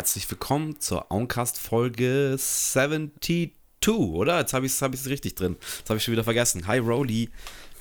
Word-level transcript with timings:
herzlich 0.00 0.30
willkommen 0.30 0.80
zur 0.80 1.10
Oncast 1.10 1.58
Folge 1.58 2.34
72, 2.38 3.52
oder? 3.86 4.38
Jetzt 4.40 4.54
habe 4.54 4.64
ich 4.64 4.72
es 4.72 4.80
hab 4.80 4.94
richtig 4.94 5.34
drin. 5.34 5.58
Jetzt 5.60 5.90
habe 5.90 5.98
ich 5.98 6.04
schon 6.04 6.12
wieder 6.12 6.24
vergessen. 6.24 6.66
Hi, 6.66 6.78
Rolly. 6.78 7.28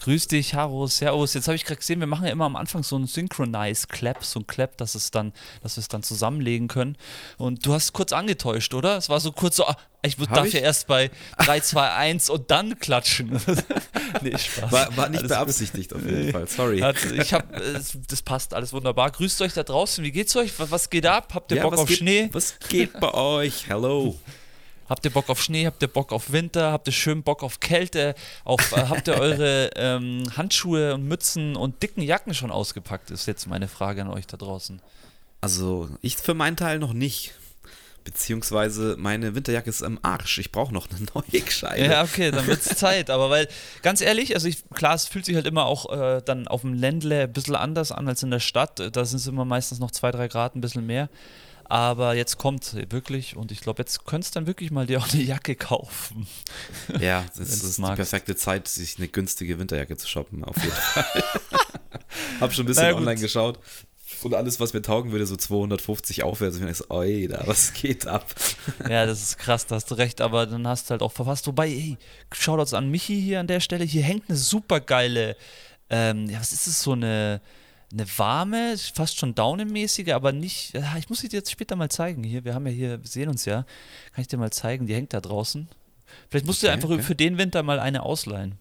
Grüß 0.02 0.28
dich, 0.28 0.54
Haro, 0.54 0.88
Servus. 0.88 1.34
Jetzt 1.34 1.48
habe 1.48 1.56
ich 1.56 1.66
gerade 1.66 1.80
gesehen, 1.80 2.00
wir 2.00 2.08
machen 2.08 2.26
ja 2.26 2.32
immer 2.32 2.46
am 2.46 2.56
Anfang 2.56 2.84
so 2.84 2.96
einen 2.96 3.08
Synchronize 3.08 3.88
Clap, 3.88 4.24
so 4.24 4.40
ein 4.40 4.48
Clap, 4.48 4.78
dass 4.78 4.96
es 4.96 5.12
dann, 5.12 5.34
dass 5.62 5.76
wir 5.76 5.82
es 5.82 5.90
dann 5.90 6.04
zusammenlegen 6.04 6.70
können. 6.70 6.98
Und 7.38 7.66
du 7.66 7.74
hast 7.74 7.92
kurz 7.92 8.14
angetäuscht, 8.14 8.74
oder? 8.74 8.98
Es 8.98 9.10
war 9.10 9.20
so 9.20 9.34
kurz 9.34 9.58
so, 9.58 9.66
ah, 9.66 9.76
ich 10.02 10.16
darf 10.16 10.46
ich? 10.46 10.54
ja 10.54 10.62
erst 10.62 10.88
bei 10.88 11.12
3, 11.40 11.60
2, 11.60 11.92
1 11.92 12.30
und 12.30 12.50
dann 12.50 12.80
klatschen. 12.80 13.42
nee, 14.22 14.38
Spaß. 14.38 14.72
War, 14.72 14.96
war 14.96 15.10
nicht 15.10 15.20
alles 15.20 15.32
beabsichtigt 15.32 15.94
auf 15.94 16.06
jeden 16.06 16.32
Fall, 16.32 16.48
sorry. 16.48 16.82
Also 16.82 17.14
ich 17.14 17.34
hab, 17.34 17.52
das 18.08 18.22
passt 18.22 18.54
alles 18.54 18.72
wunderbar. 18.72 19.12
Grüßt 19.12 19.42
euch 19.42 19.54
da 19.54 19.64
draußen, 19.64 20.02
wie 20.04 20.12
geht's 20.12 20.36
euch? 20.38 20.54
Was 20.58 20.90
geht 20.90 21.06
ab? 21.06 21.34
Habt 21.34 21.52
ihr 21.52 21.58
ja, 21.58 21.64
Bock 21.64 21.78
auf 21.78 21.88
geht, 21.88 21.98
Schnee? 21.98 22.30
Was 22.32 22.58
geht 22.70 22.98
bei 23.02 23.14
euch? 23.14 23.68
Hello. 23.68 24.18
Habt 24.90 25.06
ihr 25.06 25.12
Bock 25.12 25.30
auf 25.30 25.42
Schnee? 25.42 25.68
Habt 25.68 25.82
ihr 25.84 25.88
Bock 25.88 26.12
auf 26.12 26.32
Winter? 26.32 26.72
Habt 26.72 26.88
ihr 26.88 26.94
schön 26.94 27.22
Bock 27.22 27.44
auf 27.44 27.60
Kälte? 27.60 28.16
Auf, 28.44 28.72
äh, 28.72 28.88
habt 28.88 29.08
ihr 29.08 29.20
eure 29.20 29.70
ähm, 29.76 30.24
Handschuhe 30.36 30.96
und 30.96 31.08
Mützen 31.08 31.56
und 31.56 31.82
dicken 31.84 32.02
Jacken 32.02 32.34
schon 32.34 32.50
ausgepackt? 32.50 33.12
Ist 33.12 33.28
jetzt 33.28 33.46
meine 33.46 33.68
Frage 33.68 34.02
an 34.02 34.10
euch 34.10 34.26
da 34.26 34.36
draußen. 34.36 34.82
Also, 35.42 35.90
ich 36.02 36.18
für 36.18 36.34
meinen 36.34 36.58
Teil 36.58 36.80
noch 36.80 36.94
nicht. 36.94 37.34
Beziehungsweise 38.04 38.96
meine 38.98 39.36
Winterjacke 39.36 39.70
ist 39.70 39.84
am 39.84 40.00
Arsch. 40.02 40.40
Ich 40.40 40.52
brauche 40.52 40.74
noch 40.74 40.88
eine 40.90 41.06
neue 41.14 41.42
Gescheite. 41.42 41.84
Ja, 41.86 42.04
okay, 42.04 42.32
dann 42.32 42.48
wird 42.48 42.66
es 42.66 42.66
Zeit. 42.78 43.12
Aber 43.12 43.30
weil, 43.30 43.48
ganz 43.84 44.02
ehrlich, 44.02 44.34
also 44.34 44.48
ich, 44.48 44.68
klar, 44.74 44.96
es 44.96 45.06
fühlt 45.06 45.26
sich 45.26 45.36
halt 45.36 45.46
immer 45.46 45.66
auch 45.66 45.92
äh, 45.92 46.22
dann 46.26 46.48
auf 46.48 46.62
dem 46.62 46.74
Ländle 46.74 47.24
ein 47.24 47.34
bisschen 47.34 47.56
anders 47.56 47.92
an 47.92 48.08
als 48.08 48.24
in 48.24 48.32
der 48.32 48.40
Stadt. 48.40 48.80
Da 48.80 49.06
sind 49.06 49.20
es 49.20 49.28
immer 49.28 49.46
meistens 49.46 49.80
noch 49.80 49.92
zwei, 49.92 50.10
drei 50.12 50.28
Grad, 50.28 50.56
ein 50.56 50.62
bisschen 50.62 50.86
mehr. 50.88 51.10
Aber 51.70 52.16
jetzt 52.16 52.40
kommt 52.40 52.76
wirklich 52.92 53.36
und 53.36 53.52
ich 53.52 53.62
glaube, 53.62 53.84
jetzt 53.84 54.04
könntest 54.04 54.36
du 54.36 54.40
dann 54.40 54.48
wirklich 54.48 54.72
mal 54.72 54.88
dir 54.88 55.00
auch 55.00 55.14
eine 55.14 55.22
Jacke 55.22 55.56
kaufen. 55.56 56.28
Ja, 57.00 57.24
das 57.38 57.50
ist 57.50 57.78
die 57.78 57.82
perfekte 57.82 58.36
Zeit, 58.36 58.68
sich 58.68 58.98
eine 58.98 59.08
günstige 59.08 59.60
Winterjacke 59.60 59.96
zu 59.96 60.08
shoppen, 60.08 60.44
auf 60.44 60.58
jeden 60.58 60.72
Fall. 60.72 61.06
Hab 62.40 62.54
schon 62.54 62.66
ein 62.66 62.68
bisschen 62.68 62.96
online 62.96 63.22
geschaut. 63.22 63.60
Und 64.24 64.34
alles, 64.34 64.60
was 64.60 64.74
mir 64.74 64.82
taugen 64.82 65.12
würde, 65.12 65.28
so 65.28 65.36
250 65.36 66.24
aufwärts. 66.24 66.58
Ich 66.58 66.64
bin 66.64 66.74
so, 66.74 66.86
oi, 66.90 67.28
da, 67.28 67.44
was 67.46 67.74
geht 67.74 68.08
ab? 68.08 68.34
Ja, 68.90 69.06
das 69.06 69.22
ist 69.22 69.38
krass, 69.38 69.68
da 69.68 69.76
hast 69.76 69.92
du 69.92 69.96
recht, 69.96 70.20
aber 70.22 70.48
dann 70.48 70.68
hast 70.68 70.88
du 70.88 70.92
halt 70.92 71.04
auch 71.04 71.12
verfasst. 71.12 71.46
Wobei, 71.46 71.68
ey, 71.68 71.98
Shoutouts 72.34 72.74
an 72.74 72.90
Michi 72.90 73.22
hier 73.22 73.40
an 73.40 73.48
der 73.48 73.60
Stelle. 73.60 73.86
Hier 73.86 74.04
hängt 74.04 74.28
eine 74.28 74.38
super 74.38 74.80
geile, 74.80 75.38
ähm, 75.90 76.28
ja, 76.30 76.40
was 76.40 76.52
ist 76.52 76.66
das, 76.68 76.82
so 76.82 76.94
eine, 76.94 77.42
eine 77.92 78.06
warme, 78.18 78.76
fast 78.94 79.18
schon 79.18 79.34
daunenmäßige, 79.36 80.10
aber 80.10 80.32
nicht. 80.32 80.74
Ich 80.98 81.10
muss 81.10 81.20
sie 81.20 81.30
dir 81.30 81.38
jetzt 81.38 81.52
später 81.52 81.76
mal 81.76 81.90
zeigen. 81.90 82.24
Hier, 82.24 82.46
wir 82.46 82.54
haben 82.54 82.68
ja 82.68 82.72
hier, 82.72 83.02
wir 83.02 83.08
sehen 83.08 83.30
uns 83.30 83.46
ja. 83.46 83.66
Kann 84.14 84.22
ich 84.22 84.28
dir 84.28 84.38
mal 84.38 84.52
zeigen, 84.52 84.86
die 84.86 84.94
hängt 84.94 85.14
da 85.14 85.22
draußen. 85.22 85.68
Vielleicht 86.30 86.46
musst 86.46 86.64
okay, 86.64 86.68
du 86.68 86.74
einfach 86.74 86.90
okay. 86.90 87.04
für 87.04 87.16
den 87.16 87.38
Winter 87.38 87.64
mal 87.64 87.80
eine 87.80 88.04
ausleihen. 88.04 88.60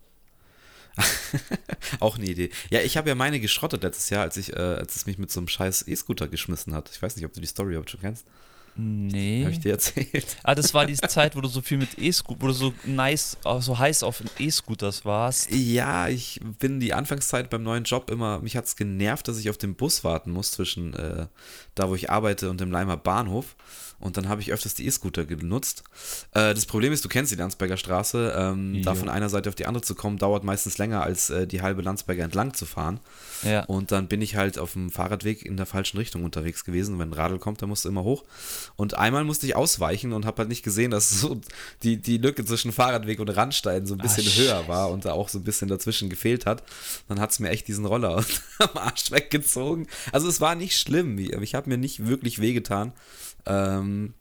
Auch 2.01 2.17
eine 2.17 2.27
Idee. 2.27 2.51
Ja, 2.71 2.81
ich 2.81 2.97
habe 2.97 3.09
ja 3.09 3.15
meine 3.15 3.41
geschrottet 3.41 3.83
letztes 3.83 4.11
Jahr, 4.11 4.23
als 4.23 4.37
ich, 4.37 4.55
äh, 4.55 4.61
als 4.61 4.97
es 4.97 5.07
mich 5.07 5.19
mit 5.19 5.31
so 5.31 5.41
einem 5.41 5.49
scheiß 5.49 5.87
E-Scooter 5.87 6.29
geschmissen 6.29 6.75
hat. 6.75 6.91
Ich 6.91 7.01
weiß 7.01 7.17
nicht, 7.17 7.25
ob 7.25 7.33
du 7.33 7.41
die 7.41 7.47
Story 7.47 7.71
überhaupt 7.71 7.91
schon 7.91 8.01
kennst. 8.01 8.27
Nee. 8.81 9.43
Habe 9.43 9.53
ich 9.53 9.59
dir 9.59 9.73
erzählt. 9.73 10.37
Ah, 10.45 10.55
das 10.55 10.73
war 10.73 10.87
die 10.87 10.95
Zeit, 10.95 11.35
wo 11.35 11.41
du 11.41 11.49
so 11.49 11.61
viel 11.61 11.79
mit 11.79 11.99
E-Scooter, 11.99 12.41
wo 12.41 12.47
du 12.47 12.53
so 12.53 12.73
nice, 12.85 13.37
so 13.59 13.77
heiß 13.77 14.05
auf 14.05 14.23
E-Scooters 14.39 15.05
warst. 15.05 15.51
Ja, 15.51 16.07
ich 16.09 16.41
bin 16.61 16.79
die 16.79 16.95
Anfangszeit 16.95 17.51
beim 17.51 17.65
neuen 17.65 17.83
Job 17.83 18.09
immer, 18.09 18.39
mich 18.39 18.57
hat 18.57 18.67
es 18.67 18.77
genervt, 18.77 19.27
dass 19.27 19.39
ich 19.39 19.51
auf 19.51 19.59
den 19.59 19.75
Bus 19.75 20.05
warten 20.05 20.31
muss 20.31 20.53
zwischen 20.53 20.95
äh, 20.95 21.27
da, 21.75 21.89
wo 21.91 21.97
ich 21.97 22.09
arbeite 22.09 22.51
und 22.51 22.61
dem 22.61 22.71
Leimer 22.71 22.97
Bahnhof. 22.97 23.57
Und 24.01 24.17
dann 24.17 24.29
habe 24.29 24.41
ich 24.41 24.53
öfters 24.53 24.75
die 24.75 24.87
E-Scooter 24.87 25.25
genutzt. 25.25 25.83
Äh, 26.33 26.55
das 26.55 26.67
Problem 26.67 26.93
ist, 26.93 27.05
du 27.05 27.09
kennst 27.09 27.33
die 27.33 27.37
Landsberger 27.37 27.77
Straße. 27.77 28.33
Ähm, 28.37 28.83
da 28.83 28.95
von 28.95 29.09
einer 29.09 29.29
Seite 29.29 29.49
auf 29.49 29.57
die 29.57 29.67
andere 29.67 29.83
zu 29.83 29.95
kommen, 29.95 30.19
dauert 30.19 30.45
meistens 30.45 30.79
länger, 30.79 31.03
als 31.03 31.31
äh, 31.31 31.47
die 31.47 31.63
halbe 31.63 31.83
Landsberger 31.83 32.23
entlang 32.23 32.55
zu 32.55 32.65
fahren. 32.65 33.01
Ja. 33.43 33.65
Und 33.65 33.91
dann 33.91 34.07
bin 34.07 34.23
ich 34.23 34.37
halt 34.37 34.59
auf 34.59 34.75
dem 34.75 34.91
Fahrradweg 34.91 35.45
in 35.45 35.57
der 35.57 35.67
falschen 35.67 35.99
Richtung 35.99 36.25
unterwegs 36.25 36.65
gewesen. 36.65 36.99
Wenn 36.99 37.11
ein 37.11 37.13
Radl 37.13 37.39
kommt, 37.39 37.61
dann 37.61 37.69
musst 37.69 37.85
du 37.85 37.89
immer 37.89 38.05
hoch. 38.05 38.25
Und 38.77 38.95
einmal 38.95 39.25
musste 39.25 39.47
ich 39.47 39.57
ausweichen 39.57 40.13
und 40.13 40.27
habe 40.27 40.39
halt 40.39 40.49
nicht 40.49 40.63
gesehen, 40.63 40.93
dass 40.93 41.11
so 41.11 41.41
die, 41.83 41.97
die 41.97 42.19
Lücke 42.19 42.45
zwischen 42.45 42.71
Fahrradweg 42.71 43.19
und 43.19 43.29
Randstein 43.31 43.87
so 43.87 43.95
ein 43.95 43.99
bisschen 43.99 44.27
Ach, 44.29 44.39
höher 44.39 44.69
war 44.69 44.91
und 44.91 45.05
da 45.05 45.13
auch 45.13 45.29
so 45.29 45.39
ein 45.39 45.45
bisschen 45.45 45.69
dazwischen 45.69 46.09
gefehlt 46.09 46.47
hat. 46.47 46.63
Dann 47.09 47.19
hat 47.19 47.31
es 47.31 47.41
mir 47.41 47.51
echt 47.51 47.67
diesen 47.67 47.85
Roller 47.85 48.25
am 48.59 48.77
Arsch 48.77 49.11
weggezogen. 49.11 49.89
Also 50.13 50.29
es 50.29 50.41
war 50.41 50.55
nicht 50.55 50.79
schlimm. 50.79 51.19
Ich 51.19 51.55
habe 51.55 51.69
mir 51.69 51.79
nicht 51.79 52.07
wirklich 52.07 52.41
wehgetan. 52.41 52.93
Ähm, 53.47 54.15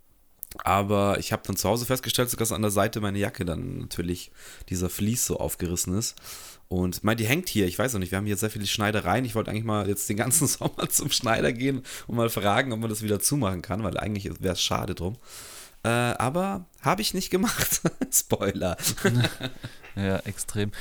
aber 0.63 1.19
ich 1.19 1.31
habe 1.31 1.43
dann 1.45 1.55
zu 1.55 1.67
Hause 1.67 1.85
festgestellt, 1.85 2.39
dass 2.39 2.51
an 2.51 2.61
der 2.61 2.71
Seite 2.71 3.01
meine 3.01 3.19
Jacke 3.19 3.45
dann 3.45 3.79
natürlich 3.79 4.31
dieser 4.69 4.89
Vlies 4.89 5.25
so 5.25 5.37
aufgerissen 5.37 5.97
ist. 5.97 6.15
Und 6.69 7.03
mein, 7.03 7.17
die 7.17 7.25
hängt 7.25 7.47
hier, 7.47 7.65
ich 7.65 7.79
weiß 7.79 7.93
noch 7.93 7.99
nicht, 7.99 8.11
wir 8.11 8.17
haben 8.17 8.25
hier 8.25 8.37
sehr 8.37 8.49
viele 8.49 8.67
Schneidereien. 8.67 9.23
Ich 9.23 9.35
wollte 9.35 9.51
eigentlich 9.51 9.63
mal 9.63 9.87
jetzt 9.87 10.09
den 10.09 10.17
ganzen 10.17 10.47
Sommer 10.47 10.89
zum 10.89 11.09
Schneider 11.11 11.53
gehen 11.53 11.83
und 12.07 12.15
mal 12.15 12.29
fragen, 12.29 12.73
ob 12.73 12.79
man 12.79 12.89
das 12.89 13.01
wieder 13.01 13.19
zumachen 13.19 13.61
kann, 13.61 13.83
weil 13.83 13.97
eigentlich 13.97 14.29
wäre 14.41 14.53
es 14.53 14.61
schade 14.61 14.95
drum. 14.95 15.17
Äh, 15.83 15.89
aber 15.89 16.65
habe 16.81 17.01
ich 17.01 17.13
nicht 17.13 17.29
gemacht. 17.29 17.81
Spoiler. 18.11 18.77
ja, 19.95 20.17
extrem. 20.19 20.71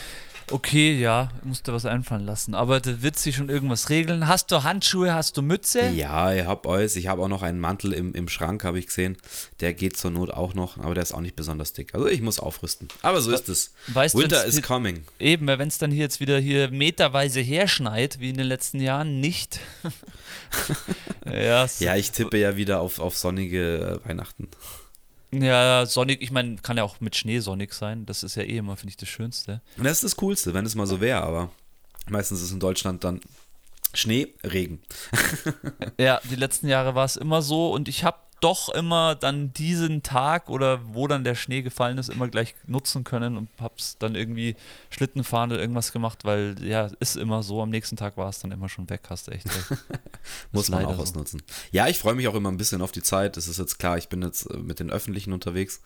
Okay, 0.50 0.96
ja, 0.98 1.28
musst 1.42 1.66
du 1.66 1.72
was 1.72 1.86
einfallen 1.86 2.24
lassen. 2.24 2.54
Aber 2.54 2.78
da 2.78 3.02
wird 3.02 3.18
sich 3.18 3.34
schon 3.34 3.48
irgendwas 3.48 3.90
regeln. 3.90 4.28
Hast 4.28 4.52
du 4.52 4.62
Handschuhe, 4.62 5.12
hast 5.12 5.36
du 5.36 5.42
Mütze? 5.42 5.88
Ja, 5.88 6.32
ich 6.32 6.44
hab 6.44 6.68
alles. 6.68 6.94
Ich 6.94 7.08
habe 7.08 7.22
auch 7.22 7.28
noch 7.28 7.42
einen 7.42 7.58
Mantel 7.58 7.92
im, 7.92 8.14
im 8.14 8.28
Schrank, 8.28 8.62
habe 8.62 8.78
ich 8.78 8.86
gesehen. 8.86 9.16
Der 9.58 9.74
geht 9.74 9.96
zur 9.96 10.12
Not 10.12 10.30
auch 10.30 10.54
noch, 10.54 10.78
aber 10.78 10.94
der 10.94 11.02
ist 11.02 11.12
auch 11.12 11.20
nicht 11.20 11.34
besonders 11.34 11.72
dick. 11.72 11.94
Also 11.94 12.06
ich 12.06 12.22
muss 12.22 12.38
aufrüsten. 12.38 12.86
Aber 13.02 13.20
so 13.20 13.32
ist 13.32 13.48
es. 13.48 13.72
Weißt 13.88 14.14
Winter 14.14 14.44
is 14.44 14.62
coming. 14.62 15.02
Eben, 15.18 15.48
wenn 15.48 15.66
es 15.66 15.78
dann 15.78 15.90
hier 15.90 16.04
jetzt 16.04 16.20
wieder 16.20 16.38
hier 16.38 16.70
meterweise 16.70 17.40
herschneit, 17.40 18.20
wie 18.20 18.30
in 18.30 18.36
den 18.36 18.46
letzten 18.46 18.80
Jahren, 18.80 19.20
nicht. 19.20 19.58
ja, 21.24 21.66
ja, 21.80 21.96
ich 21.96 22.12
tippe 22.12 22.38
ja 22.38 22.56
wieder 22.56 22.80
auf, 22.80 23.00
auf 23.00 23.16
sonnige 23.16 24.00
äh, 24.04 24.08
Weihnachten. 24.08 24.48
Ja, 25.42 25.86
sonnig, 25.86 26.22
ich 26.22 26.30
meine, 26.30 26.56
kann 26.56 26.76
ja 26.76 26.84
auch 26.84 27.00
mit 27.00 27.16
Schnee 27.16 27.40
sonnig 27.40 27.72
sein. 27.74 28.06
Das 28.06 28.22
ist 28.22 28.36
ja 28.36 28.42
eh 28.42 28.58
immer, 28.58 28.76
finde 28.76 28.90
ich, 28.90 28.96
das 28.96 29.08
Schönste. 29.08 29.62
das 29.76 29.92
ist 29.92 30.04
das 30.04 30.16
Coolste, 30.16 30.54
wenn 30.54 30.66
es 30.66 30.74
mal 30.74 30.86
so 30.86 31.00
wäre, 31.00 31.22
aber 31.22 31.50
meistens 32.08 32.42
ist 32.42 32.52
in 32.52 32.60
Deutschland 32.60 33.04
dann 33.04 33.20
Schnee, 33.94 34.34
Regen. 34.44 34.82
ja, 35.98 36.20
die 36.24 36.36
letzten 36.36 36.68
Jahre 36.68 36.94
war 36.94 37.04
es 37.04 37.16
immer 37.16 37.42
so 37.42 37.72
und 37.72 37.88
ich 37.88 38.04
habe 38.04 38.18
doch 38.40 38.68
immer 38.68 39.14
dann 39.14 39.52
diesen 39.54 40.02
Tag 40.02 40.50
oder 40.50 40.80
wo 40.94 41.06
dann 41.06 41.24
der 41.24 41.34
Schnee 41.34 41.62
gefallen 41.62 41.96
ist, 41.96 42.10
immer 42.10 42.28
gleich 42.28 42.54
nutzen 42.66 43.02
können 43.02 43.36
und 43.36 43.48
hab's 43.58 43.96
dann 43.98 44.14
irgendwie 44.14 44.56
Schlittenfahren 44.90 45.52
oder 45.52 45.60
irgendwas 45.60 45.92
gemacht, 45.92 46.24
weil 46.24 46.56
ja, 46.62 46.90
ist 47.00 47.16
immer 47.16 47.42
so, 47.42 47.62
am 47.62 47.70
nächsten 47.70 47.96
Tag 47.96 48.16
war 48.16 48.28
es 48.28 48.40
dann 48.40 48.52
immer 48.52 48.68
schon 48.68 48.90
weg, 48.90 49.02
hast 49.08 49.26
du 49.26 49.30
echt 49.32 49.46
recht. 49.46 49.82
Muss 50.52 50.68
man 50.68 50.84
auch 50.84 50.96
so. 50.96 51.02
ausnutzen. 51.02 51.42
Ja, 51.70 51.88
ich 51.88 51.98
freue 51.98 52.14
mich 52.14 52.28
auch 52.28 52.34
immer 52.34 52.50
ein 52.50 52.58
bisschen 52.58 52.82
auf 52.82 52.92
die 52.92 53.02
Zeit. 53.02 53.36
Es 53.36 53.48
ist 53.48 53.58
jetzt 53.58 53.78
klar, 53.78 53.96
ich 53.96 54.08
bin 54.08 54.22
jetzt 54.22 54.50
äh, 54.50 54.58
mit 54.58 54.80
den 54.80 54.90
Öffentlichen 54.90 55.32
unterwegs. 55.32 55.80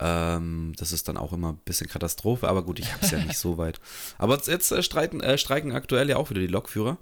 Ähm, 0.00 0.72
das 0.76 0.90
ist 0.90 1.06
dann 1.06 1.16
auch 1.16 1.32
immer 1.32 1.52
ein 1.52 1.58
bisschen 1.58 1.88
Katastrophe, 1.88 2.48
aber 2.48 2.64
gut, 2.64 2.80
ich 2.80 2.92
habe 2.92 3.04
es 3.04 3.12
ja 3.12 3.18
nicht 3.18 3.38
so 3.38 3.58
weit. 3.58 3.80
Aber 4.18 4.40
jetzt 4.44 4.72
äh, 4.72 4.82
streiten, 4.82 5.20
äh, 5.20 5.38
streiken 5.38 5.72
aktuell 5.72 6.08
ja 6.08 6.16
auch 6.16 6.30
wieder 6.30 6.40
die 6.40 6.48
Lokführer. 6.48 6.98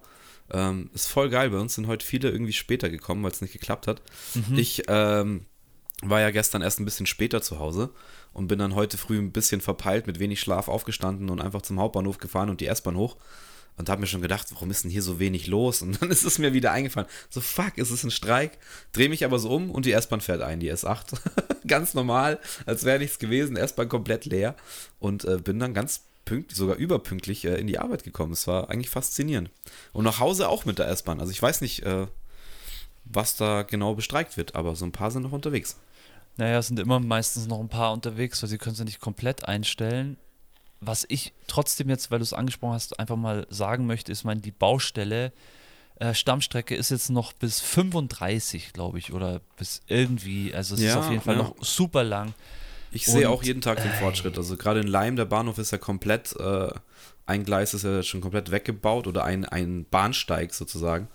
Ähm, 0.53 0.91
ist 0.95 1.09
voll 1.09 1.31
geil. 1.31 1.51
Bei 1.51 1.59
uns 1.59 1.75
sind 1.75 1.87
heute 1.87 2.05
viele 2.05 2.31
irgendwie 2.31 2.53
später 2.53 2.89
gekommen, 2.89 3.23
weil 3.23 3.31
es 3.31 3.41
nicht 3.41 3.53
geklappt 3.53 3.87
hat. 3.87 4.03
Mhm. 4.35 4.59
Ich 4.59 4.83
ähm, 4.89 5.47
war 6.03 6.21
ja 6.21 6.31
gestern 6.31 6.63
erst 6.63 6.81
ein 6.81 6.85
bisschen 6.85 7.07
später 7.07 7.43
zu 7.43 7.59
Hause 7.59 7.91
und 8.33 8.49
bin 8.49 8.59
dann 8.59 8.75
heute 8.75 8.99
früh 8.99 9.19
ein 9.19 9.33
bisschen 9.33 9.61
verpeilt, 9.61 10.07
mit 10.07 10.19
wenig 10.19 10.41
Schlaf 10.41 10.69
aufgestanden 10.69 11.31
und 11.31 11.41
einfach 11.41 11.63
zum 11.63 11.79
Hauptbahnhof 11.79 12.19
gefahren 12.19 12.51
und 12.51 12.61
die 12.61 12.67
S-Bahn 12.67 12.97
hoch. 12.97 13.17
Und 13.77 13.89
habe 13.89 14.03
mir 14.03 14.07
schon 14.07 14.21
gedacht, 14.21 14.49
warum 14.51 14.71
ist 14.71 14.85
denn 14.85 14.91
hier 14.91 15.01
so 15.01 15.19
wenig 15.19 15.47
los? 15.47 15.81
Und 15.81 16.03
dann 16.03 16.11
ist 16.11 16.25
es 16.25 16.39
mir 16.39 16.53
wieder 16.53 16.73
eingefallen. 16.73 17.09
So, 17.31 17.41
fuck, 17.41 17.79
ist 17.79 17.91
es 17.91 18.05
ein 18.05 18.11
Streik? 18.11 18.59
Dreh 18.93 19.09
mich 19.09 19.25
aber 19.25 19.39
so 19.39 19.51
um 19.51 19.71
und 19.71 19.87
die 19.87 19.93
S-Bahn 19.93 20.21
fährt 20.21 20.43
ein, 20.43 20.61
die 20.61 20.71
S8. 20.71 21.19
ganz 21.67 21.95
normal, 21.95 22.41
als 22.67 22.85
wäre 22.85 22.99
nichts 22.99 23.19
gewesen. 23.19 23.57
S-Bahn 23.57 23.89
komplett 23.89 24.27
leer. 24.27 24.55
Und 24.99 25.25
äh, 25.25 25.39
bin 25.39 25.59
dann 25.59 25.73
ganz 25.73 26.03
pünktlich, 26.25 26.57
sogar 26.57 26.77
überpünktlich 26.77 27.45
äh, 27.45 27.57
in 27.57 27.67
die 27.67 27.79
Arbeit 27.79 28.05
gekommen. 28.05 28.33
Es 28.33 28.47
war 28.47 28.71
eigentlich 28.71 28.91
faszinierend. 28.91 29.51
Und 29.93 30.05
nach 30.05 30.21
Hause 30.21 30.49
auch 30.49 30.65
mit 30.65 30.79
der 30.79 30.89
S-Bahn. 30.89 31.21
Also 31.21 31.33
ich 31.33 31.43
weiß 31.43 31.61
nicht, 31.61 31.83
äh, 31.83 32.07
was 33.05 33.37
da 33.37 33.63
genau 33.63 33.95
bestreikt 33.95 34.37
wird, 34.37 34.55
aber 34.55 34.77
so 34.77 34.85
ein 34.85 34.93
paar 34.93 35.11
sind 35.11 35.23
noch 35.23 35.33
unterwegs. 35.33 35.77
Naja, 36.37 36.59
es 36.59 36.69
sind 36.69 36.79
immer 36.79 37.01
meistens 37.01 37.47
noch 37.47 37.61
ein 37.61 37.69
paar 37.69 37.93
unterwegs, 37.93 38.43
weil 38.43 38.49
sie 38.49 38.59
können 38.59 38.73
es 38.73 38.79
ja 38.79 38.85
nicht 38.85 39.01
komplett 39.01 39.47
einstellen. 39.47 40.17
Was 40.81 41.05
ich 41.09 41.35
trotzdem 41.47 41.91
jetzt, 41.91 42.11
weil 42.11 42.21
du 42.21 42.23
es 42.23 42.33
angesprochen 42.33 42.75
hast, 42.75 42.99
einfach 42.99 43.17
mal 43.17 43.47
sagen 43.51 43.87
möchte, 43.87 44.13
ist, 44.13 44.25
meine, 44.25 44.41
die 44.41 44.53
Baustelle, 44.53 45.33
äh, 45.97 46.15
Stammstrecke 46.15 46.75
ist 46.75 46.91
jetzt 46.91 47.11
noch 47.11 47.35
bis 47.35 47.61
35, 47.61 48.73
glaube 48.73 48.99
ich, 48.99 49.13
oder 49.13 49.41
bis 49.57 49.83
irgendwie, 49.87 50.55
also 50.55 50.75
es 50.75 50.81
ja, 50.81 50.93
ist 50.93 50.97
auf 50.97 51.11
jeden 51.11 51.23
Fall 51.23 51.37
ja. 51.37 51.43
noch 51.43 51.55
super 51.63 52.03
lang. 52.03 52.33
Ich 52.93 53.07
sehe 53.07 53.29
auch 53.29 53.43
jeden 53.43 53.61
Tag 53.61 53.83
den 53.83 53.93
Fortschritt. 53.93 54.37
Also 54.37 54.57
gerade 54.57 54.81
in 54.81 54.87
Leim, 54.87 55.17
der 55.17 55.25
Bahnhof 55.25 55.59
ist 55.59 55.71
ja 55.71 55.79
komplett, 55.79 56.35
äh, 56.39 56.71
ein 57.27 57.45
Gleis 57.45 57.75
ist 57.75 57.85
ja 57.85 58.03
schon 58.03 58.21
komplett 58.21 58.51
weggebaut 58.51 59.07
oder 59.07 59.25
ein, 59.25 59.45
ein 59.45 59.87
Bahnsteig 59.89 60.53
sozusagen. 60.55 61.09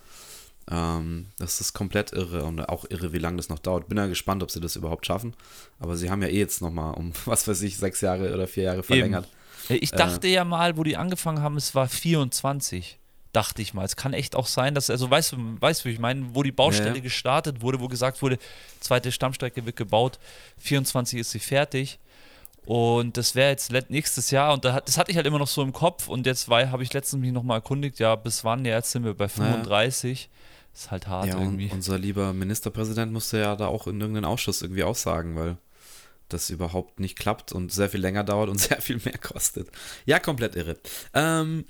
Ähm, 0.71 1.27
das 1.37 1.61
ist 1.61 1.73
komplett 1.73 2.13
irre 2.13 2.43
und 2.43 2.59
auch 2.61 2.85
irre, 2.89 3.13
wie 3.13 3.19
lange 3.19 3.37
das 3.37 3.49
noch 3.49 3.59
dauert. 3.59 3.87
Bin 3.87 3.97
ja 3.97 4.07
gespannt, 4.07 4.41
ob 4.41 4.51
sie 4.51 4.61
das 4.61 4.75
überhaupt 4.75 5.05
schaffen. 5.05 5.35
Aber 5.79 5.95
sie 5.95 6.09
haben 6.09 6.21
ja 6.21 6.29
eh 6.29 6.39
jetzt 6.39 6.61
nochmal 6.61 6.93
um, 6.95 7.11
was 7.25 7.47
weiß 7.47 7.61
ich, 7.61 7.77
sechs 7.77 8.01
Jahre 8.01 8.33
oder 8.33 8.47
vier 8.47 8.63
Jahre 8.63 8.83
verlängert. 8.83 9.27
Eben. 9.69 9.83
Ich 9.83 9.91
dachte 9.91 10.27
äh, 10.27 10.33
ja 10.33 10.45
mal, 10.45 10.77
wo 10.77 10.83
die 10.83 10.97
angefangen 10.97 11.41
haben, 11.41 11.57
es 11.57 11.75
war 11.75 11.87
24 11.87 12.99
dachte 13.35 13.61
ich 13.61 13.73
mal. 13.73 13.83
Es 13.83 13.95
kann 13.95 14.13
echt 14.13 14.35
auch 14.35 14.47
sein, 14.47 14.75
dass, 14.75 14.89
also 14.89 15.09
weißt 15.09 15.33
du, 15.33 15.37
weißt 15.59 15.85
du, 15.85 15.89
ich 15.89 15.99
meine, 15.99 16.33
wo 16.33 16.43
die 16.43 16.51
Baustelle 16.51 16.95
ja. 16.95 17.01
gestartet 17.01 17.61
wurde, 17.61 17.79
wo 17.79 17.87
gesagt 17.87 18.21
wurde, 18.21 18.37
zweite 18.79 19.11
Stammstrecke 19.11 19.65
wird 19.65 19.75
gebaut, 19.75 20.19
24 20.59 21.19
ist 21.19 21.31
sie 21.31 21.39
fertig. 21.39 21.99
Und 22.65 23.17
das 23.17 23.35
wäre 23.35 23.51
jetzt 23.51 23.71
nächstes 23.89 24.31
Jahr 24.31 24.53
und 24.53 24.65
das 24.65 24.97
hatte 24.97 25.11
ich 25.11 25.17
halt 25.17 25.27
immer 25.27 25.37
noch 25.37 25.47
so 25.47 25.61
im 25.61 25.71
Kopf 25.71 26.07
und 26.07 26.25
jetzt 26.25 26.47
habe 26.47 26.81
ich 26.81 26.93
letztens 26.93 27.21
mich 27.21 27.31
nochmal 27.31 27.57
erkundigt, 27.57 27.99
ja, 27.99 28.15
bis 28.15 28.43
wann, 28.43 28.65
ja, 28.65 28.75
jetzt 28.75 28.91
sind 28.91 29.03
wir 29.03 29.13
bei 29.13 29.27
35. 29.27 30.23
Ja. 30.23 30.29
Ist 30.73 30.91
halt 30.91 31.07
hart 31.07 31.27
ja, 31.27 31.39
irgendwie. 31.39 31.69
unser 31.71 31.97
lieber 31.97 32.33
Ministerpräsident 32.33 33.13
musste 33.13 33.37
ja 33.37 33.55
da 33.55 33.67
auch 33.67 33.87
in 33.87 34.01
irgendeinen 34.01 34.25
Ausschuss 34.25 34.61
irgendwie 34.61 34.83
aussagen, 34.83 35.35
weil 35.35 35.57
das 36.27 36.49
überhaupt 36.49 36.99
nicht 36.99 37.17
klappt 37.17 37.53
und 37.53 37.71
sehr 37.71 37.89
viel 37.89 38.01
länger 38.01 38.23
dauert 38.23 38.49
und 38.49 38.57
sehr 38.59 38.81
viel 38.81 38.99
mehr 39.05 39.17
kostet. 39.17 39.69
Ja, 40.05 40.19
komplett 40.19 40.55
irre. 40.55 40.77
Ähm, 41.13 41.65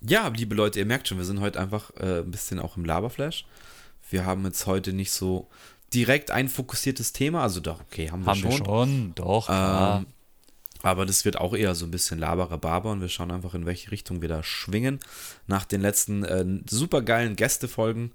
ja, 0.00 0.28
liebe 0.28 0.54
Leute, 0.54 0.78
ihr 0.78 0.86
merkt 0.86 1.08
schon, 1.08 1.18
wir 1.18 1.24
sind 1.24 1.40
heute 1.40 1.60
einfach 1.60 1.90
äh, 1.98 2.20
ein 2.20 2.30
bisschen 2.30 2.58
auch 2.58 2.76
im 2.76 2.84
Laberflash. 2.84 3.46
Wir 4.10 4.24
haben 4.24 4.44
jetzt 4.44 4.66
heute 4.66 4.92
nicht 4.92 5.10
so 5.10 5.48
direkt 5.92 6.30
ein 6.30 6.48
fokussiertes 6.48 7.12
Thema, 7.12 7.42
also 7.42 7.60
doch, 7.60 7.80
okay, 7.80 8.10
haben 8.10 8.24
wir 8.24 8.30
haben 8.30 8.40
schon. 8.40 8.50
Wir 8.50 8.56
schon, 8.56 9.12
doch. 9.14 9.48
Ähm, 9.50 10.06
aber 10.82 11.06
das 11.06 11.24
wird 11.24 11.38
auch 11.38 11.54
eher 11.54 11.74
so 11.74 11.84
ein 11.84 11.90
bisschen 11.90 12.18
Laberer-Baber 12.18 12.92
und 12.92 13.00
wir 13.00 13.08
schauen 13.08 13.30
einfach, 13.30 13.54
in 13.54 13.66
welche 13.66 13.90
Richtung 13.90 14.20
wir 14.22 14.28
da 14.28 14.42
schwingen. 14.42 15.00
Nach 15.46 15.64
den 15.64 15.80
letzten 15.80 16.24
äh, 16.24 16.44
supergeilen 16.68 17.34
Gästefolgen 17.34 18.12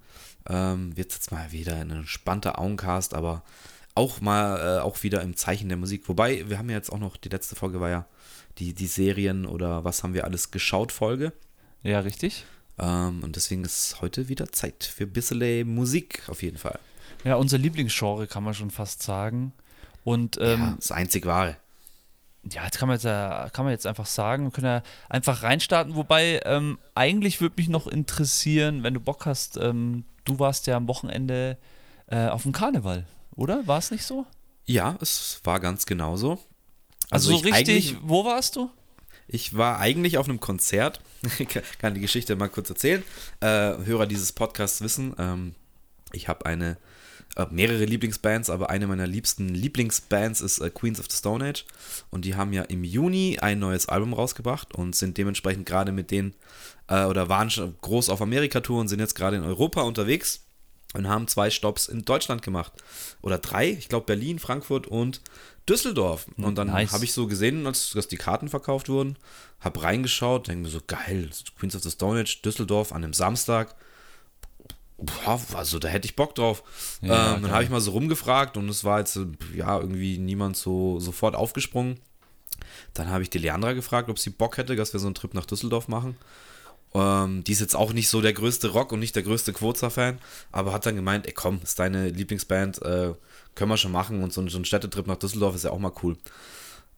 ähm, 0.48 0.96
wird 0.96 1.12
es 1.12 1.18
jetzt 1.18 1.32
mal 1.32 1.52
wieder 1.52 1.76
ein 1.76 1.90
entspannter 1.92 2.60
Augencast, 2.60 3.14
aber 3.14 3.44
auch 3.96 4.22
mal 4.22 4.78
äh, 4.78 4.82
auch 4.82 5.04
wieder 5.04 5.22
im 5.22 5.36
Zeichen 5.36 5.68
der 5.68 5.78
Musik. 5.78 6.08
Wobei, 6.08 6.48
wir 6.50 6.58
haben 6.58 6.70
ja 6.70 6.78
jetzt 6.78 6.92
auch 6.92 7.00
noch, 7.00 7.18
die 7.18 7.30
letzte 7.30 7.56
Folge 7.56 7.82
war 7.82 7.90
ja 7.90 8.06
die, 8.58 8.74
die 8.74 8.88
Serien 8.88 9.46
oder 9.46 9.84
was 9.84 10.04
haben 10.04 10.14
wir 10.14 10.24
alles 10.24 10.52
geschaut 10.52 10.92
Folge. 10.92 11.34
Ja, 11.84 12.00
richtig. 12.00 12.46
Ähm, 12.80 13.24
und 13.24 13.36
deswegen 13.36 13.64
ist 13.64 14.02
heute 14.02 14.30
wieder 14.30 14.52
Zeit 14.52 14.84
für 14.84 15.08
bisschen 15.08 15.74
Musik 15.74 16.24
auf 16.28 16.44
jeden 16.44 16.58
Fall. 16.58 16.80
Ja, 17.24 17.36
unser 17.36 17.58
Lieblingsgenre 17.58 18.28
kann 18.28 18.44
man 18.44 18.54
schon 18.54 18.72
fast 18.72 19.04
sagen. 19.04 19.54
Und 20.04 20.38
ähm, 20.42 20.60
ja, 20.60 20.74
das 20.78 20.92
einzig 20.92 21.26
wahre. 21.26 21.58
Ja, 22.52 22.66
jetzt 22.66 22.80
kann 22.80 22.88
man 22.88 22.96
jetzt, 22.98 23.04
kann 23.54 23.66
man 23.66 23.72
jetzt 23.72 23.86
einfach 23.86 24.08
sagen, 24.08 24.46
wir 24.46 24.52
können 24.52 24.66
ja 24.66 24.84
einfach 25.10 25.44
reinstarten. 25.44 25.96
Wobei, 25.96 26.42
ähm, 26.46 26.80
eigentlich 26.96 27.40
würde 27.40 27.56
mich 27.58 27.70
noch 27.70 27.86
interessieren, 27.86 28.82
wenn 28.82 28.96
du 28.96 29.00
Bock 29.00 29.28
hast, 29.28 29.58
ähm, 29.58 30.06
du 30.26 30.40
warst 30.40 30.66
ja 30.66 30.76
am 30.76 30.88
Wochenende 30.88 31.58
äh, 32.08 32.28
auf 32.28 32.44
dem 32.44 32.52
Karneval, 32.52 33.06
oder? 33.36 33.68
War 33.68 33.78
es 33.78 33.92
nicht 33.92 34.06
so? 34.06 34.26
Ja, 34.66 34.98
es 35.02 35.40
war 35.44 35.60
ganz 35.60 35.86
genauso. 35.86 36.40
Also, 37.12 37.32
also 37.32 37.38
so 37.38 37.44
richtig, 37.44 37.96
wo 38.02 38.26
warst 38.26 38.56
du? 38.56 38.72
Ich 39.34 39.56
war 39.56 39.80
eigentlich 39.80 40.18
auf 40.18 40.28
einem 40.28 40.40
Konzert. 40.40 41.02
Ich 41.40 41.48
kann 41.80 41.94
die 41.94 42.02
Geschichte 42.02 42.36
mal 42.36 42.50
kurz 42.50 42.70
erzählen. 42.70 43.04
Äh, 43.40 43.48
Hörer 43.86 44.06
dieses 44.08 44.32
Podcasts 44.34 44.82
wissen, 44.82 45.14
ähm, 45.18 45.56
ich 46.12 46.28
habe 46.28 46.46
eine 46.46 46.78
äh, 47.38 47.46
mehrere 47.50 47.86
Lieblingsbands, 47.86 48.50
aber 48.50 48.70
eine 48.70 48.88
meiner 48.88 49.08
liebsten 49.08 49.50
Lieblingsbands 49.50 50.42
ist 50.42 50.60
äh, 50.60 50.70
Queens 50.70 51.00
of 51.00 51.06
the 51.10 51.16
Stone 51.16 51.46
Age. 51.46 51.66
Und 52.10 52.26
die 52.26 52.36
haben 52.36 52.52
ja 52.52 52.64
im 52.64 52.84
Juni 52.84 53.38
ein 53.40 53.60
neues 53.60 53.88
Album 53.88 54.14
rausgebracht 54.14 54.76
und 54.76 54.96
sind 54.96 55.18
dementsprechend 55.18 55.66
gerade 55.66 55.94
mit 55.94 56.12
denen 56.12 56.34
äh, 56.88 57.06
oder 57.06 57.30
waren 57.30 57.50
schon 57.50 57.76
groß 57.80 58.10
auf 58.10 58.22
Amerika-Tour 58.22 58.82
und 58.82 58.90
sind 58.90 59.00
jetzt 59.00 59.16
gerade 59.16 59.38
in 59.38 59.44
Europa 59.44 59.82
unterwegs 59.82 60.42
und 60.94 61.08
haben 61.08 61.28
zwei 61.28 61.50
Stops 61.50 61.88
in 61.88 62.04
Deutschland 62.04 62.42
gemacht. 62.42 62.74
Oder 63.22 63.38
drei, 63.38 63.70
ich 63.70 63.88
glaube 63.88 64.08
Berlin, 64.08 64.40
Frankfurt 64.40 64.88
und 64.88 65.22
Düsseldorf. 65.70 66.28
Und 66.38 66.56
dann 66.56 66.68
nice. 66.68 66.92
habe 66.92 67.06
ich 67.06 67.14
so 67.14 67.28
gesehen, 67.28 67.66
als 67.68 67.92
dass 67.92 68.08
die 68.08 68.18
Karten 68.18 68.50
verkauft 68.50 68.90
wurden, 68.90 69.18
habe 69.60 69.84
reingeschaut, 69.84 70.48
denke 70.48 70.64
mir 70.64 70.70
so, 70.70 70.82
geil, 70.86 71.30
Queens 71.58 71.76
of 71.76 71.84
the 71.84 71.92
Stone 71.92 72.20
Age, 72.20 72.42
Düsseldorf 72.42 72.92
an 72.92 73.04
einem 73.04 73.14
Samstag. 73.14 73.76
Boah, 74.98 75.40
also 75.54 75.80
da 75.80 75.88
hätte 75.88 76.06
ich 76.06 76.16
Bock 76.16 76.36
drauf. 76.36 76.64
Ja, 77.02 77.36
ähm, 77.36 77.44
dann 77.44 77.52
habe 77.52 77.64
ich 77.64 77.70
mal 77.70 77.82
so 77.82 77.92
rumgefragt 77.92 78.58
und 78.58 78.70
es 78.70 78.84
war 78.84 79.00
jetzt 79.00 79.20
ja 79.56 79.80
irgendwie 79.80 80.18
niemand 80.18 80.58
so 80.58 81.00
sofort 81.00 81.36
aufgesprungen. 81.36 82.00
Dann 82.94 83.10
habe 83.10 83.24
ich 83.24 83.30
die 83.30 83.40
Leandra 83.40 83.74
gefragt, 83.74 84.10
ob 84.10 84.20
sie 84.20 84.30
Bock 84.30 84.58
hätte, 84.58 84.76
dass 84.76 84.94
wir 84.94 85.00
so 85.00 85.08
einen 85.08 85.16
Trip 85.16 85.34
nach 85.34 85.46
Düsseldorf 85.46 85.88
machen. 85.88 86.18
Ähm, 86.94 87.44
die 87.44 87.52
ist 87.54 87.62
jetzt 87.62 87.76
auch 87.76 87.94
nicht 87.94 88.10
so 88.10 88.22
der 88.22 88.34
größte 88.34 88.70
Rock 88.70 88.92
und 88.92 89.00
nicht 89.00 89.16
der 89.16 89.24
größte 89.24 89.54
Quoza-Fan, 89.54 90.20
aber 90.52 90.74
hat 90.74 90.86
dann 90.86 90.96
gemeint, 90.96 91.26
ey 91.26 91.34
komm, 91.34 91.60
ist 91.64 91.80
deine 91.80 92.10
Lieblingsband, 92.10 92.82
äh, 92.82 93.14
können 93.56 93.72
wir 93.72 93.78
schon 93.78 93.92
machen 93.92 94.24
und 94.24 94.34
so, 94.34 94.48
so 94.48 94.58
ein 94.58 94.66
Städtetrip 94.66 95.08
nach 95.08 95.18
Düsseldorf 95.18 95.56
ist 95.56 95.64
ja 95.64 95.72
auch 95.72 95.80
mal 95.80 95.94
cool. 96.04 96.18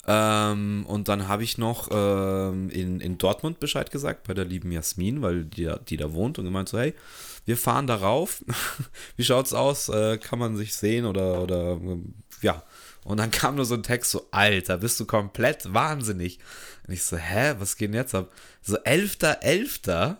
Ähm, 0.05 0.85
und 0.87 1.07
dann 1.07 1.27
habe 1.27 1.43
ich 1.43 1.57
noch 1.57 1.87
ähm, 1.91 2.69
in, 2.69 2.99
in 2.99 3.17
Dortmund 3.17 3.59
Bescheid 3.59 3.89
gesagt 3.89 4.27
bei 4.27 4.33
der 4.33 4.45
lieben 4.45 4.71
Jasmin, 4.71 5.21
weil 5.21 5.45
die, 5.45 5.71
die 5.87 5.97
da 5.97 6.11
wohnt 6.13 6.37
und 6.39 6.45
gemeint 6.45 6.69
so, 6.69 6.77
hey, 6.77 6.93
wir 7.45 7.57
fahren 7.57 7.87
darauf. 7.87 8.43
Wie 9.15 9.23
schaut's 9.23 9.53
aus? 9.53 9.89
Äh, 9.89 10.17
kann 10.17 10.39
man 10.39 10.57
sich 10.57 10.75
sehen 10.75 11.05
oder, 11.05 11.41
oder 11.41 11.79
ja. 12.41 12.63
Und 13.03 13.17
dann 13.17 13.31
kam 13.31 13.55
nur 13.55 13.65
so 13.65 13.75
ein 13.75 13.83
Text 13.83 14.11
so, 14.11 14.27
Alter, 14.31 14.77
bist 14.77 14.99
du 14.99 15.05
komplett 15.05 15.73
wahnsinnig. 15.73 16.39
Und 16.87 16.93
ich 16.93 17.03
so, 17.03 17.17
hä, 17.17 17.55
was 17.59 17.75
geht 17.75 17.89
denn 17.89 17.95
jetzt 17.95 18.15
ab? 18.15 18.31
So, 18.61 18.77
11.11. 18.77 19.41
11. 19.41 20.17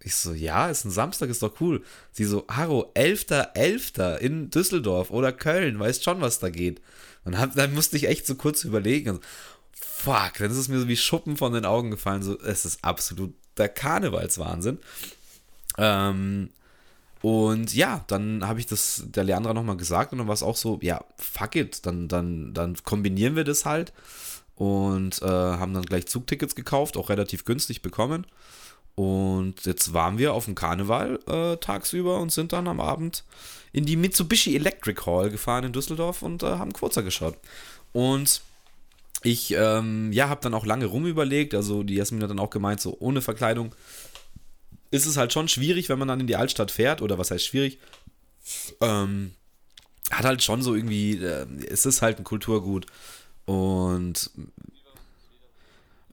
Ich 0.00 0.14
so, 0.14 0.32
ja, 0.32 0.68
ist 0.68 0.84
ein 0.84 0.90
Samstag, 0.90 1.28
ist 1.28 1.42
doch 1.42 1.60
cool. 1.60 1.82
Sie 2.12 2.24
so, 2.24 2.46
Haro, 2.48 2.92
11.11. 2.94 3.54
11. 3.54 4.22
in 4.22 4.50
Düsseldorf 4.50 5.10
oder 5.10 5.32
Köln, 5.32 5.78
weißt 5.78 6.04
schon, 6.04 6.20
was 6.20 6.38
da 6.38 6.50
geht. 6.50 6.80
Und 7.24 7.38
hab, 7.38 7.54
dann 7.54 7.74
musste 7.74 7.96
ich 7.96 8.08
echt 8.08 8.26
so 8.26 8.34
kurz 8.34 8.64
überlegen. 8.64 9.20
Fuck, 9.72 10.34
dann 10.38 10.50
ist 10.50 10.56
es 10.56 10.68
mir 10.68 10.78
so 10.78 10.88
wie 10.88 10.96
Schuppen 10.96 11.36
von 11.36 11.52
den 11.52 11.64
Augen 11.64 11.90
gefallen. 11.90 12.22
So, 12.22 12.38
es 12.40 12.64
ist 12.64 12.84
absolut 12.84 13.34
der 13.56 13.68
Karnevalswahnsinn. 13.68 14.78
Ähm, 15.76 16.50
und 17.20 17.74
ja, 17.74 18.04
dann 18.06 18.46
habe 18.46 18.60
ich 18.60 18.66
das 18.66 19.04
der 19.06 19.24
Leandra 19.24 19.54
nochmal 19.54 19.76
gesagt 19.76 20.12
und 20.12 20.18
dann 20.18 20.28
war 20.28 20.34
es 20.34 20.42
auch 20.42 20.56
so, 20.56 20.78
ja, 20.82 21.04
fuck 21.16 21.56
it, 21.56 21.84
dann, 21.84 22.08
dann, 22.08 22.54
dann 22.54 22.76
kombinieren 22.84 23.34
wir 23.34 23.44
das 23.44 23.64
halt 23.64 23.92
und 24.54 25.22
äh, 25.22 25.26
haben 25.26 25.74
dann 25.74 25.84
gleich 25.84 26.06
Zugtickets 26.06 26.54
gekauft, 26.54 26.96
auch 26.96 27.08
relativ 27.10 27.44
günstig 27.44 27.82
bekommen. 27.82 28.26
Und 28.94 29.64
jetzt 29.64 29.92
waren 29.92 30.18
wir 30.18 30.34
auf 30.34 30.46
dem 30.46 30.56
Karneval 30.56 31.20
äh, 31.28 31.56
tagsüber 31.58 32.18
und 32.18 32.32
sind 32.32 32.52
dann 32.52 32.66
am 32.66 32.80
Abend 32.80 33.22
in 33.72 33.86
die 33.86 33.94
Mitsubishi 33.94 34.56
Electric 34.56 35.00
Hall 35.06 35.30
gefahren 35.30 35.62
in 35.62 35.72
Düsseldorf 35.72 36.22
und 36.22 36.42
äh, 36.42 36.46
haben 36.46 36.72
Kurzer 36.72 37.04
geschaut. 37.04 37.36
Und 37.92 38.42
ich, 39.22 39.54
ähm, 39.56 40.12
ja, 40.12 40.28
habe 40.28 40.40
dann 40.40 40.54
auch 40.54 40.66
lange 40.66 40.86
rumüberlegt. 40.86 41.54
Also 41.54 41.84
die 41.84 41.94
Jasmin 41.94 42.22
hat 42.22 42.30
dann 42.30 42.40
auch 42.40 42.50
gemeint, 42.50 42.80
so 42.80 42.96
ohne 42.98 43.20
Verkleidung 43.20 43.74
ist 44.90 45.06
es 45.06 45.16
halt 45.16 45.32
schon 45.32 45.48
schwierig, 45.48 45.88
wenn 45.88 45.98
man 45.98 46.08
dann 46.08 46.20
in 46.20 46.26
die 46.26 46.36
Altstadt 46.36 46.70
fährt. 46.70 47.02
Oder 47.02 47.18
was 47.18 47.30
heißt 47.30 47.44
schwierig? 47.44 47.78
Ähm, 48.80 49.32
hat 50.10 50.24
halt 50.24 50.42
schon 50.42 50.62
so 50.62 50.74
irgendwie, 50.74 51.16
äh, 51.16 51.46
es 51.68 51.86
ist 51.86 52.02
halt 52.02 52.18
ein 52.18 52.24
Kulturgut. 52.24 52.86
Und 53.44 54.30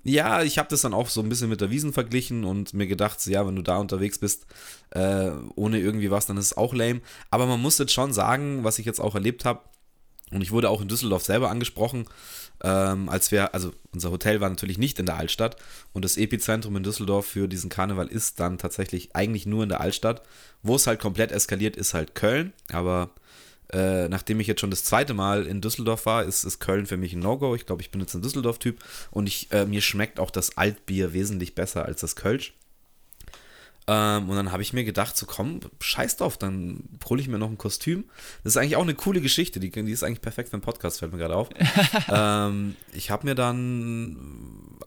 ja, 0.03 0.44
ich 0.44 0.60
habe 0.60 0.70
das 0.70 0.82
dann 0.82 0.94
auch 0.94 1.10
so 1.10 1.22
ein 1.22 1.29
bisschen 1.29 1.50
mit 1.50 1.62
der 1.62 1.72
Wiesen 1.72 1.91
verglichen 1.91 2.44
und 2.44 2.74
mir 2.74 2.86
gedacht, 2.86 3.25
ja, 3.25 3.46
wenn 3.48 3.55
du 3.55 3.63
da 3.63 3.77
unterwegs 3.77 4.20
bist, 4.20 4.46
äh, 4.91 5.32
ohne 5.55 5.79
irgendwie 5.79 6.12
was, 6.12 6.27
dann 6.27 6.38
ist 6.38 6.46
es 6.46 6.58
auch 6.58 6.74
lame. 6.74 7.01
Aber 7.32 7.48
man 7.48 7.60
muss 7.60 7.79
jetzt 7.79 7.94
schon 7.94 8.13
sagen, 8.13 8.63
was 8.63 8.77
ich 8.77 8.86
jetzt 8.86 9.00
auch 9.00 9.15
erlebt 9.15 9.46
habe, 9.46 9.62
und 10.32 10.41
ich 10.41 10.51
wurde 10.51 10.70
auch 10.70 10.82
in 10.82 10.88
Düsseldorf 10.88 11.24
selber 11.24 11.50
angesprochen, 11.50 12.05
ähm, 12.64 13.10
als 13.10 13.32
wir, 13.32 13.54
also 13.54 13.74
unser 13.94 14.12
Hotel 14.12 14.42
war 14.42 14.50
natürlich 14.50 14.78
nicht 14.78 15.00
in 15.00 15.06
der 15.06 15.18
Altstadt 15.18 15.58
und 15.94 16.06
das 16.06 16.18
Epizentrum 16.18 16.76
in 16.76 16.84
Düsseldorf 16.84 17.26
für 17.26 17.48
diesen 17.48 17.70
Karneval 17.70 18.08
ist 18.08 18.40
dann 18.40 18.58
tatsächlich 18.58 19.16
eigentlich 19.16 19.46
nur 19.46 19.64
in 19.64 19.70
der 19.70 19.82
Altstadt. 19.82 20.22
Wo 20.64 20.76
es 20.76 20.88
halt 20.88 21.00
komplett 21.00 21.32
eskaliert, 21.32 21.76
ist 21.76 21.94
halt 21.94 22.16
Köln, 22.16 22.54
aber 22.72 23.12
äh, 23.72 24.08
nachdem 24.10 24.40
ich 24.40 24.48
jetzt 24.48 24.62
schon 24.62 24.70
das 24.70 24.84
zweite 24.84 25.14
Mal 25.14 25.46
in 25.46 25.62
Düsseldorf 25.62 26.06
war, 26.06 26.24
ist, 26.24 26.44
ist 26.44 26.60
Köln 26.60 26.86
für 26.86 26.98
mich 26.98 27.14
ein 27.14 27.20
No-Go. 27.20 27.56
Ich 27.56 27.66
glaube, 27.66 27.82
ich 27.82 27.92
bin 27.92 28.02
jetzt 28.02 28.14
ein 28.14 28.22
Düsseldorf-Typ 28.22 28.84
und 29.12 29.28
ich, 29.28 29.52
äh, 29.52 29.66
mir 29.66 29.82
schmeckt 29.82 30.20
auch 30.20 30.32
das 30.32 30.58
Altbier 30.58 31.14
wesentlich 31.14 31.56
besser 31.56 31.86
als 31.86 32.02
das 32.02 32.16
Kölsch. 32.16 32.54
Ähm, 33.88 34.30
und 34.30 34.36
dann 34.36 34.51
habe 34.51 34.63
ich 34.63 34.74
mir 34.74 34.84
gedacht, 34.84 35.15
so 35.15 35.25
komm, 35.25 35.60
scheiß 35.80 36.18
drauf, 36.18 36.38
dann 36.38 36.89
hole 37.08 37.22
ich 37.22 37.27
mir 37.27 37.38
noch 37.38 37.50
ein 37.50 37.58
Kostüm. 37.58 38.06
Das 38.44 38.54
ist 38.54 38.58
eigentlich 38.58 38.75
auch 38.77 38.84
eine 38.84 38.96
coole 38.96 39.22
Geschichte, 39.22 39.60
die, 39.60 39.70
die 39.70 39.92
ist 39.92 40.04
eigentlich 40.04 40.22
perfekt 40.22 40.50
für 40.50 40.54
einen 40.54 40.63
Podcast, 40.63 41.00
fällt 41.00 41.12
mir 41.12 41.20
gerade 41.20 41.36
auf. 41.36 41.50
ähm, 42.10 42.75
ich 42.94 43.12
habe 43.12 43.27
mir 43.27 43.36
dann 43.36 44.18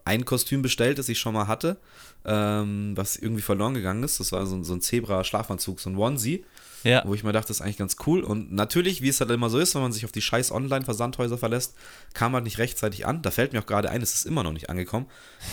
ein 0.05 0.25
Kostüm 0.25 0.63
bestellt, 0.63 0.99
das 0.99 1.09
ich 1.09 1.19
schon 1.19 1.35
mal 1.35 1.47
hatte. 1.47 1.79
ähm, 2.25 2.97
was 2.97 3.17
irgendwie 3.17 3.43
verloren 3.43 3.75
gegangen 3.75 4.03
ist. 4.03 4.21
Das 4.21 4.33
war 4.33 4.45
so, 4.47 4.63
so 4.63 4.75
ein 4.75 4.81
Zebra-Schlafanzug, 4.81 5.81
so 5.81 5.91
ein 5.91 5.97
Onesie. 5.97 6.45
Ja. 6.85 7.03
Wo 7.05 7.15
ich 7.15 7.25
mir 7.25 7.33
dachte, 7.33 7.49
das 7.49 7.59
ist 7.59 7.61
eigentlich 7.61 7.79
ganz 7.79 7.97
cool. 8.07 8.23
Und 8.23 8.53
natürlich, 8.53 9.03
wie 9.03 9.09
es 9.09 9.21
halt 9.21 9.31
immer 9.31 9.51
so 9.51 9.59
ist, 9.59 9.75
wenn 9.75 9.83
man 9.83 9.93
sich 9.93 10.05
auf 10.05 10.13
die 10.13 10.21
scheiß 10.21 10.53
Online-Versandhäuser 10.53 11.39
verlässt, 11.39 11.75
kam 12.15 12.35
halt 12.35 12.45
nicht 12.45 12.59
rechtzeitig 12.59 13.07
an. 13.07 13.23
Da 13.23 13.31
fällt 13.31 13.53
mir 13.53 13.61
auch 13.61 13.67
gerade 13.67 13.91
ein, 13.91 14.03
es 14.03 14.15
ist 14.15 14.27
immer 14.27 14.43
noch 14.43 14.53
nicht 14.53 14.71
angekommen. 14.71 15.07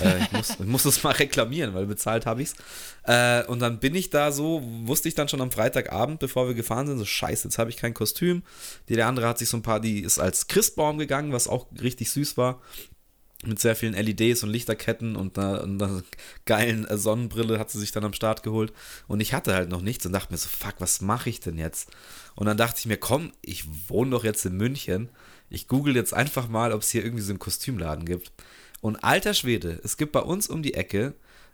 Äh, 0.03 0.23
ich, 0.23 0.31
muss, 0.31 0.49
ich 0.59 0.65
muss 0.65 0.85
es 0.85 1.03
mal 1.03 1.11
reklamieren, 1.11 1.73
weil 1.73 1.85
bezahlt 1.85 2.25
habe 2.25 2.41
ich 2.41 2.49
es. 2.49 2.55
Äh, 3.03 3.45
und 3.47 3.59
dann 3.59 3.79
bin 3.79 3.95
ich 3.95 4.09
da 4.09 4.31
so, 4.31 4.61
wusste 4.83 5.07
ich 5.07 5.15
dann 5.15 5.27
schon 5.27 5.41
am 5.41 5.51
Freitagabend, 5.51 6.19
bevor 6.19 6.47
wir 6.47 6.53
gefahren 6.53 6.87
sind, 6.87 6.97
so 6.97 7.05
scheiße, 7.05 7.47
jetzt 7.47 7.57
habe 7.57 7.69
ich 7.69 7.77
kein 7.77 7.93
Kostüm. 7.93 8.43
Die, 8.89 8.95
der 8.95 9.07
andere 9.07 9.27
hat 9.27 9.37
sich 9.39 9.49
so 9.49 9.57
ein 9.57 9.63
paar, 9.63 9.79
die 9.79 10.01
ist 10.01 10.19
als 10.19 10.47
Christbaum 10.47 10.97
gegangen, 10.97 11.31
was 11.31 11.47
auch 11.47 11.67
richtig 11.81 12.11
süß 12.11 12.37
war 12.37 12.61
mit 13.47 13.59
sehr 13.59 13.75
vielen 13.75 13.93
LEDs 13.93 14.43
und 14.43 14.49
Lichterketten 14.49 15.15
und 15.15 15.37
einer, 15.37 15.63
einer 15.63 16.03
geilen 16.45 16.85
äh, 16.85 16.97
Sonnenbrille 16.97 17.59
hat 17.59 17.69
sie 17.69 17.79
sich 17.79 17.91
dann 17.91 18.03
am 18.03 18.13
Start 18.13 18.43
geholt. 18.43 18.73
Und 19.07 19.19
ich 19.19 19.33
hatte 19.33 19.53
halt 19.53 19.69
noch 19.69 19.81
nichts 19.81 20.05
und 20.05 20.13
dachte 20.13 20.31
mir 20.31 20.37
so, 20.37 20.49
fuck, 20.49 20.75
was 20.79 21.01
mache 21.01 21.29
ich 21.29 21.39
denn 21.39 21.57
jetzt? 21.57 21.89
Und 22.35 22.47
dann 22.47 22.57
dachte 22.57 22.79
ich 22.79 22.85
mir, 22.85 22.97
komm, 22.97 23.31
ich 23.41 23.65
wohne 23.89 24.11
doch 24.11 24.23
jetzt 24.23 24.45
in 24.45 24.57
München. 24.57 25.09
Ich 25.49 25.67
google 25.67 25.95
jetzt 25.95 26.13
einfach 26.13 26.47
mal, 26.47 26.73
ob 26.73 26.81
es 26.81 26.89
hier 26.89 27.03
irgendwie 27.03 27.23
so 27.23 27.31
einen 27.31 27.39
Kostümladen 27.39 28.05
gibt. 28.05 28.31
Und 28.81 29.03
alter 29.03 29.33
Schwede, 29.33 29.79
es 29.83 29.97
gibt 29.97 30.11
bei 30.11 30.21
uns 30.21 30.47
um 30.47 30.61
die 30.61 30.73
Ecke, 30.73 31.13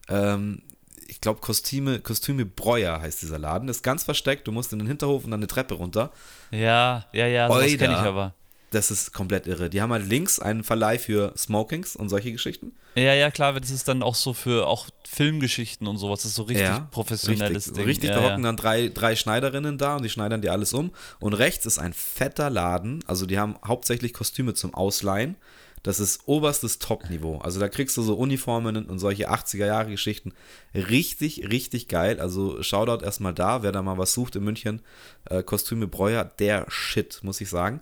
ähm, 0.09 0.63
ich 1.07 1.19
glaube, 1.19 1.41
Kostüme, 1.41 1.99
Kostüme 1.99 2.45
Breuer 2.45 3.01
heißt 3.01 3.21
dieser 3.21 3.37
Laden. 3.37 3.67
Ist 3.67 3.83
ganz 3.83 4.03
versteckt, 4.03 4.47
du 4.47 4.53
musst 4.53 4.71
in 4.71 4.79
den 4.79 4.87
Hinterhof 4.87 5.25
und 5.25 5.31
dann 5.31 5.41
eine 5.41 5.47
Treppe 5.47 5.73
runter. 5.73 6.11
Ja, 6.51 7.05
ja, 7.11 7.27
ja, 7.27 7.49
das 7.49 7.77
kenne 7.77 7.93
ich 7.93 7.99
aber 7.99 8.33
das 8.71 8.89
ist 8.89 9.13
komplett 9.13 9.47
irre. 9.47 9.69
Die 9.69 9.81
haben 9.81 9.91
halt 9.91 10.07
links 10.07 10.39
einen 10.39 10.63
Verleih 10.63 10.97
für 10.97 11.33
Smokings 11.37 11.95
und 11.95 12.07
solche 12.09 12.31
Geschichten. 12.31 12.71
Ja, 12.95 13.13
ja, 13.13 13.29
klar, 13.29 13.59
das 13.59 13.69
ist 13.69 13.87
dann 13.87 14.01
auch 14.01 14.15
so 14.15 14.33
für 14.33 14.65
auch 14.67 14.87
Filmgeschichten 15.07 15.87
und 15.87 15.97
sowas. 15.97 16.21
Das 16.21 16.31
ist 16.31 16.35
so 16.35 16.43
richtig 16.43 16.67
ja, 16.67 16.87
professionelles 16.91 17.67
richtig, 17.67 17.73
Ding. 17.73 17.85
Richtig, 17.85 18.09
ja, 18.09 18.15
da 18.15 18.21
ja. 18.21 18.31
hocken 18.31 18.43
dann 18.43 18.55
drei, 18.55 18.87
drei 18.87 19.15
Schneiderinnen 19.17 19.77
da 19.77 19.97
und 19.97 20.03
die 20.03 20.09
schneidern 20.09 20.41
dir 20.41 20.53
alles 20.53 20.73
um. 20.73 20.91
Und 21.19 21.33
rechts 21.33 21.65
ist 21.65 21.79
ein 21.79 21.91
fetter 21.91 22.49
Laden. 22.49 23.03
Also 23.07 23.25
die 23.25 23.37
haben 23.37 23.55
hauptsächlich 23.65 24.13
Kostüme 24.13 24.53
zum 24.53 24.73
Ausleihen. 24.73 25.35
Das 25.83 25.99
ist 25.99 26.21
oberstes 26.27 26.77
Top-Niveau. 26.77 27.39
Also 27.39 27.59
da 27.59 27.67
kriegst 27.67 27.97
du 27.97 28.03
so 28.03 28.13
Uniformen 28.13 28.85
und 28.85 28.99
solche 28.99 29.31
80er-Jahre-Geschichten. 29.31 30.31
Richtig, 30.75 31.49
richtig 31.51 31.87
geil. 31.87 32.19
Also 32.19 32.61
Shoutout 32.61 33.03
erstmal 33.03 33.33
da, 33.33 33.63
wer 33.63 33.71
da 33.71 33.81
mal 33.81 33.97
was 33.97 34.13
sucht 34.13 34.35
in 34.35 34.43
München. 34.43 34.81
Äh, 35.25 35.41
Kostüme 35.41 35.87
Breuer, 35.87 36.23
der 36.23 36.67
Shit, 36.69 37.21
muss 37.23 37.41
ich 37.41 37.49
sagen. 37.49 37.81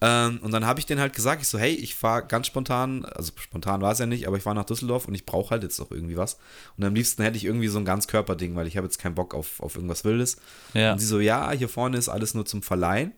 Ähm, 0.00 0.40
und 0.42 0.50
dann 0.52 0.66
habe 0.66 0.80
ich 0.80 0.86
denen 0.86 1.00
halt 1.00 1.14
gesagt, 1.14 1.42
ich 1.42 1.48
so, 1.48 1.58
hey, 1.58 1.72
ich 1.72 1.94
fahre 1.94 2.26
ganz 2.26 2.46
spontan, 2.46 3.04
also 3.04 3.32
spontan 3.40 3.80
war 3.80 3.92
es 3.92 3.98
ja 3.98 4.06
nicht, 4.06 4.26
aber 4.26 4.36
ich 4.36 4.42
fahre 4.42 4.56
nach 4.56 4.64
Düsseldorf 4.64 5.06
und 5.06 5.14
ich 5.14 5.24
brauche 5.24 5.50
halt 5.50 5.62
jetzt 5.62 5.78
noch 5.78 5.90
irgendwie 5.90 6.16
was. 6.16 6.36
Und 6.76 6.84
am 6.84 6.94
liebsten 6.94 7.22
hätte 7.22 7.36
ich 7.36 7.44
irgendwie 7.44 7.68
so 7.68 7.78
ein 7.78 7.84
Ganzkörperding, 7.84 8.54
weil 8.56 8.66
ich 8.66 8.76
habe 8.76 8.86
jetzt 8.86 8.98
keinen 8.98 9.14
Bock 9.14 9.34
auf, 9.34 9.60
auf 9.60 9.76
irgendwas 9.76 10.04
Wildes. 10.04 10.36
Ja. 10.74 10.92
Und 10.92 10.98
sie 10.98 11.06
so, 11.06 11.20
ja, 11.20 11.50
hier 11.52 11.68
vorne 11.68 11.96
ist 11.96 12.08
alles 12.08 12.34
nur 12.34 12.44
zum 12.44 12.62
Verleihen. 12.62 13.12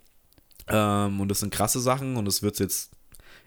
Ähm, 0.69 1.21
und 1.21 1.29
das 1.29 1.41
sind 1.41 1.53
krasse 1.53 1.81
Sachen 1.81 2.17
und 2.17 2.25
das 2.25 2.43
wird 2.43 2.59
jetzt 2.59 2.96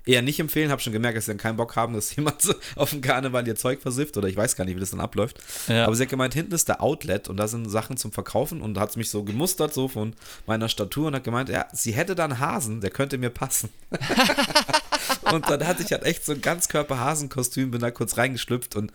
eher 0.06 0.22
nicht 0.22 0.40
empfehlen. 0.40 0.72
Habe 0.72 0.82
schon 0.82 0.94
gemerkt, 0.94 1.18
dass 1.18 1.26
sie 1.26 1.32
dann 1.32 1.38
keinen 1.38 1.58
Bock 1.58 1.76
haben, 1.76 1.94
dass 1.94 2.16
jemand 2.16 2.42
so 2.42 2.54
auf 2.76 2.92
dem 2.92 3.02
Karneval 3.02 3.48
ihr 3.48 3.56
Zeug 3.56 3.82
versifft 3.82 4.18
oder 4.18 4.28
ich 4.28 4.38
weiß 4.38 4.56
gar 4.56 4.66
nicht, 4.66 4.76
wie 4.76 4.80
das 4.80 4.92
dann 4.92 5.00
abläuft. 5.00 5.40
Ja. 5.68 5.86
Aber 5.86 5.96
sie 5.96 6.04
hat 6.04 6.10
gemeint, 6.10 6.34
hinten 6.34 6.54
ist 6.54 6.68
der 6.68 6.82
Outlet 6.82 7.28
und 7.30 7.38
da 7.38 7.48
sind 7.48 7.70
Sachen 7.70 7.98
zum 7.98 8.12
Verkaufen 8.12 8.62
und 8.62 8.78
hat 8.78 8.96
mich 8.98 9.10
so 9.10 9.24
gemustert, 9.24 9.74
so 9.74 9.88
von 9.88 10.14
meiner 10.46 10.70
Statur 10.70 11.08
und 11.08 11.16
hat 11.16 11.24
gemeint, 11.24 11.50
ja, 11.50 11.68
sie 11.74 11.92
hätte 11.92 12.16
da 12.16 12.26
einen 12.26 12.40
Hasen, 12.40 12.82
der 12.82 12.90
könnte 12.90 13.18
mir 13.18 13.30
passen. 13.30 13.70
und 15.32 15.50
dann 15.50 15.66
hatte 15.68 15.84
ich 15.84 15.92
halt 15.92 16.04
echt 16.04 16.26
so 16.26 16.34
ein 16.34 16.42
Ganzkörper-Hasenkostüm, 16.42 17.72
bin 17.72 17.82
da 17.82 17.92
kurz 17.92 18.18
reingeschlüpft 18.18 18.76
und 18.76 18.92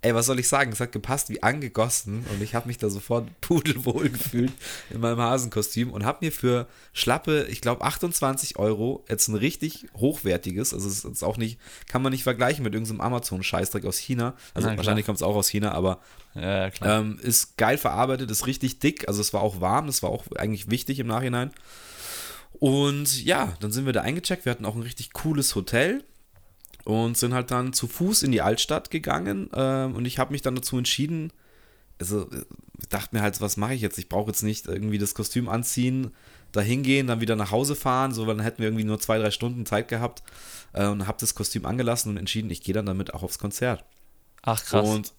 ey, 0.00 0.14
was 0.14 0.26
soll 0.26 0.38
ich 0.38 0.48
sagen? 0.48 0.70
Es 0.72 0.80
hat 0.80 0.92
gepasst 0.92 1.28
wie 1.28 1.42
angegossen 1.42 2.24
und 2.32 2.40
ich 2.40 2.54
habe 2.54 2.68
mich 2.68 2.78
da 2.78 2.88
sofort 2.88 3.28
pudelwohl 3.40 4.08
gefühlt 4.10 4.52
in 4.90 5.00
meinem 5.00 5.18
Hasenkostüm 5.18 5.90
und 5.90 6.04
habe 6.04 6.24
mir 6.24 6.32
für 6.32 6.68
schlappe, 6.92 7.46
ich 7.50 7.60
glaube 7.60 7.82
28 7.82 8.58
Euro 8.58 9.04
jetzt 9.08 9.28
ein 9.28 9.34
richtig 9.34 9.88
hochwertiges, 9.96 10.72
also 10.72 10.88
es 10.88 11.04
ist 11.04 11.24
auch 11.24 11.36
nicht, 11.36 11.58
kann 11.88 12.02
man 12.02 12.12
nicht 12.12 12.22
vergleichen 12.22 12.62
mit 12.62 12.74
irgendeinem 12.74 13.00
Amazon-Scheißdreck 13.00 13.84
aus 13.84 13.98
China. 13.98 14.34
Also 14.54 14.68
klar. 14.68 14.76
wahrscheinlich 14.76 15.06
kommt 15.06 15.16
es 15.16 15.22
auch 15.22 15.34
aus 15.34 15.48
China, 15.48 15.72
aber 15.72 16.00
Ja, 16.34 16.68
ja, 16.68 16.72
ähm, 16.82 17.18
ist 17.20 17.56
geil 17.56 17.78
verarbeitet, 17.78 18.30
ist 18.30 18.46
richtig 18.46 18.78
dick, 18.78 19.08
also 19.08 19.20
es 19.20 19.32
war 19.32 19.40
auch 19.40 19.60
warm, 19.60 19.86
das 19.86 20.02
war 20.02 20.10
auch 20.10 20.24
eigentlich 20.36 20.70
wichtig 20.70 21.00
im 21.00 21.08
Nachhinein. 21.08 21.50
Und 22.60 23.24
ja, 23.24 23.56
dann 23.60 23.72
sind 23.72 23.86
wir 23.86 23.92
da 23.92 24.02
eingecheckt, 24.02 24.44
wir 24.44 24.50
hatten 24.50 24.64
auch 24.64 24.74
ein 24.74 24.82
richtig 24.82 25.12
cooles 25.12 25.54
Hotel 25.54 26.04
und 26.88 27.18
sind 27.18 27.34
halt 27.34 27.50
dann 27.50 27.74
zu 27.74 27.86
Fuß 27.86 28.22
in 28.22 28.32
die 28.32 28.40
Altstadt 28.40 28.90
gegangen 28.90 29.50
ähm, 29.52 29.94
und 29.94 30.06
ich 30.06 30.18
habe 30.18 30.32
mich 30.32 30.40
dann 30.40 30.54
dazu 30.54 30.78
entschieden, 30.78 31.34
also 32.00 32.22
äh, 32.30 32.46
dachte 32.88 33.14
mir 33.14 33.20
halt, 33.20 33.42
was 33.42 33.58
mache 33.58 33.74
ich 33.74 33.82
jetzt? 33.82 33.98
Ich 33.98 34.08
brauche 34.08 34.28
jetzt 34.28 34.42
nicht 34.42 34.66
irgendwie 34.66 34.96
das 34.96 35.14
Kostüm 35.14 35.50
anziehen, 35.50 36.12
da 36.50 36.62
hingehen, 36.62 37.06
dann 37.06 37.20
wieder 37.20 37.36
nach 37.36 37.50
Hause 37.50 37.76
fahren, 37.76 38.14
so, 38.14 38.24
dann 38.24 38.40
hätten 38.40 38.60
wir 38.60 38.68
irgendwie 38.68 38.84
nur 38.84 38.98
zwei, 38.98 39.18
drei 39.18 39.30
Stunden 39.30 39.66
Zeit 39.66 39.88
gehabt 39.88 40.22
äh, 40.72 40.86
und 40.86 41.06
habe 41.06 41.18
das 41.20 41.34
Kostüm 41.34 41.66
angelassen 41.66 42.12
und 42.12 42.16
entschieden, 42.16 42.48
ich 42.48 42.62
gehe 42.62 42.72
dann 42.72 42.86
damit 42.86 43.12
auch 43.12 43.22
aufs 43.22 43.38
Konzert. 43.38 43.84
Ach, 44.40 44.64
krass. 44.64 44.88
Und 44.88 45.12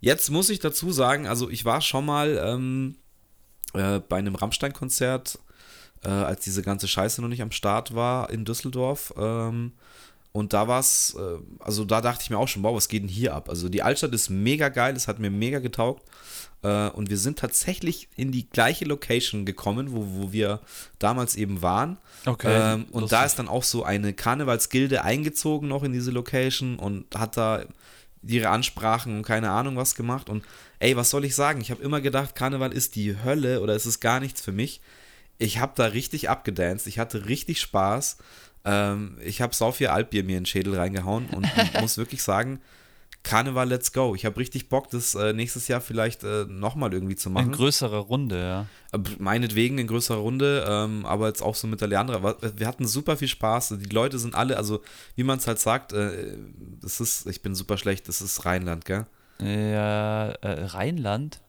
jetzt 0.00 0.32
muss 0.32 0.50
ich 0.50 0.58
dazu 0.58 0.90
sagen, 0.90 1.28
also 1.28 1.48
ich 1.48 1.64
war 1.64 1.80
schon 1.80 2.06
mal 2.06 2.42
ähm, 2.44 2.96
äh, 3.72 4.00
bei 4.00 4.16
einem 4.16 4.34
Rammstein-Konzert, 4.34 5.38
äh, 6.02 6.08
als 6.08 6.42
diese 6.42 6.62
ganze 6.62 6.88
Scheiße 6.88 7.22
noch 7.22 7.28
nicht 7.28 7.42
am 7.42 7.52
Start 7.52 7.94
war 7.94 8.30
in 8.30 8.44
Düsseldorf. 8.44 9.14
Ähm, 9.16 9.74
und 10.36 10.52
da 10.52 10.66
war 10.66 10.80
es, 10.80 11.16
äh, 11.16 11.38
also 11.60 11.84
da 11.84 12.00
dachte 12.00 12.22
ich 12.24 12.30
mir 12.30 12.38
auch 12.38 12.48
schon, 12.48 12.64
wow, 12.64 12.74
was 12.74 12.88
geht 12.88 13.02
denn 13.02 13.08
hier 13.08 13.34
ab? 13.34 13.48
Also 13.48 13.68
die 13.68 13.82
Altstadt 13.84 14.12
ist 14.12 14.30
mega 14.30 14.68
geil, 14.68 14.96
es 14.96 15.06
hat 15.06 15.20
mir 15.20 15.30
mega 15.30 15.60
getaugt. 15.60 16.02
Äh, 16.64 16.88
und 16.88 17.08
wir 17.08 17.18
sind 17.18 17.38
tatsächlich 17.38 18.08
in 18.16 18.32
die 18.32 18.50
gleiche 18.50 18.84
Location 18.84 19.44
gekommen, 19.44 19.92
wo, 19.92 20.04
wo 20.08 20.32
wir 20.32 20.58
damals 20.98 21.36
eben 21.36 21.62
waren. 21.62 21.98
Okay, 22.26 22.48
Ähm, 22.74 22.86
und 22.90 23.02
lustig. 23.02 23.16
da 23.16 23.24
ist 23.24 23.38
dann 23.38 23.46
auch 23.46 23.62
so 23.62 23.84
eine 23.84 24.12
Karnevalsgilde 24.12 25.04
eingezogen 25.04 25.68
noch 25.68 25.84
in 25.84 25.92
diese 25.92 26.10
Location 26.10 26.80
und 26.80 27.14
hat 27.16 27.36
da 27.36 27.62
ihre 28.26 28.48
Ansprachen 28.48 29.16
und 29.18 29.22
keine 29.22 29.50
Ahnung 29.50 29.76
was 29.76 29.94
gemacht. 29.94 30.28
Und 30.28 30.44
ey, 30.80 30.96
was 30.96 31.10
soll 31.10 31.24
ich 31.24 31.36
sagen? 31.36 31.60
Ich 31.60 31.70
habe 31.70 31.82
immer 31.82 32.00
gedacht, 32.00 32.34
Karneval 32.34 32.72
ist 32.72 32.96
die 32.96 33.22
Hölle 33.22 33.60
oder 33.60 33.76
es 33.76 33.86
ist 33.86 34.00
gar 34.00 34.18
nichts 34.18 34.40
für 34.40 34.50
mich. 34.52 34.80
Ich 35.38 35.58
habe 35.60 35.74
da 35.76 35.86
richtig 35.86 36.28
abgedanced, 36.28 36.88
ich 36.88 36.98
hatte 36.98 37.26
richtig 37.26 37.60
Spaß. 37.60 38.16
Ähm, 38.64 39.18
ich 39.22 39.40
habe 39.42 39.54
sau 39.54 39.72
viel 39.72 39.88
Altbier 39.88 40.24
mir 40.24 40.36
in 40.38 40.42
den 40.44 40.46
Schädel 40.46 40.76
reingehauen 40.76 41.26
und 41.30 41.46
muss 41.80 41.98
wirklich 41.98 42.22
sagen, 42.22 42.60
Karneval, 43.22 43.68
let's 43.68 43.92
go. 43.92 44.14
Ich 44.14 44.26
habe 44.26 44.36
richtig 44.38 44.68
Bock, 44.68 44.90
das 44.90 45.14
äh, 45.14 45.32
nächstes 45.32 45.66
Jahr 45.68 45.80
vielleicht 45.80 46.24
äh, 46.24 46.44
nochmal 46.46 46.92
irgendwie 46.92 47.16
zu 47.16 47.30
machen. 47.30 47.46
In 47.46 47.52
größerer 47.52 47.96
Runde, 47.98 48.38
ja. 48.38 48.66
Äh, 48.92 49.02
Meinetwegen 49.18 49.78
in 49.78 49.86
größerer 49.86 50.18
Runde, 50.18 50.64
ähm, 50.68 51.06
aber 51.06 51.28
jetzt 51.28 51.40
auch 51.42 51.54
so 51.54 51.66
mit 51.66 51.80
der 51.80 51.88
Leandra. 51.88 52.22
Wa- 52.22 52.36
Wir 52.56 52.66
hatten 52.66 52.86
super 52.86 53.16
viel 53.16 53.28
Spaß. 53.28 53.76
Die 53.78 53.88
Leute 53.94 54.18
sind 54.18 54.34
alle, 54.34 54.58
also 54.58 54.82
wie 55.16 55.22
man 55.24 55.38
es 55.38 55.46
halt 55.46 55.58
sagt, 55.58 55.94
äh, 55.94 56.36
das 56.82 57.00
ist, 57.00 57.26
ich 57.26 57.40
bin 57.40 57.54
super 57.54 57.78
schlecht, 57.78 58.08
das 58.08 58.20
ist 58.20 58.44
Rheinland, 58.44 58.84
gell? 58.84 59.06
Ja, 59.40 60.28
äh, 60.42 60.64
Rheinland? 60.66 61.40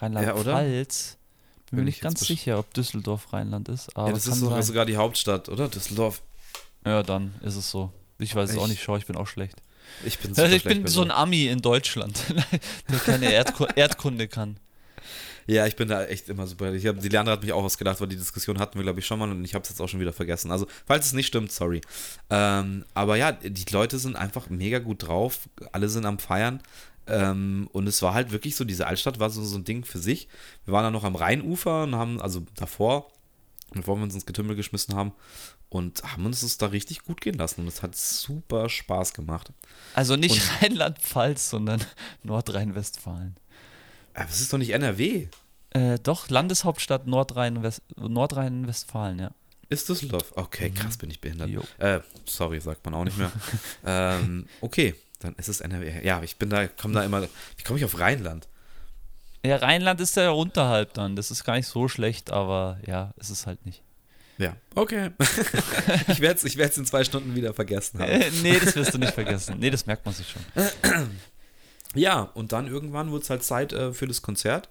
Rheinland-Pfalz? 0.00 1.16
Bin 1.70 1.76
mir 1.76 1.80
Bin 1.80 1.84
nicht 1.84 1.96
ich 1.96 2.00
ganz 2.02 2.20
sicher, 2.20 2.58
ob 2.58 2.72
Düsseldorf 2.72 3.32
Rheinland 3.34 3.68
ist. 3.68 3.94
Aber 3.96 4.08
ja, 4.08 4.14
das 4.14 4.26
ist 4.26 4.40
sogar 4.66 4.86
die 4.86 4.96
Hauptstadt, 4.96 5.48
oder? 5.50 5.68
Düsseldorf. 5.68 6.22
Ja, 6.84 7.02
dann 7.02 7.34
ist 7.42 7.56
es 7.56 7.70
so. 7.70 7.92
Ich 8.18 8.34
weiß 8.34 8.50
es 8.50 8.56
auch 8.58 8.64
Ich- 8.64 8.70
nicht, 8.70 8.82
schau, 8.82 8.96
ich 8.96 9.06
bin 9.06 9.16
auch 9.16 9.26
schlecht. 9.26 9.56
Ich 10.04 10.18
bin 10.18 10.30
Also 10.36 10.54
ich 10.54 10.64
bin 10.64 10.86
so 10.86 11.02
ein 11.02 11.10
Ami 11.10 11.46
in 11.46 11.62
Deutschland, 11.62 12.22
der 12.90 12.98
keine 12.98 13.32
Erdku 13.32 13.64
Erdkunde 13.76 14.28
kann. 14.28 14.58
Ja, 15.46 15.66
ich 15.66 15.76
bin 15.76 15.88
da 15.88 16.04
echt 16.04 16.28
immer 16.28 16.46
super. 16.46 16.74
Ich 16.74 16.86
hab, 16.86 17.00
die 17.00 17.08
Leandra 17.08 17.32
hat 17.32 17.42
mich 17.42 17.52
auch 17.54 17.64
ausgedacht, 17.64 17.98
weil 18.02 18.08
die 18.08 18.16
Diskussion 18.16 18.58
hatten 18.58 18.76
wir, 18.78 18.82
glaube 18.82 19.00
ich, 19.00 19.06
schon 19.06 19.18
mal 19.18 19.30
und 19.30 19.42
ich 19.46 19.54
habe 19.54 19.62
es 19.62 19.70
jetzt 19.70 19.80
auch 19.80 19.88
schon 19.88 19.98
wieder 20.00 20.12
vergessen. 20.12 20.50
Also, 20.50 20.66
falls 20.86 21.06
es 21.06 21.12
nicht 21.14 21.26
stimmt, 21.28 21.50
sorry. 21.52 21.80
Ähm, 22.28 22.84
aber 22.92 23.16
ja, 23.16 23.32
die 23.32 23.64
Leute 23.72 23.98
sind 23.98 24.14
einfach 24.16 24.50
mega 24.50 24.78
gut 24.78 25.06
drauf. 25.08 25.48
Alle 25.72 25.88
sind 25.88 26.04
am 26.04 26.18
Feiern. 26.18 26.60
Ähm, 27.06 27.66
und 27.72 27.86
es 27.86 28.02
war 28.02 28.12
halt 28.12 28.30
wirklich 28.30 28.56
so, 28.56 28.64
diese 28.64 28.86
Altstadt 28.86 29.18
war 29.20 29.30
so, 29.30 29.42
so 29.42 29.56
ein 29.56 29.64
Ding 29.64 29.86
für 29.86 29.98
sich. 29.98 30.28
Wir 30.66 30.74
waren 30.74 30.84
dann 30.84 30.92
noch 30.92 31.04
am 31.04 31.14
Rheinufer 31.16 31.84
und 31.84 31.94
haben, 31.94 32.20
also 32.20 32.44
davor, 32.56 33.10
bevor 33.72 33.96
wir 33.96 34.02
uns 34.02 34.12
ins 34.12 34.26
Getümmel 34.26 34.54
geschmissen 34.54 34.94
haben, 34.94 35.12
und 35.70 36.02
haben 36.02 36.24
uns 36.26 36.40
das 36.40 36.56
da 36.58 36.66
richtig 36.66 37.02
gut 37.02 37.20
gehen 37.20 37.36
lassen. 37.36 37.62
Und 37.62 37.68
es 37.68 37.82
hat 37.82 37.94
super 37.96 38.68
Spaß 38.68 39.12
gemacht. 39.14 39.52
Also 39.94 40.16
nicht 40.16 40.40
Rheinland-Pfalz, 40.62 41.50
sondern 41.50 41.84
Nordrhein-Westfalen. 42.22 43.36
Aber 44.14 44.28
es 44.28 44.40
ist 44.40 44.52
doch 44.52 44.58
nicht 44.58 44.70
NRW. 44.70 45.28
Äh, 45.70 45.98
doch, 46.02 46.28
Landeshauptstadt 46.30 47.06
Nordrhein-West- 47.06 47.82
Nordrhein-Westfalen, 47.96 49.18
ja. 49.18 49.30
Ist 49.68 49.88
Düsseldorf? 49.88 50.32
Okay, 50.34 50.70
krass, 50.70 50.96
bin 50.96 51.10
ich 51.10 51.20
behindert. 51.20 51.50
Äh, 51.78 52.00
sorry, 52.24 52.58
sagt 52.60 52.84
man 52.86 52.94
auch 52.94 53.04
nicht 53.04 53.18
mehr. 53.18 53.30
ähm, 53.84 54.46
okay, 54.62 54.94
dann 55.18 55.34
ist 55.34 55.48
es 55.48 55.60
NRW. 55.60 56.04
Ja, 56.06 56.22
ich 56.22 56.36
bin 56.36 56.48
da, 56.48 56.66
komme 56.68 56.94
da 56.94 57.04
immer. 57.04 57.22
Wie 57.22 57.62
komme 57.64 57.78
ich 57.78 57.84
auf 57.84 57.98
Rheinland? 58.00 58.48
Ja, 59.44 59.56
Rheinland 59.56 60.00
ist 60.00 60.16
ja 60.16 60.30
unterhalb 60.30 60.94
dann. 60.94 61.16
Das 61.16 61.30
ist 61.30 61.44
gar 61.44 61.56
nicht 61.56 61.66
so 61.66 61.86
schlecht, 61.86 62.30
aber 62.30 62.78
ja, 62.86 63.12
ist 63.18 63.28
es 63.30 63.46
halt 63.46 63.64
nicht. 63.66 63.82
Ja, 64.38 64.56
okay. 64.74 65.10
ich 66.08 66.20
werde 66.20 66.36
es 66.36 66.44
ich 66.44 66.56
werd's 66.56 66.78
in 66.78 66.86
zwei 66.86 67.04
Stunden 67.04 67.34
wieder 67.34 67.52
vergessen 67.52 68.00
haben. 68.00 68.10
Äh, 68.10 68.30
nee, 68.42 68.58
das 68.58 68.76
wirst 68.76 68.94
du 68.94 68.98
nicht 68.98 69.12
vergessen. 69.12 69.56
Nee, 69.58 69.70
das 69.70 69.84
merkt 69.86 70.04
man 70.04 70.14
sich 70.14 70.28
schon. 70.28 70.42
Ja, 71.94 72.30
und 72.34 72.52
dann 72.52 72.66
irgendwann 72.66 73.10
wurde 73.10 73.22
es 73.22 73.30
halt 73.30 73.42
Zeit 73.42 73.72
äh, 73.72 73.92
für 73.92 74.06
das 74.06 74.22
Konzert. 74.22 74.68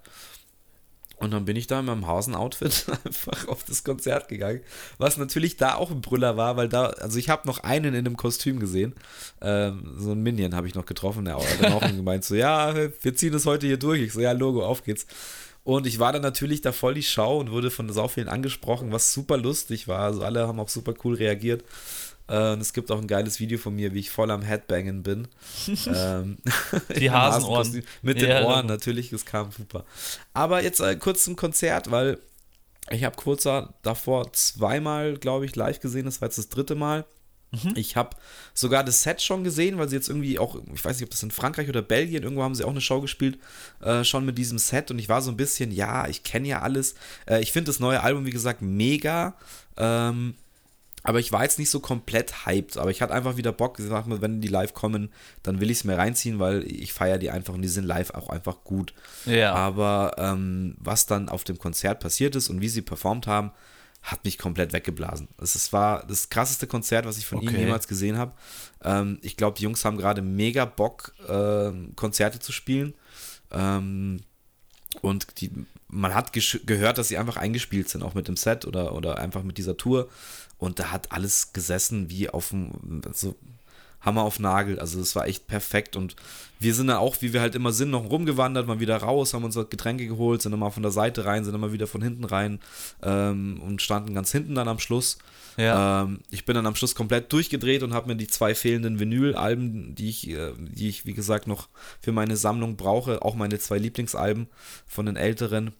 Und 1.19 1.31
dann 1.31 1.45
bin 1.45 1.55
ich 1.55 1.65
da 1.65 1.79
in 1.79 1.85
meinem 1.85 2.05
Hasen-Outfit 2.05 2.85
einfach 3.05 3.47
auf 3.47 3.63
das 3.63 3.83
Konzert 3.83 4.27
gegangen. 4.27 4.61
Was 4.99 5.17
natürlich 5.17 5.57
da 5.57 5.73
auch 5.73 5.89
ein 5.89 6.01
Brüller 6.01 6.37
war, 6.37 6.57
weil 6.57 6.69
da, 6.69 6.87
also 6.87 7.17
ich 7.17 7.29
habe 7.29 7.47
noch 7.47 7.59
einen 7.59 7.95
in 7.95 8.05
einem 8.05 8.17
Kostüm 8.17 8.59
gesehen. 8.59 8.93
Ähm, 9.41 9.95
so 9.97 10.11
ein 10.11 10.21
Minion 10.21 10.55
habe 10.55 10.67
ich 10.67 10.75
noch 10.75 10.85
getroffen. 10.85 11.25
Der 11.25 11.37
hat 11.37 11.43
dann 11.59 11.73
auch 11.73 11.81
gemeint, 11.95 12.23
so, 12.23 12.35
ja, 12.35 12.75
wir 12.75 13.15
ziehen 13.15 13.33
das 13.33 13.47
heute 13.47 13.65
hier 13.65 13.77
durch. 13.77 14.01
Ich 14.01 14.13
so, 14.13 14.21
ja, 14.21 14.31
Logo, 14.31 14.63
auf 14.63 14.83
geht's. 14.83 15.07
Und 15.67 15.85
ich 15.85 15.99
war 15.99 16.13
dann 16.13 16.21
natürlich 16.21 16.61
da 16.61 16.71
voll 16.71 16.93
die 16.93 17.03
Schau 17.03 17.39
und 17.39 17.51
wurde 17.51 17.69
von 17.69 17.91
so 17.91 18.07
vielen 18.07 18.29
angesprochen, 18.29 18.93
was 18.93 19.11
super 19.11 19.35
lustig 19.35 19.89
war. 19.89 19.99
Also 19.99 20.23
alle 20.23 20.47
haben 20.47 20.61
auch 20.61 20.69
super 20.69 20.93
cool 21.03 21.15
reagiert. 21.15 21.61
Äh, 22.29 22.53
und 22.53 22.61
es 22.61 22.71
gibt 22.71 22.89
auch 22.89 23.01
ein 23.01 23.07
geiles 23.07 23.41
Video 23.41 23.57
von 23.57 23.75
mir, 23.75 23.93
wie 23.93 23.99
ich 23.99 24.09
voll 24.09 24.31
am 24.31 24.43
Headbangen 24.43 25.03
bin. 25.03 25.27
ähm, 25.93 26.37
Die 26.97 27.11
Hasenohren. 27.11 27.83
Mit 28.01 28.21
den 28.21 28.29
ja, 28.29 28.45
Ohren 28.45 28.61
genau. 28.61 28.75
natürlich, 28.75 29.11
es 29.11 29.25
kam 29.25 29.51
super. 29.51 29.83
Aber 30.33 30.63
jetzt 30.63 30.79
äh, 30.79 30.95
kurz 30.95 31.25
zum 31.25 31.35
Konzert, 31.35 31.91
weil 31.91 32.17
ich 32.89 33.03
habe 33.03 33.17
kurz 33.17 33.43
davor 33.43 34.31
zweimal, 34.31 35.17
glaube 35.17 35.43
ich, 35.43 35.53
live 35.57 35.81
gesehen. 35.81 36.05
Das 36.05 36.21
war 36.21 36.29
jetzt 36.29 36.37
das 36.37 36.47
dritte 36.47 36.75
Mal. 36.75 37.03
Mhm. 37.51 37.73
Ich 37.75 37.95
habe 37.95 38.15
sogar 38.53 38.83
das 38.83 39.03
Set 39.03 39.21
schon 39.21 39.43
gesehen, 39.43 39.77
weil 39.77 39.87
sie 39.87 39.95
jetzt 39.95 40.09
irgendwie 40.09 40.37
auch, 40.37 40.57
ich 40.73 40.83
weiß 40.83 40.97
nicht, 40.97 41.05
ob 41.05 41.11
das 41.11 41.23
in 41.23 41.31
Frankreich 41.31 41.69
oder 41.69 41.81
Belgien, 41.81 42.23
irgendwo 42.23 42.43
haben 42.43 42.55
sie 42.55 42.63
auch 42.63 42.71
eine 42.71 42.81
Show 42.81 42.99
gespielt, 43.01 43.39
äh, 43.81 44.03
schon 44.03 44.25
mit 44.25 44.37
diesem 44.37 44.57
Set 44.57 44.91
und 44.91 44.99
ich 44.99 45.09
war 45.09 45.21
so 45.21 45.31
ein 45.31 45.37
bisschen, 45.37 45.71
ja, 45.71 46.07
ich 46.07 46.23
kenne 46.23 46.47
ja 46.47 46.61
alles. 46.61 46.95
Äh, 47.25 47.41
ich 47.41 47.51
finde 47.51 47.69
das 47.69 47.79
neue 47.79 48.01
Album, 48.01 48.25
wie 48.25 48.31
gesagt, 48.31 48.61
mega. 48.61 49.35
Ähm, 49.77 50.35
aber 51.03 51.19
ich 51.19 51.31
war 51.31 51.43
jetzt 51.43 51.57
nicht 51.57 51.69
so 51.69 51.79
komplett 51.79 52.45
hyped, 52.45 52.77
aber 52.77 52.91
ich 52.91 53.01
hatte 53.01 53.13
einfach 53.13 53.37
wieder 53.37 53.53
Bock, 53.53 53.77
gesagt, 53.77 54.07
wenn 54.09 54.41
die 54.41 54.49
live 54.49 54.73
kommen, 54.73 55.09
dann 55.41 55.61
will 55.61 55.71
ich 55.71 55.77
es 55.77 55.83
mir 55.85 55.97
reinziehen, 55.97 56.39
weil 56.39 56.63
ich 56.63 56.91
feiere 56.91 57.17
die 57.17 57.29
einfach 57.29 57.53
und 57.53 57.61
die 57.61 57.69
sind 57.69 57.85
live 57.85 58.09
auch 58.09 58.27
einfach 58.27 58.65
gut. 58.65 58.93
Ja. 59.25 59.53
Aber 59.53 60.15
ähm, 60.17 60.75
was 60.79 61.05
dann 61.05 61.29
auf 61.29 61.45
dem 61.45 61.59
Konzert 61.59 62.01
passiert 62.01 62.35
ist 62.35 62.49
und 62.49 62.59
wie 62.59 62.67
sie 62.67 62.81
performt 62.81 63.25
haben, 63.25 63.51
hat 64.01 64.23
mich 64.23 64.37
komplett 64.37 64.73
weggeblasen. 64.73 65.27
Es 65.41 65.73
war 65.73 66.05
das 66.05 66.29
krasseste 66.29 66.65
Konzert, 66.67 67.05
was 67.05 67.17
ich 67.17 67.25
von 67.25 67.39
okay. 67.39 67.49
ihnen 67.49 67.59
jemals 67.59 67.87
gesehen 67.87 68.17
habe. 68.17 68.33
Ähm, 68.83 69.19
ich 69.21 69.35
glaube, 69.35 69.57
die 69.57 69.63
Jungs 69.63 69.83
haben 69.83 69.97
gerade 69.97 70.21
mega 70.21 70.65
Bock, 70.65 71.13
äh, 71.27 71.71
Konzerte 71.95 72.39
zu 72.39 72.51
spielen. 72.51 72.93
Ähm, 73.51 74.21
und 75.01 75.41
die, 75.41 75.51
man 75.87 76.15
hat 76.15 76.31
gehört, 76.33 76.97
dass 76.97 77.09
sie 77.09 77.17
einfach 77.17 77.37
eingespielt 77.37 77.89
sind, 77.89 78.03
auch 78.03 78.13
mit 78.13 78.27
dem 78.27 78.37
Set 78.37 78.65
oder, 78.65 78.93
oder 78.93 79.17
einfach 79.17 79.43
mit 79.43 79.57
dieser 79.57 79.77
Tour. 79.77 80.09
Und 80.57 80.79
da 80.79 80.91
hat 80.91 81.11
alles 81.11 81.53
gesessen 81.53 82.09
wie 82.09 82.29
auf 82.29 82.49
dem, 82.49 83.01
so 83.13 83.35
Hammer 84.01 84.23
auf 84.23 84.39
Nagel. 84.39 84.79
Also 84.79 84.99
es 84.99 85.15
war 85.15 85.27
echt 85.27 85.47
perfekt. 85.47 85.95
Und 85.95 86.15
wir 86.59 86.73
sind 86.73 86.87
da 86.87 86.97
auch, 86.97 87.17
wie 87.21 87.33
wir 87.33 87.41
halt 87.41 87.55
immer 87.55 87.71
sind, 87.71 87.91
noch 87.91 88.09
rumgewandert, 88.09 88.67
mal 88.67 88.79
wieder 88.79 88.97
raus, 88.97 89.33
haben 89.33 89.43
unsere 89.43 89.65
Getränke 89.65 90.07
geholt, 90.07 90.41
sind 90.41 90.51
dann 90.51 90.59
mal 90.59 90.71
von 90.71 90.83
der 90.83 90.91
Seite 90.91 91.25
rein, 91.25 91.43
sind 91.43 91.53
dann 91.53 91.61
mal 91.61 91.73
wieder 91.73 91.87
von 91.87 92.01
hinten 92.01 92.23
rein 92.23 92.59
ähm, 93.03 93.61
und 93.61 93.81
standen 93.81 94.13
ganz 94.13 94.31
hinten 94.31 94.55
dann 94.55 94.67
am 94.67 94.79
Schluss. 94.79 95.17
Ja. 95.57 96.03
Ähm, 96.03 96.19
ich 96.29 96.45
bin 96.45 96.55
dann 96.55 96.65
am 96.65 96.75
Schluss 96.75 96.95
komplett 96.95 97.31
durchgedreht 97.33 97.83
und 97.83 97.93
habe 97.93 98.07
mir 98.07 98.15
die 98.15 98.27
zwei 98.27 98.55
fehlenden 98.55 98.99
Vinyl-Alben, 98.99 99.95
die 99.95 100.09
ich, 100.09 100.29
äh, 100.29 100.53
die 100.57 100.89
ich, 100.89 101.05
wie 101.05 101.13
gesagt, 101.13 101.47
noch 101.47 101.67
für 101.99 102.11
meine 102.11 102.37
Sammlung 102.37 102.77
brauche, 102.77 103.21
auch 103.23 103.35
meine 103.35 103.59
zwei 103.59 103.77
Lieblingsalben 103.77 104.47
von 104.85 105.05
den 105.05 105.15
älteren, 105.15 105.73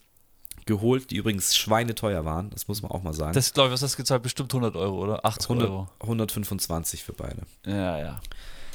geholt, 0.68 1.10
die 1.10 1.16
übrigens 1.16 1.56
schweineteuer 1.56 2.24
waren, 2.24 2.50
das 2.50 2.68
muss 2.68 2.82
man 2.82 2.92
auch 2.92 3.02
mal 3.02 3.14
sagen. 3.14 3.32
Das 3.32 3.52
glaube 3.52 3.68
ich, 3.68 3.72
was 3.72 3.82
hast 3.82 3.94
du 3.94 3.96
gezahlt? 3.96 4.22
Bestimmt 4.22 4.52
100 4.52 4.76
Euro, 4.76 5.02
oder? 5.02 5.24
80 5.24 5.50
100, 5.50 5.68
Euro. 5.68 5.88
125 6.00 7.02
für 7.02 7.14
beide. 7.14 7.42
Ja, 7.66 7.98
ja. 7.98 8.20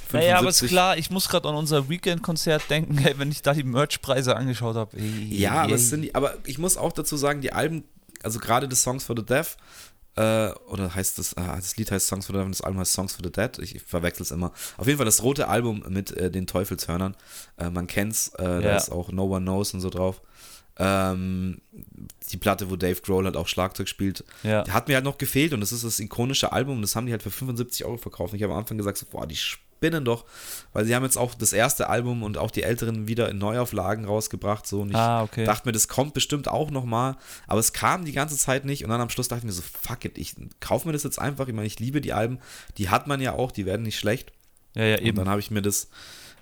75. 0.07 0.13
Naja, 0.13 0.39
aber 0.39 0.50
ist 0.50 0.65
klar, 0.67 0.97
ich 0.97 1.09
muss 1.09 1.29
gerade 1.29 1.47
an 1.47 1.55
unser 1.55 1.88
Weekend-Konzert 1.89 2.69
denken, 2.69 2.97
ey, 2.97 3.17
wenn 3.17 3.31
ich 3.31 3.41
da 3.41 3.53
die 3.53 3.63
Merch-Preise 3.63 4.35
angeschaut 4.35 4.75
habe. 4.75 5.00
Ja, 5.00 5.63
aber, 5.63 5.77
die, 5.77 6.13
aber 6.13 6.38
ich 6.45 6.57
muss 6.57 6.75
auch 6.75 6.91
dazu 6.91 7.15
sagen, 7.15 7.41
die 7.41 7.53
Alben, 7.53 7.83
also 8.23 8.39
gerade 8.39 8.67
die 8.67 8.75
Songs 8.75 9.03
for 9.03 9.15
the 9.15 9.23
Deaf, 9.23 9.55
äh, 10.15 10.50
oder 10.67 10.93
heißt 10.93 11.17
das, 11.17 11.33
äh, 11.33 11.41
das 11.41 11.77
Lied 11.77 11.91
heißt 11.91 12.07
Songs 12.07 12.25
for 12.25 12.33
the 12.33 12.39
Deaf 12.39 12.45
und 12.45 12.55
das 12.55 12.62
Album 12.62 12.79
heißt 12.79 12.93
Songs 12.93 13.15
for 13.15 13.23
the 13.23 13.31
Dead, 13.31 13.57
ich, 13.59 13.75
ich 13.75 13.81
verwechsel 13.83 14.23
es 14.23 14.31
immer. 14.31 14.51
Auf 14.77 14.88
jeden 14.88 14.97
Fall 14.97 15.05
das 15.05 15.23
rote 15.23 15.47
Album 15.47 15.83
mit 15.89 16.12
äh, 16.12 16.29
den 16.29 16.47
Teufelshörnern, 16.47 17.15
äh, 17.57 17.69
man 17.69 17.88
kennt's, 17.88 18.31
äh, 18.39 18.43
ja. 18.43 18.62
da 18.62 18.75
ist 18.77 18.91
auch 18.91 19.12
No 19.12 19.25
One 19.25 19.45
Knows 19.45 19.73
und 19.73 19.81
so 19.81 19.89
drauf. 19.89 20.21
Ähm, 20.77 21.62
die 22.32 22.38
Platte, 22.38 22.72
wo 22.72 22.75
Dave 22.75 23.00
Grohl 23.01 23.26
halt 23.26 23.38
auch 23.38 23.47
Schlagzeug 23.47 23.88
spielt, 23.88 24.24
ja. 24.41 24.67
hat 24.69 24.88
mir 24.88 24.95
halt 24.95 25.06
noch 25.06 25.17
gefehlt 25.17 25.54
und 25.54 25.60
das 25.60 25.71
ist 25.71 25.84
das 25.84 26.00
ikonische 26.00 26.52
Album. 26.52 26.82
Das 26.82 26.95
haben 26.95 27.06
die 27.06 27.12
halt 27.12 27.24
für 27.24 27.32
75 27.32 27.86
Euro 27.86 27.97
verkauft. 27.97 28.34
Und 28.34 28.38
ich 28.38 28.43
habe 28.43 28.54
am 28.54 28.60
Anfang 28.60 28.78
gesagt, 28.78 28.97
so, 28.97 29.06
boah, 29.06 29.28
die 29.28 29.36
spinnen 29.36 30.06
doch, 30.06 30.26
weil 30.71 30.86
sie 30.86 30.95
haben 30.95 31.04
jetzt 31.04 31.17
auch 31.17 31.36
das 31.36 31.54
erste 31.54 31.89
Album 31.89 32.24
und 32.24 32.38
auch 32.38 32.52
die 32.52 32.63
älteren 32.63 33.08
wieder 33.08 33.30
in 33.30 33.38
Neuauflagen 33.38 34.06
rausgebracht. 34.06 34.65
So, 34.65 34.82
und 34.82 34.91
ich 34.91 34.95
ah, 34.95 35.24
okay. 35.24 35.43
dachte 35.43 35.67
mir, 35.67 35.74
das 35.74 35.88
kommt 35.88 36.13
bestimmt 36.13 36.47
auch 36.47 36.71
nochmal, 36.71 37.17
aber 37.47 37.60
es 37.60 37.74
kam 37.74 38.06
die 38.06 38.13
ganze 38.13 38.38
Zeit 38.38 38.65
nicht. 38.65 38.84
Und 38.84 38.89
dann 38.89 39.02
am 39.02 39.10
Schluss 39.10 39.28
dachte 39.28 39.39
ich 39.41 39.45
mir 39.45 39.52
so, 39.52 39.62
fuck 39.62 40.06
it, 40.06 40.17
ich 40.17 40.36
kaufe 40.60 40.88
mir 40.88 40.93
das 40.93 41.04
jetzt 41.04 41.19
einfach. 41.19 41.47
Ich 41.47 41.54
meine, 41.54 41.67
ich 41.67 41.80
liebe 41.80 42.02
die 42.02 42.13
Alben, 42.13 42.39
die 42.78 42.89
hat 42.89 43.08
man 43.08 43.21
ja 43.21 43.34
auch, 43.34 43.52
die 43.52 43.65
werden 43.65 43.84
nicht 43.84 44.00
schlecht. 44.00 44.32
Ja, 44.76 44.86
ja, 44.86 44.97
eben. 44.97 45.10
Und 45.10 45.15
dann 45.17 45.30
habe 45.30 45.39
ich 45.39 45.52
mir 45.52 45.62
das 45.62 45.89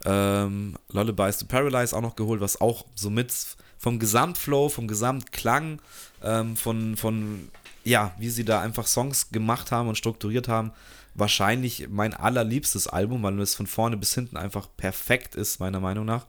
ähm, 0.06 0.76
Lullabies 0.90 1.38
to 1.38 1.46
Paralyze 1.46 1.96
auch 1.96 2.02
noch 2.02 2.16
geholt, 2.16 2.42
was 2.42 2.60
auch 2.62 2.86
so 2.96 3.10
mit 3.10 3.34
vom 3.78 3.98
Gesamtflow, 3.98 4.70
vom 4.70 4.88
Gesamtklang, 4.88 5.82
ähm, 6.24 6.56
von, 6.56 6.96
von, 6.98 7.50
ja, 7.84 8.14
wie 8.20 8.30
sie 8.30 8.46
da 8.46 8.62
einfach 8.62 8.86
Songs 8.86 9.32
gemacht 9.32 9.72
haben 9.72 9.90
und 9.90 9.98
strukturiert 9.98 10.48
haben, 10.48 10.72
wahrscheinlich 11.16 11.88
mein 11.90 12.14
allerliebstes 12.14 12.88
Album, 12.88 13.24
weil 13.24 13.40
es 13.40 13.56
von 13.56 13.68
vorne 13.68 13.98
bis 13.98 14.14
hinten 14.14 14.38
einfach 14.38 14.68
perfekt 14.78 15.36
ist, 15.36 15.60
meiner 15.60 15.80
Meinung 15.80 16.06
nach. 16.06 16.28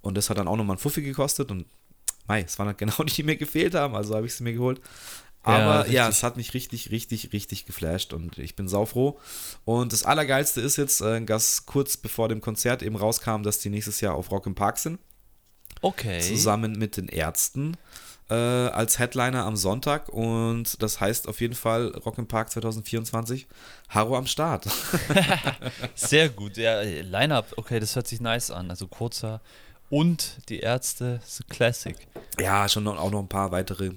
Und 0.00 0.16
das 0.16 0.30
hat 0.30 0.38
dann 0.38 0.48
auch 0.48 0.56
nochmal 0.56 0.76
ein 0.76 0.80
Fuffi 0.80 1.02
gekostet 1.02 1.50
und 1.50 1.66
mei, 2.26 2.42
es 2.42 2.58
waren 2.58 2.68
halt 2.68 2.78
genau 2.78 3.02
die, 3.04 3.12
die 3.12 3.22
mir 3.22 3.36
gefehlt 3.36 3.74
haben, 3.74 3.94
also 3.94 4.14
habe 4.14 4.26
ich 4.26 4.34
sie 4.34 4.44
mir 4.44 4.52
geholt. 4.52 4.80
Aber 5.46 5.86
ja, 5.86 5.92
ja, 5.92 6.08
es 6.08 6.24
hat 6.24 6.36
mich 6.36 6.54
richtig, 6.54 6.90
richtig, 6.90 7.32
richtig 7.32 7.66
geflasht 7.66 8.12
und 8.12 8.36
ich 8.36 8.56
bin 8.56 8.66
saufroh. 8.66 9.20
Und 9.64 9.92
das 9.92 10.02
Allergeilste 10.02 10.60
ist 10.60 10.76
jetzt, 10.76 11.00
äh, 11.00 11.24
dass 11.24 11.66
kurz 11.66 11.96
bevor 11.96 12.28
dem 12.28 12.40
Konzert 12.40 12.82
eben 12.82 12.96
rauskam, 12.96 13.44
dass 13.44 13.60
die 13.60 13.70
nächstes 13.70 14.00
Jahr 14.00 14.16
auf 14.16 14.32
Rock 14.32 14.46
im 14.46 14.56
Park 14.56 14.78
sind. 14.78 14.98
Okay. 15.82 16.20
Zusammen 16.20 16.72
mit 16.72 16.96
den 16.96 17.06
Ärzten 17.06 17.76
äh, 18.28 18.34
als 18.34 18.98
Headliner 18.98 19.44
am 19.44 19.54
Sonntag. 19.54 20.08
Und 20.08 20.82
das 20.82 21.00
heißt 21.00 21.28
auf 21.28 21.40
jeden 21.40 21.54
Fall 21.54 21.94
Rock 22.04 22.18
im 22.18 22.26
Park 22.26 22.50
2024. 22.50 23.46
Haro 23.88 24.16
am 24.16 24.26
Start. 24.26 24.66
Sehr 25.94 26.28
gut. 26.28 26.56
Ja, 26.56 26.80
Line-Up, 26.80 27.52
okay, 27.56 27.78
das 27.78 27.94
hört 27.94 28.08
sich 28.08 28.20
nice 28.20 28.50
an. 28.50 28.68
Also 28.70 28.88
kurzer 28.88 29.40
und 29.90 30.38
die 30.48 30.58
Ärzte 30.58 31.20
Classic. 31.48 31.96
Ja, 32.40 32.68
schon 32.68 32.82
noch, 32.82 32.98
auch 32.98 33.12
noch 33.12 33.20
ein 33.20 33.28
paar 33.28 33.52
weitere 33.52 33.92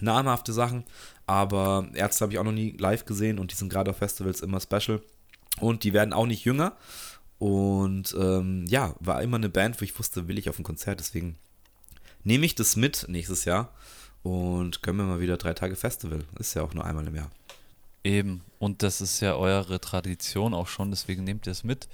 namhafte 0.00 0.52
Sachen. 0.52 0.84
Aber 1.26 1.88
Ärzte 1.94 2.22
habe 2.22 2.32
ich 2.32 2.38
auch 2.38 2.44
noch 2.44 2.52
nie 2.52 2.76
live 2.78 3.04
gesehen 3.04 3.38
und 3.38 3.52
die 3.52 3.56
sind 3.56 3.68
gerade 3.68 3.90
auf 3.90 3.98
Festivals 3.98 4.40
immer 4.40 4.60
special. 4.60 5.02
Und 5.60 5.84
die 5.84 5.92
werden 5.92 6.12
auch 6.12 6.26
nicht 6.26 6.44
jünger. 6.44 6.76
Und 7.38 8.14
ähm, 8.18 8.64
ja, 8.68 8.94
war 9.00 9.22
immer 9.22 9.36
eine 9.36 9.48
Band, 9.48 9.80
wo 9.80 9.84
ich 9.84 9.98
wusste, 9.98 10.28
will 10.28 10.38
ich 10.38 10.48
auf 10.48 10.58
ein 10.58 10.64
Konzert. 10.64 11.00
Deswegen 11.00 11.36
nehme 12.24 12.46
ich 12.46 12.54
das 12.54 12.76
mit 12.76 13.06
nächstes 13.08 13.44
Jahr 13.44 13.72
und 14.22 14.82
können 14.82 14.98
wir 14.98 15.04
mal 15.04 15.20
wieder 15.20 15.36
drei 15.36 15.54
Tage 15.54 15.76
Festival. 15.76 16.24
Ist 16.38 16.54
ja 16.54 16.62
auch 16.62 16.74
nur 16.74 16.84
einmal 16.84 17.06
im 17.06 17.14
Jahr. 17.14 17.30
Eben. 18.04 18.42
Und 18.58 18.82
das 18.82 19.00
ist 19.00 19.20
ja 19.20 19.34
eure 19.34 19.80
Tradition 19.80 20.54
auch 20.54 20.68
schon, 20.68 20.90
deswegen 20.90 21.24
nehmt 21.24 21.46
ihr 21.46 21.52
es 21.52 21.64
mit. 21.64 21.88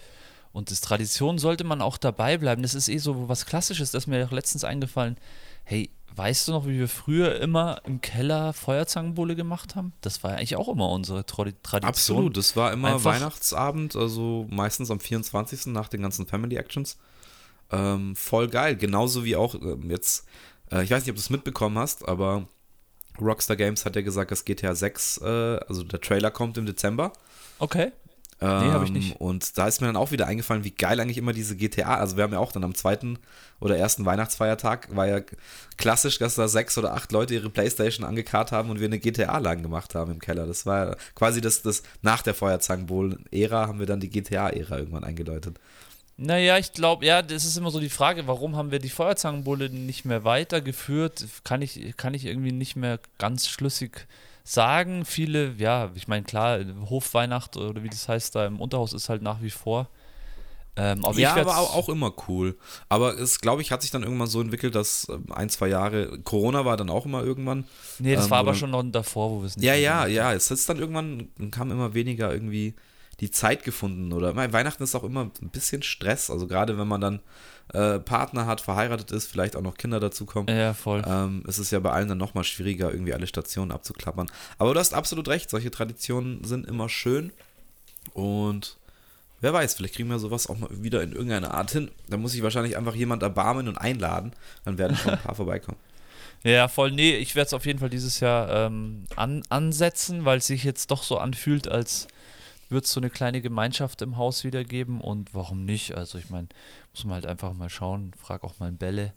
Und 0.52 0.70
das 0.70 0.80
Tradition 0.80 1.38
sollte 1.38 1.64
man 1.64 1.80
auch 1.80 1.96
dabei 1.96 2.36
bleiben. 2.36 2.62
Das 2.62 2.74
ist 2.74 2.88
eh 2.88 2.98
so 2.98 3.28
was 3.28 3.46
Klassisches, 3.46 3.90
das 3.90 4.04
ist 4.04 4.06
mir 4.06 4.26
auch 4.26 4.32
letztens 4.32 4.64
eingefallen. 4.64 5.16
Hey, 5.64 5.90
Weißt 6.14 6.48
du 6.48 6.52
noch, 6.52 6.66
wie 6.66 6.78
wir 6.78 6.88
früher 6.88 7.40
immer 7.40 7.80
im 7.84 8.00
Keller 8.00 8.52
Feuerzangenbowle 8.52 9.34
gemacht 9.34 9.76
haben? 9.76 9.92
Das 10.02 10.22
war 10.22 10.32
ja 10.32 10.36
eigentlich 10.36 10.56
auch 10.56 10.68
immer 10.68 10.90
unsere 10.90 11.24
Tradition. 11.24 11.82
Absolut, 11.82 12.36
das 12.36 12.54
war 12.54 12.72
immer 12.72 12.94
Einfach 12.94 13.12
Weihnachtsabend, 13.12 13.96
also 13.96 14.46
meistens 14.50 14.90
am 14.90 15.00
24. 15.00 15.66
nach 15.66 15.88
den 15.88 16.02
ganzen 16.02 16.26
Family 16.26 16.56
Actions. 16.56 16.98
Ähm, 17.70 18.14
voll 18.14 18.48
geil. 18.48 18.76
Genauso 18.76 19.24
wie 19.24 19.36
auch 19.36 19.54
ähm, 19.54 19.90
jetzt, 19.90 20.26
äh, 20.70 20.82
ich 20.82 20.90
weiß 20.90 21.02
nicht, 21.02 21.10
ob 21.10 21.16
du 21.16 21.20
es 21.20 21.30
mitbekommen 21.30 21.78
hast, 21.78 22.06
aber 22.06 22.46
Rockstar 23.20 23.56
Games 23.56 23.84
hat 23.84 23.96
ja 23.96 24.02
gesagt, 24.02 24.30
dass 24.30 24.44
GTA 24.44 24.74
6, 24.74 25.18
äh, 25.22 25.26
also 25.66 25.82
der 25.82 26.00
Trailer 26.00 26.30
kommt 26.30 26.58
im 26.58 26.66
Dezember. 26.66 27.12
Okay. 27.58 27.92
Nee, 28.42 28.72
habe 28.72 28.84
ich 28.84 28.90
nicht. 28.90 29.12
Ähm, 29.12 29.16
und 29.18 29.56
da 29.56 29.68
ist 29.68 29.80
mir 29.80 29.86
dann 29.86 29.96
auch 29.96 30.10
wieder 30.10 30.26
eingefallen, 30.26 30.64
wie 30.64 30.72
geil 30.72 30.98
eigentlich 31.00 31.18
immer 31.18 31.32
diese 31.32 31.56
GTA, 31.56 31.96
also 31.96 32.16
wir 32.16 32.24
haben 32.24 32.32
ja 32.32 32.40
auch 32.40 32.52
dann 32.52 32.64
am 32.64 32.74
zweiten 32.74 33.18
oder 33.60 33.76
ersten 33.76 34.04
Weihnachtsfeiertag, 34.04 34.94
war 34.94 35.06
ja 35.06 35.20
klassisch, 35.76 36.18
dass 36.18 36.34
da 36.34 36.48
sechs 36.48 36.76
oder 36.76 36.94
acht 36.94 37.12
Leute 37.12 37.34
ihre 37.34 37.50
Playstation 37.50 38.04
angekarrt 38.04 38.50
haben 38.50 38.70
und 38.70 38.80
wir 38.80 38.86
eine 38.86 38.98
GTA 38.98 39.38
lang 39.38 39.62
gemacht 39.62 39.94
haben 39.94 40.10
im 40.10 40.18
Keller. 40.18 40.46
Das 40.46 40.66
war 40.66 40.96
quasi 41.14 41.40
das, 41.40 41.62
das 41.62 41.84
nach 42.02 42.22
der 42.22 42.34
Feuerzangenbowlen-Ära 42.34 43.68
haben 43.68 43.78
wir 43.78 43.86
dann 43.86 44.00
die 44.00 44.10
GTA-Ära 44.10 44.78
irgendwann 44.78 45.04
eingeläutet. 45.04 45.58
Naja, 46.16 46.58
ich 46.58 46.72
glaube, 46.72 47.06
ja, 47.06 47.22
das 47.22 47.44
ist 47.44 47.56
immer 47.56 47.70
so 47.70 47.80
die 47.80 47.88
Frage, 47.88 48.26
warum 48.26 48.56
haben 48.56 48.70
wir 48.70 48.78
die 48.78 48.90
Feuerzangenbowle 48.90 49.70
nicht 49.70 50.04
mehr 50.04 50.24
weitergeführt? 50.24 51.26
Kann 51.44 51.62
ich, 51.62 51.96
kann 51.96 52.14
ich 52.14 52.26
irgendwie 52.26 52.52
nicht 52.52 52.76
mehr 52.76 52.98
ganz 53.18 53.48
schlüssig 53.48 54.06
sagen 54.44 55.04
viele, 55.04 55.54
ja, 55.58 55.90
ich 55.94 56.08
meine, 56.08 56.24
klar, 56.24 56.58
Hofweihnacht 56.88 57.56
oder 57.56 57.82
wie 57.82 57.88
das 57.88 58.08
heißt 58.08 58.34
da 58.34 58.46
im 58.46 58.60
Unterhaus 58.60 58.92
ist 58.92 59.08
halt 59.08 59.22
nach 59.22 59.40
wie 59.42 59.50
vor 59.50 59.88
Ähm, 60.74 61.04
aber 61.04 61.18
ja, 61.18 61.34
ich 61.36 61.42
aber 61.42 61.58
auch, 61.58 61.74
auch 61.76 61.88
immer 61.90 62.14
cool. 62.28 62.56
Aber 62.88 63.18
es, 63.18 63.40
glaube 63.40 63.60
ich, 63.60 63.70
hat 63.70 63.82
sich 63.82 63.90
dann 63.90 64.02
irgendwann 64.04 64.28
so 64.28 64.40
entwickelt, 64.40 64.74
dass 64.74 65.06
ähm, 65.10 65.26
ein, 65.30 65.50
zwei 65.50 65.68
Jahre, 65.68 66.18
Corona 66.20 66.64
war 66.64 66.78
dann 66.78 66.88
auch 66.88 67.04
immer 67.04 67.22
irgendwann. 67.22 67.64
Nee, 67.98 68.14
das 68.14 68.24
ähm, 68.24 68.30
war 68.30 68.38
aber 68.38 68.52
dann- 68.52 68.58
schon 68.58 68.70
noch 68.70 68.82
davor, 68.84 69.30
wo 69.30 69.40
wir 69.40 69.46
es 69.48 69.56
nicht 69.56 69.66
Ja, 69.66 69.74
ja, 69.74 70.06
ja. 70.06 70.32
Es 70.32 70.50
ist 70.50 70.66
dann 70.68 70.78
irgendwann, 70.78 71.28
kam 71.50 71.70
immer 71.70 71.92
weniger 71.92 72.32
irgendwie 72.32 72.74
die 73.22 73.30
Zeit 73.30 73.62
gefunden. 73.62 74.12
Oder 74.12 74.34
Weihnachten 74.34 74.82
ist 74.82 74.96
auch 74.96 75.04
immer 75.04 75.30
ein 75.40 75.50
bisschen 75.50 75.82
Stress. 75.82 76.28
Also 76.28 76.48
gerade 76.48 76.76
wenn 76.76 76.88
man 76.88 77.00
dann 77.00 77.20
äh, 77.72 78.00
Partner 78.00 78.46
hat, 78.46 78.60
verheiratet 78.60 79.12
ist, 79.12 79.28
vielleicht 79.28 79.54
auch 79.54 79.62
noch 79.62 79.76
Kinder 79.76 80.00
dazukommen. 80.00 80.54
Ja, 80.54 80.74
voll. 80.74 81.02
Ähm, 81.06 81.44
es 81.46 81.60
ist 81.60 81.70
ja 81.70 81.78
bei 81.78 81.92
allen 81.92 82.08
dann 82.08 82.18
nochmal 82.18 82.42
schwieriger, 82.42 82.90
irgendwie 82.90 83.14
alle 83.14 83.28
Stationen 83.28 83.70
abzuklappern. 83.70 84.28
Aber 84.58 84.74
du 84.74 84.80
hast 84.80 84.92
absolut 84.92 85.28
recht, 85.28 85.50
solche 85.50 85.70
Traditionen 85.70 86.42
sind 86.42 86.66
immer 86.66 86.88
schön. 86.88 87.32
Und 88.12 88.76
wer 89.40 89.52
weiß, 89.52 89.74
vielleicht 89.74 89.94
kriegen 89.94 90.10
wir 90.10 90.18
sowas 90.18 90.48
auch 90.48 90.58
mal 90.58 90.68
wieder 90.72 91.00
in 91.00 91.12
irgendeiner 91.12 91.54
Art 91.54 91.70
hin. 91.70 91.92
Da 92.08 92.16
muss 92.16 92.34
ich 92.34 92.42
wahrscheinlich 92.42 92.76
einfach 92.76 92.96
jemand 92.96 93.22
erbarmen 93.22 93.68
und 93.68 93.78
einladen. 93.78 94.32
Dann 94.64 94.78
werden 94.78 94.96
schon 94.96 95.12
ein 95.12 95.22
paar 95.22 95.34
vorbeikommen. 95.36 95.78
Ja, 96.42 96.66
voll. 96.66 96.90
Nee, 96.90 97.14
ich 97.18 97.36
werde 97.36 97.46
es 97.46 97.54
auf 97.54 97.66
jeden 97.66 97.78
Fall 97.78 97.90
dieses 97.90 98.18
Jahr 98.18 98.66
ähm, 98.66 99.04
an, 99.14 99.44
ansetzen, 99.48 100.24
weil 100.24 100.38
es 100.38 100.48
sich 100.48 100.64
jetzt 100.64 100.90
doch 100.90 101.04
so 101.04 101.18
anfühlt, 101.18 101.68
als 101.68 102.08
würde 102.72 102.84
es 102.84 102.92
so 102.92 102.98
eine 103.00 103.10
kleine 103.10 103.40
Gemeinschaft 103.40 104.02
im 104.02 104.16
Haus 104.16 104.42
wiedergeben. 104.42 105.00
Und 105.00 105.34
warum 105.34 105.64
nicht? 105.64 105.94
Also, 105.94 106.18
ich 106.18 106.30
meine, 106.30 106.48
muss 106.92 107.04
man 107.04 107.14
halt 107.14 107.26
einfach 107.26 107.52
mal 107.52 107.70
schauen. 107.70 108.12
Frag 108.20 108.42
auch 108.42 108.58
mal 108.58 108.66
einen 108.66 108.78
Bälle. 108.78 109.12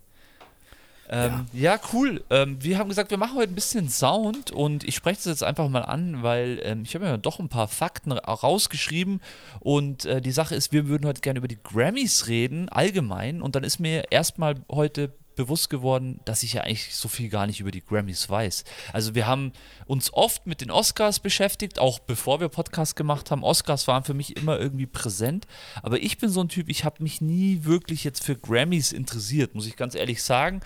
Ähm, 1.07 1.45
ja. 1.53 1.79
cool. 1.93 2.23
Ähm, 2.31 2.57
wir 2.63 2.79
haben 2.79 2.89
gesagt, 2.89 3.11
wir 3.11 3.17
machen 3.19 3.37
heute 3.37 3.51
ein 3.51 3.55
bisschen 3.55 3.89
Sound 3.89 4.49
und 4.49 4.83
ich 4.83 4.95
spreche 4.95 5.17
das 5.17 5.25
jetzt 5.25 5.43
einfach 5.43 5.69
mal 5.69 5.83
an, 5.83 6.23
weil 6.23 6.59
ähm, 6.63 6.81
ich 6.81 6.95
habe 6.95 7.05
mir 7.05 7.17
doch 7.19 7.39
ein 7.39 7.47
paar 7.47 7.67
Fakten 7.67 8.11
ra- 8.11 8.33
rausgeschrieben 8.33 9.21
und 9.59 10.05
äh, 10.05 10.19
die 10.19 10.31
Sache 10.31 10.55
ist, 10.55 10.71
wir 10.71 10.87
würden 10.87 11.05
heute 11.05 11.21
gerne 11.21 11.37
über 11.37 11.47
die 11.47 11.59
Grammys 11.61 12.25
reden, 12.25 12.69
allgemein. 12.69 13.43
Und 13.43 13.55
dann 13.55 13.63
ist 13.63 13.77
mir 13.79 14.11
erstmal 14.11 14.55
heute 14.67 15.13
bewusst 15.35 15.69
geworden, 15.69 16.19
dass 16.25 16.43
ich 16.43 16.53
ja 16.53 16.61
eigentlich 16.61 16.95
so 16.95 17.07
viel 17.07 17.29
gar 17.29 17.47
nicht 17.47 17.59
über 17.59 17.71
die 17.71 17.83
Grammys 17.83 18.29
weiß. 18.29 18.63
Also 18.93 19.15
wir 19.15 19.27
haben 19.27 19.51
uns 19.85 20.13
oft 20.13 20.47
mit 20.47 20.61
den 20.61 20.71
Oscars 20.71 21.19
beschäftigt, 21.19 21.79
auch 21.79 21.99
bevor 21.99 22.39
wir 22.39 22.49
Podcast 22.49 22.95
gemacht 22.95 23.31
haben. 23.31 23.43
Oscars 23.43 23.87
waren 23.87 24.03
für 24.03 24.13
mich 24.13 24.37
immer 24.37 24.59
irgendwie 24.59 24.85
präsent, 24.85 25.47
aber 25.83 26.01
ich 26.01 26.17
bin 26.17 26.29
so 26.29 26.41
ein 26.41 26.49
Typ, 26.49 26.69
ich 26.69 26.83
habe 26.83 27.03
mich 27.03 27.21
nie 27.21 27.63
wirklich 27.63 28.03
jetzt 28.03 28.23
für 28.23 28.35
Grammys 28.35 28.91
interessiert, 28.91 29.55
muss 29.55 29.67
ich 29.67 29.75
ganz 29.75 29.95
ehrlich 29.95 30.23
sagen. 30.23 30.61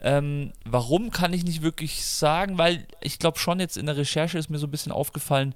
Ähm, 0.00 0.52
warum 0.64 1.10
kann 1.10 1.32
ich 1.32 1.44
nicht 1.44 1.62
wirklich 1.62 2.04
sagen, 2.04 2.58
weil 2.58 2.86
ich 3.00 3.18
glaube 3.18 3.38
schon 3.38 3.60
jetzt 3.60 3.76
in 3.76 3.86
der 3.86 3.96
Recherche 3.96 4.38
ist 4.38 4.50
mir 4.50 4.58
so 4.58 4.66
ein 4.66 4.70
bisschen 4.70 4.92
aufgefallen, 4.92 5.54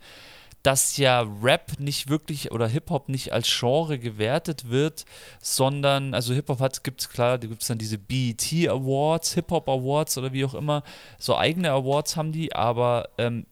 dass 0.63 0.97
ja 0.97 1.27
Rap 1.43 1.79
nicht 1.79 2.09
wirklich 2.09 2.53
oder 2.53 2.69
Hip-Hop 2.69 3.09
nicht 3.09 3.33
als 3.33 3.49
Genre 3.49 3.99
gewertet 3.99 4.69
wird, 4.69 5.05
sondern, 5.41 6.15
also 6.15 6.35
Hip-Hop 6.35 6.61
hat, 6.61 6.85
gibt 6.85 7.01
es 7.01 7.09
klar, 7.09 7.39
da 7.39 7.47
gibt 7.47 7.63
es 7.63 7.69
dann 7.69 7.79
diese 7.79 7.99
BET 7.99 8.43
Awards, 8.69 9.35
Hip-Hop 9.35 9.69
Awards 9.69 10.19
oder 10.19 10.33
wie 10.33 10.45
auch 10.45 10.55
immer, 10.55 10.83
so 11.19 11.37
eigene 11.37 11.71
Awards 11.71 12.17
haben 12.17 12.33
die, 12.33 12.55
aber 12.55 13.09
ähm, 13.17 13.47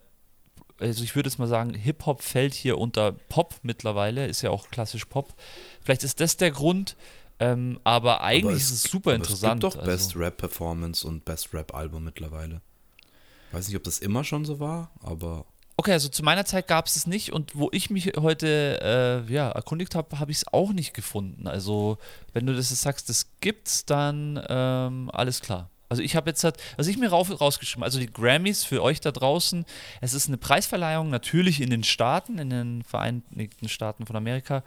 also 0.80 1.02
ich 1.02 1.16
würde 1.16 1.28
jetzt 1.28 1.38
mal 1.38 1.48
sagen, 1.48 1.74
Hip-Hop 1.74 2.22
fällt 2.22 2.54
hier 2.54 2.78
unter 2.78 3.12
Pop 3.12 3.56
mittlerweile, 3.62 4.26
ist 4.26 4.42
ja 4.42 4.50
auch 4.50 4.68
klassisch 4.70 5.06
Pop. 5.06 5.34
Vielleicht 5.82 6.04
ist 6.04 6.20
das 6.20 6.36
der 6.36 6.50
Grund, 6.50 6.96
ähm, 7.40 7.80
aber 7.84 8.22
eigentlich 8.22 8.44
Aber 8.44 8.56
ist 8.56 8.70
es 8.70 8.82
super 8.82 9.14
interessant. 9.14 9.64
Es 9.64 9.70
gibt 9.70 9.74
doch 9.74 9.80
also. 9.80 9.90
Best 9.90 10.16
Rap 10.16 10.36
Performance 10.36 11.06
und 11.06 11.24
Best 11.24 11.54
Rap 11.54 11.74
Album 11.74 12.04
mittlerweile. 12.04 12.60
Weiß 13.52 13.66
nicht, 13.68 13.76
ob 13.76 13.84
das 13.84 13.98
immer 13.98 14.24
schon 14.24 14.44
so 14.44 14.60
war, 14.60 14.90
aber 15.00 15.46
Okay, 15.80 15.92
also 15.92 16.08
zu 16.08 16.24
meiner 16.24 16.44
Zeit 16.44 16.66
gab 16.66 16.86
es 16.86 16.96
es 16.96 17.06
nicht 17.06 17.32
und 17.32 17.54
wo 17.56 17.68
ich 17.70 17.88
mich 17.88 18.12
heute 18.18 19.24
äh, 19.28 19.32
ja, 19.32 19.48
erkundigt 19.48 19.94
habe, 19.94 20.18
habe 20.18 20.32
ich 20.32 20.38
es 20.38 20.52
auch 20.52 20.72
nicht 20.72 20.92
gefunden. 20.92 21.46
Also, 21.46 21.98
wenn 22.32 22.46
du 22.46 22.52
das 22.54 22.68
sagst, 22.70 23.08
das 23.08 23.28
gibt's, 23.40 23.84
dann 23.86 24.44
ähm, 24.48 25.08
alles 25.12 25.40
klar. 25.40 25.70
Also 25.88 26.02
ich 26.02 26.16
habe 26.16 26.30
jetzt, 26.30 26.42
halt- 26.42 26.56
also 26.76 26.90
ich 26.90 26.98
mir 26.98 27.08
rauf, 27.10 27.30
rausgeschrieben, 27.40 27.84
also 27.84 28.00
die 28.00 28.12
Grammys 28.12 28.64
für 28.64 28.82
euch 28.82 29.00
da 29.00 29.12
draußen, 29.12 29.64
es 30.00 30.14
ist 30.14 30.26
eine 30.26 30.36
Preisverleihung 30.36 31.10
natürlich 31.10 31.60
in 31.60 31.70
den 31.70 31.84
Staaten, 31.84 32.38
in 32.40 32.50
den 32.50 32.82
Vereinigten 32.82 33.68
Staaten 33.68 34.04
von 34.04 34.16
Amerika, 34.16 34.64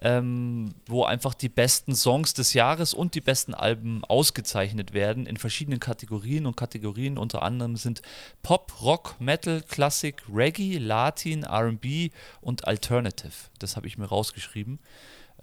ähm, 0.00 0.74
wo 0.86 1.04
einfach 1.04 1.34
die 1.34 1.48
besten 1.48 1.94
Songs 1.94 2.34
des 2.34 2.52
Jahres 2.54 2.94
und 2.94 3.14
die 3.14 3.20
besten 3.20 3.54
Alben 3.54 4.04
ausgezeichnet 4.04 4.92
werden 4.92 5.26
in 5.26 5.36
verschiedenen 5.36 5.80
Kategorien 5.80 6.46
und 6.46 6.56
Kategorien 6.56 7.18
unter 7.18 7.42
anderem 7.42 7.76
sind 7.76 8.02
Pop, 8.42 8.80
Rock, 8.80 9.16
Metal, 9.18 9.62
Klassik, 9.62 10.22
Reggae, 10.32 10.78
Latin, 10.78 11.42
R&B 11.42 12.10
und 12.40 12.66
Alternative. 12.66 13.32
Das 13.58 13.76
habe 13.76 13.86
ich 13.86 13.98
mir 13.98 14.06
rausgeschrieben. 14.06 14.78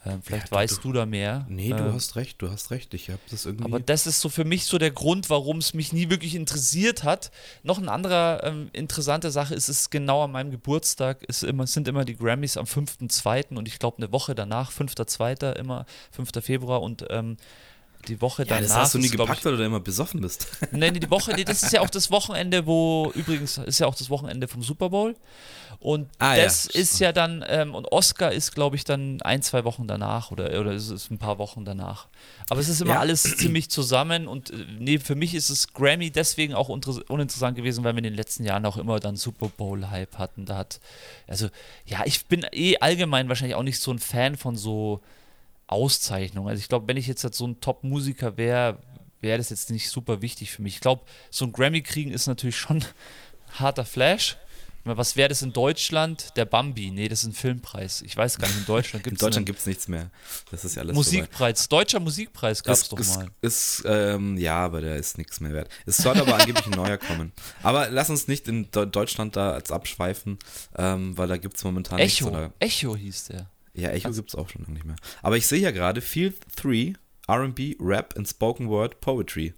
Ähm, 0.05 0.21
vielleicht 0.21 0.45
Ja, 0.45 0.49
du- 0.49 0.55
weißt 0.55 0.83
du, 0.83 0.93
da 0.93 1.05
mehr. 1.05 1.45
nee, 1.49 1.69
du 1.69 1.75
Ähm, 1.75 1.93
hast 1.93 2.15
recht, 2.15 2.41
du 2.41 2.49
hast 2.51 2.69
recht. 2.71 2.93
Ich 2.93 3.09
habe 3.09 3.19
das 3.31 3.45
irgendwie. 3.45 3.65
aber 3.65 3.79
das 3.79 4.05
ist 4.05 4.21
so 4.21 4.29
für 4.29 4.45
mich 4.45 4.65
so 4.65 4.77
der 4.77 4.91
Grund, 4.91 5.29
warum 5.29 5.57
es 5.57 5.73
mich 5.73 5.93
nie 5.93 6.09
wirklich 6.09 6.35
interessiert 6.35 7.03
hat. 7.03 7.31
Noch 7.63 7.77
eine 7.79 7.91
andere 7.91 8.41
ähm, 8.43 8.69
interessante 8.73 9.31
Sache 9.31 9.55
ist, 9.55 9.67
es 9.69 9.79
ist 9.81 9.89
genau 9.91 10.23
an 10.23 10.31
meinem 10.31 10.51
Geburtstag, 10.51 11.23
ist 11.23 11.43
immer, 11.43 11.63
es 11.63 11.73
sind 11.73 11.87
immer 11.87 12.05
die 12.05 12.15
Grammys 12.15 12.57
am 12.57 12.65
5.2. 12.65 13.55
und 13.57 13.67
ich 13.67 13.79
glaube 13.79 13.97
eine 13.97 14.11
Woche 14.11 14.35
danach, 14.35 14.71
5.2. 14.71 15.53
immer, 15.53 15.85
5. 16.11 16.29
Februar 16.41 16.81
und 16.81 17.05
ähm, 17.09 17.37
die 18.07 18.21
Woche 18.21 18.43
ja, 18.43 18.47
danach. 18.49 18.61
das 18.67 18.75
hast 18.75 18.93
du 18.95 18.99
nie 18.99 19.05
ist, 19.05 19.11
gepackt, 19.17 19.43
weil 19.45 19.53
du 19.53 19.57
da 19.59 19.65
immer 19.65 19.79
besoffen 19.79 20.21
bist. 20.21 20.47
Ich, 20.61 20.71
nee, 20.71 20.91
die 20.91 21.09
Woche, 21.09 21.33
nee, 21.33 21.43
das 21.43 21.63
ist 21.63 21.73
ja 21.73 21.81
auch 21.81 21.89
das 21.89 22.11
Wochenende, 22.11 22.65
wo, 22.65 23.11
übrigens 23.15 23.57
ist 23.57 23.79
ja 23.79 23.87
auch 23.87 23.95
das 23.95 24.09
Wochenende 24.09 24.47
vom 24.47 24.61
Super 24.63 24.89
Bowl. 24.89 25.15
Und 25.79 26.09
Ah, 26.19 26.35
ja, 26.35 26.45
das 26.45 26.65
ist 26.65 26.99
ja 26.99 27.11
dann, 27.11 27.43
ähm, 27.47 27.75
und 27.75 27.91
Oscar 27.91 28.31
ist, 28.31 28.55
glaube 28.55 28.75
ich, 28.75 28.85
dann 28.85 29.21
ein, 29.21 29.41
zwei 29.41 29.65
Wochen 29.65 29.87
danach 29.87 30.31
oder, 30.31 30.45
oder 30.59 30.71
ist 30.71 30.89
es 30.89 31.11
ein 31.11 31.17
paar 31.17 31.37
Wochen 31.37 31.65
danach. 31.65 32.07
Aber 32.49 32.59
es 32.61 32.69
ist 32.69 32.81
immer 32.81 32.93
Ja. 32.93 32.99
alles 33.01 33.23
ziemlich 33.37 33.69
zusammen 33.69 34.27
und 34.27 34.51
äh, 34.51 34.65
nee, 34.79 34.99
für 34.99 35.15
mich 35.15 35.35
ist 35.35 35.49
es 35.49 35.73
Grammy 35.73 36.11
deswegen 36.11 36.53
auch 36.53 36.69
uninteressant 36.69 37.55
gewesen, 37.57 37.83
weil 37.83 37.93
wir 37.93 37.99
in 37.99 38.03
den 38.05 38.15
letzten 38.15 38.45
Jahren 38.45 38.65
auch 38.65 38.77
immer 38.77 38.99
dann 38.99 39.15
Super 39.17 39.49
Bowl-Hype 39.49 40.17
hatten. 40.17 40.45
Da 40.45 40.57
hat, 40.57 40.79
also, 41.27 41.49
ja, 41.85 42.03
ich 42.05 42.25
bin 42.25 42.45
eh 42.51 42.77
allgemein 42.79 43.27
wahrscheinlich 43.29 43.55
auch 43.55 43.63
nicht 43.63 43.79
so 43.79 43.91
ein 43.91 43.99
Fan 43.99 44.37
von 44.37 44.55
so 44.55 45.01
Auszeichnungen. 45.67 46.49
Also 46.49 46.60
ich 46.62 46.67
glaube, 46.69 46.88
wenn 46.88 46.97
ich 46.97 47.08
jetzt 47.08 47.23
halt 47.23 47.36
so 47.36 47.47
ein 47.47 47.60
Top-Musiker 47.60 48.38
wäre, 48.38 48.80
wäre 49.21 49.38
das 49.38 49.49
jetzt 49.49 49.69
nicht 49.71 49.89
super 49.89 50.21
wichtig 50.21 50.51
für 50.51 50.62
mich. 50.62 50.75
Ich 50.75 50.82
glaube, 50.82 51.04
so 51.32 51.45
ein 51.45 51.51
Grammy 51.51 51.82
kriegen 51.82 52.12
ist 52.12 52.28
natürlich 52.28 52.58
schon 52.58 52.84
harter 53.60 53.86
Flash. 53.86 54.38
Was 54.88 55.15
wäre 55.15 55.30
das 55.30 55.41
in 55.41 55.51
Deutschland? 55.51 56.38
Der 56.38 56.45
Bambi. 56.45 56.91
Nee, 56.91 57.08
das 57.08 57.23
ist 57.23 57.30
ein 57.30 57.34
Filmpreis. 57.34 58.04
Ich 58.04 58.15
weiß 58.15 58.38
gar 58.38 58.45
nicht, 58.47 58.58
in 58.60 58.65
Deutschland 58.67 59.04
In 59.04 59.10
gibt 59.10 59.15
es 59.19 59.25
Deutschland 59.25 59.45
gibt 59.47 59.58
es 59.58 59.65
nichts 59.65 59.88
mehr. 59.88 60.12
Das 60.51 60.63
ist 60.63 60.75
ja 60.75 60.84
alles 60.84 60.93
Musikpreis. 60.93 61.67
Deutscher 61.67 61.99
Musikpreis 61.99 62.62
gab 62.62 62.75
es 62.75 62.88
doch 62.89 62.99
ist, 62.99 63.15
mal. 63.15 63.28
Ist, 63.41 63.82
ähm, 63.88 64.38
ja, 64.38 64.58
aber 64.60 64.82
der 64.82 64.97
ist 64.97 65.17
nichts 65.17 65.39
mehr 65.39 65.54
wert. 65.54 65.69
Es 65.88 65.97
soll 65.97 66.15
aber 66.19 66.36
angeblich 66.36 66.67
ein 66.67 66.73
neuer 66.73 66.99
kommen. 66.99 67.32
Aber 67.63 67.89
lass 67.89 68.12
uns 68.12 68.28
nicht 68.28 68.47
in 68.47 68.69
Deu- 68.69 68.86
Deutschland 68.86 69.36
da 69.36 69.54
als 69.54 69.71
abschweifen, 69.71 70.38
ähm, 70.78 71.17
weil 71.17 71.30
da 71.30 71.38
gibt 71.38 71.58
es 71.58 71.63
momentan 71.63 71.97
nichts. 71.97 72.19
Echo. 72.21 72.30
Oder, 72.30 72.54
Echo 72.60 72.95
hieß 72.95 73.23
der. 73.30 73.49
Ja, 73.75 73.89
Echo 73.89 74.11
gibt 74.11 74.29
es 74.29 74.35
auch 74.35 74.49
schon 74.49 74.61
lange 74.63 74.73
nicht 74.73 74.85
mehr. 74.85 74.95
Aber 75.21 75.38
ich 75.38 75.47
sehe 75.47 75.59
ja 75.59 75.71
gerade, 75.71 76.01
Field 76.01 76.38
3, 76.55 76.93
RB, 77.29 77.75
Rap 77.79 78.15
and 78.17 78.27
Spoken 78.27 78.69
Word 78.69 79.01
Poetry 79.01 79.53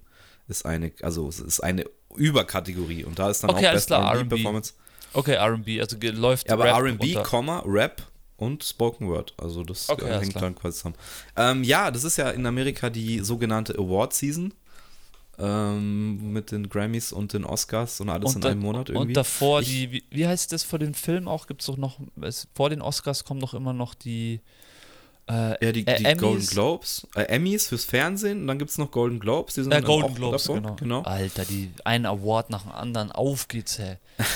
ist 0.48 0.64
eine, 0.64 0.92
also 1.02 1.28
es 1.28 1.40
ist 1.40 1.60
eine 1.60 1.84
Überkategorie 2.16 3.04
und 3.04 3.18
da 3.18 3.30
ist 3.30 3.42
dann 3.42 3.50
Okay, 3.50 3.68
auch 3.68 3.72
Best 3.72 3.88
klar, 3.88 4.14
R&B. 4.14 4.36
Performance. 4.36 4.74
Okay, 5.12 5.36
RB. 5.36 5.80
Also 5.80 5.96
läuft 6.00 6.48
Ja, 6.48 6.54
aber 6.54 6.64
Rap 6.64 7.00
RB, 7.00 7.64
Rap 7.66 8.02
und 8.36 8.64
Spoken 8.64 9.08
Word. 9.08 9.34
Also 9.36 9.62
das 9.62 9.88
Okay, 9.88 10.06
äh, 10.06 10.10
alles 10.10 10.22
hängt 10.22 10.36
dann 10.36 10.54
quasi 10.54 10.78
zusammen. 10.78 10.96
Ähm, 11.36 11.64
ja, 11.64 11.90
das 11.90 12.04
ist 12.04 12.16
ja 12.16 12.30
in 12.30 12.46
Amerika 12.46 12.88
die 12.88 13.20
sogenannte 13.20 13.74
Award 13.76 14.14
Season. 14.14 14.54
Ähm, 15.40 16.32
mit 16.32 16.50
den 16.50 16.68
Grammys 16.68 17.12
und 17.12 17.32
den 17.32 17.44
Oscars 17.44 18.00
und 18.00 18.08
alles 18.08 18.34
in 18.34 18.40
da- 18.40 18.48
einem 18.50 18.60
Monat 18.60 18.88
irgendwie. 18.88 19.08
Und 19.08 19.14
davor 19.14 19.60
Ich- 19.60 19.68
die, 19.68 19.92
wie, 19.92 20.04
wie 20.10 20.26
heißt 20.26 20.52
das 20.52 20.64
vor 20.64 20.78
den 20.80 20.94
Filmen 20.94 21.28
auch? 21.28 21.46
Gibt 21.46 21.60
es 21.60 21.66
doch 21.68 21.76
noch, 21.76 21.98
es, 22.20 22.48
vor 22.54 22.70
den 22.70 22.82
Oscars 22.82 23.24
kommen 23.24 23.40
doch 23.40 23.54
immer 23.54 23.72
noch 23.72 23.94
die 23.94 24.40
äh, 25.30 25.62
ja, 25.62 25.72
die, 25.72 25.86
äh, 25.86 25.98
die. 26.14 26.18
Golden 26.18 26.46
Globes, 26.46 27.06
äh, 27.14 27.24
Emmys 27.24 27.68
fürs 27.68 27.84
Fernsehen 27.84 28.40
und 28.40 28.46
dann 28.46 28.58
gibt 28.58 28.70
es 28.70 28.78
noch 28.78 28.90
Golden 28.90 29.20
Globes, 29.20 29.52
die 29.56 29.62
sind 29.62 29.72
Ja, 29.72 29.80
dann 29.80 29.86
Golden 29.86 30.10
auch 30.10 30.14
Globes, 30.14 30.46
genau. 30.46 30.74
genau. 30.76 31.02
Alter, 31.02 31.44
die 31.44 31.70
ein 31.84 32.06
Award 32.06 32.48
nach 32.48 32.62
dem 32.62 32.72
anderen, 32.72 33.12
auf 33.12 33.46
geht's, 33.46 33.78
hey. 33.78 33.96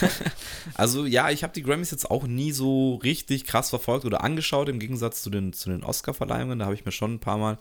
Also 0.75 1.07
ja, 1.07 1.31
ich 1.31 1.43
habe 1.45 1.55
die 1.55 1.62
Grammys 1.62 1.91
jetzt 1.93 2.11
auch 2.11 2.25
nie 2.27 2.53
so 2.53 2.97
richtig 2.97 3.45
krass 3.45 3.71
verfolgt 3.71 4.05
oder 4.05 4.23
angeschaut, 4.23 4.69
im 4.69 4.79
Gegensatz 4.79 5.23
zu 5.23 5.31
den, 5.31 5.55
zu 5.55 5.71
den 5.71 5.83
Oscar-Verleihungen. 5.83 6.59
Da 6.59 6.67
habe 6.67 6.75
ich 6.75 6.85
mir 6.85 6.93
schon 6.93 7.15
ein 7.15 7.21
paar 7.21 7.38
Mal 7.38 7.59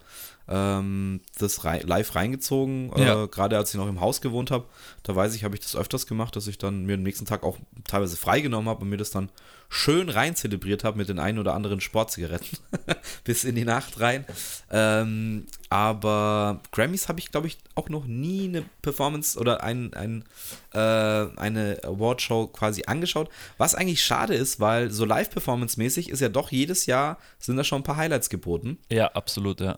ähm, 0.51 1.21
das 1.39 1.63
rei 1.63 1.79
live 1.85 2.13
reingezogen, 2.15 2.91
Ja. 2.97 3.23
äh, 3.23 3.27
gerade 3.27 3.57
als 3.57 3.71
ich 3.73 3.77
noch 3.79 3.87
im 3.87 4.01
Haus 4.01 4.19
gewohnt 4.21 4.51
habe. 4.51 4.65
Da 5.03 5.15
weiß 5.15 5.33
ich, 5.35 5.43
habe 5.45 5.55
ich 5.55 5.61
das 5.61 5.75
öfters 5.75 6.05
gemacht, 6.07 6.35
dass 6.35 6.47
ich 6.47 6.57
dann 6.57 6.85
mir 6.85 6.95
am 6.95 7.03
nächsten 7.03 7.25
Tag 7.25 7.43
auch 7.43 7.57
teilweise 7.87 8.17
freigenommen 8.17 8.67
habe 8.69 8.81
und 8.81 8.89
mir 8.89 8.97
das 8.97 9.11
dann 9.11 9.29
schön 9.69 10.09
rein 10.09 10.35
zelebriert 10.35 10.83
habe 10.83 10.97
mit 10.97 11.07
den 11.07 11.17
ein 11.19 11.39
oder 11.39 11.53
anderen 11.53 11.79
Sportzigaretten 11.79 12.57
bis 13.23 13.45
in 13.45 13.55
die 13.55 13.63
Nacht 13.63 14.01
rein. 14.01 14.25
Ähm, 14.69 15.45
aber 15.69 16.59
Grammys 16.73 17.07
habe 17.07 17.19
ich, 17.19 17.31
glaube 17.31 17.47
ich, 17.47 17.57
auch 17.75 17.87
noch 17.87 18.05
nie 18.05 18.49
eine 18.49 18.63
Performance 18.81 19.39
oder 19.39 19.63
ein, 19.63 19.93
ein, 19.93 20.25
äh, 20.73 20.77
eine 20.77 21.79
Awardshow 21.85 22.47
quasi 22.47 22.83
angeschaut. 22.85 23.29
Was 23.57 23.73
eigentlich 23.73 24.03
schade 24.03 24.33
ist, 24.35 24.59
weil 24.59 24.91
so 24.91 25.05
Live-Performance-mäßig 25.05 26.09
ist 26.09 26.19
ja 26.19 26.27
doch 26.27 26.51
jedes 26.51 26.85
Jahr, 26.85 27.17
sind 27.39 27.55
da 27.55 27.63
schon 27.63 27.79
ein 27.79 27.83
paar 27.85 27.95
Highlights 27.97 28.29
geboten. 28.29 28.77
Ja, 28.91 29.07
absolut, 29.13 29.61
ja. 29.61 29.77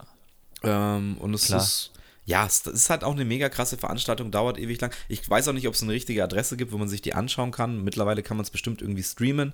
Ähm, 0.64 1.18
und 1.18 1.34
es 1.34 1.46
Klar. 1.46 1.62
ist 1.62 1.94
ja, 2.26 2.46
es 2.46 2.66
ist 2.66 2.90
halt 2.90 3.04
auch 3.04 3.14
eine 3.14 3.26
mega 3.26 3.50
krasse 3.50 3.78
Veranstaltung, 3.78 4.32
dauert 4.32 4.58
ewig 4.58 4.80
lang. 4.80 4.94
Ich 5.10 5.30
weiß 5.30 5.48
auch 5.50 5.54
nicht, 5.54 5.68
ob 5.68 5.74
es 5.74 5.84
eine 5.84 5.92
richtige 5.92 6.24
Adresse 6.24 6.56
gibt, 6.56 6.72
wo 6.72 6.78
man 6.78 6.88
sich 6.88 7.02
die 7.02 7.14
anschauen 7.14 7.52
kann. 7.52 7.84
Mittlerweile 7.84 8.24
kann 8.24 8.38
man 8.38 8.46
es 8.46 8.50
bestimmt 8.50 8.82
irgendwie 8.82 9.04
streamen 9.04 9.54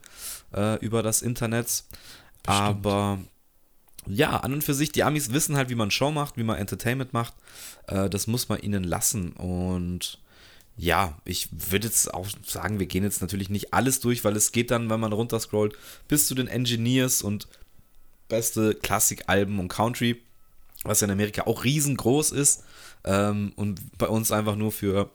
äh, 0.54 0.78
über 0.86 1.02
das 1.02 1.24
Internet. 1.24 1.84
Aber 2.46 3.20
ja, 4.06 4.38
an 4.38 4.54
und 4.54 4.64
für 4.64 4.76
sich, 4.76 4.92
die 4.92 5.04
Amis 5.04 5.34
wissen 5.34 5.58
halt, 5.58 5.70
wie 5.70 5.76
man 5.76 5.90
Show 5.90 6.12
macht, 6.12 6.38
wie 6.38 6.44
man 6.44 6.58
Entertainment 6.58 7.12
macht. 7.12 7.34
Äh, 7.88 8.08
das 8.08 8.28
muss 8.28 8.50
man 8.50 8.60
ihnen 8.60 8.84
lassen. 8.84 9.32
Und 9.34 10.20
ja, 10.78 11.18
ich 11.26 11.50
würde 11.52 11.88
jetzt 11.88 12.14
auch 12.14 12.28
sagen, 12.46 12.80
wir 12.80 12.86
gehen 12.86 13.04
jetzt 13.04 13.22
natürlich 13.22 13.50
nicht 13.50 13.74
alles 13.74 14.00
durch, 14.00 14.24
weil 14.24 14.36
es 14.36 14.52
geht 14.52 14.70
dann, 14.70 14.92
wenn 14.92 15.00
man 15.00 15.12
runterscrollt, 15.12 15.76
bis 16.08 16.28
zu 16.28 16.36
den 16.36 16.48
Engineers 16.48 17.24
und 17.24 17.48
beste 18.28 18.76
Klassikalben 18.76 19.60
und 19.60 19.70
Country 19.70 20.22
was 20.84 21.02
in 21.02 21.12
Amerika 21.12 21.44
auch 21.44 21.64
riesengroß 21.64 22.32
ist 22.32 22.64
ähm, 23.04 23.54
und 23.56 23.98
bei 23.98 24.08
uns 24.08 24.32
einfach 24.32 24.56
nur 24.56 24.72
für 24.72 25.10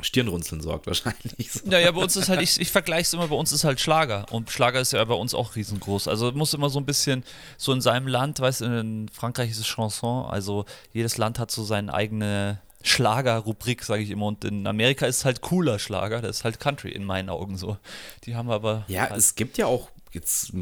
Stirnrunzeln 0.00 0.60
sorgt 0.60 0.86
wahrscheinlich. 0.86 1.52
So. 1.52 1.70
Ja, 1.70 1.78
ja, 1.78 1.90
bei 1.90 2.02
uns 2.02 2.16
ist 2.16 2.28
halt, 2.28 2.42
ich, 2.42 2.60
ich 2.60 2.70
vergleiche 2.70 3.02
es 3.02 3.12
immer, 3.12 3.28
bei 3.28 3.36
uns 3.36 3.52
ist 3.52 3.64
halt 3.64 3.80
Schlager 3.80 4.26
und 4.30 4.50
Schlager 4.50 4.80
ist 4.80 4.92
ja 4.92 5.04
bei 5.04 5.14
uns 5.14 5.34
auch 5.34 5.56
riesengroß. 5.56 6.08
Also 6.08 6.32
muss 6.32 6.54
immer 6.54 6.70
so 6.70 6.78
ein 6.78 6.86
bisschen, 6.86 7.24
so 7.56 7.72
in 7.72 7.80
seinem 7.80 8.06
Land, 8.06 8.40
weißt 8.40 8.62
du, 8.62 8.64
in 8.66 9.08
Frankreich 9.08 9.50
ist 9.50 9.58
es 9.58 9.66
Chanson, 9.66 10.26
also 10.26 10.64
jedes 10.92 11.16
Land 11.16 11.38
hat 11.38 11.50
so 11.50 11.64
seine 11.64 11.92
eigene 11.94 12.60
Schlagerrubrik, 12.82 13.82
sage 13.82 14.02
ich 14.02 14.10
immer. 14.10 14.26
Und 14.26 14.44
in 14.44 14.66
Amerika 14.66 15.06
ist 15.06 15.18
es 15.18 15.24
halt 15.24 15.40
cooler 15.40 15.78
Schlager, 15.78 16.20
das 16.20 16.38
ist 16.38 16.44
halt 16.44 16.60
Country 16.60 16.90
in 16.90 17.04
meinen 17.04 17.30
Augen 17.30 17.56
so. 17.56 17.78
Die 18.24 18.36
haben 18.36 18.50
aber. 18.50 18.84
Ja, 18.88 19.10
halt, 19.10 19.18
es 19.18 19.34
gibt 19.34 19.58
ja 19.58 19.66
auch 19.66 19.90
jetzt 20.16 20.52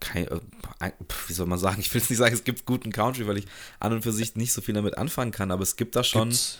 kein, 0.00 0.26
äh, 0.28 0.40
wie 1.28 1.32
soll 1.32 1.46
man 1.46 1.58
sagen, 1.58 1.76
ich 1.80 1.92
will 1.92 2.00
jetzt 2.00 2.08
nicht 2.10 2.18
sagen, 2.18 2.34
es 2.34 2.44
gibt 2.44 2.64
guten 2.64 2.90
Country, 2.92 3.26
weil 3.26 3.36
ich 3.38 3.46
an 3.78 3.92
und 3.92 4.02
für 4.02 4.12
sich 4.12 4.34
nicht 4.36 4.52
so 4.52 4.60
viel 4.62 4.74
damit 4.74 4.96
anfangen 4.96 5.30
kann, 5.32 5.50
aber 5.50 5.62
es 5.62 5.76
gibt 5.76 5.94
da 5.96 6.02
schon. 6.02 6.30
gibt's- 6.30 6.58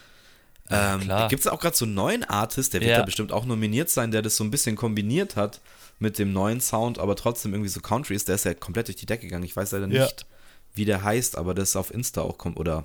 Ähm. 0.72 1.00
Gibt 1.28 1.40
es 1.40 1.46
auch 1.48 1.58
gerade 1.58 1.76
so 1.76 1.84
einen 1.84 1.94
neuen 1.94 2.22
Artist, 2.22 2.74
der 2.74 2.80
wird 2.80 2.90
Ja. 2.92 2.98
da 2.98 3.04
bestimmt 3.04 3.32
auch 3.32 3.44
nominiert 3.44 3.90
sein, 3.90 4.12
der 4.12 4.22
das 4.22 4.36
so 4.36 4.44
ein 4.44 4.52
bisschen 4.52 4.76
kombiniert 4.76 5.34
hat 5.34 5.60
mit 5.98 6.16
dem 6.18 6.32
neuen 6.32 6.60
Sound, 6.60 6.98
aber 7.00 7.16
trotzdem 7.16 7.52
irgendwie 7.52 7.68
so 7.70 7.80
Country 7.80 8.14
ist. 8.14 8.28
Der 8.28 8.36
ist 8.36 8.44
ja 8.44 8.54
komplett 8.54 8.86
durch 8.86 8.96
die 8.96 9.06
Decke 9.06 9.24
gegangen. 9.26 9.44
Ich 9.44 9.56
weiß 9.56 9.72
leider 9.72 9.88
Ja. 9.88 10.04
nicht, 10.04 10.26
wie 10.74 10.84
der 10.84 11.02
heißt, 11.02 11.36
aber 11.36 11.54
das 11.54 11.74
auf 11.74 11.92
Insta 11.92 12.20
auch 12.22 12.38
kommt 12.38 12.56
oder 12.56 12.84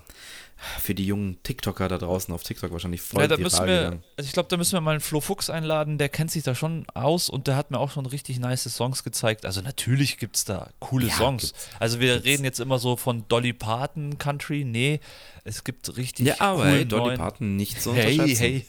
für 0.79 0.95
die 0.95 1.05
jungen 1.05 1.37
TikToker 1.43 1.87
da 1.89 1.97
draußen 1.97 2.33
auf 2.33 2.43
TikTok 2.43 2.71
wahrscheinlich 2.71 3.01
voll 3.01 3.21
Ja, 3.21 3.27
da 3.27 3.37
müssen 3.37 3.65
wir, 3.67 3.77
gegangen. 3.83 4.03
also 4.17 4.27
ich 4.27 4.33
glaube, 4.33 4.47
da 4.49 4.57
müssen 4.57 4.73
wir 4.73 4.81
mal 4.81 4.91
einen 4.91 4.99
Flo 5.01 5.19
Fuchs 5.21 5.49
einladen, 5.49 5.97
der 5.97 6.09
kennt 6.09 6.31
sich 6.31 6.43
da 6.43 6.55
schon 6.55 6.85
aus 6.93 7.29
und 7.29 7.47
der 7.47 7.55
hat 7.57 7.71
mir 7.71 7.79
auch 7.79 7.91
schon 7.91 8.05
richtig 8.05 8.39
nice 8.39 8.63
Songs 8.63 9.03
gezeigt. 9.03 9.45
Also 9.45 9.61
natürlich 9.61 10.17
gibt 10.17 10.37
es 10.37 10.45
da 10.45 10.69
coole 10.79 11.07
Ja, 11.07 11.13
Songs. 11.15 11.43
gibt's. 11.53 11.69
also 11.79 11.99
wir 11.99 12.23
reden 12.23 12.43
jetzt 12.45 12.59
immer 12.59 12.79
so 12.79 12.95
von 12.95 13.27
Dolly 13.27 13.53
Parton 13.53 14.17
Country. 14.17 14.63
Nee, 14.63 15.01
es 15.47 15.63
gibt 15.63 15.95
richtig 15.95 16.25
Ja, 16.25 16.35
aber 16.39 16.65
hey, 16.65 16.85
Dolly 16.85 17.03
neuen- 17.05 17.17
Parton 17.19 17.55
nicht 17.55 17.79
so 17.81 17.93
Hey, 17.93 18.13
unterschätzen. 18.13 18.41
hey. 18.41 18.65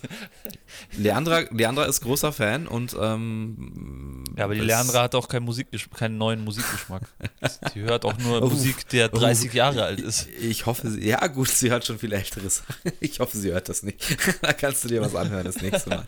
Leandra, 0.97 1.39
Leandra 1.49 1.85
ist 1.85 2.01
großer 2.01 2.31
Fan 2.31 2.67
und 2.67 2.95
ähm, 3.01 4.23
Ja, 4.37 4.43
aber 4.43 4.53
die 4.53 4.61
Leandra 4.61 5.01
hat 5.03 5.15
auch 5.15 5.27
keinen, 5.27 5.45
Musikgesch 5.45 5.89
keinen 5.89 6.17
neuen 6.19 6.43
Musikgeschmack. 6.43 7.01
Die 7.73 7.81
hört 7.81 8.05
auch 8.05 8.17
nur 8.19 8.43
Oh, 8.43 8.49
Musik, 8.49 8.87
der 8.89 9.11
oh. 9.11 9.17
30 9.17 9.53
Jahre 9.53 9.83
alt 9.85 9.99
ist. 9.99 10.27
Ich 10.39 10.65
hoffe, 10.67 10.91
sie, 10.91 11.03
ja 11.07 11.25
gut, 11.27 11.49
sie 11.49 11.71
hört 11.71 11.83
schon 11.85 11.97
viel 11.99 12.13
Älteres. 12.13 12.63
Ich 12.99 13.19
hoffe, 13.19 13.37
sie 13.37 13.51
hört 13.51 13.69
das 13.69 13.81
nicht. 13.83 13.99
Da 14.41 14.53
kannst 14.53 14.83
du 14.83 14.87
dir 14.87 15.01
was 15.01 15.15
anhören 15.15 15.45
das 15.45 15.59
nächste 15.61 15.89
Mal. 15.89 16.05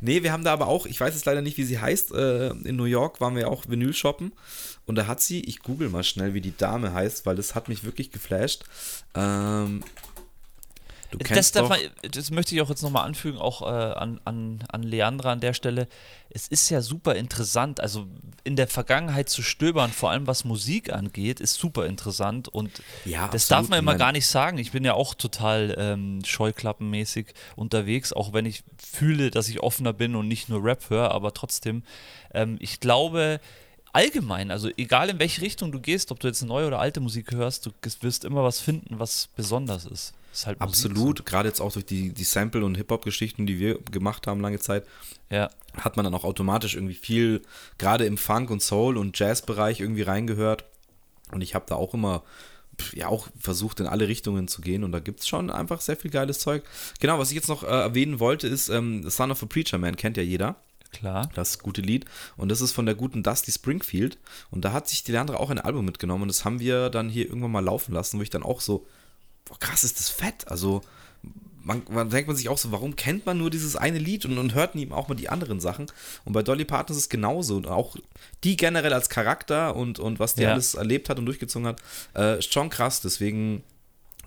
nee, 0.00 0.22
wir 0.22 0.32
haben 0.32 0.44
da 0.44 0.52
aber 0.52 0.66
auch, 0.66 0.86
ich 0.86 1.00
weiß 1.00 1.14
jetzt 1.14 1.24
leider 1.24 1.40
nicht, 1.42 1.56
wie 1.56 1.64
sie 1.64 1.78
heißt, 1.78 2.12
äh, 2.12 2.48
in 2.50 2.76
New 2.76 2.84
York 2.84 3.20
waren 3.20 3.36
wir 3.36 3.48
auch 3.48 3.64
Vinyl 3.68 3.94
shoppen 3.94 4.32
und 4.86 4.96
da 4.96 5.06
hat 5.06 5.20
sie, 5.20 5.40
ich 5.40 5.60
google 5.60 5.88
mal 5.88 6.04
schnell, 6.04 6.34
wie 6.34 6.40
die 6.40 6.56
Dame 6.56 6.92
heißt, 6.92 7.24
weil 7.26 7.36
das 7.36 7.54
hat 7.54 7.68
mich 7.68 7.84
wirklich 7.84 8.10
geflasht. 8.10 8.64
Ähm, 9.14 9.82
du 11.10 11.18
Das, 11.18 11.28
kennst 11.28 11.56
darf 11.56 11.68
doch, 11.68 11.76
man, 11.76 11.78
das 12.10 12.30
möchte 12.30 12.54
ich 12.54 12.60
auch 12.62 12.68
jetzt 12.68 12.82
nochmal 12.82 13.04
anfügen, 13.06 13.38
auch 13.38 13.62
äh, 13.62 13.66
an, 13.66 14.20
an, 14.24 14.64
an 14.68 14.82
Leandra 14.82 15.32
an 15.32 15.40
der 15.40 15.52
Stelle. 15.54 15.86
Es 16.30 16.48
ist 16.48 16.68
ja 16.70 16.80
super 16.80 17.14
interessant. 17.14 17.80
Also 17.80 18.06
in 18.44 18.56
der 18.56 18.66
Vergangenheit 18.66 19.28
zu 19.28 19.42
stöbern, 19.42 19.92
vor 19.92 20.10
allem 20.10 20.26
was 20.26 20.44
Musik 20.44 20.92
angeht, 20.92 21.38
ist 21.38 21.54
super 21.54 21.86
interessant. 21.86 22.48
Und 22.48 22.82
Ja, 23.04 23.28
das 23.28 23.44
absolut. 23.44 23.50
darf 23.50 23.68
man 23.70 23.78
immer 23.78 23.94
gar 23.96 24.12
nicht 24.12 24.26
sagen. 24.26 24.58
Ich 24.58 24.72
bin 24.72 24.84
ja 24.84 24.94
auch 24.94 25.14
total 25.14 25.74
ähm, 25.78 26.24
scheuklappenmäßig 26.24 27.34
unterwegs, 27.54 28.12
auch 28.12 28.32
wenn 28.32 28.46
ich 28.46 28.64
fühle, 28.82 29.30
dass 29.30 29.48
ich 29.48 29.60
offener 29.60 29.92
bin 29.92 30.16
und 30.16 30.26
nicht 30.26 30.48
nur 30.48 30.64
Rap 30.64 30.90
höre, 30.90 31.12
aber 31.12 31.34
trotzdem, 31.34 31.84
ähm, 32.34 32.56
ich 32.58 32.80
glaube, 32.80 33.38
allgemein, 33.92 34.50
also 34.50 34.70
egal 34.76 35.10
in 35.10 35.18
welche 35.18 35.42
Richtung 35.42 35.72
du 35.72 35.80
gehst, 35.80 36.10
ob 36.12 36.20
du 36.20 36.28
jetzt 36.28 36.42
neue 36.42 36.66
oder 36.66 36.78
alte 36.80 37.00
Musik 37.00 37.32
hörst, 37.32 37.66
du 37.66 37.70
wirst 38.00 38.24
immer 38.24 38.42
was 38.42 38.60
finden, 38.60 38.98
was 38.98 39.28
besonders 39.36 39.84
ist. 39.84 40.12
ist 40.32 40.46
halt 40.46 40.60
Absolut, 40.60 41.26
gerade 41.26 41.48
jetzt 41.48 41.60
auch 41.60 41.72
durch 41.72 41.84
die, 41.84 42.10
die 42.10 42.24
Sample- 42.24 42.64
und 42.64 42.76
Hip-Hop-Geschichten, 42.76 43.46
die 43.46 43.58
wir 43.58 43.78
gemacht 43.90 44.26
haben 44.26 44.40
lange 44.40 44.58
Zeit, 44.58 44.84
So. 45.30 45.36
Ja. 45.36 45.50
hat 45.76 45.96
man 45.96 46.04
dann 46.04 46.14
auch 46.14 46.24
automatisch 46.24 46.74
irgendwie 46.74 46.94
viel, 46.94 47.42
gerade 47.78 48.04
im 48.06 48.16
Funk- 48.18 48.50
und 48.50 48.62
Soul- 48.62 48.96
und 48.96 49.18
Jazz-Bereich 49.18 49.80
irgendwie 49.80 50.02
reingehört. 50.02 50.64
Und 51.30 51.40
ich 51.40 51.54
habe 51.54 51.64
da 51.68 51.76
auch 51.76 51.94
immer, 51.94 52.22
ja, 52.94 53.08
auch 53.08 53.28
versucht, 53.38 53.80
in 53.80 53.86
alle 53.86 54.08
Richtungen 54.08 54.48
zu 54.48 54.60
gehen. 54.60 54.84
Und 54.84 54.92
da 54.92 54.98
gibt 55.00 55.20
es 55.20 55.28
schon 55.28 55.50
einfach 55.50 55.80
sehr 55.80 55.96
viel 55.96 56.10
geiles 56.10 56.38
Zeug. 56.40 56.62
Genau, 57.00 57.18
was 57.18 57.30
ich 57.30 57.36
jetzt 57.36 57.48
noch 57.48 57.62
äh, 57.62 57.66
erwähnen 57.66 58.20
wollte, 58.20 58.48
ist 58.48 58.68
ähm, 58.68 59.08
Son 59.08 59.30
of 59.30 59.42
a 59.42 59.46
Preacher 59.46 59.78
Man, 59.78 59.96
kennt 59.96 60.16
ja 60.16 60.22
jeder. 60.22 60.56
Klar. 60.92 61.30
Das 61.34 61.58
gute 61.58 61.80
Lied. 61.80 62.04
Und 62.36 62.50
das 62.50 62.60
ist 62.60 62.72
von 62.72 62.86
der 62.86 62.94
guten 62.94 63.22
Dusty 63.22 63.50
Springfield. 63.50 64.18
Und 64.50 64.64
da 64.64 64.72
hat 64.72 64.88
sich 64.88 65.02
die 65.04 65.12
Leandra 65.12 65.36
auch 65.36 65.50
ein 65.50 65.58
Album 65.58 65.84
mitgenommen. 65.84 66.22
Und 66.22 66.28
das 66.28 66.44
haben 66.44 66.60
wir 66.60 66.90
dann 66.90 67.08
hier 67.08 67.26
irgendwann 67.26 67.50
mal 67.50 67.64
laufen 67.64 67.92
lassen, 67.92 68.18
wo 68.18 68.22
ich 68.22 68.30
dann 68.30 68.42
auch 68.42 68.60
so, 68.60 68.86
boah, 69.46 69.58
krass 69.58 69.84
ist 69.84 69.98
das 69.98 70.10
fett. 70.10 70.48
Also, 70.48 70.82
man, 71.64 71.82
man 71.90 72.10
denkt 72.10 72.26
man 72.26 72.36
sich 72.36 72.48
auch 72.48 72.58
so, 72.58 72.72
warum 72.72 72.96
kennt 72.96 73.24
man 73.24 73.38
nur 73.38 73.48
dieses 73.48 73.76
eine 73.76 73.98
Lied 73.98 74.24
und, 74.26 74.36
und 74.36 74.52
hört 74.54 74.74
nie 74.74 74.90
auch 74.90 75.08
mal 75.08 75.14
die 75.14 75.28
anderen 75.28 75.60
Sachen? 75.60 75.86
Und 76.24 76.32
bei 76.32 76.42
Dolly 76.42 76.64
Parton 76.64 76.94
ist 76.94 77.02
es 77.02 77.08
genauso. 77.08 77.56
Und 77.56 77.66
auch 77.68 77.96
die 78.44 78.56
generell 78.56 78.92
als 78.92 79.08
Charakter 79.08 79.74
und, 79.76 79.98
und 79.98 80.18
was 80.18 80.34
die 80.34 80.42
Ja. 80.42 80.52
alles 80.52 80.74
erlebt 80.74 81.08
hat 81.08 81.18
und 81.18 81.26
durchgezogen 81.26 81.66
hat, 81.68 81.80
äh, 82.14 82.38
ist 82.38 82.52
schon 82.52 82.68
krass. 82.68 83.00
Deswegen, 83.00 83.62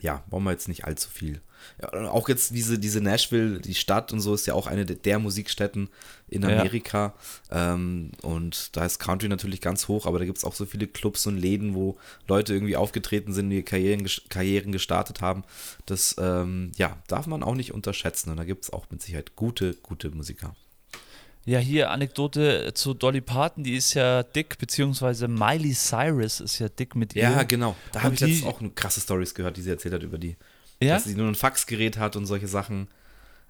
ja, 0.02 0.24
wollen 0.28 0.44
wir 0.46 0.52
jetzt 0.52 0.68
nicht 0.68 0.86
allzu 0.86 1.10
viel. 1.10 1.42
Ja, 1.82 2.10
auch 2.10 2.30
jetzt 2.30 2.52
diese, 2.52 2.80
diese 2.80 3.02
Nashville, 3.02 3.60
die 3.60 3.76
Stadt 3.76 4.14
und 4.14 4.20
so 4.22 4.34
ist 4.34 4.46
ja 4.48 4.54
auch 4.54 4.68
eine 4.68 4.86
der, 4.86 4.96
der 4.96 5.20
Musikstätten 5.20 5.90
in 6.28 6.42
Ja. 6.42 6.50
Amerika. 6.50 7.14
Ähm, 7.52 8.12
und 8.22 8.76
da 8.76 8.86
ist 8.86 9.00
Country 9.00 9.28
natürlich 9.28 9.62
ganz 9.62 9.88
hoch, 9.88 10.06
aber 10.06 10.20
da 10.20 10.26
gibt 10.26 10.38
es 10.38 10.44
auch 10.44 10.56
so 10.56 10.66
viele 10.66 10.88
Clubs 10.88 11.26
und 11.28 11.38
Läden, 11.38 11.76
wo 11.76 11.98
Leute 12.28 12.54
irgendwie 12.54 12.76
aufgetreten 12.76 13.34
sind, 13.34 13.50
die 13.50 13.64
Karrieren, 13.64 14.08
Karrieren 14.30 14.72
gestartet 14.72 15.22
haben. 15.22 15.44
Das 15.86 16.16
ähm, 16.20 16.72
ja, 16.78 16.98
darf 17.08 17.28
man 17.28 17.44
auch 17.44 17.56
nicht 17.56 17.74
unterschätzen. 17.74 18.32
Und 18.32 18.38
da 18.38 18.44
gibt 18.44 18.64
es 18.64 18.74
auch 18.74 18.86
mit 18.90 19.02
Sicherheit 19.02 19.36
gute, 19.36 19.74
gute 19.76 20.10
Musiker. 20.12 20.56
Ja, 21.48 21.60
hier 21.60 21.92
Anekdote 21.92 22.74
zu 22.74 22.96
Dolly 22.96 23.22
Parton, 23.22 23.64
die 23.64 23.76
ist 23.76 23.94
ja 23.94 24.24
dick, 24.24 24.58
beziehungsweise 24.58 25.28
Miley 25.28 25.74
Cyrus 25.74 26.40
ist 26.40 26.58
ja 26.58 26.70
dick 26.70 26.96
mit 26.96 27.16
ihr. 27.16 27.22
Ja, 27.22 27.44
genau. 27.44 27.76
Da 27.92 28.02
habe 28.02 28.16
ich 28.16 28.22
jetzt 28.22 28.46
auch 28.46 28.60
eine 28.60 28.72
krasse 28.72 29.00
Stories 29.00 29.36
gehört, 29.36 29.56
die 29.56 29.62
sie 29.62 29.70
erzählt 29.70 29.94
hat 29.94 30.02
über 30.02 30.18
die. 30.18 30.36
Ja? 30.82 30.96
Dass 30.96 31.06
sie 31.06 31.16
nur 31.16 31.28
ein 31.28 31.36
Faxgerät 31.36 31.98
hat 31.98 32.16
und 32.16 32.26
solche 32.26 32.48
Sachen. 32.48 32.88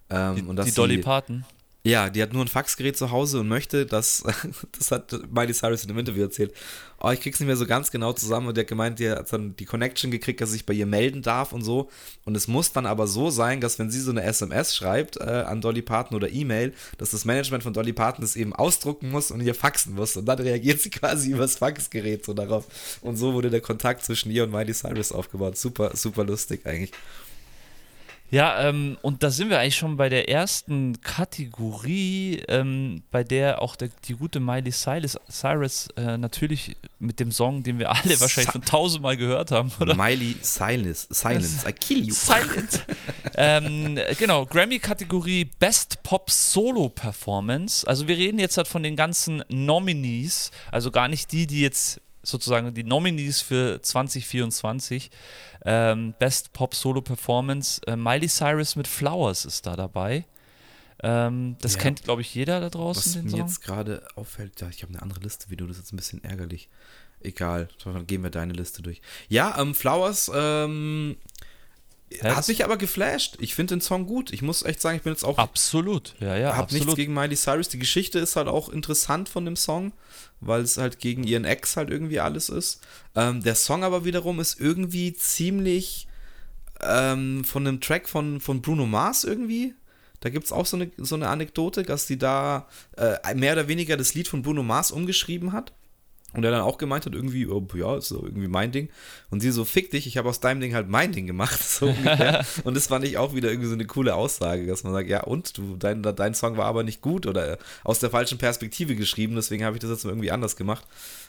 Ähm, 0.09 0.35
Die, 0.35 0.41
und 0.43 0.55
dass 0.55 0.67
die 0.67 0.73
Dolly 0.73 0.99
Parton. 0.99 1.45
Ja, 1.85 2.09
die 2.09 2.23
hat 2.23 2.33
nur 2.33 2.43
ein 2.43 2.47
Faxgerät 2.47 2.97
zu 2.97 3.11
Hause 3.11 3.41
und 3.41 3.47
möchte, 3.47 3.85
dass, 3.85 4.23
das 4.77 4.89
hat 4.89 5.13
Miley 5.31 5.53
Cyrus 5.53 5.83
in 5.83 5.91
einem 5.91 5.99
Interview 5.99 6.23
erzählt, 6.23 6.51
oh, 6.99 7.11
ich 7.11 7.21
krieg's 7.21 7.39
nicht 7.39 7.45
mehr 7.45 7.57
so 7.57 7.67
ganz 7.67 7.91
genau 7.91 8.11
zusammen 8.11 8.47
und 8.47 8.57
der 8.57 8.63
hat 8.63 8.69
gemeint, 8.69 8.97
die 8.97 9.07
hat 9.07 9.31
dann 9.31 9.55
die 9.55 9.65
Connection 9.65 10.09
gekriegt, 10.09 10.41
dass 10.41 10.51
ich 10.53 10.65
bei 10.65 10.73
ihr 10.73 10.87
melden 10.87 11.21
darf 11.21 11.53
und 11.53 11.61
so 11.61 11.91
und 12.23 12.35
es 12.35 12.47
muss 12.47 12.71
dann 12.71 12.87
aber 12.87 13.05
so 13.05 13.29
sein, 13.29 13.61
dass 13.61 13.77
wenn 13.77 13.91
sie 13.91 13.99
so 13.99 14.09
eine 14.09 14.23
SMS 14.23 14.75
schreibt 14.75 15.17
äh, 15.17 15.43
an 15.45 15.61
Dolly 15.61 15.83
Parton 15.83 16.17
oder 16.17 16.27
E-Mail, 16.27 16.73
dass 16.97 17.11
das 17.11 17.23
Management 17.23 17.61
von 17.61 17.73
Dolly 17.73 17.93
Parton 17.93 18.23
das 18.23 18.35
eben 18.35 18.53
ausdrucken 18.53 19.11
muss 19.11 19.29
und 19.29 19.41
ihr 19.41 19.53
faxen 19.53 19.93
muss 19.93 20.17
und 20.17 20.25
dann 20.25 20.39
reagiert 20.39 20.81
sie 20.81 20.89
quasi 20.89 21.29
übers 21.29 21.57
Faxgerät 21.57 22.25
so 22.25 22.33
darauf 22.33 22.65
und 23.01 23.15
so 23.15 23.35
wurde 23.35 23.51
der 23.51 23.61
Kontakt 23.61 24.03
zwischen 24.03 24.31
ihr 24.31 24.45
und 24.45 24.51
Miley 24.51 24.73
Cyrus 24.73 25.11
aufgebaut. 25.11 25.55
Super, 25.55 25.95
super 25.95 26.23
lustig 26.23 26.65
eigentlich. 26.65 26.93
Ja, 28.31 28.67
ähm, 28.67 28.97
und 29.03 29.21
da 29.21 29.29
sind 29.29 29.49
wir 29.49 29.59
eigentlich 29.59 29.75
schon 29.75 29.97
bei 29.97 30.09
der 30.09 30.29
ersten 30.29 30.99
Kategorie, 31.01 32.41
ähm, 32.47 33.03
bei 33.11 33.23
der 33.23 33.61
auch 33.61 33.75
der, 33.75 33.89
die 34.05 34.13
gute 34.13 34.39
Miley 34.39 34.71
Cyrus, 34.71 35.17
Cyrus 35.29 35.87
äh, 35.95 36.17
natürlich 36.17 36.75
mit 36.97 37.19
dem 37.19 37.31
Song, 37.31 37.61
den 37.61 37.77
wir 37.77 37.91
alle 37.91 38.19
wahrscheinlich 38.19 38.51
schon 38.51 38.63
tausendmal 38.63 39.15
gehört 39.15 39.51
haben, 39.51 39.71
oder? 39.79 39.95
Miley 39.95 40.35
Silence, 40.41 41.07
Silence, 41.11 41.69
I 41.69 41.71
kill 41.71 42.07
you. 42.07 42.13
Silent. 42.13 42.85
ähm, 43.35 43.99
genau, 44.17 44.45
Grammy-Kategorie 44.45 45.45
Best 45.59 46.01
Pop 46.01 46.31
Solo 46.31 46.89
Performance. 46.89 47.87
Also 47.87 48.07
wir 48.07 48.17
reden 48.17 48.39
jetzt 48.39 48.57
halt 48.57 48.67
von 48.67 48.81
den 48.81 48.95
ganzen 48.95 49.43
Nominees, 49.49 50.49
also 50.71 50.89
gar 50.89 51.07
nicht 51.07 51.31
die, 51.31 51.45
die 51.45 51.61
jetzt 51.61 52.01
sozusagen 52.25 52.73
die 52.73 52.83
Nominees 52.83 53.41
für 53.41 53.81
2024. 53.81 55.09
Ähm, 55.65 56.13
Best 56.19 56.53
Pop 56.53 56.75
Solo 56.75 57.01
Performance. 57.01 57.81
Äh, 57.87 57.95
Miley 57.95 58.27
Cyrus 58.27 58.75
mit 58.75 58.87
Flowers 58.87 59.45
ist 59.45 59.65
da 59.65 59.75
dabei. 59.75 60.25
Ähm, 61.03 61.57
das 61.61 61.73
Ja. 61.75 61.81
kennt, 61.81 62.03
glaube 62.03 62.21
ich, 62.21 62.33
jeder 62.33 62.59
da 62.61 62.69
draußen, 62.69 63.15
Was 63.15 63.23
mir 63.23 63.29
Song. 63.31 63.39
jetzt 63.41 63.61
gerade 63.61 64.05
auffällt, 64.15 64.61
ja, 64.61 64.69
ich 64.69 64.81
habe 64.81 64.93
eine 64.93 65.01
andere 65.01 65.19
Liste 65.19 65.49
wie 65.49 65.57
du, 65.57 65.67
das 65.67 65.77
ist 65.77 65.83
jetzt 65.83 65.93
ein 65.93 65.97
bisschen 65.97 66.23
ärgerlich. 66.23 66.69
Egal, 67.21 67.67
dann 67.83 68.05
gehen 68.07 68.23
wir 68.23 68.29
deine 68.29 68.53
Liste 68.53 68.81
durch. 68.81 69.01
Ja, 69.29 69.57
ähm, 69.59 69.73
Flowers 69.75 70.29
ähm, 70.33 71.17
Hat 72.23 72.37
das- 72.39 72.47
mich 72.47 72.63
aber 72.63 72.77
geflasht. 72.77 73.35
Ich 73.39 73.55
finde 73.55 73.75
den 73.75 73.81
Song 73.81 74.05
gut. 74.05 74.31
Ich 74.31 74.41
muss 74.41 74.63
echt 74.63 74.81
sagen, 74.81 74.97
ich 74.97 75.03
bin 75.03 75.13
jetzt 75.13 75.23
auch 75.23 75.37
Absolut, 75.37 76.15
ja, 76.19 76.35
ja, 76.35 76.49
hab 76.55 76.71
nichts 76.71 76.75
absolut. 76.75 76.95
gegen 76.95 77.13
Miley 77.13 77.35
Cyrus. 77.35 77.69
Die 77.69 77.79
Geschichte 77.79 78.19
ist 78.19 78.35
halt 78.35 78.47
auch 78.47 78.69
interessant 78.69 79.29
von 79.29 79.45
dem 79.45 79.55
Song, 79.55 79.91
weil 80.41 80.61
es 80.61 80.77
halt 80.77 80.99
gegen 80.99 81.23
ihren 81.23 81.45
Ex 81.45 81.77
halt 81.77 81.89
irgendwie 81.89 82.19
alles 82.19 82.49
ist. 82.49 82.81
Ähm, 83.15 83.41
der 83.43 83.55
Song 83.55 83.83
aber 83.83 84.05
wiederum 84.05 84.39
ist 84.39 84.59
irgendwie 84.59 85.13
ziemlich 85.13 86.07
ähm, 86.81 87.43
von 87.43 87.65
einem 87.67 87.81
Track 87.81 88.07
von, 88.09 88.39
von 88.41 88.61
Bruno 88.61 88.85
Mars 88.85 89.23
irgendwie. 89.23 89.73
Da 90.21 90.29
gibt 90.29 90.45
es 90.45 90.51
auch 90.51 90.65
so 90.65 90.77
eine, 90.77 90.91
so 90.97 91.15
eine 91.15 91.27
Anekdote, 91.29 91.83
dass 91.83 92.07
die 92.07 92.17
da 92.17 92.67
äh, 92.97 93.35
mehr 93.35 93.53
oder 93.53 93.67
weniger 93.67 93.95
das 93.97 94.13
Lied 94.15 94.27
von 94.27 94.41
Bruno 94.41 94.63
Mars 94.63 94.91
umgeschrieben 94.91 95.51
hat. 95.53 95.71
Und 96.35 96.43
er 96.43 96.51
dann 96.51 96.61
auch 96.61 96.77
gemeint 96.77 97.05
hat, 97.05 97.13
irgendwie, 97.13 97.47
oh, 97.47 97.65
ja, 97.75 97.97
ist 97.97 98.09
so 98.09 98.23
irgendwie 98.23 98.47
mein 98.47 98.71
Ding. 98.71 98.89
Und 99.29 99.39
sie 99.41 99.51
so, 99.51 99.65
fick 99.65 99.91
dich, 99.91 100.07
ich 100.07 100.17
habe 100.17 100.29
aus 100.29 100.39
deinem 100.39 100.59
Ding 100.61 100.73
halt 100.73 100.89
mein 100.89 101.11
Ding 101.11 101.27
gemacht. 101.27 101.59
So 101.63 101.87
ungefähr. 101.87 102.45
und 102.63 102.75
das 102.75 102.87
fand 102.87 103.05
ich 103.05 103.17
auch 103.17 103.35
wieder 103.35 103.49
irgendwie 103.49 103.67
so 103.69 103.73
eine 103.73 103.85
coole 103.85 104.15
Aussage, 104.15 104.65
dass 104.65 104.83
man 104.83 104.93
sagt, 104.93 105.09
ja, 105.09 105.23
und 105.23 105.57
du, 105.57 105.75
dein, 105.77 106.01
dein 106.03 106.33
Song 106.33 106.57
war 106.57 106.65
aber 106.65 106.83
nicht 106.83 107.01
gut 107.01 107.25
oder 107.25 107.57
aus 107.83 107.99
der 107.99 108.09
falschen 108.09 108.37
Perspektive 108.37 108.95
geschrieben, 108.95 109.35
deswegen 109.35 109.65
habe 109.65 109.75
ich 109.75 109.81
das 109.81 109.89
jetzt 109.91 110.05
mal 110.05 110.11
irgendwie 110.11 110.31
anders 110.31 110.55
gemacht. 110.55 110.85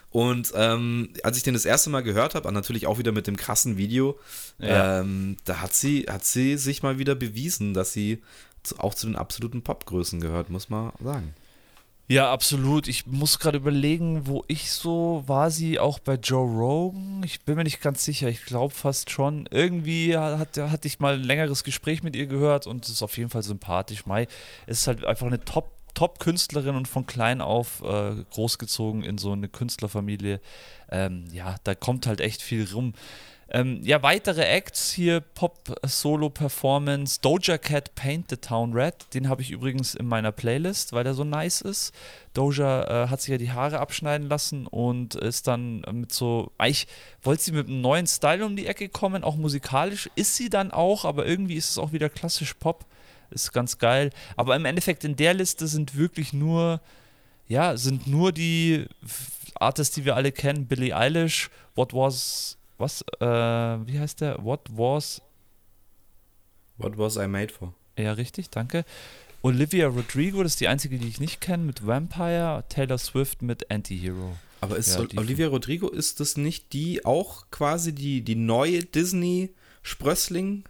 Und 0.09 0.53
ähm, 0.55 1.09
als 1.23 1.35
ich 1.37 1.43
den 1.43 1.53
das 1.53 1.65
erste 1.65 1.89
Mal 1.89 2.01
gehört 2.01 2.33
habe, 2.35 2.49
natürlich 2.51 2.87
auch 2.87 2.97
wieder 2.97 3.11
mit 3.11 3.27
dem 3.27 3.35
krassen 3.35 3.77
Video, 3.77 4.17
Ja. 4.59 5.01
ähm, 5.01 5.35
da 5.43 5.61
hat 5.61 5.73
sie, 5.73 6.05
hat 6.09 6.23
sie 6.23 6.57
sich 6.57 6.81
mal 6.81 6.97
wieder 6.97 7.13
bewiesen, 7.15 7.73
dass 7.73 7.91
sie 7.93 8.21
zu, 8.63 8.79
auch 8.79 8.93
zu 8.93 9.07
den 9.07 9.15
absoluten 9.17 9.63
Popgrößen 9.63 10.19
gehört, 10.21 10.49
muss 10.49 10.69
man 10.69 10.91
sagen. 11.03 11.33
Ja, 12.09 12.31
absolut. 12.31 12.87
Ich 12.87 13.05
muss 13.05 13.37
gerade 13.37 13.57
überlegen, 13.57 14.27
wo 14.27 14.45
ich 14.47 14.71
so 14.71 15.23
war 15.27 15.51
sie 15.51 15.77
auch 15.77 15.99
bei 15.99 16.13
Joe 16.15 16.47
Rogan. 16.47 17.21
Ich 17.25 17.41
bin 17.41 17.55
mir 17.55 17.65
nicht 17.65 17.81
ganz 17.81 18.05
sicher. 18.05 18.29
Ich 18.29 18.45
glaube 18.45 18.73
fast 18.73 19.09
schon. 19.09 19.45
Irgendwie 19.51 20.15
hat, 20.15 20.57
hatte 20.57 20.87
ich 20.87 21.01
mal 21.01 21.15
ein 21.15 21.23
längeres 21.23 21.65
Gespräch 21.65 22.03
mit 22.03 22.15
ihr 22.15 22.27
gehört 22.27 22.65
und 22.65 22.85
es 22.85 22.91
ist 22.91 23.03
auf 23.03 23.17
jeden 23.17 23.29
Fall 23.29 23.43
sympathisch. 23.43 24.05
Mai 24.05 24.27
ist 24.67 24.87
halt 24.87 25.03
einfach 25.03 25.27
eine 25.27 25.43
Top 25.43 25.71
Top-Künstlerin 25.95 26.75
und 26.75 26.87
von 26.87 27.07
klein 27.07 27.41
auf 27.41 27.81
äh, 27.81 28.11
großgezogen 28.31 29.03
in 29.03 29.17
so 29.17 29.31
eine 29.31 29.49
Künstlerfamilie. 29.49 30.39
Ähm, 30.91 31.25
ja, 31.33 31.55
da 31.63 31.73
kommt 31.73 32.05
halt 32.05 32.21
echt 32.21 32.43
viel 32.43 32.71
rum. 32.71 32.93
Ähm, 33.49 33.79
ja, 33.83 34.03
weitere 34.03 34.43
Acts 34.43 34.91
hier, 34.91 35.21
Pop-Solo-Performance, 35.21 37.21
Doja 37.21 37.57
Cat 37.57 37.95
Paint 37.95 38.29
the 38.29 38.35
Town 38.35 38.73
Red, 38.73 39.13
den 39.13 39.29
habe 39.29 39.41
ich 39.41 39.51
übrigens 39.51 39.95
in 39.95 40.05
meiner 40.05 40.33
Playlist, 40.33 40.91
weil 40.91 41.05
der 41.05 41.13
so 41.13 41.23
nice 41.23 41.61
ist. 41.61 41.93
Doja 42.33 43.05
äh, 43.05 43.07
hat 43.07 43.21
sich 43.21 43.31
ja 43.31 43.37
die 43.37 43.51
Haare 43.51 43.79
abschneiden 43.79 44.27
lassen 44.27 44.67
und 44.67 45.15
ist 45.15 45.47
dann 45.47 45.81
mit 45.91 46.11
so, 46.11 46.51
eigentlich 46.57 46.87
wollte 47.21 47.43
sie 47.43 47.53
mit 47.53 47.67
einem 47.67 47.79
neuen 47.79 48.05
Style 48.05 48.45
um 48.45 48.57
die 48.57 48.67
Ecke 48.67 48.89
kommen, 48.89 49.23
auch 49.23 49.37
musikalisch, 49.37 50.09
ist 50.15 50.35
sie 50.35 50.49
dann 50.49 50.71
auch, 50.71 51.05
aber 51.05 51.25
irgendwie 51.25 51.55
ist 51.55 51.69
es 51.69 51.77
auch 51.77 51.93
wieder 51.93 52.09
klassisch 52.09 52.53
Pop, 52.53 52.85
ist 53.29 53.53
ganz 53.53 53.77
geil. 53.77 54.09
Aber 54.35 54.57
im 54.57 54.65
Endeffekt 54.65 55.05
in 55.05 55.15
der 55.15 55.33
Liste 55.33 55.67
sind 55.67 55.95
wirklich 55.95 56.33
nur, 56.33 56.81
ja, 57.47 57.77
sind 57.77 58.07
nur 58.07 58.33
die 58.33 58.87
Artists, 59.55 59.95
die 59.95 60.03
wir 60.03 60.17
alle 60.17 60.33
kennen, 60.33 60.67
Billie 60.67 60.95
Eilish, 60.95 61.49
What 61.75 61.93
Was, 61.93 62.56
was, 62.77 63.03
äh, 63.19 63.25
wie 63.25 63.99
heißt 63.99 64.21
der? 64.21 64.43
What 64.43 64.61
Was, 64.71 65.21
What 66.77 66.97
was 66.97 67.15
I 67.17 67.27
made 67.27 67.51
for? 67.51 67.73
ja 67.97 68.11
richtig, 68.13 68.49
danke. 68.49 68.85
Olivia 69.41 69.87
Rodrigo, 69.87 70.43
das 70.43 70.53
ist 70.53 70.61
die 70.61 70.67
einzige, 70.67 70.97
die 70.97 71.07
ich 71.07 71.19
nicht 71.19 71.41
kenne, 71.41 71.63
mit 71.63 71.85
Vampire, 71.85 72.63
Taylor 72.69 72.97
Swift 72.97 73.41
mit 73.41 73.69
Anti-Hero. 73.71 74.35
Aber 74.61 74.77
ist 74.77 74.95
Ja, 74.95 75.05
Olivia 75.15 75.47
Rodrigo, 75.47 75.87
ist 75.89 76.19
das 76.19 76.37
nicht 76.37 76.73
die 76.73 77.05
auch 77.05 77.45
quasi 77.51 77.93
die, 77.93 78.21
die 78.21 78.35
neue 78.35 78.83
Disney-Sprössling? 78.83 80.63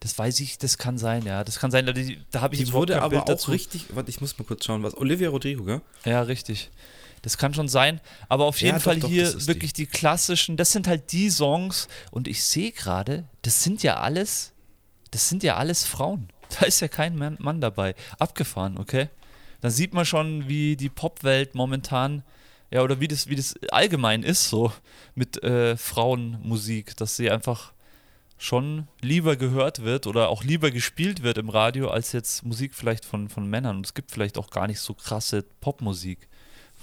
Das 0.00 0.18
weiß 0.18 0.40
ich, 0.40 0.58
das 0.58 0.78
kann 0.78 0.98
sein, 0.98 1.24
ja. 1.24 1.44
Das 1.44 1.58
kann 1.60 1.70
sein, 1.70 1.86
da, 1.86 1.92
da 2.32 2.40
habe 2.40 2.54
ich 2.54 2.64
Die 2.64 2.72
wurde 2.72 2.96
aber 3.00 3.10
Bild 3.10 3.22
auch 3.22 3.26
dazu. 3.26 3.50
richtig, 3.52 3.86
warte, 3.94 4.10
ich 4.10 4.20
muss 4.20 4.36
mal 4.38 4.44
kurz 4.44 4.64
schauen, 4.64 4.82
was. 4.82 4.96
Olivia 4.96 5.28
Rodrigo, 5.30 5.62
gell? 5.64 5.80
Ja, 6.04 6.22
richtig. 6.22 6.70
Das 7.22 7.36
kann 7.38 7.52
schon 7.54 7.68
sein. 7.68 8.00
Aber 8.28 8.46
auf 8.46 8.60
Ja, 8.60 8.68
jeden 8.68 8.78
doch, 8.78 8.84
Fall 8.84 9.00
doch, 9.00 9.08
hier 9.08 9.24
das 9.24 9.34
ist 9.34 9.46
wirklich 9.48 9.72
die. 9.72 9.86
klassischen, 9.86 10.56
das 10.56 10.72
sind 10.72 10.86
halt 10.86 11.12
die 11.12 11.30
Songs. 11.30 11.88
Und 12.10 12.28
ich 12.28 12.42
sehe 12.44 12.72
gerade, 12.72 13.24
das 13.42 13.62
sind 13.62 13.82
ja 13.82 13.96
alles, 13.98 14.52
das 15.10 15.28
sind 15.28 15.42
ja 15.42 15.56
alles 15.56 15.84
Frauen. 15.84 16.28
Da 16.58 16.66
ist 16.66 16.80
ja 16.80 16.88
kein 16.88 17.16
Mann, 17.16 17.60
dabei. 17.60 17.94
Abgefahren, 18.18 18.76
okay? 18.76 19.08
Da 19.60 19.70
sieht 19.70 19.94
man 19.94 20.04
schon, 20.04 20.48
wie 20.48 20.74
die 20.76 20.88
Popwelt 20.88 21.54
momentan, 21.54 22.24
ja, 22.72 22.82
oder 22.82 22.98
wie 22.98 23.06
das, 23.06 23.28
wie 23.28 23.36
das 23.36 23.54
allgemein 23.70 24.24
ist, 24.24 24.48
so 24.48 24.72
mit 25.14 25.40
äh, 25.44 25.76
Frauenmusik, 25.76 26.96
dass 26.96 27.14
sie 27.16 27.30
einfach 27.30 27.72
schon 28.36 28.88
lieber 29.02 29.36
gehört 29.36 29.84
wird 29.84 30.06
oder 30.08 30.28
auch 30.30 30.42
lieber 30.42 30.70
gespielt 30.70 31.22
wird 31.22 31.38
im 31.38 31.50
Radio, 31.50 31.88
als 31.90 32.12
jetzt 32.12 32.42
Musik 32.44 32.74
vielleicht 32.74 33.04
von, 33.04 33.28
von 33.28 33.46
Männern. 33.46 33.76
Und 33.76 33.86
es 33.86 33.94
gibt 33.94 34.10
vielleicht 34.10 34.38
auch 34.38 34.50
gar 34.50 34.66
nicht 34.66 34.80
so 34.80 34.94
krasse 34.94 35.44
Popmusik 35.60 36.26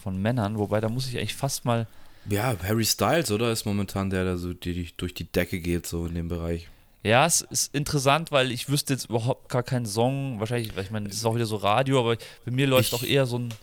von 0.02 0.22
Männern, 0.22 0.58
wobei 0.58 0.80
da 0.82 0.90
muss 0.90 1.08
ich 1.08 1.18
eigentlich 1.18 1.36
fast 1.36 1.66
mal. 1.66 1.88
Ja, 2.30 2.56
Harry 2.64 2.86
Styles, 2.86 3.32
oder? 3.32 3.52
Ist 3.52 3.66
momentan 3.66 4.10
der, 4.10 4.24
der 4.24 4.38
so 4.38 4.54
die, 4.54 4.74
die 4.74 4.90
durch 4.98 5.14
die 5.14 5.26
Decke 5.32 5.60
geht, 5.60 5.86
so 5.88 6.06
in 6.06 6.16
dem 6.16 6.28
Bereich. 6.28 6.68
Ja, 7.04 7.26
es 7.26 7.42
ist 7.42 7.74
interessant, 7.74 8.32
weil 8.32 8.52
ich 8.52 8.68
wüsste 8.70 8.94
jetzt 8.94 9.06
überhaupt 9.10 9.48
gar 9.50 9.64
keinen 9.64 9.86
Song. 9.86 10.40
Wahrscheinlich, 10.40 10.76
weil 10.76 10.84
ich 10.84 10.92
meine, 10.92 11.08
das 11.08 11.18
ist 11.18 11.26
auch 11.26 11.36
wieder 11.36 11.46
so 11.46 11.56
Radio, 11.58 12.00
aber 12.00 12.18
bei 12.46 12.52
mir 12.52 12.68
läuft 12.68 12.90
Ich- 12.90 12.94
auch 13.00 13.04
eher 13.04 13.26
so 13.26 13.40
ein. 13.40 13.54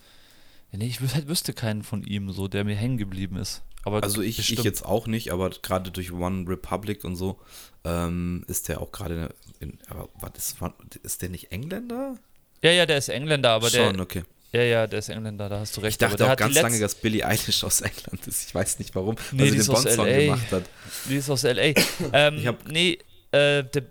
Nee, 0.72 0.86
ich 0.86 0.98
halt 1.00 1.28
wüsste 1.28 1.52
keinen 1.52 1.82
von 1.84 2.02
ihm, 2.02 2.32
so, 2.32 2.48
der 2.48 2.64
mir 2.64 2.74
hängen 2.74 2.96
geblieben 2.98 3.36
ist. 3.36 3.62
Aber 3.84 4.02
Also 4.02 4.22
ich, 4.22 4.38
ich 4.38 4.62
jetzt 4.64 4.84
auch 4.84 5.06
nicht, 5.06 5.30
aber 5.30 5.50
gerade 5.50 5.90
durch 5.92 6.10
One 6.10 6.48
Republic 6.48 7.04
und 7.04 7.16
so 7.16 7.38
ähm, 7.84 8.44
ist 8.48 8.68
der 8.68 8.80
auch 8.80 8.90
gerade 8.90 9.32
in, 9.60 9.78
aber 9.88 10.08
was 10.20 10.32
ist, 10.38 10.56
ist 11.02 11.22
der 11.22 11.28
nicht 11.28 11.52
Engländer? 11.52 12.16
Ja, 12.62 12.70
ja, 12.72 12.86
der 12.86 12.96
ist 12.96 13.08
Engländer, 13.10 13.50
aber 13.50 13.68
Schon, 13.68 13.94
der. 13.94 14.02
okay. 14.02 14.22
Ja, 14.54 14.62
ja, 14.62 14.86
der 14.86 15.00
ist 15.00 15.08
Engländer, 15.08 15.48
da 15.48 15.58
hast 15.58 15.76
du 15.76 15.80
recht. 15.80 15.94
Ich 15.94 15.98
dachte 16.08 16.30
auch 16.30 16.36
ganz 16.36 16.54
lange, 16.54 16.78
dass 16.78 16.94
Billie 16.94 17.26
Eilish 17.26 17.64
aus 17.64 17.80
England 17.80 18.24
ist. 18.28 18.48
Ich 18.48 18.54
weiß 18.54 18.78
nicht 18.78 18.94
warum, 18.94 19.16
Nee, 19.32 19.40
weil 19.40 19.46
die 19.46 19.50
sie 19.50 19.56
ist 19.58 19.66
den 19.68 19.74
aus 19.74 19.82
Bond-Song 19.82 20.06
LA. 20.06 20.18
gemacht 20.26 20.52
hat. 20.52 20.62
Die 21.08 21.16
ist 21.16 21.28
aus 21.28 21.42
L.A. 21.42 21.74
ähm, 22.12 22.36
Ich 22.38 22.46
hab- 22.46 22.68
nee, 22.68 22.98
äh, 23.32 23.64
der, 23.64 23.82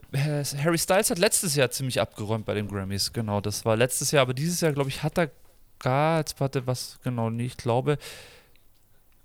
Harry 0.63 0.77
Styles 0.77 1.09
hat 1.09 1.19
letztes 1.19 1.55
Jahr 1.55 1.69
ziemlich 1.69 1.99
abgeräumt 1.99 2.45
bei 2.45 2.53
den 2.53 2.69
Grammys. 2.69 3.11
Genau, 3.11 3.41
das 3.41 3.65
war 3.65 3.75
letztes 3.75 4.11
Jahr, 4.11 4.21
aber 4.21 4.33
dieses 4.33 4.61
Jahr, 4.61 4.71
glaube 4.71 4.89
ich, 4.89 5.03
hat 5.03 5.17
er 5.17 5.31
gar, 5.79 6.19
jetzt 6.19 6.39
warte, 6.39 6.65
was, 6.65 6.97
genau, 7.03 7.29
nee, 7.29 7.47
ich 7.47 7.57
glaube, 7.57 7.97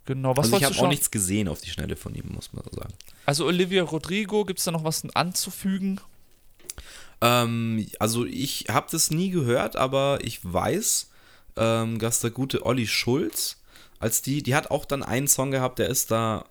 genau, 0.06 0.36
was 0.36 0.46
also 0.46 0.56
ich 0.56 0.64
habe 0.64 0.74
auch 0.74 0.78
schon? 0.80 0.88
nichts 0.88 1.08
gesehen 1.08 1.46
auf 1.46 1.60
die 1.60 1.70
Schnelle 1.70 1.94
von 1.94 2.16
ihm, 2.16 2.32
muss 2.34 2.52
man 2.52 2.64
so 2.68 2.76
sagen. 2.76 2.92
Also 3.26 3.46
Olivia 3.46 3.84
Rodrigo, 3.84 4.44
gibt 4.44 4.58
es 4.58 4.64
da 4.64 4.72
noch 4.72 4.82
was 4.82 5.04
anzufügen? 5.14 6.00
Ähm, 7.20 7.86
also 8.00 8.24
ich 8.26 8.64
habe 8.68 8.88
das 8.90 9.12
nie 9.12 9.30
gehört, 9.30 9.76
aber 9.76 10.18
ich 10.22 10.40
weiß, 10.42 11.07
ähm, 11.58 11.98
dass 11.98 12.20
der 12.20 12.30
gute 12.30 12.64
Olli 12.64 12.86
Schulz, 12.86 13.58
als 13.98 14.22
die, 14.22 14.42
die 14.42 14.54
hat 14.54 14.70
auch 14.70 14.84
dann 14.84 15.02
einen 15.02 15.28
Song 15.28 15.50
gehabt, 15.50 15.78
der 15.78 15.88
ist 15.88 16.10
da 16.10 16.44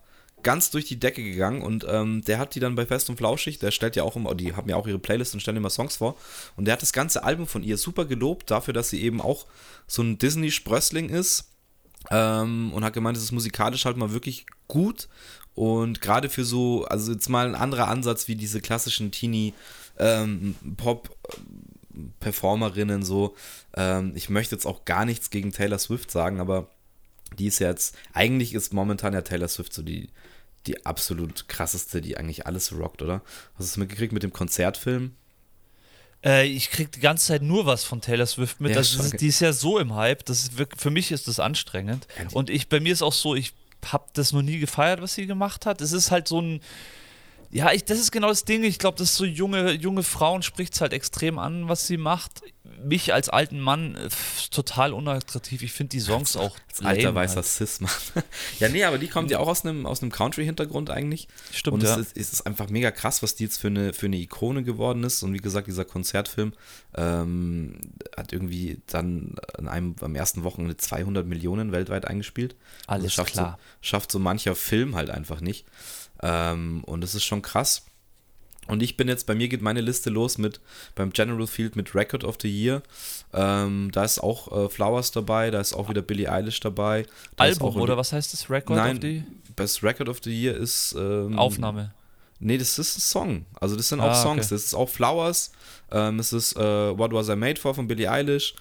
ganz 0.43 0.69
durch 0.69 0.85
die 0.85 0.99
Decke 0.99 1.23
gegangen 1.23 1.61
und 1.61 1.85
ähm, 1.89 2.21
der 2.23 2.37
hat 2.37 2.55
die 2.55 2.59
dann 2.59 2.75
bei 2.75 2.85
Fest 2.85 3.09
und 3.09 3.17
Flauschig, 3.17 3.59
der 3.59 3.71
stellt 3.71 3.95
ja 3.95 4.03
auch 4.03 4.15
immer, 4.15 4.35
die 4.35 4.53
haben 4.53 4.69
ja 4.69 4.75
auch 4.75 4.87
ihre 4.87 4.99
Playlist 4.99 5.33
und 5.33 5.39
stellen 5.39 5.57
immer 5.57 5.69
Songs 5.69 5.97
vor 5.97 6.15
und 6.55 6.65
der 6.65 6.73
hat 6.73 6.81
das 6.81 6.93
ganze 6.93 7.23
Album 7.23 7.47
von 7.47 7.63
ihr 7.63 7.77
super 7.77 8.05
gelobt 8.05 8.51
dafür, 8.51 8.73
dass 8.73 8.89
sie 8.89 9.01
eben 9.01 9.19
auch 9.19 9.45
so 9.87 10.03
ein 10.03 10.19
Disney-Sprössling 10.19 11.09
ist 11.09 11.49
ähm, 12.11 12.71
und 12.73 12.83
hat 12.83 12.93
gemeint, 12.93 13.17
es 13.17 13.23
ist 13.23 13.31
musikalisch 13.31 13.85
halt 13.85 13.97
mal 13.97 14.13
wirklich 14.13 14.45
gut 14.67 15.07
und 15.55 16.01
gerade 16.01 16.29
für 16.29 16.45
so, 16.45 16.85
also 16.85 17.11
jetzt 17.11 17.29
mal 17.29 17.47
ein 17.47 17.55
anderer 17.55 17.87
Ansatz 17.87 18.27
wie 18.27 18.35
diese 18.35 18.61
klassischen 18.61 19.11
Teenie 19.11 19.53
ähm, 19.97 20.55
Pop 20.77 21.09
Performerinnen 22.19 23.03
so. 23.03 23.35
Ähm, 23.75 24.13
ich 24.15 24.29
möchte 24.29 24.55
jetzt 24.55 24.65
auch 24.65 24.85
gar 24.85 25.05
nichts 25.05 25.29
gegen 25.29 25.51
Taylor 25.51 25.79
Swift 25.79 26.11
sagen, 26.11 26.39
aber 26.39 26.69
die 27.37 27.47
ist 27.47 27.59
ja 27.59 27.69
jetzt, 27.69 27.95
eigentlich 28.13 28.53
ist 28.53 28.73
momentan 28.73 29.13
ja 29.13 29.21
Taylor 29.21 29.47
Swift 29.47 29.73
so 29.73 29.81
die, 29.81 30.09
die 30.65 30.85
absolut 30.85 31.47
krasseste, 31.47 32.01
die 32.01 32.17
eigentlich 32.17 32.45
alles 32.45 32.77
rockt, 32.77 33.01
oder? 33.01 33.21
Hast 33.53 33.59
du 33.59 33.63
es 33.63 33.77
mitgekriegt 33.77 34.13
mit 34.13 34.23
dem 34.23 34.33
Konzertfilm? 34.33 35.13
Äh, 36.23 36.47
ich 36.47 36.71
krieg 36.71 36.91
die 36.91 36.99
ganze 36.99 37.27
Zeit 37.27 37.41
nur 37.41 37.65
was 37.65 37.83
von 37.83 38.01
Taylor 38.01 38.25
Swift 38.25 38.59
mit. 38.59 38.71
Ja, 38.71 38.77
also, 38.77 39.03
schon. 39.03 39.17
die 39.17 39.27
ist 39.27 39.39
ja 39.39 39.53
so 39.53 39.77
im 39.77 39.95
Hype. 39.95 40.25
Das 40.25 40.39
ist 40.39 40.57
wirklich, 40.57 40.81
für 40.81 40.89
mich 40.89 41.11
ist 41.11 41.27
das 41.27 41.39
anstrengend. 41.39 42.07
Und 42.31 42.49
ich, 42.49 42.69
bei 42.69 42.79
mir 42.79 42.93
ist 42.93 43.01
auch 43.01 43.13
so, 43.13 43.35
ich 43.35 43.53
habe 43.85 44.05
das 44.13 44.33
noch 44.33 44.41
nie 44.41 44.59
gefeiert, 44.59 45.01
was 45.01 45.13
sie 45.13 45.27
gemacht 45.27 45.65
hat. 45.65 45.81
Es 45.81 45.91
ist 45.91 46.11
halt 46.11 46.27
so 46.27 46.41
ein. 46.41 46.61
Ja, 47.49 47.71
ich, 47.71 47.85
das 47.85 47.99
ist 47.99 48.11
genau 48.11 48.27
das 48.27 48.45
Ding. 48.45 48.63
Ich 48.63 48.79
glaube, 48.79 48.97
das 48.97 49.11
ist 49.11 49.17
so 49.17 49.25
junge, 49.25 49.71
junge 49.71 50.03
Frauen 50.03 50.41
spricht 50.41 50.73
es 50.73 50.81
halt 50.81 50.93
extrem 50.93 51.39
an, 51.39 51.69
was 51.69 51.87
sie 51.87 51.97
macht. 51.97 52.41
Mich 52.83 53.13
als 53.13 53.29
alten 53.29 53.59
Mann 53.59 53.95
äh, 53.95 54.09
total 54.51 54.93
unattraktiv. 54.93 55.61
Ich 55.61 55.73
finde 55.73 55.89
die 55.89 55.99
Songs 55.99 56.35
auch 56.35 56.57
Als 56.69 56.85
alter 56.85 57.15
weißer 57.15 57.35
halt. 57.37 57.45
Cis-Mann. 57.45 57.91
ja, 58.59 58.69
nee, 58.69 58.83
aber 58.83 58.97
die 58.97 59.07
kommt 59.07 59.31
ja 59.31 59.39
auch 59.39 59.47
aus 59.47 59.65
einem, 59.65 59.85
aus 59.85 60.01
einem 60.01 60.11
Country-Hintergrund 60.11 60.89
eigentlich. 60.89 61.27
Stimmt, 61.51 61.75
und 61.75 61.83
ja. 61.83 61.95
es, 61.95 62.07
ist, 62.07 62.17
es 62.17 62.33
ist 62.33 62.47
einfach 62.47 62.69
mega 62.69 62.91
krass, 62.91 63.23
was 63.23 63.35
die 63.35 63.45
jetzt 63.45 63.57
für 63.57 63.67
eine, 63.67 63.93
für 63.93 64.05
eine 64.05 64.17
Ikone 64.17 64.63
geworden 64.63 65.03
ist. 65.03 65.23
Und 65.23 65.33
wie 65.33 65.39
gesagt, 65.39 65.67
dieser 65.67 65.85
Konzertfilm 65.85 66.53
ähm, 66.95 67.79
hat 68.15 68.33
irgendwie 68.33 68.81
dann 68.87 69.35
an 69.57 69.67
einem, 69.67 69.95
am 70.01 70.15
ersten 70.15 70.43
Wochenende 70.43 70.77
200 70.77 71.25
Millionen 71.25 71.71
weltweit 71.71 72.05
eingespielt. 72.05 72.55
Alles 72.87 73.05
das 73.05 73.13
schafft 73.13 73.33
klar. 73.33 73.57
So, 73.59 73.87
schafft 73.87 74.11
so 74.11 74.19
mancher 74.19 74.55
Film 74.55 74.95
halt 74.95 75.09
einfach 75.09 75.41
nicht. 75.41 75.65
Ähm, 76.21 76.83
und 76.85 77.01
das 77.01 77.15
ist 77.15 77.23
schon 77.23 77.41
krass. 77.41 77.85
Und 78.67 78.83
ich 78.83 78.97
bin 78.97 79.07
jetzt, 79.07 79.25
bei 79.25 79.35
mir 79.35 79.47
geht 79.47 79.61
meine 79.61 79.81
Liste 79.81 80.09
los 80.09 80.37
mit 80.37 80.59
beim 80.95 81.11
General 81.11 81.47
Field 81.47 81.75
mit 81.75 81.95
Record 81.95 82.23
of 82.23 82.37
the 82.41 82.49
Year. 82.49 82.81
Ähm, 83.33 83.89
da 83.91 84.03
ist 84.03 84.19
auch 84.19 84.65
äh, 84.65 84.69
Flowers 84.69 85.11
dabei, 85.11 85.51
da 85.51 85.59
ist 85.61 85.73
auch 85.73 85.89
wieder 85.89 86.01
Billie 86.01 86.31
Eilish 86.31 86.59
dabei. 86.59 87.05
Da 87.35 87.45
Album 87.45 87.69
auch 87.69 87.75
oder 87.75 87.97
was 87.97 88.13
heißt 88.13 88.33
das? 88.33 88.49
Record 88.49 88.77
Nein, 88.77 88.97
of 88.97 89.01
the 89.01 89.23
Best 89.55 89.83
Record 89.83 90.09
of 90.09 90.19
the 90.23 90.31
Year 90.31 90.55
ist 90.55 90.95
ähm, 90.97 91.37
Aufnahme. 91.39 91.93
Nee, 92.39 92.57
das 92.59 92.77
ist 92.77 92.97
ein 92.97 93.01
Song. 93.01 93.45
Also 93.59 93.75
das 93.75 93.89
sind 93.89 93.99
auch 93.99 94.11
Ah, 94.11 94.13
Songs. 94.15 94.45
okay. 94.45 94.55
Das 94.55 94.63
ist 94.65 94.73
auch 94.75 94.89
Flowers. 94.89 95.51
Ähm, 95.91 96.19
es 96.19 96.33
ist 96.33 96.55
äh, 96.55 96.59
What 96.97 97.11
Was 97.13 97.29
I 97.29 97.35
Made 97.35 97.59
For 97.59 97.73
von 97.73 97.87
Billie 97.87 98.11
Eilish. 98.11 98.53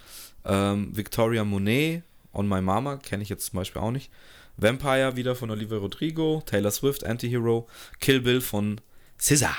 Ähm, 0.46 0.96
Victoria 0.96 1.44
Monet 1.44 2.02
On 2.32 2.48
My 2.48 2.62
Mama 2.62 2.96
kenne 2.96 3.22
ich 3.22 3.28
jetzt 3.28 3.46
zum 3.50 3.58
Beispiel 3.58 3.82
auch 3.82 3.90
nicht. 3.90 4.10
Vampire 4.56 5.16
wieder 5.16 5.34
von 5.34 5.50
Olivia 5.50 5.76
Rodrigo. 5.76 6.42
Taylor 6.46 6.70
Swift 6.70 7.04
Antihero. 7.04 7.68
Kill 8.00 8.20
Bill 8.22 8.40
von 8.40 8.80
SZA. 9.20 9.54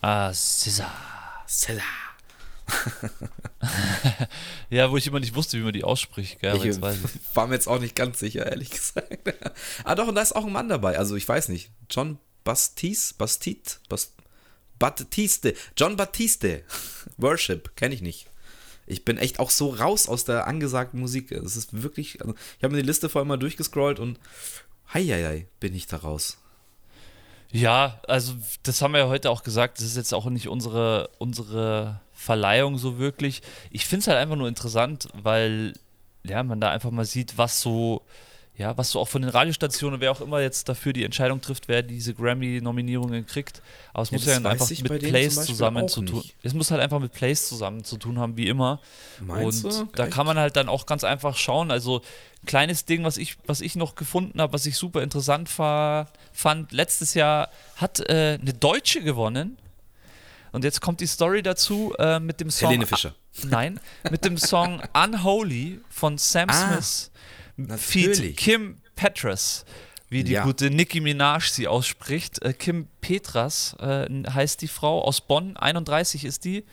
Ah, 0.00 0.32
SZA. 0.32 0.90
SZA. 1.46 1.82
Ja, 4.70 4.90
wo 4.90 4.96
ich 4.96 5.06
immer 5.06 5.18
nicht 5.18 5.34
wusste, 5.34 5.58
wie 5.58 5.62
man 5.62 5.72
die 5.72 5.82
ausspricht. 5.82 6.40
Gell, 6.40 6.56
ich 6.56 6.62
jetzt 6.62 6.80
weiß 6.80 6.96
ich. 6.96 7.10
war 7.36 7.48
mir 7.48 7.54
jetzt 7.54 7.66
auch 7.66 7.80
nicht 7.80 7.96
ganz 7.96 8.20
sicher, 8.20 8.46
ehrlich 8.46 8.70
gesagt. 8.70 9.18
ah 9.84 9.94
doch, 9.96 10.06
und 10.06 10.14
da 10.14 10.22
ist 10.22 10.36
auch 10.36 10.46
ein 10.46 10.52
Mann 10.52 10.68
dabei. 10.68 10.96
Also 10.96 11.16
ich 11.16 11.28
weiß 11.28 11.48
nicht. 11.48 11.72
John 11.90 12.18
Bastiste? 12.44 13.14
Bastide? 13.18 13.60
Bast 13.88 14.14
Baptiste. 14.78 15.54
John 15.76 15.96
Baptiste. 15.96 16.62
Worship. 17.16 17.74
Kenne 17.76 17.94
ich 17.94 18.00
nicht. 18.00 18.28
Ich 18.86 19.04
bin 19.04 19.18
echt 19.18 19.40
auch 19.40 19.50
so 19.50 19.70
raus 19.70 20.08
aus 20.08 20.24
der 20.24 20.46
angesagten 20.46 21.00
Musik. 21.00 21.32
Es 21.32 21.56
ist 21.56 21.82
wirklich. 21.82 22.20
Also 22.20 22.34
ich 22.58 22.64
habe 22.64 22.74
mir 22.74 22.80
die 22.80 22.86
Liste 22.86 23.08
vorher 23.08 23.26
mal 23.26 23.36
durchgescrollt 23.36 23.98
und. 23.98 24.18
Heieiei, 24.94 25.46
bin 25.60 25.74
ich 25.74 25.86
da 25.86 25.98
raus. 25.98 26.38
Ja, 27.52 28.00
also 28.06 28.34
das 28.62 28.80
haben 28.80 28.92
wir 28.92 29.00
ja 29.00 29.08
heute 29.08 29.30
auch 29.30 29.42
gesagt, 29.42 29.78
das 29.78 29.86
ist 29.86 29.96
jetzt 29.96 30.14
auch 30.14 30.26
nicht 30.26 30.48
unsere, 30.48 31.10
unsere 31.18 32.00
Verleihung 32.12 32.78
so 32.78 32.98
wirklich. 32.98 33.42
Ich 33.70 33.86
finde 33.86 34.02
es 34.02 34.06
halt 34.06 34.18
einfach 34.18 34.36
nur 34.36 34.48
interessant, 34.48 35.08
weil 35.14 35.72
ja, 36.22 36.42
man 36.42 36.60
da 36.60 36.70
einfach 36.70 36.90
mal 36.90 37.04
sieht, 37.04 37.38
was 37.38 37.60
so, 37.60 38.02
ja, 38.60 38.76
was 38.76 38.90
so 38.90 39.00
auch 39.00 39.08
von 39.08 39.22
den 39.22 39.30
Radiostationen, 39.30 40.00
wer 40.00 40.12
auch 40.12 40.20
immer 40.20 40.38
jetzt 40.42 40.68
dafür 40.68 40.92
die 40.92 41.02
Entscheidung 41.02 41.40
trifft, 41.40 41.66
wer 41.66 41.82
diese 41.82 42.12
Grammy-Nominierungen 42.12 43.24
kriegt. 43.24 43.62
Aber 43.94 44.02
es 44.02 44.10
Ja, 44.10 44.18
muss 44.18 44.26
ja 44.26 44.32
weiß 44.44 44.44
einfach 44.44 44.68
mit 44.90 45.02
Plays 45.02 45.34
zusammen 45.46 45.88
zu 45.88 46.02
tun. 46.02 46.18
nicht. 46.18 46.34
Es 46.42 46.52
muss 46.52 46.70
halt 46.70 46.82
einfach 46.82 46.98
mit 46.98 47.12
Plays 47.12 47.48
zusammen 47.48 47.84
zu 47.84 47.96
tun 47.96 48.18
haben, 48.18 48.36
wie 48.36 48.48
immer. 48.48 48.78
Meinst 49.18 49.64
und 49.64 49.72
du? 49.72 49.88
da 49.94 50.04
Echt? 50.04 50.12
kann 50.12 50.26
man 50.26 50.38
halt 50.38 50.56
dann 50.56 50.68
auch 50.68 50.84
ganz 50.84 51.04
einfach 51.04 51.38
schauen. 51.38 51.70
Also 51.70 52.02
ein 52.42 52.46
kleines 52.46 52.84
Ding, 52.84 53.02
was 53.02 53.16
ich, 53.16 53.38
was 53.46 53.62
ich 53.62 53.76
noch 53.76 53.94
gefunden 53.94 54.42
habe, 54.42 54.52
was 54.52 54.66
ich 54.66 54.76
super 54.76 55.02
interessant 55.02 55.48
fand, 55.48 56.70
letztes 56.70 57.14
Jahr 57.14 57.48
hat 57.76 58.00
äh, 58.00 58.38
eine 58.38 58.52
Deutsche 58.52 59.00
gewonnen. 59.02 59.56
Und 60.52 60.64
jetzt 60.64 60.82
kommt 60.82 61.00
die 61.00 61.06
Story 61.06 61.42
dazu 61.42 61.94
äh, 61.98 62.20
mit 62.20 62.40
dem 62.40 62.50
Song. 62.50 62.68
Helene 62.68 62.86
Fischer. 62.86 63.14
Nein, 63.44 63.80
mit 64.10 64.24
dem 64.26 64.36
Song 64.36 64.82
Unholy 64.92 65.80
von 65.88 66.18
Sam 66.18 66.50
Ah, 66.50 66.52
Smith 66.82 67.09
natürlich. 67.66 68.36
Kim 68.36 68.76
Petras, 68.96 69.64
wie 70.08 70.24
die 70.24 70.32
Ja. 70.32 70.44
gute 70.44 70.70
Nicki 70.70 71.00
Minaj 71.00 71.48
sie 71.50 71.68
ausspricht. 71.68 72.42
Äh, 72.42 72.52
Kim 72.52 72.88
Petras 73.00 73.76
äh, 73.80 74.06
heißt 74.28 74.60
die 74.62 74.68
Frau, 74.68 75.02
aus 75.02 75.20
Bonn, 75.20 75.56
31 75.56 76.24
ist 76.24 76.44
die. 76.44 76.64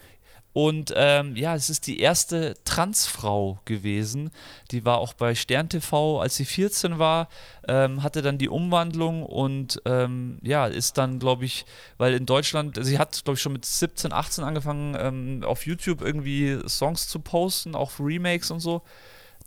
Und 0.54 0.92
ähm, 0.96 1.36
ja, 1.36 1.54
es 1.54 1.70
ist 1.70 1.86
die 1.86 2.00
erste 2.00 2.56
Transfrau 2.66 3.60
gewesen. 3.66 4.32
Die 4.72 4.86
war 4.86 4.98
auch 4.98 5.14
bei 5.14 5.36
Stern 5.36 5.70
TV, 5.70 6.20
als 6.20 6.36
sie 6.36 6.46
14 6.46 6.98
war, 6.98 7.30
ähm, 7.68 8.02
hatte 8.02 8.24
dann 8.24 8.40
die 8.40 8.50
Umwandlung 8.50 9.22
und 9.24 9.80
ähm, 9.86 10.40
ja, 10.42 10.66
ist 10.66 10.98
dann, 10.98 11.20
glaube 11.20 11.46
ich, 11.46 11.64
weil 12.00 12.16
in 12.16 12.26
Deutschland, 12.26 12.80
sie 12.84 12.98
hat, 12.98 13.24
glaube 13.24 13.36
ich, 13.38 13.42
schon 13.44 13.54
mit 13.54 13.66
17, 13.66 14.12
18 14.12 14.44
angefangen, 14.44 14.98
ähm, 15.00 15.44
auf 15.46 15.68
YouTube 15.68 16.02
irgendwie 16.02 16.58
Songs 16.68 17.08
zu 17.08 17.20
posten, 17.20 17.76
auch 17.76 17.92
Remakes 18.00 18.50
und 18.50 18.60
so. 18.60 18.82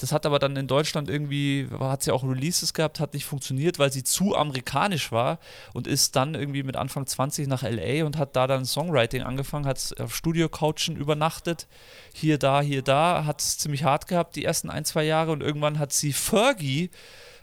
Das 0.01 0.13
hat 0.13 0.25
aber 0.25 0.39
dann 0.39 0.57
in 0.57 0.67
Deutschland 0.67 1.11
irgendwie, 1.11 1.69
hat 1.79 2.03
sie 2.03 2.11
auch 2.11 2.25
Releases 2.25 2.73
gehabt, 2.73 3.01
hat 3.01 3.13
nicht 3.13 3.27
funktioniert, 3.27 3.79
weil 3.79 3.93
sie 3.93 4.03
zu 4.03 4.35
amerikanisch 4.35 5.13
war 5.13 5.39
und 5.75 5.87
ist 5.87 6.17
dann 6.17 6.35
irgendwie 6.35 6.63
mit 6.63 6.77
Anfang 6.77 7.07
20 7.07 7.47
nach 7.47 7.63
LA 7.63 8.07
und 8.07 8.17
hat 8.17 8.35
da 8.35 8.47
dann 8.47 8.65
Songwriting 8.65 9.23
angefangen, 9.23 9.67
hat 9.67 9.95
auf 10.01 10.17
Studio-Couchen 10.17 10.97
übernachtet, 10.97 11.69
hier, 12.15 12.39
da, 12.39 12.63
hier, 12.63 12.81
da, 12.81 13.27
hat 13.27 13.43
es 13.43 13.59
ziemlich 13.59 13.85
hart 13.85 14.07
gehabt 14.07 14.37
die 14.37 14.45
ersten 14.45 14.71
ein, 14.71 14.87
zwei 14.87 15.05
Jahre 15.05 15.33
und 15.33 15.43
irgendwann 15.43 15.79
hat 15.79 15.93
sie 15.93 16.15
Fergie 16.15 16.91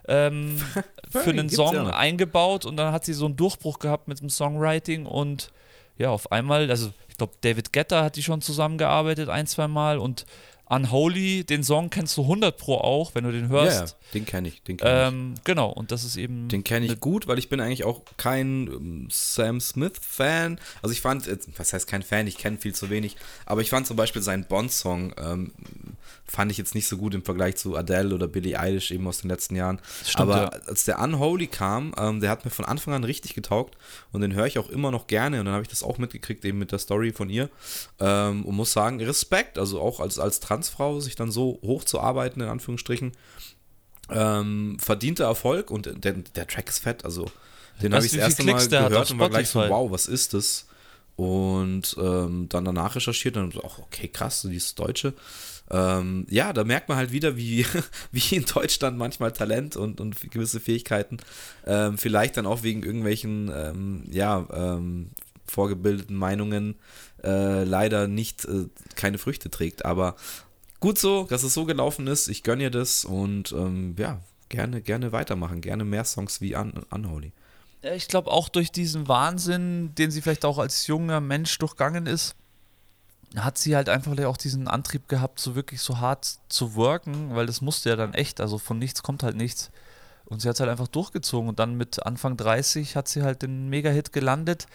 ähm, 0.08 0.60
für 1.12 1.30
einen 1.30 1.50
Song 1.50 1.76
ja 1.76 1.90
eingebaut 1.92 2.66
und 2.66 2.76
dann 2.78 2.92
hat 2.92 3.06
sie 3.06 3.14
so 3.14 3.26
einen 3.26 3.36
Durchbruch 3.36 3.78
gehabt 3.78 4.08
mit 4.08 4.20
dem 4.20 4.32
Songwriting 4.32 5.06
und 5.06 5.52
ja, 6.00 6.10
auf 6.10 6.32
einmal, 6.32 6.70
also 6.72 6.92
ich 7.18 7.20
glaube, 7.20 7.34
David 7.42 7.74
Guetta 7.74 8.04
hat 8.04 8.16
die 8.16 8.22
schon 8.22 8.42
zusammengearbeitet 8.44 9.28
ein, 9.28 9.48
zwei 9.48 9.68
Mal 9.68 9.98
und 9.98 10.28
Unholy, 10.70 11.44
den 11.46 11.64
Song 11.64 11.90
kennst 11.90 12.16
du 12.18 12.22
100 12.24 12.56
Pro 12.58 12.76
auch, 12.76 13.16
wenn 13.16 13.24
du 13.24 13.32
den 13.32 13.46
Ja, 13.46 13.50
hörst. 13.50 13.80
ja, 13.92 13.96
den 14.14 14.26
kenne 14.26 14.50
ich. 14.50 14.62
Den 14.64 14.78
kenne 14.78 14.92
ich. 15.02 15.08
Ähm, 15.08 15.34
genau, 15.44 15.72
und 15.72 15.92
das 15.92 16.04
ist 16.04 16.16
eben. 16.16 16.48
Den 16.50 16.64
kenne 16.64 16.86
ich 16.86 17.00
gut, 17.00 17.26
weil 17.28 17.40
ich 17.40 17.50
bin 17.50 17.60
eigentlich 17.60 17.86
auch 17.86 18.02
kein 18.18 18.68
ähm, 18.68 19.08
Sam 19.10 19.60
Smith-Fan. 19.62 20.60
Also 20.84 20.94
ich 20.94 21.02
fand, 21.02 21.28
was 21.58 21.74
heißt 21.74 21.88
kein 21.88 22.04
Fan, 22.04 22.28
ich 22.28 22.38
kenne 22.38 22.58
viel 22.58 22.76
zu 22.76 22.92
wenig, 22.92 23.16
aber 23.48 23.62
ich 23.62 23.72
fand 23.72 23.88
zum 23.88 23.96
Beispiel 23.98 24.22
seinen 24.22 24.44
Bond-Song, 24.46 25.14
ähm, 25.18 25.54
fand 26.26 26.52
ich 26.52 26.58
jetzt 26.58 26.76
nicht 26.76 26.88
so 26.88 26.98
gut 26.98 27.14
im 27.14 27.24
Vergleich 27.24 27.56
zu 27.56 27.76
Adele 27.76 28.14
oder 28.14 28.28
Billie 28.28 28.60
Eilish 28.60 28.92
eben 28.92 29.08
aus 29.08 29.20
den 29.20 29.30
letzten 29.30 29.56
Jahren. 29.56 29.80
Stimmt, 30.04 30.20
aber 30.20 30.38
ja. 30.38 30.50
als 30.68 30.86
der 30.86 31.00
Unholy 31.00 31.48
kam, 31.48 31.94
ähm, 31.98 32.20
der 32.20 32.30
hat 32.30 32.46
mir 32.46 32.52
von 32.52 32.66
Anfang 32.66 32.94
an 32.94 33.04
richtig 33.04 33.34
getaugt 33.34 33.78
und 34.12 34.22
den 34.22 34.34
höre 34.34 34.46
ich 34.46 34.60
auch 34.60 34.70
immer 34.70 34.92
noch 34.92 35.08
gerne 35.08 35.40
und 35.40 35.46
dann 35.46 35.54
habe 35.54 35.64
ich 35.64 35.70
das 35.70 35.84
auch 35.84 35.98
mitgekriegt 35.98 36.44
eben 36.46 36.60
mit 36.60 36.72
der 36.72 36.80
Story 36.80 37.12
von 37.12 37.30
ihr 37.30 37.50
ähm, 38.00 38.46
und 38.46 38.56
muss 38.56 38.72
sagen, 38.72 39.02
Respekt, 39.02 39.58
also 39.58 39.82
auch 39.82 40.00
als, 40.00 40.20
als 40.20 40.40
Transfrau 40.40 41.00
sich 41.00 41.16
dann 41.16 41.32
so 41.32 41.60
hochzuarbeiten, 41.64 42.42
in 42.42 42.50
Anführungsstrichen, 42.50 43.12
ähm, 44.10 44.78
verdienter 44.80 45.26
Erfolg 45.26 45.72
und 45.72 46.04
der, 46.04 46.14
der 46.14 46.48
Track 46.48 46.70
ist 46.70 46.80
fett, 46.80 47.04
also 47.06 47.30
den 47.82 47.94
habe 47.94 48.06
ich 48.06 48.12
das 48.12 48.22
erste 48.22 48.44
Mal 48.44 48.54
Klicks 48.54 48.74
hat 48.74 48.90
gehört 48.90 49.12
und 49.12 49.20
war 49.20 49.30
gleich 49.30 49.50
so, 49.50 49.60
wow, 49.60 49.92
was 49.92 50.08
ist 50.08 50.34
das? 50.34 50.66
Und 51.16 51.96
ähm, 52.00 52.48
dann 52.50 52.66
danach 52.66 52.96
recherchiert 52.96 53.38
und 53.38 53.54
dann 53.54 53.62
so, 53.62 53.68
ach, 53.68 53.80
okay, 53.80 54.08
krass, 54.08 54.44
die 54.44 54.56
ist 54.56 54.78
Deutsche. 54.78 55.14
Ähm, 55.70 56.26
ja, 56.30 56.54
da 56.54 56.64
merkt 56.64 56.88
man 56.88 56.98
halt 56.98 57.12
wieder, 57.12 57.36
wie, 57.36 57.66
wie 58.12 58.36
in 58.36 58.46
Deutschland 58.46 58.98
manchmal 58.98 59.34
Talent 59.34 59.76
und, 59.76 60.00
und 60.00 60.32
gewisse 60.32 60.60
Fähigkeiten 60.60 61.18
ähm, 61.66 61.98
vielleicht 61.98 62.38
dann 62.38 62.46
auch 62.46 62.64
wegen 62.64 62.84
irgendwelchen, 62.84 63.52
ähm, 63.54 64.04
ja, 64.10 64.48
ähm, 64.52 65.12
vorgebildeten 65.46 66.16
Meinungen 66.16 66.76
äh, 67.24 67.64
leider 67.64 68.08
nicht 68.08 68.46
äh, 68.46 68.66
keine 68.96 69.18
Früchte 69.18 69.50
trägt. 69.50 69.86
Aber 69.86 70.16
gut 70.80 70.98
so, 70.98 71.24
dass 71.24 71.44
es 71.44 71.54
so 71.54 71.66
gelaufen 71.66 72.08
ist. 72.08 72.28
Ich 72.28 72.44
gönne 72.44 72.64
ihr 72.64 72.72
das 72.72 73.06
und 73.06 73.52
ähm, 73.52 73.96
ja, 73.98 74.20
gerne, 74.50 74.82
gerne 74.82 75.12
weitermachen. 75.12 75.62
Gerne 75.62 75.86
mehr 75.86 76.06
Songs 76.06 76.42
wie 76.42 76.56
Un 76.56 76.74
Unholy. 76.90 77.32
Ich 77.82 78.08
glaube 78.08 78.32
auch 78.32 78.50
durch 78.50 78.72
diesen 78.72 79.08
Wahnsinn, 79.08 79.94
den 79.96 80.12
sie 80.12 80.22
vielleicht 80.22 80.46
auch 80.46 80.58
als 80.58 80.88
junger 80.88 81.22
Mensch 81.22 81.58
durchgangen 81.60 82.08
ist, 82.08 82.36
hat 83.36 83.58
sie 83.58 83.76
halt 83.76 83.90
einfach 83.90 84.18
auch 84.26 84.38
diesen 84.38 84.68
Antrieb 84.68 85.08
gehabt, 85.08 85.40
so 85.40 85.56
wirklich 85.56 85.82
so 85.82 86.00
hart 86.00 86.38
zu 86.50 86.76
worken, 86.76 87.36
weil 87.36 87.46
das 87.46 87.62
musste 87.62 87.90
ja 87.90 87.96
dann 87.96 88.14
echt, 88.14 88.40
also 88.40 88.58
von 88.58 88.80
nichts 88.80 89.04
kommt 89.04 89.24
halt 89.24 89.36
nichts. 89.36 89.72
Und 90.26 90.42
sie 90.42 90.50
hat 90.50 90.56
es 90.56 90.60
halt 90.60 90.70
einfach 90.70 90.90
durchgezogen 90.90 91.48
und 91.48 91.60
dann 91.60 91.76
mit 91.76 92.06
Anfang 92.06 92.36
30 92.36 92.98
hat 92.98 93.08
sie 93.08 93.24
halt 93.24 93.44
den 93.44 93.70
Mega-Hit 93.70 94.12
gelandet, 94.12 94.68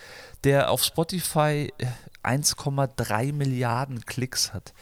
der 0.44 0.70
auf 0.70 0.82
Spotify 0.82 1.72
äh, 1.76 1.86
1,3 2.24 3.32
Milliarden 3.32 4.04
Klicks 4.06 4.54
hat. 4.54 4.72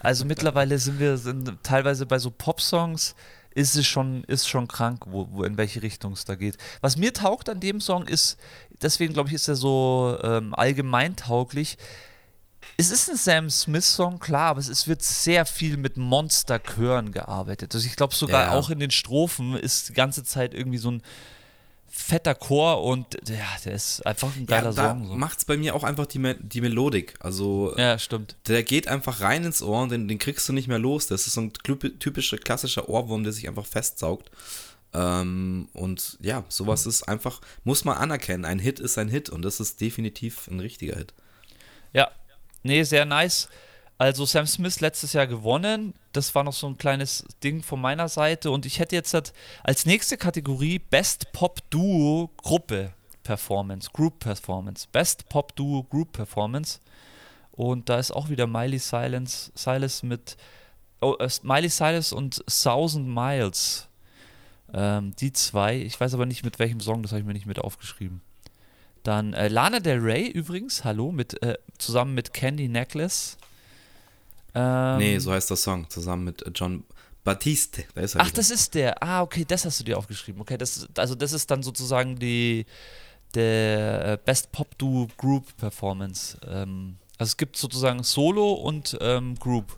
Also 0.00 0.24
mittlerweile 0.24 0.78
sind 0.78 0.98
wir 0.98 1.18
sind 1.18 1.62
teilweise 1.62 2.06
bei 2.06 2.18
so 2.18 2.30
Pop-Songs, 2.30 3.14
ist 3.54 3.76
es 3.76 3.86
schon, 3.86 4.24
ist 4.24 4.48
schon 4.48 4.66
krank, 4.66 5.04
wo, 5.06 5.28
wo 5.30 5.44
in 5.44 5.56
welche 5.56 5.82
Richtung 5.82 6.12
es 6.12 6.24
da 6.24 6.34
geht. 6.34 6.56
Was 6.80 6.96
mir 6.96 7.12
taugt 7.12 7.48
an 7.48 7.60
dem 7.60 7.80
Song 7.80 8.06
ist, 8.06 8.38
deswegen 8.82 9.12
glaube 9.12 9.28
ich, 9.28 9.34
ist 9.34 9.48
er 9.48 9.56
so 9.56 10.18
ähm, 10.22 10.54
allgemein 10.54 11.16
tauglich. 11.16 11.78
Es 12.76 12.90
ist 12.90 13.08
ein 13.10 13.16
Sam 13.16 13.50
Smith-Song, 13.50 14.18
klar, 14.18 14.50
aber 14.50 14.60
es 14.60 14.68
ist, 14.68 14.88
wird 14.88 15.02
sehr 15.02 15.46
viel 15.46 15.76
mit 15.76 15.96
Monsterchören 15.96 17.12
gearbeitet. 17.12 17.74
Also 17.74 17.86
ich 17.86 17.96
glaube 17.96 18.14
sogar 18.14 18.46
Ja. 18.46 18.52
auch 18.52 18.70
in 18.70 18.80
den 18.80 18.90
Strophen 18.90 19.54
ist 19.56 19.90
die 19.90 19.92
ganze 19.92 20.24
Zeit 20.24 20.54
irgendwie 20.54 20.78
so 20.78 20.90
ein 20.90 21.02
fetter 21.88 22.34
Chor 22.34 22.82
und 22.82 23.14
ja, 23.28 23.36
der 23.64 23.74
ist 23.74 24.04
einfach 24.04 24.34
ein 24.34 24.46
geiler 24.46 24.70
ja, 24.70 24.72
da 24.72 24.88
Song. 24.90 25.06
So. 25.06 25.14
macht's 25.14 25.44
bei 25.44 25.56
mir 25.56 25.76
auch 25.76 25.84
einfach 25.84 26.06
die, 26.06 26.18
Me 26.18 26.34
die 26.34 26.60
Melodik. 26.60 27.14
Also 27.20 27.72
Ja, 27.76 27.96
stimmt. 28.00 28.34
der 28.48 28.64
geht 28.64 28.88
einfach 28.88 29.20
rein 29.20 29.44
ins 29.44 29.62
Ohr 29.62 29.82
und 29.82 29.90
den, 29.92 30.08
den 30.08 30.18
kriegst 30.18 30.48
du 30.48 30.52
nicht 30.52 30.66
mehr 30.66 30.80
los. 30.80 31.06
Das 31.06 31.28
ist 31.28 31.34
so 31.34 31.42
ein 31.42 31.52
typ- 31.52 32.00
typischer 32.00 32.38
klassischer 32.38 32.88
Ohrwurm, 32.88 33.22
der 33.22 33.32
sich 33.32 33.46
einfach 33.46 33.66
festsaugt. 33.66 34.28
Ähm, 34.92 35.68
und 35.72 36.18
ja, 36.20 36.42
sowas 36.48 36.86
ist 36.86 37.04
einfach, 37.04 37.40
muss 37.62 37.84
man 37.84 37.96
anerkennen. 37.96 38.44
Ein 38.44 38.58
Hit 38.58 38.80
ist 38.80 38.98
ein 38.98 39.08
Hit 39.08 39.30
und 39.30 39.42
das 39.42 39.60
ist 39.60 39.80
definitiv 39.80 40.48
ein 40.48 40.58
richtiger 40.58 40.96
Hit. 40.96 41.14
Ja, 41.92 42.10
nee, 42.64 42.82
sehr 42.82 43.04
nice. 43.04 43.48
Also 43.96 44.26
Sam 44.26 44.46
Smith 44.46 44.80
letztes 44.80 45.12
Jahr 45.12 45.26
gewonnen. 45.26 45.94
Das 46.12 46.34
war 46.34 46.42
noch 46.42 46.52
so 46.52 46.66
ein 46.66 46.76
kleines 46.76 47.24
Ding 47.42 47.62
von 47.62 47.80
meiner 47.80 48.08
Seite. 48.08 48.50
Und 48.50 48.66
ich 48.66 48.80
hätte 48.80 48.96
jetzt 48.96 49.14
halt 49.14 49.32
als 49.62 49.86
nächste 49.86 50.16
Kategorie 50.16 50.78
Best 50.78 51.32
Pop 51.32 51.60
Duo 51.70 52.30
Gruppe 52.38 52.92
Performance, 53.22 53.88
Group 53.92 54.18
Performance. 54.18 54.86
Best 54.90 55.28
Pop 55.28 55.54
Duo 55.54 55.84
Group 55.84 56.12
Performance. 56.12 56.80
Und 57.52 57.88
da 57.88 57.98
ist 57.98 58.10
auch 58.10 58.28
wieder 58.28 58.48
Miley 58.48 58.80
Cyrus, 58.80 59.52
Cyrus 59.54 60.02
mit 60.02 60.36
oh, 61.00 61.14
äh, 61.20 61.28
Miley 61.42 61.70
Cyrus 61.70 62.12
und 62.12 62.44
Thousand 62.46 63.08
Miles. 63.08 63.88
Ähm, 64.72 65.14
die 65.16 65.32
zwei. 65.32 65.76
Ich 65.76 65.98
weiß 66.00 66.14
aber 66.14 66.26
nicht 66.26 66.44
mit 66.44 66.58
welchem 66.58 66.80
Song, 66.80 67.02
das 67.02 67.12
habe 67.12 67.20
ich 67.20 67.26
mir 67.26 67.32
nicht 67.32 67.46
mit 67.46 67.60
aufgeschrieben. 67.60 68.22
Dann 69.04 69.34
äh, 69.34 69.48
Lana 69.48 69.80
Del 69.80 70.00
Rey 70.00 70.28
übrigens, 70.28 70.82
hallo, 70.82 71.12
mit, 71.12 71.40
äh, 71.42 71.56
zusammen 71.78 72.14
mit 72.14 72.32
Candy 72.32 72.68
Necklace. 72.68 73.36
Ähm, 74.54 74.98
nee, 74.98 75.18
so 75.18 75.30
heißt 75.30 75.50
der 75.50 75.56
Song, 75.58 75.88
zusammen 75.90 76.24
mit 76.24 76.42
John 76.54 76.84
Batiste. 77.22 77.84
Da 77.94 78.00
ist 78.00 78.14
er 78.14 78.22
Ach, 78.22 78.26
wieder. 78.26 78.36
das 78.36 78.50
ist 78.50 78.74
der. 78.74 79.02
Ah, 79.02 79.22
okay, 79.22 79.44
das 79.46 79.64
hast 79.66 79.78
du 79.80 79.84
dir 79.84 79.98
aufgeschrieben. 79.98 80.40
Okay, 80.40 80.56
das, 80.56 80.88
also 80.96 81.14
das 81.14 81.32
ist 81.32 81.50
dann 81.50 81.62
sozusagen 81.62 82.18
die 82.18 82.66
der 83.34 84.12
äh, 84.12 84.18
Best 84.24 84.52
Pop 84.52 84.76
Duo 84.78 85.08
Group 85.18 85.54
Performance. 85.58 86.38
Ähm, 86.46 86.96
also 87.18 87.30
es 87.30 87.36
gibt 87.36 87.56
sozusagen 87.56 88.02
Solo 88.02 88.52
und 88.52 88.96
ähm, 89.00 89.34
Group. 89.38 89.76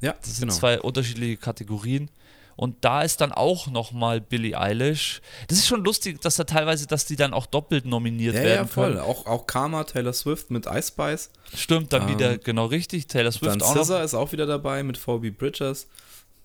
Ja, 0.00 0.12
Das 0.20 0.36
sind 0.36 0.48
genau. 0.48 0.58
zwei 0.58 0.80
unterschiedliche 0.80 1.36
Kategorien. 1.36 2.08
Und 2.56 2.84
da 2.84 3.02
ist 3.02 3.20
dann 3.20 3.32
auch 3.32 3.66
nochmal 3.66 4.20
Billie 4.20 4.56
Eilish. 4.58 5.20
Das 5.48 5.58
ist 5.58 5.66
schon 5.66 5.82
lustig, 5.84 6.20
dass 6.20 6.36
da 6.36 6.44
teilweise, 6.44 6.86
dass 6.86 7.04
die 7.06 7.16
dann 7.16 7.34
auch 7.34 7.46
doppelt 7.46 7.84
nominiert 7.84 8.34
Ja, 8.36 8.42
werden 8.42 8.56
ja, 8.56 8.66
voll. 8.66 8.88
können. 8.90 9.00
Auch, 9.00 9.26
auch 9.26 9.46
Karma, 9.46 9.84
Taylor 9.84 10.12
Swift 10.12 10.50
mit 10.50 10.66
Ice 10.66 10.88
Spice. 10.88 11.30
Stimmt, 11.54 11.92
dann 11.92 12.02
Ähm, 12.02 12.08
wieder 12.08 12.38
genau 12.38 12.66
richtig. 12.66 13.06
Taylor 13.08 13.32
Swift 13.32 13.50
Dann 13.52 13.62
auch 13.62 13.74
noch. 13.74 13.82
Scissor 13.82 14.02
ist 14.02 14.14
auch 14.14 14.30
wieder 14.32 14.46
dabei 14.46 14.82
mit 14.82 14.96
Phoebe 14.98 15.32
Bridgers. 15.32 15.88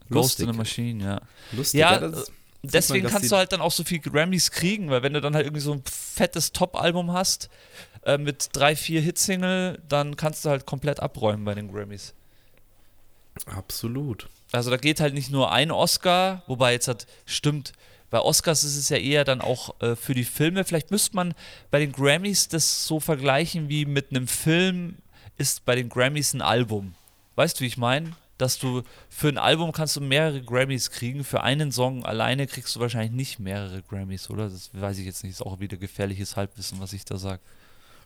Ghost 0.09 0.39
in 0.39 0.47
Lustig. 0.47 0.51
the 0.51 0.57
Machine, 0.57 1.03
ja. 1.03 1.21
Lustig. 1.51 1.79
Ja, 1.79 1.99
das 1.99 2.25
sieht 2.25 2.33
Deswegen 2.63 3.03
dass 3.03 3.13
kannst 3.13 3.31
du 3.31 3.37
halt 3.37 3.51
dann 3.53 3.61
auch 3.61 3.71
so 3.71 3.83
viel 3.83 3.99
Grammys 3.99 4.51
kriegen, 4.51 4.89
weil 4.89 5.01
wenn 5.03 5.13
du 5.13 5.21
dann 5.21 5.33
halt 5.35 5.45
irgendwie 5.45 5.61
so 5.61 5.71
ein 5.71 5.83
fettes 5.85 6.51
Top-Album 6.51 7.13
hast 7.13 7.49
äh, 8.03 8.17
mit 8.17 8.49
drei, 8.51 8.75
vier 8.75 8.99
Hitsingle, 9.01 9.79
dann 9.87 10.17
kannst 10.17 10.43
du 10.43 10.49
halt 10.49 10.65
komplett 10.65 10.99
abräumen 10.99 11.45
bei 11.45 11.53
den 11.53 11.71
Grammys. 11.71 12.13
Absolut. 13.45 14.27
Also 14.51 14.69
da 14.69 14.77
geht 14.77 14.99
halt 14.99 15.13
nicht 15.13 15.29
nur 15.29 15.51
ein 15.51 15.71
Oscar, 15.71 16.43
wobei 16.47 16.73
jetzt 16.73 16.87
hat, 16.87 17.05
stimmt, 17.25 17.73
bei 18.09 18.19
Oscars 18.19 18.63
ist 18.63 18.75
es 18.75 18.89
ja 18.89 18.97
eher 18.97 19.23
dann 19.23 19.41
auch 19.41 19.79
äh, 19.81 19.95
für 19.95 20.15
die 20.15 20.23
Filme. 20.23 20.63
Vielleicht 20.63 20.89
müsste 20.89 21.15
man 21.15 21.33
bei 21.69 21.79
den 21.79 21.91
Grammys 21.91 22.47
das 22.47 22.85
so 22.85 22.99
vergleichen 22.99 23.69
wie 23.69 23.85
mit 23.85 24.09
einem 24.09 24.27
Film 24.27 24.97
ist 25.37 25.65
bei 25.65 25.75
den 25.75 25.89
Grammys 25.89 26.33
ein 26.33 26.41
Album. 26.41 26.95
Weißt 27.35 27.59
du, 27.59 27.61
wie 27.61 27.67
ich 27.67 27.77
meine? 27.77 28.13
Dass 28.37 28.57
du 28.57 28.83
für 29.09 29.27
ein 29.27 29.37
Album 29.37 29.71
kannst 29.71 29.95
du 29.95 30.01
mehrere 30.01 30.41
Grammys 30.41 30.91
kriegen, 30.91 31.23
für 31.23 31.43
einen 31.43 31.71
Song 31.71 32.05
alleine 32.05 32.47
kriegst 32.47 32.75
du 32.75 32.79
wahrscheinlich 32.79 33.11
nicht 33.11 33.39
mehrere 33.39 33.83
Grammys, 33.83 34.29
oder? 34.29 34.49
Das 34.49 34.71
weiß 34.73 34.97
ich 34.97 35.05
jetzt 35.05 35.23
nicht, 35.23 35.33
ist 35.33 35.41
auch 35.41 35.59
wieder 35.59 35.77
gefährliches 35.77 36.35
Halbwissen, 36.35 36.79
was 36.79 36.93
ich 36.93 37.05
da 37.05 37.17
sage. 37.17 37.41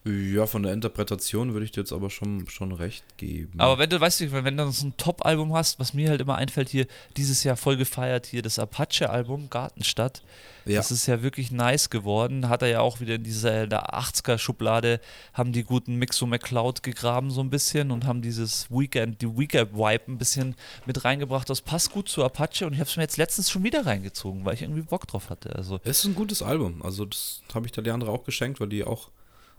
Ja, 0.05 0.47
von 0.47 0.63
der 0.63 0.73
Interpretation 0.73 1.53
würde 1.53 1.63
ich 1.65 1.71
dir 1.71 1.79
jetzt 1.79 1.93
aber 1.93 2.09
schon, 2.09 2.45
schon 2.49 2.73
recht 2.73 3.05
geben. 3.17 3.57
Aber 3.57 3.77
wenn 3.77 3.89
du, 3.89 4.01
weißt 4.01 4.19
du, 4.19 4.31
wenn 4.33 4.57
du 4.57 4.69
so 4.69 4.87
ein 4.87 4.97
Top-Album 4.97 5.53
hast, 5.53 5.79
was 5.79 5.93
mir 5.93 6.09
halt 6.09 6.19
immer 6.19 6.35
einfällt 6.35 6.67
hier, 6.67 6.87
dieses 7.15 7.45
Jahr 7.45 7.55
voll 7.55 7.77
gefeiert 7.77 8.25
hier, 8.25 8.41
das 8.41 8.59
Apache-Album, 8.59 9.49
Gartenstadt, 9.49 10.21
ja, 10.65 10.77
das 10.77 10.91
ist 10.91 11.07
ja 11.07 11.21
wirklich 11.21 11.51
nice 11.51 11.89
geworden. 11.89 12.49
Hat 12.49 12.61
er 12.61 12.67
ja 12.67 12.79
auch 12.81 12.99
wieder 12.99 13.15
in 13.15 13.23
dieser 13.23 13.65
der 13.65 13.93
80er-Schublade, 13.93 14.99
haben 15.33 15.53
die 15.53 15.63
guten 15.63 15.95
Mixo 15.95 16.25
McCloud 16.25 16.83
gegraben 16.83 17.31
so 17.31 17.39
ein 17.39 17.49
bisschen 17.49 17.89
und 17.91 18.05
haben 18.05 18.21
dieses 18.21 18.69
Weekend, 18.69 19.21
die 19.21 19.37
Weekend-Vibe 19.37 20.11
ein 20.11 20.17
bisschen 20.17 20.55
mit 20.85 21.05
reingebracht. 21.05 21.49
Das 21.49 21.61
passt 21.61 21.91
gut 21.91 22.09
zu 22.09 22.25
Apache 22.25 22.65
und 22.65 22.73
ich 22.73 22.79
habe 22.79 22.89
es 22.89 22.97
mir 22.97 23.03
jetzt 23.03 23.17
letztens 23.17 23.49
schon 23.49 23.63
wieder 23.63 23.85
reingezogen, 23.85 24.43
weil 24.43 24.55
ich 24.55 24.63
irgendwie 24.63 24.81
Bock 24.81 25.07
drauf 25.07 25.29
hatte. 25.29 25.55
Also 25.55 25.79
es 25.83 25.99
ist 25.99 26.05
ein 26.05 26.15
gutes 26.15 26.41
Album. 26.41 26.81
Also, 26.81 27.05
das 27.05 27.41
habe 27.53 27.65
ich 27.65 27.71
der 27.71 27.83
Leandra 27.83 28.09
auch 28.09 28.25
geschenkt, 28.25 28.59
weil 28.59 28.67
die 28.67 28.83
auch 28.83 29.09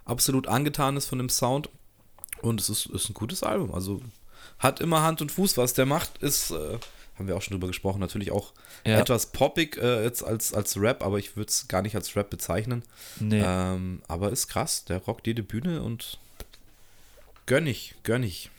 absolut 0.04 0.46
angetan 0.48 0.96
ist 0.96 1.06
von 1.06 1.18
dem 1.18 1.28
Sound. 1.28 1.68
Und 2.42 2.60
es 2.60 2.68
ist, 2.68 2.86
ist 2.86 3.08
ein 3.08 3.14
gutes 3.14 3.42
Album. 3.42 3.72
Also, 3.74 4.02
hat 4.58 4.80
immer 4.80 5.02
Hand 5.02 5.22
und 5.22 5.32
Fuß. 5.32 5.56
Was 5.56 5.72
der 5.74 5.86
macht, 5.86 6.18
ist, 6.18 6.50
äh, 6.50 6.78
haben 7.18 7.26
wir 7.28 7.36
auch 7.36 7.42
schon 7.42 7.52
drüber 7.54 7.68
gesprochen, 7.68 8.00
natürlich 8.00 8.30
auch 8.32 8.52
Ja. 8.84 8.98
etwas 9.00 9.26
poppig 9.32 9.76
äh, 9.78 10.02
jetzt 10.04 10.22
als, 10.22 10.52
als 10.52 10.76
Rap, 10.78 11.02
aber 11.02 11.18
ich 11.18 11.36
würde 11.36 11.48
es 11.48 11.68
gar 11.68 11.80
nicht 11.82 11.94
als 11.96 12.16
Rap 12.16 12.28
bezeichnen. 12.30 12.82
nee. 13.20 13.40
Ähm, 13.44 14.02
aber 14.08 14.30
ist 14.30 14.48
krass. 14.48 14.84
Der 14.84 14.98
rockt 14.98 15.26
jede 15.26 15.42
Bühne 15.42 15.80
und 15.82 16.18
gönn 17.46 17.66
ich, 17.66 17.94
gönn 18.02 18.22
ich. 18.22 18.50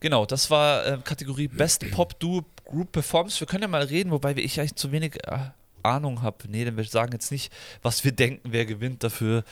Genau, 0.00 0.26
das 0.26 0.50
war 0.50 0.84
äh, 0.86 0.98
Kategorie 1.02 1.48
Best 1.48 1.90
Pop 1.92 2.18
Duo 2.20 2.44
Group 2.66 2.92
Performance. 2.92 3.40
Wir 3.40 3.46
können 3.46 3.62
ja 3.62 3.68
mal 3.68 3.84
reden, 3.84 4.10
wobei 4.10 4.36
wir- 4.36 4.44
ich 4.44 4.58
eigentlich 4.60 4.74
zu 4.74 4.92
wenig 4.92 5.16
äh, 5.26 5.38
Ahnung 5.82 6.20
habe. 6.22 6.36
Nee, 6.48 6.64
denn 6.64 6.76
wir 6.76 6.84
sagen 6.84 7.12
jetzt 7.12 7.30
nicht, 7.30 7.52
was 7.82 8.04
wir 8.04 8.12
denken, 8.12 8.50
wer 8.52 8.66
gewinnt. 8.66 9.02
Dafür 9.02 9.44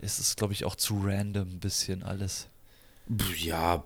ist 0.00 0.18
es, 0.18 0.36
glaube 0.36 0.52
ich, 0.52 0.64
auch 0.64 0.76
zu 0.76 1.00
random 1.02 1.48
ein 1.48 1.60
bisschen 1.60 2.02
alles. 2.02 2.48
Ja, 3.38 3.82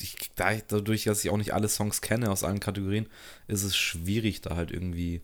ich, 0.00 0.16
da, 0.36 0.54
dadurch, 0.54 1.04
dass 1.04 1.24
ich 1.24 1.30
auch 1.30 1.36
nicht 1.36 1.54
alle 1.54 1.68
Songs 1.68 2.00
kenne 2.00 2.30
aus 2.30 2.44
allen 2.44 2.60
Kategorien, 2.60 3.08
ist 3.48 3.64
es 3.64 3.76
schwierig, 3.76 4.40
da 4.40 4.56
halt 4.56 4.70
irgendwie, 4.70 5.22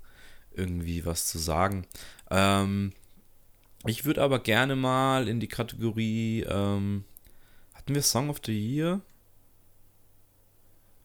irgendwie 0.53 1.07
was 1.07 1.26
zu 1.26 1.39
sagen. 1.39 1.86
Ähm, 2.30 2.93
ich 3.86 4.05
würde 4.05 4.22
aber 4.22 4.41
gerne 4.41 4.74
mal 4.74 5.28
in 5.28 5.39
die 5.41 5.49
Kategorie, 5.49 6.43
ähm, 6.49 7.05
hatten 7.74 7.95
wir 7.95 8.03
Song 8.03 8.28
of 8.30 8.41
the 8.45 8.53
Year? 8.53 9.01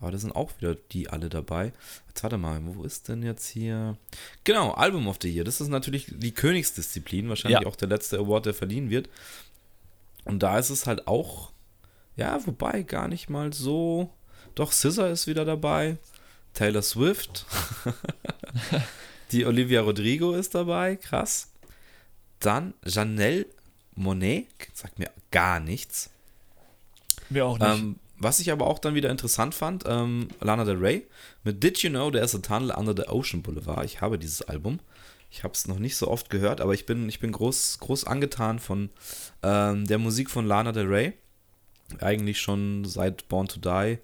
Aber 0.04 0.12
da 0.12 0.18
sind 0.18 0.36
auch 0.36 0.52
wieder 0.60 0.76
die 0.76 1.10
alle 1.10 1.30
dabei. 1.30 1.72
Jetzt 2.10 2.24
warte 2.24 2.38
mal, 2.38 2.60
wo 2.64 2.84
ist 2.84 3.08
denn 3.08 3.24
jetzt 3.24 3.48
hier? 3.48 3.98
Genau, 4.44 4.72
Album 4.72 5.08
of 5.08 5.18
the 5.22 5.34
Year. 5.34 5.46
Das 5.46 5.62
ist 5.62 5.70
natürlich 5.70 6.08
die 6.10 6.34
Königsdisziplin, 6.34 7.30
wahrscheinlich 7.30 7.62
Ja. 7.62 7.68
auch 7.68 7.78
der 7.78 7.88
letzte 7.88 8.18
Award, 8.18 8.48
der 8.48 8.54
verliehen 8.54 8.90
wird. 8.90 9.10
Und 10.26 10.44
da 10.44 10.60
ist 10.60 10.70
es 10.72 10.88
halt 10.88 11.08
auch, 11.08 11.52
ja, 12.18 12.46
wobei 12.46 12.84
gar 12.84 13.08
nicht 13.08 13.30
mal 13.30 13.54
so. 13.54 14.10
Doch, 14.56 14.74
Scissor 14.74 15.08
ist 15.08 15.26
wieder 15.26 15.46
dabei. 15.46 15.98
Taylor 16.54 16.82
Swift. 16.82 17.46
Die 19.32 19.46
Olivia 19.46 19.82
Rodrigo 19.82 20.34
ist 20.34 20.54
dabei, 20.54 20.98
krass. 20.98 21.48
Dann 22.40 22.74
Janelle 22.86 23.46
Monet, 23.96 24.48
sagt 24.74 25.00
mir 25.00 25.10
gar 25.32 25.60
nichts. 25.62 26.10
Mir 27.30 27.46
auch 27.46 27.58
Ähm, 27.62 27.96
was 28.24 28.40
ich 28.40 28.52
aber 28.52 28.68
auch 28.68 28.80
dann 28.80 28.96
wieder 28.96 29.10
interessant 29.10 29.54
fand, 29.54 29.84
ähm, 29.88 30.30
Lana 30.40 30.66
Del 30.66 30.78
Rey 30.78 31.08
mit 31.44 31.62
Did 31.64 31.80
You 31.80 31.90
Know 31.90 32.10
There's 32.12 32.36
a 32.36 32.40
Tunnel 32.40 32.72
Under 32.72 32.94
the 32.96 33.10
Ocean 33.10 33.42
Boulevard. 33.42 33.86
Ich 33.86 34.02
habe 34.02 34.18
dieses 34.18 34.42
Album. 34.42 34.80
Ich 35.30 35.44
habe 35.44 35.54
es 35.54 35.68
noch 35.68 35.80
nicht 35.80 35.98
so 35.98 36.08
oft 36.10 36.30
gehört, 36.30 36.62
aber 36.62 36.74
ich 36.74 36.86
bin, 36.86 37.10
ich 37.10 37.20
bin 37.20 37.32
groß, 37.32 37.80
groß 37.80 38.06
angetan 38.06 38.60
von 38.60 38.90
ähm, 39.42 39.86
der 39.88 39.98
Musik 39.98 40.30
von 40.30 40.46
Lana 40.46 40.72
Del 40.72 40.88
Rey. 40.88 41.14
Eigentlich 42.00 42.40
schon 42.40 42.86
seit 42.86 43.28
Born 43.30 43.48
to 43.48 43.60
Die. 43.60 43.98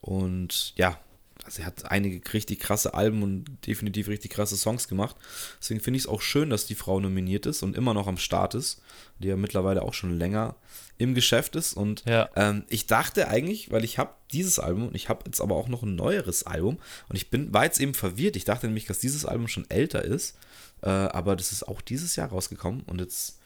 Und 0.00 0.74
ja, 0.76 0.98
also 1.46 1.62
er 1.62 1.66
hat 1.66 1.90
einige 1.90 2.20
richtig 2.34 2.60
krasse 2.60 2.92
Alben 2.92 3.22
und 3.22 3.46
definitiv 3.66 4.08
richtig 4.08 4.32
krasse 4.32 4.56
Songs 4.56 4.88
gemacht. 4.88 5.16
Deswegen 5.60 5.80
finde 5.80 5.96
ich 5.96 6.02
es 6.04 6.08
auch 6.08 6.20
schön, 6.20 6.50
dass 6.50 6.66
die 6.66 6.74
Frau 6.74 7.00
nominiert 7.00 7.46
ist 7.46 7.62
und 7.62 7.76
immer 7.76 7.94
noch 7.94 8.06
am 8.06 8.18
Start 8.18 8.54
ist, 8.54 8.82
die 9.18 9.28
ja 9.28 9.36
mittlerweile 9.36 9.82
auch 9.82 9.94
schon 9.94 10.18
länger 10.18 10.56
im 10.98 11.14
Geschäft 11.14 11.56
ist. 11.56 11.72
Und 11.74 12.04
Ja. 12.06 12.28
ähm, 12.36 12.64
ich 12.68 12.86
dachte 12.86 13.28
eigentlich, 13.28 13.70
weil 13.70 13.84
ich 13.84 13.98
habe 13.98 14.10
dieses 14.32 14.58
Album 14.58 14.88
und 14.88 14.94
ich 14.94 15.08
habe 15.08 15.22
jetzt 15.26 15.40
aber 15.40 15.54
auch 15.56 15.68
noch 15.68 15.82
ein 15.82 15.94
neueres 15.94 16.42
Album 16.44 16.78
und 17.08 17.16
ich 17.16 17.30
bin, 17.30 17.52
war 17.54 17.64
jetzt 17.64 17.80
eben 17.80 17.94
verwirrt. 17.94 18.36
Ich 18.36 18.44
dachte 18.44 18.66
nämlich, 18.66 18.86
dass 18.86 18.98
dieses 18.98 19.24
Album 19.24 19.48
schon 19.48 19.68
älter 19.70 20.04
ist, 20.04 20.36
äh, 20.82 20.88
aber 20.88 21.36
das 21.36 21.52
ist 21.52 21.66
auch 21.68 21.80
dieses 21.80 22.16
Jahr 22.16 22.28
rausgekommen 22.28 22.82
und 22.82 23.00
jetzt 23.00 23.38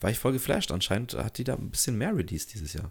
war 0.00 0.10
ich 0.10 0.18
voll 0.18 0.32
geflasht. 0.32 0.72
Anscheinend 0.72 1.14
hat 1.14 1.38
die 1.38 1.44
da 1.44 1.54
ein 1.54 1.70
bisschen 1.70 1.96
mehr 1.98 2.16
Release 2.16 2.46
dieses 2.52 2.72
Jahr. 2.72 2.90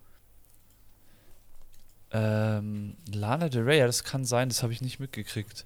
Ähm, 2.13 2.95
Lana 3.13 3.47
Del 3.49 3.63
Rey, 3.63 3.79
ja, 3.79 3.85
das 3.87 4.03
kann 4.03 4.25
sein, 4.25 4.49
das 4.49 4.63
habe 4.63 4.73
ich 4.73 4.81
nicht 4.81 4.99
mitgekriegt. 4.99 5.65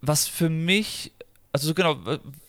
was 0.00 0.26
für 0.26 0.48
mich, 0.48 1.12
also 1.52 1.74
genau, 1.74 1.96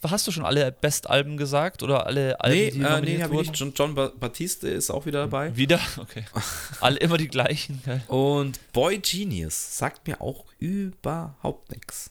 hast 0.02 0.26
du 0.26 0.32
schon 0.32 0.44
alle 0.46 0.72
Best-Alben 0.72 1.38
gesagt 1.38 1.84
oder 1.84 2.08
alle 2.08 2.40
Alben, 2.42 2.58
nee, 2.58 2.72
die 2.72 2.80
äh, 2.80 2.82
nominiert 2.82 3.06
nee, 3.06 3.24
ich 3.26 3.30
wurden? 3.32 3.48
nicht. 3.50 3.60
John, 3.60 3.74
John 3.76 3.94
Ba- 3.96 4.12
Batiste 4.20 4.70
ist 4.70 4.90
auch 4.90 5.06
wieder 5.06 5.20
dabei. 5.22 5.56
Wieder? 5.56 5.80
Okay. 5.98 6.26
alle 6.82 6.98
immer 6.98 7.18
die 7.18 7.28
gleichen. 7.28 7.80
Geil. 7.86 8.02
Und 8.08 8.60
Boy 8.74 8.98
Genius 9.00 9.78
sagt 9.78 10.08
mir 10.08 10.20
auch 10.20 10.46
überhaupt 10.58 11.72
nichts. 11.72 12.10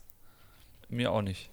Mir 0.89 1.11
auch 1.11 1.23
nicht. 1.23 1.49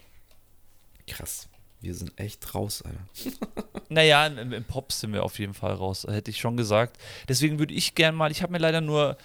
Krass. 1.07 1.48
Wir 1.81 1.93
sind 1.95 2.11
echt 2.19 2.53
raus, 2.55 2.81
Alter. 2.81 2.99
Naja, 3.91 4.27
im, 4.27 4.53
im 4.53 4.63
Pop 4.65 4.91
sind 4.91 5.13
wir 5.13 5.23
auf 5.23 5.39
jeden 5.39 5.55
Fall 5.55 5.73
raus, 5.73 6.05
hätte 6.07 6.29
ich 6.29 6.37
schon 6.37 6.57
gesagt. 6.57 6.97
Deswegen 7.27 7.57
würde 7.57 7.73
ich 7.73 7.95
gern 7.95 8.13
mal, 8.13 8.29
ich 8.29 8.43
habe 8.43 8.51
mir 8.51 8.59
leider 8.59 8.81
nur 8.81 9.17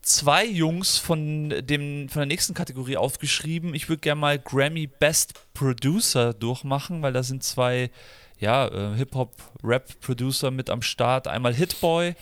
zwei 0.00 0.46
Jungs 0.46 0.96
von, 0.96 1.50
dem, 1.50 2.08
von 2.08 2.20
der 2.20 2.26
nächsten 2.26 2.54
Kategorie 2.54 2.96
aufgeschrieben. 2.96 3.74
Ich 3.74 3.90
würde 3.90 4.00
gern 4.00 4.18
mal 4.18 4.38
Grammy 4.38 4.86
Best 4.86 5.34
Producer 5.52 6.32
durchmachen, 6.32 7.02
weil 7.02 7.12
da 7.12 7.22
sind 7.22 7.44
zwei 7.44 7.90
ja, 8.38 8.68
äh, 8.68 8.96
Hip-Hop-Rap-Producer 8.96 10.50
mit 10.50 10.70
am 10.70 10.80
Start. 10.80 11.26
Einmal 11.26 11.54
Hitboy, 11.54 12.14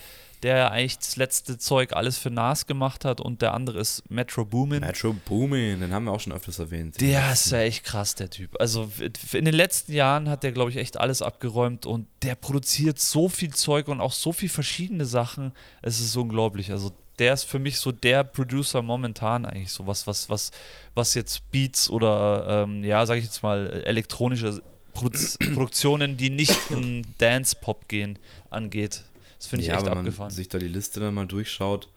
der 0.43 0.71
eigentlich 0.71 0.97
das 0.99 1.15
letzte 1.15 1.57
Zeug 1.57 1.93
alles 1.93 2.17
für 2.17 2.29
Nas 2.29 2.67
gemacht 2.67 3.05
hat 3.05 3.21
und 3.21 3.41
der 3.41 3.53
andere 3.53 3.79
ist 3.79 4.09
Metro 4.09 4.45
Boomin. 4.45 4.81
Metro 4.81 5.13
Boomin, 5.13 5.79
den 5.79 5.91
haben 5.91 6.05
wir 6.05 6.11
auch 6.11 6.19
schon 6.19 6.33
öfters 6.33 6.59
erwähnt. 6.59 6.99
Der 7.01 7.31
ist 7.31 7.51
ja 7.51 7.59
echt 7.59 7.83
krass, 7.83 8.15
der 8.15 8.29
Typ. 8.29 8.59
Also 8.59 8.91
in 9.33 9.45
den 9.45 9.53
letzten 9.53 9.93
Jahren 9.93 10.29
hat 10.29 10.43
der, 10.43 10.51
glaube 10.51 10.71
ich, 10.71 10.77
echt 10.77 10.99
alles 10.99 11.21
abgeräumt 11.21 11.85
und 11.85 12.07
der 12.21 12.35
produziert 12.35 12.99
so 12.99 13.29
viel 13.29 13.53
Zeug 13.53 13.87
und 13.87 14.01
auch 14.01 14.13
so 14.13 14.31
viel 14.31 14.49
verschiedene 14.49 15.05
Sachen. 15.05 15.53
Es 15.81 15.99
ist 15.99 16.15
unglaublich. 16.15 16.71
Also 16.71 16.91
der 17.19 17.33
ist 17.33 17.43
für 17.43 17.59
mich 17.59 17.79
so 17.79 17.91
der 17.91 18.23
Producer 18.23 18.81
momentan 18.81 19.45
eigentlich 19.45 19.71
so 19.71 19.87
was, 19.87 20.05
was, 20.05 20.29
was, 20.29 20.51
was 20.93 21.13
jetzt 21.15 21.49
Beats 21.51 21.89
oder 21.89 22.63
ähm, 22.63 22.83
ja, 22.83 23.05
sage 23.05 23.19
ich 23.19 23.25
jetzt 23.25 23.41
mal 23.41 23.83
elektronische 23.85 24.61
Produ 24.93 25.17
Produktionen, 25.53 26.17
die 26.17 26.29
nicht 26.29 26.55
in 26.69 27.03
Dance-Pop 27.17 27.87
gehen, 27.87 28.19
angeht. 28.49 29.03
Das 29.37 29.47
finde 29.47 29.63
ich 29.63 29.69
ja, 29.69 29.75
echt 29.75 29.85
wenn 29.85 29.93
man 29.93 29.99
abgefahren. 29.99 30.31
sich 30.31 30.49
da 30.49 30.57
die 30.57 30.67
Liste 30.67 30.99
dann 30.99 31.13
mal 31.13 31.27
durchschaut, 31.27 31.89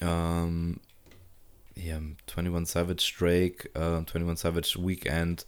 ähm, 0.00 0.80
hier 1.74 2.00
21 2.36 2.72
Savage 2.72 3.12
Drake, 3.18 3.68
äh, 3.74 3.98
21 3.98 4.38
Savage 4.38 4.78
Weekend, 4.78 5.46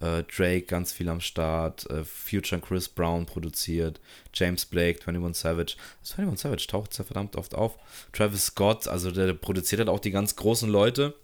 äh, 0.00 0.24
Drake 0.24 0.62
ganz 0.62 0.92
viel 0.92 1.08
am 1.08 1.20
Start, 1.20 1.88
äh, 1.90 2.04
Future 2.04 2.60
und 2.60 2.66
Chris 2.66 2.88
Brown 2.88 3.26
produziert, 3.26 4.00
James 4.34 4.64
Blake, 4.66 5.00
21 5.06 5.40
Savage. 5.40 5.76
21 6.16 6.40
Savage 6.40 6.66
taucht 6.66 6.98
ja 6.98 7.04
verdammt 7.04 7.36
oft 7.36 7.54
auf. 7.54 7.76
Travis 8.12 8.46
Scott, 8.46 8.88
also 8.88 9.10
der, 9.10 9.32
produziert 9.34 9.80
halt 9.80 9.88
auch 9.88 10.00
die 10.00 10.10
ganz 10.10 10.36
großen 10.36 10.70
Leute. 10.70 11.14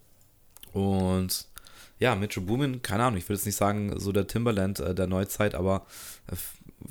Und 0.72 1.46
ja, 1.98 2.14
Metro 2.14 2.42
Boomin, 2.42 2.82
keine 2.82 3.04
Ahnung, 3.04 3.18
ich 3.18 3.28
will 3.28 3.36
jetzt 3.36 3.46
nicht 3.46 3.56
sagen, 3.56 3.98
so 3.98 4.12
der 4.12 4.26
Timberland 4.26 4.80
äh, 4.80 4.94
der 4.94 5.06
Neuzeit, 5.06 5.54
aber 5.54 5.86
äh, 6.30 6.36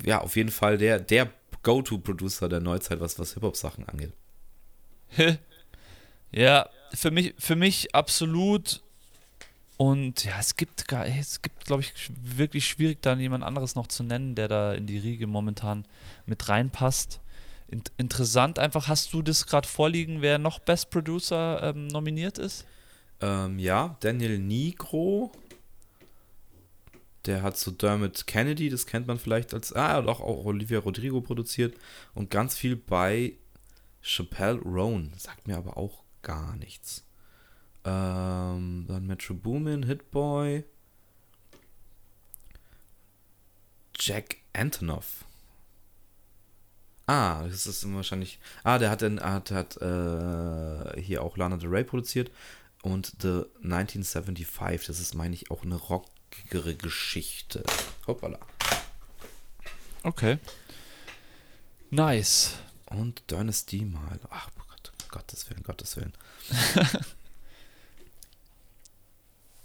ja, 0.06 0.20
auf 0.20 0.34
jeden 0.34 0.50
Fall 0.50 0.78
der, 0.78 0.98
der 0.98 1.30
Go-To-Producer 1.66 2.48
der 2.48 2.60
Neuzeit, 2.60 3.00
was, 3.00 3.18
was 3.18 3.34
Hip-Hop-Sachen 3.34 3.88
angeht. 3.88 4.12
Ja, 6.30 6.68
für 6.94 7.10
mich, 7.10 7.34
für 7.38 7.56
mich 7.56 7.94
absolut. 7.94 8.82
Und 9.76 10.24
ja, 10.24 10.38
es 10.38 10.56
gibt 10.56 10.86
gar, 10.86 11.06
es 11.06 11.42
gibt, 11.42 11.64
glaube 11.64 11.82
ich, 11.82 11.92
wirklich 12.22 12.66
schwierig, 12.66 13.02
da 13.02 13.14
jemand 13.14 13.42
anderes 13.42 13.74
noch 13.74 13.88
zu 13.88 14.04
nennen, 14.04 14.34
der 14.34 14.46
da 14.48 14.74
in 14.74 14.86
die 14.86 14.98
Riege 14.98 15.26
momentan 15.26 15.86
mit 16.24 16.48
reinpasst. 16.48 17.20
In, 17.68 17.82
interessant 17.98 18.58
einfach, 18.58 18.86
hast 18.86 19.12
du 19.12 19.22
das 19.22 19.46
gerade 19.46 19.66
vorliegen, 19.66 20.22
wer 20.22 20.38
noch 20.38 20.60
Best 20.60 20.90
Producer 20.90 21.62
ähm, 21.62 21.88
nominiert 21.88 22.38
ist? 22.38 22.64
Ähm, 23.20 23.58
ja, 23.58 23.96
Daniel 24.00 24.38
Nigro. 24.38 25.32
Der 27.26 27.42
hat 27.42 27.56
so 27.58 27.72
Dermot 27.72 28.26
Kennedy, 28.26 28.68
das 28.68 28.86
kennt 28.86 29.08
man 29.08 29.18
vielleicht 29.18 29.52
als. 29.52 29.72
Ah, 29.72 29.88
er 29.88 29.96
hat 29.96 30.06
auch, 30.06 30.20
auch 30.20 30.44
Olivia 30.44 30.78
Rodrigo 30.78 31.20
produziert. 31.20 31.76
Und 32.14 32.30
ganz 32.30 32.56
viel 32.56 32.76
bei 32.76 33.34
Chappelle 34.00 34.60
Roan. 34.60 35.12
Sagt 35.16 35.48
mir 35.48 35.56
aber 35.56 35.76
auch 35.76 36.04
gar 36.22 36.56
nichts. 36.56 37.04
Ähm, 37.84 38.84
dann 38.86 39.06
Metro 39.06 39.34
Boomin, 39.34 39.84
Hitboy. 39.84 40.64
Jack 43.98 44.36
Antonoff. 44.52 45.24
Ah, 47.06 47.44
das 47.44 47.66
ist 47.66 47.92
wahrscheinlich. 47.92 48.38
Ah, 48.64 48.78
der 48.78 48.90
hat, 48.90 49.00
den, 49.00 49.20
hat, 49.20 49.50
hat 49.50 49.76
äh, 49.80 51.00
hier 51.00 51.22
auch 51.22 51.36
Lana 51.36 51.56
Del 51.56 51.70
Rey 51.70 51.84
produziert. 51.84 52.30
Und 52.82 53.14
The 53.20 53.44
1975, 53.62 54.86
das 54.86 55.00
ist, 55.00 55.14
meine 55.14 55.34
ich, 55.34 55.50
auch 55.50 55.62
eine 55.62 55.76
rockigere 56.44 56.74
Geschichte. 56.74 57.62
Hoppala. 58.06 58.38
Okay. 60.02 60.38
Nice. 61.90 62.54
Und 62.86 63.22
Dynasty 63.30 63.84
mal. 63.84 64.18
Ach, 64.30 64.48
Gott, 64.56 64.92
Gottes 65.08 65.48
Willen, 65.50 65.62
Gottes 65.62 65.96
Willen. 65.96 66.12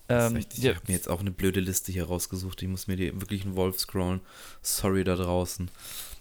Ähm, 0.09 0.35
echt- 0.35 0.57
ich 0.57 0.63
ja, 0.65 0.75
habe 0.75 0.83
mir 0.87 0.93
jetzt 0.93 1.07
auch 1.07 1.21
eine 1.21 1.31
blöde 1.31 1.61
Liste 1.61 1.93
hier 1.93 2.03
rausgesucht. 2.05 2.61
Ich 2.61 2.67
muss 2.67 2.87
mir 2.87 2.97
die 2.97 3.13
wirklich 3.21 3.43
einen 3.43 3.55
Wolf 3.55 3.79
scrollen. 3.79 4.19
Sorry 4.61 5.05
da 5.05 5.15
draußen. 5.15 5.71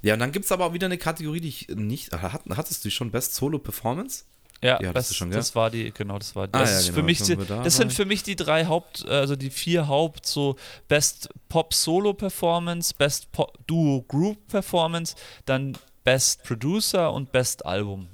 Ja, 0.03 0.15
und 0.15 0.21
dann 0.21 0.31
gibt 0.31 0.45
es 0.45 0.53
aber 0.53 0.67
auch 0.67 0.73
wieder 0.75 0.87
eine 0.87 0.97
Kategorie, 0.97 1.41
die 1.41 1.49
ich 1.49 1.69
nicht. 1.71 2.13
Hat, 2.13 2.43
hattest 2.51 2.85
du 2.85 2.91
schon 2.93 3.11
Best 3.11 3.35
Solo 3.35 3.59
Performance? 3.59 4.27
Ja, 4.63 4.79
das, 4.93 5.15
schon, 5.15 5.31
das 5.31 5.55
war 5.55 5.71
die, 5.71 5.91
genau, 5.91 6.19
das 6.19 6.37
war 6.37 6.47
die. 6.47 6.55
Ah, 6.55 6.61
das, 6.61 6.87
ja, 6.87 6.93
genau, 6.93 6.95
für 6.95 7.03
mich 7.03 7.23
die, 7.23 7.37
da 7.37 7.63
das 7.63 7.77
sind 7.77 7.93
für 7.95 8.05
mich 8.05 8.23
die 8.23 8.37
drei 8.37 8.67
Haupt, 8.67 9.09
also 9.09 9.35
die 9.35 9.49
vier 9.49 9.89
Haupt, 9.89 10.27
so 10.27 10.57
Best 10.87 11.31
Pop 11.49 11.73
Solo 11.73 12.13
Performance, 12.13 12.93
Best 12.97 13.33
Pop 13.33 13.59
Duo 13.67 14.03
Group 14.03 14.49
Performance, 14.49 15.17
dann 15.47 15.79
Best 16.05 16.43
Producer 16.45 17.13
und 17.13 17.33
Best 17.33 17.65
Album. 17.65 18.09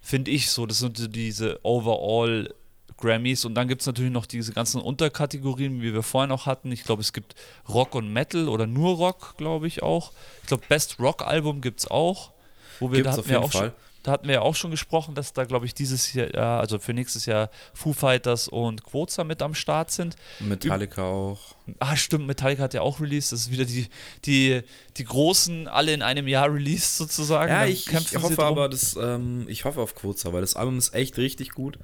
Finde 0.00 0.30
ich 0.30 0.50
so. 0.50 0.66
Das 0.66 0.78
sind 0.78 1.14
diese 1.14 1.60
Overall 1.62 2.54
Grammys 2.96 3.44
und 3.44 3.54
dann 3.54 3.68
gibt 3.68 3.82
es 3.82 3.86
natürlich 3.86 4.12
noch 4.12 4.26
diese 4.26 4.52
ganzen 4.52 4.80
Unterkategorien, 4.80 5.82
wie 5.82 5.92
wir 5.92 6.02
vorhin 6.02 6.30
auch 6.30 6.46
hatten. 6.46 6.72
Ich 6.72 6.84
glaube, 6.84 7.02
es 7.02 7.12
gibt 7.12 7.34
Rock 7.68 7.94
und 7.94 8.12
Metal 8.12 8.48
oder 8.48 8.66
nur 8.66 8.96
Rock, 8.96 9.34
glaube 9.36 9.66
ich 9.66 9.82
auch. 9.82 10.12
Ich 10.42 10.48
glaube, 10.48 10.64
Best 10.68 10.98
Rock 10.98 11.22
Album 11.26 11.60
gibt 11.60 11.80
es 11.80 11.90
auch. 11.90 12.32
Wo 12.80 12.90
wir, 12.90 13.02
Gibt's 13.02 13.04
da 13.04 13.10
auf 13.10 13.18
hatten 13.18 13.28
wir 13.28 13.34
jeden 13.36 13.44
auch 13.44 13.52
schon, 13.52 13.60
Fall. 13.60 13.74
Da 14.02 14.12
hatten 14.12 14.26
wir 14.26 14.34
ja 14.34 14.40
auch 14.42 14.54
schon 14.54 14.70
gesprochen, 14.70 15.14
dass 15.14 15.32
da, 15.32 15.44
glaube 15.44 15.66
ich, 15.66 15.74
dieses 15.74 16.12
Jahr, 16.12 16.60
also 16.60 16.78
für 16.78 16.92
nächstes 16.92 17.26
Jahr 17.26 17.50
Foo 17.72 17.92
Fighters 17.92 18.48
und 18.48 18.84
Quoza 18.84 19.24
mit 19.24 19.42
am 19.42 19.54
Start 19.54 19.90
sind. 19.90 20.16
Metallica 20.40 21.02
auch. 21.02 21.54
Ah, 21.78 21.96
stimmt, 21.96 22.26
Metallica 22.26 22.64
hat 22.64 22.74
ja 22.74 22.80
auch 22.80 23.00
released. 23.00 23.32
Das 23.32 23.42
ist 23.42 23.50
wieder 23.52 23.64
die, 23.64 23.86
die, 24.24 24.62
die 24.96 25.04
Großen 25.04 25.68
alle 25.68 25.92
in 25.92 26.02
einem 26.02 26.26
Jahr 26.26 26.52
released 26.52 26.96
sozusagen. 26.96 27.52
Ja, 27.52 27.60
Dann 27.60 27.70
ich, 27.70 27.86
ich 27.88 28.22
hoffe 28.22 28.42
aber, 28.42 28.68
dass, 28.68 28.96
ähm, 28.96 29.46
ich 29.48 29.64
hoffe 29.64 29.80
auf 29.80 29.94
Quoza, 29.94 30.32
weil 30.32 30.40
das 30.40 30.56
Album 30.56 30.78
ist 30.78 30.94
echt 30.94 31.18
richtig 31.18 31.50
gut. 31.50 31.78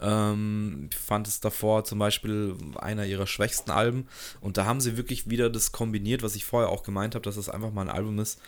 Ähm, 0.00 0.88
ich 0.90 0.98
fand 0.98 1.28
es 1.28 1.40
davor 1.40 1.84
zum 1.84 2.00
Beispiel 2.00 2.56
einer 2.76 3.06
ihrer 3.06 3.26
schwächsten 3.26 3.70
Alben 3.70 4.08
und 4.40 4.56
da 4.56 4.64
haben 4.64 4.80
sie 4.80 4.96
wirklich 4.96 5.30
wieder 5.30 5.50
das 5.50 5.70
kombiniert, 5.70 6.22
was 6.22 6.34
ich 6.34 6.44
vorher 6.44 6.70
auch 6.70 6.82
gemeint 6.82 7.14
habe, 7.14 7.22
dass 7.22 7.36
es 7.36 7.48
einfach 7.48 7.70
mal 7.70 7.82
ein 7.82 7.90
Album 7.90 8.18
ist, 8.18 8.40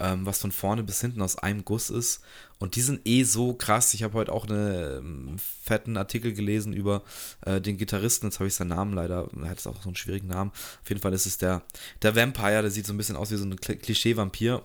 ähm, 0.00 0.26
was 0.26 0.40
von 0.40 0.50
vorne 0.50 0.82
bis 0.82 1.00
hinten 1.00 1.22
aus 1.22 1.36
einem 1.38 1.64
Guss 1.64 1.90
ist. 1.90 2.22
Und 2.58 2.76
die 2.76 2.80
sind 2.80 3.00
eh 3.06 3.22
so 3.22 3.54
krass. 3.54 3.94
Ich 3.94 4.02
habe 4.02 4.14
heute 4.14 4.32
auch 4.32 4.48
einen 4.48 5.38
fetten 5.38 5.96
Artikel 5.96 6.32
gelesen 6.32 6.72
über 6.72 7.02
äh, 7.46 7.60
den 7.60 7.78
Gitarristen. 7.78 8.26
Jetzt 8.26 8.38
habe 8.38 8.48
ich 8.48 8.54
seinen 8.54 8.68
Namen 8.68 8.92
leider. 8.92 9.28
Er 9.42 9.48
hat 9.48 9.66
auch 9.66 9.82
so 9.82 9.88
einen 9.88 9.96
schwierigen 9.96 10.28
Namen. 10.28 10.50
Auf 10.50 10.88
jeden 10.88 11.00
Fall 11.00 11.12
ist 11.12 11.26
es 11.26 11.38
der, 11.38 11.62
der 12.02 12.16
Vampire. 12.16 12.62
Der 12.62 12.70
sieht 12.70 12.86
so 12.86 12.92
ein 12.92 12.96
bisschen 12.96 13.16
aus 13.16 13.30
wie 13.30 13.36
so 13.36 13.44
ein 13.44 13.54
Kli- 13.56 13.76
Klischee-Vampir 13.76 14.62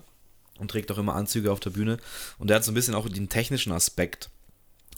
und 0.58 0.72
trägt 0.72 0.92
auch 0.92 0.98
immer 0.98 1.16
Anzüge 1.16 1.52
auf 1.52 1.60
der 1.60 1.70
Bühne. 1.70 1.98
Und 2.38 2.50
der 2.50 2.58
hat 2.58 2.64
so 2.64 2.72
ein 2.72 2.76
bisschen 2.76 2.96
auch 2.96 3.08
den 3.08 3.30
technischen 3.30 3.72
Aspekt 3.72 4.30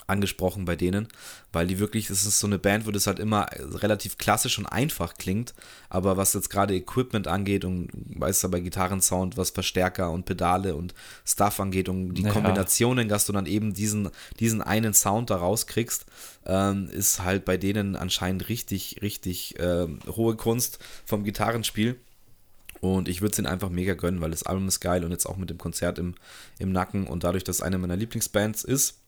angesprochen 0.08 0.66
bei 0.66 0.76
denen, 0.76 1.08
weil 1.51 1.68
die 1.68 1.80
wirklich, 1.80 2.10
es 2.10 2.26
ist 2.26 2.39
so 2.39 2.47
eine 2.47 2.58
Band, 2.58 2.88
wo 2.88 2.91
das 2.91 3.08
halt 3.08 3.20
immer 3.20 3.47
relativ 3.60 4.18
klassisch 4.18 4.58
und 4.58 4.66
einfach 4.66 5.16
klingt, 5.16 5.53
aber 5.89 6.16
was 6.18 6.34
jetzt 6.34 6.49
gerade 6.49 6.74
Equipment 6.76 7.28
angeht 7.28 7.66
und 7.66 7.89
weißt 7.93 8.43
du, 8.43 8.49
bei 8.49 8.62
Gitarrensound, 8.62 9.36
was 9.38 9.49
Verstärker 9.49 10.10
und 10.12 10.26
Pedale 10.26 10.76
und 10.76 10.93
Stuff 11.26 11.60
angeht 11.60 11.89
und 11.89 12.14
die 12.14 12.24
Ja. 12.24 12.32
Kombinationen, 12.32 13.10
dass 13.10 13.26
du 13.26 13.34
dann 13.34 13.45
eben 13.45 13.74
diesen, 13.74 14.10
diesen 14.39 14.62
einen 14.62 14.93
Sound 14.93 15.30
da 15.30 15.36
rauskriegst, 15.36 16.05
ähm, 16.45 16.89
ist 16.89 17.24
halt 17.24 17.43
bei 17.43 17.58
denen 17.58 17.95
anscheinend 17.97 18.47
richtig, 18.47 18.99
richtig 19.01 19.55
ähm, 19.60 19.99
hohe 20.08 20.36
Kunst 20.36 20.80
vom 21.05 21.24
Gitarrenspiel. 21.24 21.99
Und 22.80 23.10
ich 23.10 23.22
würde 23.22 23.32
es 23.34 23.39
ihnen 23.39 23.47
einfach 23.47 23.70
mega 23.70 23.95
gönnen, 23.95 24.22
weil 24.22 24.30
das 24.32 24.43
Album 24.43 24.68
ist 24.68 24.80
geil 24.80 25.03
und 25.03 25.12
jetzt 25.12 25.26
auch 25.26 25.36
mit 25.38 25.49
dem 25.49 25.58
Konzert 25.58 25.97
im, 25.97 26.14
im 26.60 26.72
Nacken 26.72 27.08
und 27.08 27.24
dadurch, 27.24 27.43
dass 27.43 27.62
eine 27.62 27.78
meiner 27.78 27.95
Lieblingsbands 27.95 28.64
ist. 28.64 28.99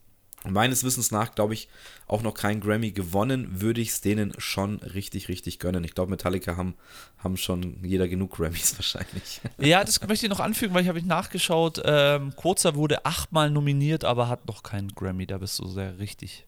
Meines 0.48 0.84
Wissens 0.84 1.10
nach, 1.10 1.34
glaube 1.34 1.52
ich, 1.52 1.68
auch 2.06 2.22
noch 2.22 2.32
kein 2.32 2.60
Grammy 2.60 2.92
gewonnen, 2.92 3.60
würde 3.60 3.80
ich 3.82 3.90
es 3.90 4.00
denen 4.00 4.32
schon 4.38 4.76
richtig, 4.78 5.28
richtig 5.28 5.58
gönnen. 5.58 5.84
Ich 5.84 5.94
glaube, 5.94 6.10
Metallica 6.10 6.56
haben, 6.56 6.74
haben 7.18 7.36
schon 7.36 7.76
jeder 7.84 8.08
genug 8.08 8.36
Grammys 8.36 8.74
wahrscheinlich. 8.78 9.42
Ja, 9.58 9.84
das 9.84 10.00
möchte 10.06 10.24
ich 10.26 10.30
noch 10.30 10.40
anfügen, 10.40 10.72
weil 10.74 10.82
ich 10.82 10.88
habe 10.88 10.98
ich 10.98 11.04
nachgeschaut. 11.04 11.82
Ähm, 11.84 12.34
Quoza 12.36 12.74
wurde 12.74 13.04
achtmal 13.04 13.50
nominiert, 13.50 14.04
aber 14.04 14.28
hat 14.28 14.46
noch 14.48 14.62
keinen 14.62 14.88
Grammy. 14.94 15.26
Da 15.26 15.36
bist 15.38 15.58
du 15.58 15.68
sehr 15.68 15.98
richtig. 15.98 16.46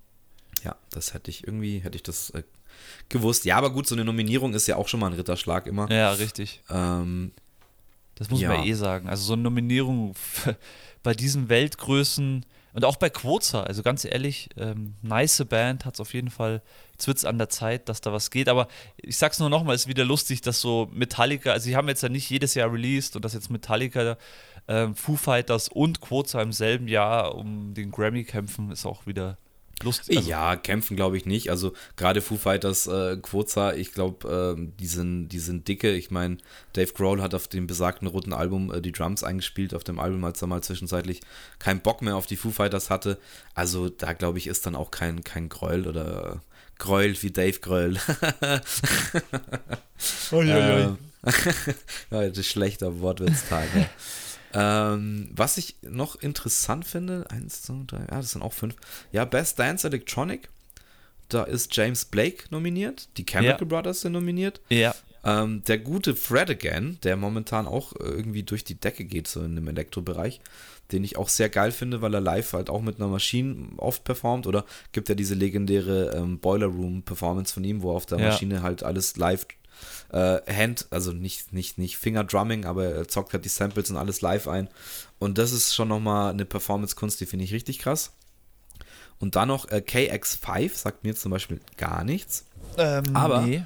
Ja, 0.64 0.74
das 0.90 1.12
hätte 1.12 1.30
ich 1.30 1.46
irgendwie, 1.46 1.80
hätte 1.80 1.96
ich 1.96 2.02
das 2.02 2.30
äh, 2.30 2.44
gewusst. 3.10 3.44
Ja, 3.44 3.58
aber 3.58 3.72
gut, 3.74 3.86
so 3.86 3.94
eine 3.94 4.04
Nominierung 4.06 4.54
ist 4.54 4.66
ja 4.68 4.76
auch 4.76 4.88
schon 4.88 5.00
mal 5.00 5.08
ein 5.08 5.12
Ritterschlag 5.12 5.66
immer. 5.66 5.90
Ja, 5.90 6.12
richtig. 6.12 6.62
Ähm, 6.70 7.32
Das 8.14 8.30
muss 8.30 8.40
Ja. 8.40 8.48
man 8.48 8.64
eh 8.64 8.72
sagen. 8.72 9.08
Also 9.08 9.24
so 9.24 9.32
eine 9.34 9.42
Nominierung 9.42 10.14
bei 11.02 11.12
diesen 11.12 11.50
Weltgrößen 11.50 12.46
und 12.74 12.84
auch 12.84 12.96
bei 12.96 13.10
Quoza, 13.10 13.62
also 13.62 13.82
ganz 13.82 14.04
ehrlich, 14.04 14.48
ähm, 14.56 14.94
nice 15.02 15.44
Band 15.46 15.84
hat 15.84 15.94
es 15.94 16.00
auf 16.00 16.14
jeden 16.14 16.30
Fall. 16.30 16.62
Jetzt 16.92 17.06
wird 17.06 17.18
es 17.18 17.24
an 17.24 17.36
der 17.36 17.50
Zeit, 17.50 17.88
dass 17.88 18.00
da 18.00 18.12
was 18.12 18.30
geht. 18.30 18.48
Aber 18.48 18.66
ich 18.96 19.18
sag's 19.18 19.38
nur 19.38 19.50
nochmal, 19.50 19.74
ist 19.74 19.88
wieder 19.88 20.04
lustig, 20.04 20.40
dass 20.40 20.60
so 20.60 20.88
Metallica, 20.92 21.52
also 21.52 21.64
sie 21.64 21.76
haben 21.76 21.88
jetzt 21.88 22.02
ja 22.02 22.08
nicht 22.08 22.30
jedes 22.30 22.54
Jahr 22.54 22.72
released 22.72 23.14
und 23.14 23.24
dass 23.24 23.34
jetzt 23.34 23.50
Metallica, 23.50 24.16
ähm, 24.68 24.94
Foo 24.94 25.16
Fighters 25.16 25.68
und 25.68 26.00
Quoza 26.00 26.40
im 26.40 26.52
selben 26.52 26.88
Jahr 26.88 27.34
um 27.34 27.74
den 27.74 27.90
Grammy 27.90 28.24
kämpfen, 28.24 28.70
ist 28.70 28.86
auch 28.86 29.06
wieder 29.06 29.36
lustig. 29.82 30.18
Also, 30.18 30.30
ja, 30.30 30.56
kämpfen 30.56 30.96
glaube 30.96 31.16
ich 31.16 31.26
nicht. 31.26 31.50
Also 31.50 31.72
gerade 31.96 32.20
Foo 32.20 32.36
Fighters, 32.36 32.86
äh, 32.86 33.16
Quoza, 33.16 33.74
ich 33.74 33.92
glaube, 33.92 34.54
ähm, 34.56 34.72
die, 34.78 34.86
sind, 34.86 35.28
die 35.28 35.38
sind 35.38 35.68
dicke. 35.68 35.92
Ich 35.92 36.10
meine, 36.10 36.38
Dave 36.72 36.92
Grohl 36.92 37.22
hat 37.22 37.34
auf 37.34 37.48
dem 37.48 37.66
besagten 37.66 38.08
roten 38.08 38.32
Album 38.32 38.72
äh, 38.72 38.80
die 38.80 38.92
Drums 38.92 39.24
eingespielt, 39.24 39.74
auf 39.74 39.84
dem 39.84 39.98
Album, 39.98 40.24
als 40.24 40.42
er 40.42 40.48
mal 40.48 40.62
zwischenzeitlich 40.62 41.20
keinen 41.58 41.80
Bock 41.80 42.02
mehr 42.02 42.16
auf 42.16 42.26
die 42.26 42.36
Foo 42.36 42.50
Fighters 42.50 42.90
hatte. 42.90 43.18
Also 43.54 43.88
da 43.88 44.12
glaube 44.12 44.38
ich, 44.38 44.46
ist 44.46 44.66
dann 44.66 44.74
auch 44.74 44.90
kein, 44.90 45.24
kein 45.24 45.48
Gräuel 45.48 45.86
oder 45.86 46.40
Gräuel 46.78 47.20
wie 47.22 47.30
Dave 47.30 47.58
Grohl. 47.60 47.96
Ähm, 50.32 50.98
ja, 52.10 52.28
das 52.28 52.38
ist 52.38 52.48
schlechter 52.48 53.00
Wortwitztag. 53.00 53.68
ähm, 54.54 55.28
was 55.34 55.56
ich 55.58 55.76
noch 55.82 56.16
interessant 56.16 56.84
finde, 56.86 57.26
eins, 57.30 57.62
zwei, 57.62 57.74
drei, 57.86 58.00
ja, 58.00 58.06
das 58.16 58.32
sind 58.32 58.42
auch 58.42 58.52
fünf. 58.52 58.76
Ja, 59.12 59.24
Best 59.24 59.58
Dance 59.58 59.86
Electronic. 59.86 60.48
Da 61.28 61.44
ist 61.44 61.74
James 61.74 62.04
Blake 62.04 62.44
nominiert. 62.50 63.08
Die 63.16 63.24
Chemical 63.24 63.60
Ja. 63.60 63.64
Brothers 63.66 64.02
sind 64.02 64.12
nominiert. 64.12 64.60
ja, 64.68 64.94
Ähm, 65.24 65.62
der 65.68 65.78
gute 65.78 66.14
Fred 66.16 66.50
Again, 66.50 66.98
der 67.04 67.16
momentan 67.16 67.66
auch 67.66 67.92
äh, 67.94 67.98
irgendwie 68.04 68.42
durch 68.42 68.64
die 68.64 68.74
Decke 68.74 69.04
geht, 69.04 69.28
so 69.28 69.40
in 69.42 69.54
dem 69.54 69.68
Elektrobereich, 69.68 70.40
den 70.90 71.04
ich 71.04 71.16
auch 71.16 71.28
sehr 71.28 71.48
geil 71.48 71.70
finde, 71.70 72.02
weil 72.02 72.12
er 72.12 72.20
live 72.20 72.52
halt 72.52 72.68
auch 72.68 72.82
mit 72.82 72.96
einer 72.96 73.06
Maschine 73.08 73.68
oft 73.78 74.02
performt. 74.04 74.46
Oder 74.48 74.66
gibt 74.90 75.08
ja 75.08 75.14
diese 75.14 75.34
legendäre 75.34 76.10
ähm, 76.16 76.38
Boiler 76.40 76.66
Room 76.66 77.02
Performance 77.02 77.54
von 77.54 77.62
ihm, 77.64 77.82
wo 77.82 77.92
auf 77.92 78.04
der 78.04 78.18
Ja. 78.18 78.26
Maschine 78.30 78.62
halt 78.62 78.82
alles 78.82 79.16
live 79.16 79.46
äh, 80.12 80.40
Hand, 80.52 80.86
also 80.90 81.12
nicht, 81.12 81.52
nicht, 81.52 81.78
nicht 81.78 81.96
Finger-Drumming, 81.98 82.64
aber 82.64 82.84
er 82.86 83.08
zockt 83.08 83.32
halt 83.32 83.44
die 83.44 83.48
Samples 83.48 83.90
und 83.90 83.96
alles 83.96 84.20
live 84.20 84.48
ein. 84.48 84.68
Und 85.18 85.38
das 85.38 85.52
ist 85.52 85.74
schon 85.74 85.88
nochmal 85.88 86.32
eine 86.32 86.44
Performance-Kunst, 86.44 87.20
die 87.20 87.26
finde 87.26 87.44
ich 87.44 87.52
richtig 87.52 87.78
krass. 87.78 88.12
Und 89.18 89.36
dann 89.36 89.48
noch 89.48 89.68
äh, 89.70 89.76
KX5, 89.86 90.74
sagt 90.76 91.04
mir 91.04 91.14
zum 91.14 91.30
Beispiel 91.30 91.60
gar 91.76 92.04
nichts. 92.04 92.44
ähm, 92.76 93.04
Aber- 93.14 93.42
nee, 93.42 93.64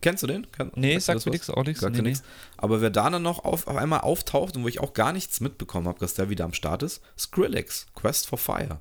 kennst 0.00 0.22
du 0.22 0.26
den? 0.26 0.50
Kann, 0.52 0.72
nee 0.74 0.98
sagt 0.98 1.26
mir 1.26 1.32
nichts, 1.32 1.50
auch 1.50 1.64
nichts. 1.64 1.82
Nee, 1.82 2.00
nee. 2.00 2.16
Aber 2.56 2.80
wer 2.80 2.88
da 2.88 3.10
dann 3.10 3.22
noch 3.22 3.44
auf, 3.44 3.66
auf 3.66 3.76
einmal 3.76 4.00
auftaucht 4.00 4.56
und 4.56 4.64
wo 4.64 4.68
ich 4.68 4.80
auch 4.80 4.94
gar 4.94 5.12
nichts 5.12 5.40
mitbekommen 5.40 5.86
habe, 5.86 5.98
dass 5.98 6.14
der 6.14 6.30
wieder 6.30 6.46
am 6.46 6.54
Start 6.54 6.82
ist, 6.82 7.02
Skrillex, 7.18 7.86
Quest 7.94 8.26
for 8.26 8.38
Fire. 8.38 8.80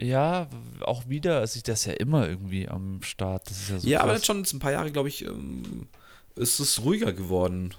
Ja, 0.00 0.48
auch 0.80 1.08
wieder, 1.08 1.40
also 1.40 1.56
ich 1.58 1.62
das 1.62 1.80
ist 1.80 1.86
ja 1.86 1.92
immer 1.92 2.26
irgendwie 2.28 2.68
am 2.68 3.02
Start. 3.02 3.50
Das 3.50 3.58
ist 3.58 3.70
ja 3.70 3.78
so 3.80 3.88
ja, 3.88 4.00
aber 4.00 4.14
jetzt 4.14 4.26
schon 4.26 4.42
ein 4.42 4.58
paar 4.58 4.72
Jahre, 4.72 4.90
glaube 4.90 5.08
ich, 5.08 5.24
ähm, 5.26 5.88
ist 6.36 6.58
es 6.58 6.82
ruhiger 6.82 7.12
geworden. 7.12 7.74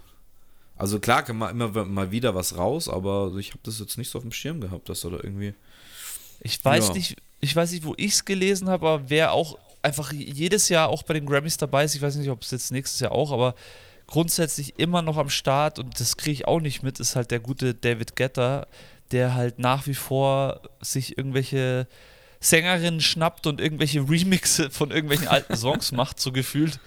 Also 0.77 0.99
klar, 0.99 1.23
kann 1.23 1.37
man 1.37 1.51
immer 1.51 1.85
mal 1.85 2.11
wieder 2.11 2.35
was 2.35 2.57
raus, 2.57 2.89
aber 2.89 3.33
ich 3.37 3.49
habe 3.51 3.59
das 3.63 3.79
jetzt 3.79 3.97
nicht 3.97 4.09
so 4.09 4.17
auf 4.19 4.23
dem 4.23 4.31
Schirm 4.31 4.61
gehabt, 4.61 4.89
dass 4.89 5.03
er 5.03 5.11
da 5.11 5.17
irgendwie. 5.17 5.53
Ich 6.41 6.63
weiß 6.63 6.89
Ja. 6.89 6.93
nicht, 6.93 7.15
ich 7.39 7.55
weiß 7.55 7.71
nicht, 7.71 7.85
wo 7.85 7.93
ich 7.97 8.13
es 8.13 8.25
gelesen 8.25 8.69
habe, 8.69 8.87
aber 8.87 9.09
wer 9.09 9.31
auch 9.31 9.57
einfach 9.81 10.11
jedes 10.11 10.69
Jahr 10.69 10.89
auch 10.89 11.03
bei 11.03 11.13
den 11.15 11.25
Grammys 11.25 11.57
dabei 11.57 11.83
ist, 11.85 11.95
ich 11.95 12.01
weiß 12.01 12.15
nicht, 12.15 12.29
ob 12.29 12.43
es 12.43 12.51
jetzt 12.51 12.71
nächstes 12.71 12.99
Jahr 12.99 13.11
auch, 13.11 13.31
aber 13.31 13.55
grundsätzlich 14.07 14.77
immer 14.77 15.01
noch 15.01 15.17
am 15.17 15.29
Start 15.29 15.79
und 15.79 15.99
das 15.99 16.17
kriege 16.17 16.33
ich 16.33 16.47
auch 16.47 16.59
nicht 16.59 16.83
mit, 16.83 16.99
ist 16.99 17.15
halt 17.15 17.31
der 17.31 17.39
gute 17.39 17.73
David 17.73 18.15
Guetta, 18.15 18.67
der 19.11 19.33
halt 19.35 19.59
nach 19.59 19.87
wie 19.87 19.93
vor 19.93 20.61
sich 20.81 21.17
irgendwelche 21.17 21.87
Sängerinnen 22.41 22.99
schnappt 22.99 23.47
und 23.47 23.61
irgendwelche 23.61 24.01
Remixe 24.01 24.69
von 24.69 24.91
irgendwelchen 24.91 25.27
alten 25.29 25.55
Songs 25.55 25.91
macht, 25.93 26.19
so 26.19 26.31
gefühlt. 26.31 26.79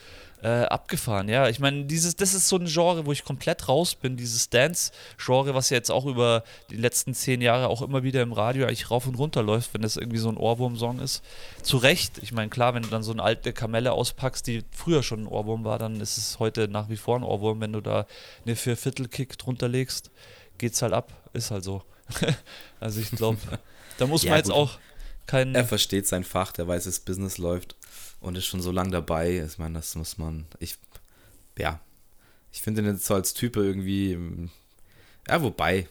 Äh, 0.43 0.65
abgefahren, 0.67 1.31
ja. 1.31 1.49
Ich 1.49 1.59
meine, 1.59 1.87
dieses, 1.87 2.17
das 2.17 2.35
ist 2.35 2.51
so 2.51 2.57
ein 2.57 2.67
Genre, 2.67 3.07
wo 3.07 3.13
ich 3.13 3.25
komplett 3.25 3.67
raus 3.67 3.95
bin, 3.95 4.19
dieses 4.19 4.51
Dance-Genre, 4.51 5.55
was 5.55 5.71
ja 5.71 5.79
jetzt 5.79 5.91
auch 5.91 6.05
über 6.05 6.45
die 6.69 6.77
letzten 6.77 7.15
zehn 7.15 7.41
Jahre 7.41 7.69
auch 7.69 7.81
immer 7.81 8.03
wieder 8.03 8.21
im 8.21 8.35
Radio 8.35 8.67
eigentlich 8.67 8.91
rauf 8.91 9.07
und 9.07 9.15
runter 9.15 9.43
läuft, 9.43 9.73
wenn 9.73 9.81
das 9.81 9.97
irgendwie 9.97 10.19
so 10.19 10.29
ein 10.29 10.37
Ohrwurm-Song 10.37 10.99
ist. 11.01 11.23
Zu 11.63 11.79
Recht, 11.79 12.19
ich 12.21 12.33
meine, 12.33 12.51
klar, 12.51 12.75
wenn 12.75 12.83
du 12.83 12.91
dann 12.91 13.03
so 13.03 13.13
eine 13.13 13.23
alte 13.23 13.55
Kamelle 13.55 13.93
auspackst, 13.93 14.47
die 14.47 14.65
früher 14.71 15.03
schon 15.03 15.21
ein 15.23 15.27
Ohrwurm 15.29 15.65
war, 15.65 15.79
dann 15.79 15.99
ist 16.03 16.19
es 16.19 16.39
heute 16.39 16.69
nach 16.69 16.91
wie 16.91 16.99
vor 16.99 17.17
ein 17.17 17.23
Ohrwurm. 17.23 17.63
Wenn 17.63 17.73
du 17.73 17.81
da 17.81 18.05
eine 18.45 18.55
Vierviertel-Kick 18.55 19.39
drunter 19.39 19.69
legst, 19.69 20.11
geht's 20.59 20.83
halt 20.83 20.93
ab. 20.93 21.11
Ist 21.33 21.53
halt 21.53 21.65
so. 21.65 21.81
also 22.81 23.01
ich 23.01 23.11
glaube, 23.13 23.39
da 23.97 24.07
muss 24.07 24.25
Ja, 24.25 24.31
man 24.33 24.39
jetzt 24.41 24.49
gut. 24.49 24.57
auch 24.57 24.79
kein. 25.27 25.55
Er 25.55 25.65
versteht 25.65 26.07
sein 26.07 26.25
Fach, 26.25 26.53
der 26.53 26.67
weiß, 26.69 26.85
dass 26.85 27.01
Business 27.01 27.39
läuft 27.39 27.77
und 28.21 28.37
ist 28.37 28.47
schon 28.47 28.63
so 28.63 28.71
lange 28.71 28.91
dabei. 28.91 29.45
Ich 29.47 29.59
meine, 29.59 29.75
das 29.75 29.95
muss 29.95 30.19
man. 30.19 30.47
Ich. 30.59 30.77
Ja. 31.59 31.81
Ich 32.53 32.63
finde 32.63 32.83
ihn 32.83 32.89
jetzt 32.89 33.07
so 33.07 33.15
als 33.15 33.35
Typ 33.35 33.57
irgendwie. 33.57 34.19
Ja, 35.29 35.43
wobei. 35.43 35.89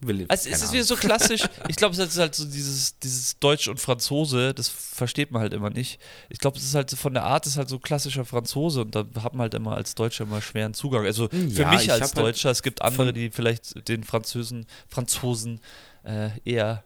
Will, 0.00 0.24
Also 0.28 0.48
es 0.48 0.62
ist 0.62 0.72
wieder 0.72 0.84
so 0.84 0.96
klassisch. 0.96 1.42
Ich 1.68 1.76
glaube, 1.76 1.92
es 1.92 1.98
ist 1.98 2.18
halt 2.18 2.34
so 2.34 2.44
dieses, 2.46 2.98
dieses 2.98 3.38
Deutsch 3.38 3.68
und 3.68 3.78
Franzose, 3.78 4.54
das 4.54 4.68
versteht 4.68 5.30
man 5.30 5.42
halt 5.42 5.52
immer 5.52 5.68
nicht. 5.70 6.00
Ich 6.30 6.38
glaube, 6.38 6.56
es 6.56 6.64
ist 6.64 6.74
halt 6.74 6.88
so 6.88 6.96
von 6.96 7.12
der 7.12 7.24
Art 7.24 7.46
ist 7.46 7.56
halt 7.58 7.68
so 7.68 7.78
klassischer 7.78 8.24
Franzose 8.24 8.80
und 8.80 8.94
da 8.94 9.04
hat 9.22 9.34
man 9.34 9.42
halt 9.42 9.54
immer 9.54 9.76
als 9.76 9.94
Deutscher 9.94 10.24
immer 10.24 10.40
schweren 10.40 10.72
Zugang. 10.72 11.04
Also 11.04 11.28
für 11.28 11.36
Ja, 11.62 11.70
mich 11.70 11.82
ich 11.84 11.92
als 11.92 12.00
halt 12.00 12.16
Deutscher, 12.16 12.50
es 12.50 12.62
gibt 12.62 12.80
andere, 12.82 13.12
die 13.12 13.30
vielleicht 13.30 13.86
den 13.86 14.02
Französen, 14.02 14.66
Franzosen 14.88 15.60
äh, 16.04 16.30
eher, 16.44 16.82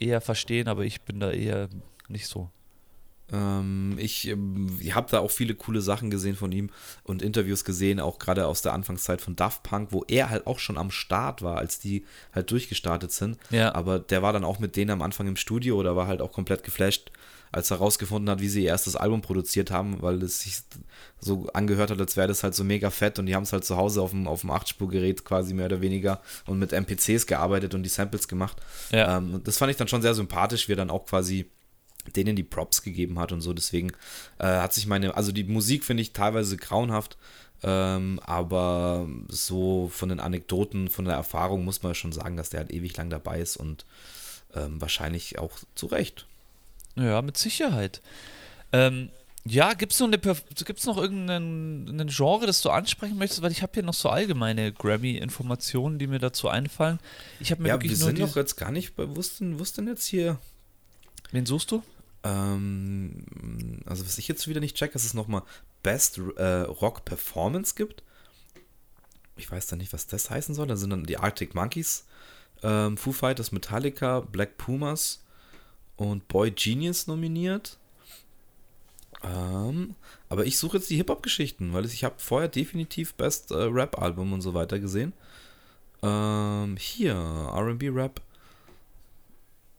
eher 0.00 0.20
verstehen, 0.20 0.68
aber 0.68 0.84
ich 0.84 1.02
bin 1.02 1.20
da 1.20 1.30
eher 1.30 1.68
nicht 2.08 2.26
so. 2.26 2.50
Ähm, 3.30 3.96
ich 3.98 4.28
ähm, 4.28 4.78
ich 4.80 4.94
habe 4.94 5.10
da 5.10 5.18
auch 5.20 5.30
viele 5.30 5.54
coole 5.54 5.82
Sachen 5.82 6.10
gesehen 6.10 6.36
von 6.36 6.50
ihm 6.50 6.70
und 7.02 7.20
Interviews 7.20 7.64
gesehen, 7.64 8.00
auch 8.00 8.18
gerade 8.18 8.46
aus 8.46 8.62
der 8.62 8.72
Anfangszeit 8.72 9.20
von 9.20 9.36
Daft 9.36 9.62
Punk, 9.62 9.92
wo 9.92 10.04
er 10.08 10.30
halt 10.30 10.46
auch 10.46 10.58
schon 10.58 10.78
am 10.78 10.90
Start 10.90 11.42
war, 11.42 11.58
als 11.58 11.78
die 11.78 12.04
halt 12.32 12.50
durchgestartet 12.50 13.12
sind. 13.12 13.38
Ja. 13.50 13.74
Aber 13.74 13.98
der 13.98 14.22
war 14.22 14.32
dann 14.32 14.44
auch 14.44 14.58
mit 14.58 14.76
denen 14.76 14.90
am 14.90 15.02
Anfang 15.02 15.26
im 15.26 15.36
Studio 15.36 15.76
oder 15.76 15.94
war 15.94 16.06
halt 16.06 16.22
auch 16.22 16.32
komplett 16.32 16.62
geflasht, 16.62 17.10
als 17.52 17.70
er 17.70 17.78
rausgefunden 17.78 18.30
hat, 18.30 18.40
wie 18.40 18.48
sie 18.48 18.64
ihr 18.64 18.68
erstes 18.68 18.96
Album 18.96 19.22
produziert 19.22 19.70
haben, 19.70 20.02
weil 20.02 20.22
es 20.22 20.40
sich 20.40 20.60
so 21.20 21.48
angehört 21.52 21.90
hat, 21.90 22.00
als 22.00 22.16
wäre 22.16 22.28
das 22.28 22.42
halt 22.42 22.54
so 22.54 22.64
mega 22.64 22.90
fett 22.90 23.18
und 23.18 23.26
die 23.26 23.34
haben 23.34 23.42
es 23.42 23.52
halt 23.52 23.64
zu 23.64 23.76
Hause 23.76 24.02
auf 24.02 24.10
dem, 24.10 24.26
auf 24.26 24.42
dem 24.42 24.50
8-Spurgerät 24.50 25.24
quasi 25.24 25.54
mehr 25.54 25.66
oder 25.66 25.80
weniger 25.80 26.20
und 26.46 26.58
mit 26.58 26.72
MPCs 26.72 27.26
gearbeitet 27.26 27.74
und 27.74 27.82
die 27.82 27.88
Samples 27.88 28.28
gemacht. 28.28 28.56
Ja. 28.90 29.18
Ähm, 29.18 29.40
das 29.44 29.58
fand 29.58 29.70
ich 29.70 29.76
dann 29.76 29.88
schon 29.88 30.02
sehr 30.02 30.14
sympathisch, 30.14 30.68
wie 30.68 30.72
er 30.72 30.76
dann 30.76 30.90
auch 30.90 31.06
quasi 31.06 31.50
denen 32.16 32.36
die 32.36 32.42
Props 32.42 32.82
gegeben 32.82 33.18
hat 33.18 33.32
und 33.32 33.40
so. 33.40 33.52
Deswegen 33.52 33.92
äh, 34.38 34.46
hat 34.46 34.72
sich 34.72 34.86
meine, 34.86 35.16
also 35.16 35.32
die 35.32 35.44
Musik 35.44 35.84
finde 35.84 36.02
ich 36.02 36.12
teilweise 36.12 36.56
grauenhaft, 36.56 37.16
ähm, 37.62 38.20
aber 38.24 39.08
so 39.28 39.90
von 39.92 40.08
den 40.08 40.20
Anekdoten, 40.20 40.88
von 40.88 41.04
der 41.04 41.14
Erfahrung 41.14 41.64
muss 41.64 41.82
man 41.82 41.94
schon 41.94 42.12
sagen, 42.12 42.36
dass 42.36 42.50
der 42.50 42.60
halt 42.60 42.72
ewig 42.72 42.96
lang 42.96 43.10
dabei 43.10 43.40
ist 43.40 43.56
und 43.56 43.84
ähm, 44.54 44.80
wahrscheinlich 44.80 45.38
auch 45.38 45.58
zu 45.74 45.86
Recht. 45.86 46.26
Ja, 46.98 47.22
mit 47.22 47.36
Sicherheit. 47.36 48.02
Ähm, 48.72 49.10
ja, 49.44 49.72
gibt 49.72 49.92
es 49.92 50.00
noch, 50.00 50.08
eine 50.08 50.18
gibt's 50.18 50.84
noch 50.84 50.98
irgendein 50.98 51.88
ein 51.88 52.08
Genre, 52.08 52.46
das 52.46 52.60
du 52.60 52.70
ansprechen 52.70 53.16
möchtest? 53.16 53.40
Weil 53.40 53.52
ich 53.52 53.62
habe 53.62 53.72
hier 53.74 53.82
noch 53.82 53.94
so 53.94 54.10
allgemeine 54.10 54.72
Grammy-Informationen, 54.72 55.98
die 55.98 56.06
mir 56.06 56.18
dazu 56.18 56.48
einfallen. 56.48 56.98
Ich 57.40 57.50
habe 57.50 57.62
mir 57.62 57.68
Ja, 57.68 57.74
wirklich 57.74 57.92
wir 57.92 57.98
nur 57.98 58.06
sind 58.08 58.20
doch 58.20 58.36
jetzt 58.36 58.56
gar 58.56 58.70
nicht 58.70 58.94
bei, 58.94 59.08
wo 59.08 59.18
ist 59.20 59.40
denn, 59.40 59.58
wo 59.58 59.62
ist 59.62 59.78
denn 59.78 59.86
jetzt 59.86 60.06
hier? 60.06 60.38
Wen 61.30 61.46
suchst 61.46 61.70
du? 61.70 61.82
Ähm, 62.24 63.82
also 63.86 64.04
was 64.04 64.18
ich 64.18 64.28
jetzt 64.28 64.48
wieder 64.48 64.60
nicht 64.60 64.76
check, 64.76 64.92
dass 64.92 65.04
es 65.04 65.14
nochmal 65.14 65.42
Best 65.82 66.18
äh, 66.36 66.42
Rock 66.62 67.04
Performance 67.04 67.74
gibt. 67.74 68.02
Ich 69.36 69.50
weiß 69.50 69.68
dann 69.68 69.78
nicht, 69.78 69.92
was 69.92 70.06
das 70.08 70.28
heißen 70.30 70.54
soll. 70.54 70.66
Da 70.66 70.76
sind 70.76 70.90
dann 70.90 71.04
die 71.04 71.16
Arctic 71.16 71.54
Monkeys, 71.54 72.06
ähm, 72.62 72.96
Foo 72.96 73.12
Fighters, 73.12 73.52
Metallica, 73.52 74.20
Black 74.20 74.58
Pumas 74.58 75.22
und 75.98 76.26
Boy 76.28 76.50
Genius 76.50 77.06
nominiert. 77.06 77.76
Ähm, 79.22 79.96
aber 80.28 80.46
ich 80.46 80.56
suche 80.58 80.78
jetzt 80.78 80.88
die 80.90 80.96
Hip-Hop-Geschichten, 80.96 81.72
weil 81.74 81.84
ich 81.84 82.04
habe 82.04 82.14
vorher 82.18 82.48
definitiv 82.48 83.14
Best 83.14 83.50
äh, 83.50 83.56
Rap-Album 83.56 84.32
und 84.32 84.40
so 84.40 84.54
weiter 84.54 84.78
gesehen. 84.78 85.12
Ähm, 86.02 86.76
hier, 86.78 87.16
RB 87.16 87.84
Rap. 87.92 88.22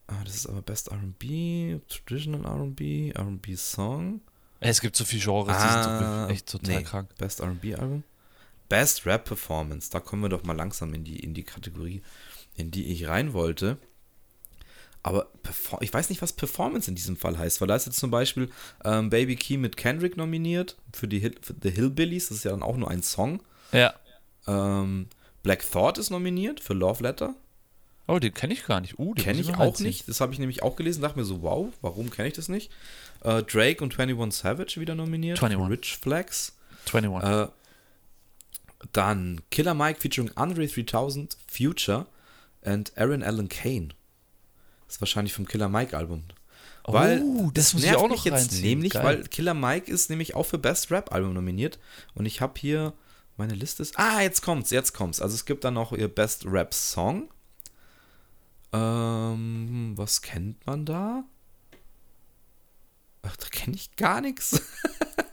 Ah, 0.07 0.24
das 0.26 0.36
ist 0.36 0.47
aber 0.47 0.61
Best 0.61 0.91
RB, 0.91 1.80
Traditional 1.88 2.45
RB, 2.45 3.17
RB 3.17 3.55
Song. 3.55 4.22
Es 4.59 4.82
gibt 4.82 4.97
so 4.97 5.05
viele 5.05 5.24
Genres, 5.24 5.55
die 5.55 5.70
sind 5.70 5.86
doch 5.86 6.30
echt 6.30 6.49
total 6.49 6.76
nee, 6.76 6.84
krank. 6.84 7.15
Best 7.17 7.41
RB 7.41 7.80
Album. 7.80 8.03
Best 8.67 9.05
Rap 9.05 9.24
Performance. 9.24 9.89
Da 9.89 10.01
kommen 10.01 10.22
wir 10.24 10.30
doch 10.30 10.43
mal 10.43 10.55
langsam 10.55 10.93
in 10.93 11.05
die, 11.05 11.20
in 11.20 11.34
die 11.34 11.43
Kategorie, 11.43 12.01
in 12.55 12.72
die 12.72 12.91
ich 12.91 13.07
rein 13.07 13.32
wollte. 13.32 13.78
Aber 15.02 15.28
ich 15.80 15.93
weiß 15.93 16.10
nicht, 16.10 16.22
was 16.22 16.34
Performance 16.34 16.89
in 16.89 16.95
diesem 16.95 17.16
Fall 17.16 17.38
heißt, 17.38 17.62
weil 17.62 17.68
da 17.68 17.76
ist 17.76 17.86
jetzt 17.86 18.00
zum 18.00 18.12
Beispiel 18.12 18.50
ähm, 18.84 19.10
Baby 19.10 19.38
Key 19.38 19.58
mit 19.58 19.78
Kendrick 19.78 20.18
nominiert 20.18 20.76
für 20.93 21.08
die 21.08 21.20
Hill, 21.20 21.36
für 21.41 21.56
The 21.62 21.72
Hillbillies, 21.72 22.30
das 22.30 22.39
ist 22.39 22.43
ja 22.43 22.52
dann 22.52 22.64
auch 22.64 22.76
nur 22.76 22.89
ein 22.89 23.02
Song. 23.02 23.41
Ja. 23.72 23.93
Ähm, 24.47 25.08
Black 25.41 25.64
Thought 25.72 25.97
ist 25.97 26.10
nominiert 26.10 26.60
für 26.60 26.74
Love 26.74 27.04
Letter. 27.04 27.36
Oh, 28.08 28.18
den 28.18 28.34
kenne 28.34 28.54
ich 28.54 28.66
gar 28.66 28.82
nicht. 28.82 28.97
Uh, 28.97 29.14
kenne 29.14 29.39
ich 29.39 29.54
auch 29.56 29.80
nicht. 29.80 30.10
Das 30.10 30.20
habe 30.20 30.34
ich 30.34 30.39
nämlich 30.39 30.64
auch 30.64 30.76
gelesen. 30.76 31.02
Dachte 31.02 31.20
mir 31.20 31.26
so, 31.26 31.43
wow, 31.43 31.68
warum 31.82 32.10
kenne 32.10 32.28
ich 32.28 32.34
das 32.34 32.50
nicht? 32.50 32.72
Äh, 33.24 33.43
Drake 33.43 33.84
und 33.84 33.97
21 33.97 34.41
Savage 34.41 34.82
wieder 34.82 34.95
nominiert. 34.95 35.41
21. 35.41 35.78
Rich 35.78 35.97
Flex. 35.97 36.58
21. 36.91 37.30
Äh, 37.30 37.47
dann 38.93 39.41
Killer 39.52 39.76
Mike 39.76 40.02
featuring 40.02 40.32
Andre 40.36 40.66
3000, 40.68 41.38
Future 41.47 42.08
und 42.62 42.97
Aaron 42.97 43.22
Allen 43.22 43.47
Kane. 43.47 43.89
Das 44.89 44.95
ist 44.95 45.01
wahrscheinlich 45.01 45.33
vom 45.33 45.45
Killer 45.47 45.69
Mike 45.69 45.95
Album. 45.95 46.23
Oh, 46.83 46.93
weil 46.93 47.19
das, 47.53 47.65
das 47.65 47.73
muss 47.75 47.83
ich 47.83 47.95
auch 47.95 48.09
noch 48.09 48.25
jetzt 48.25 48.33
reinziehen. 48.33 48.63
nämlich, 48.63 48.93
Geil. 48.93 49.03
weil 49.03 49.23
Killer 49.27 49.53
Mike 49.53 49.91
ist 49.91 50.09
nämlich 50.09 50.33
auch 50.33 50.47
für 50.47 50.57
Best 50.57 50.89
Rap 50.89 51.13
Album 51.13 51.35
nominiert 51.35 51.77
und 52.15 52.25
ich 52.25 52.41
habe 52.41 52.53
hier 52.59 52.93
meine 53.37 53.53
Liste 53.53 53.83
ist 53.83 53.99
Ah, 53.99 54.21
jetzt 54.21 54.41
kommt's, 54.41 54.71
jetzt 54.71 54.93
kommt's. 54.93 55.21
Also 55.21 55.35
es 55.35 55.45
gibt 55.45 55.63
dann 55.63 55.75
noch 55.75 55.93
ihr 55.93 56.07
Best 56.07 56.47
Rap 56.47 56.73
Song. 56.73 57.29
Ähm, 58.73 59.93
was 59.95 60.23
kennt 60.23 60.65
man 60.65 60.87
da? 60.87 61.23
Ach, 63.21 63.37
da 63.37 63.45
kenne 63.49 63.75
ich 63.75 63.95
gar 63.95 64.21
nichts. 64.21 64.59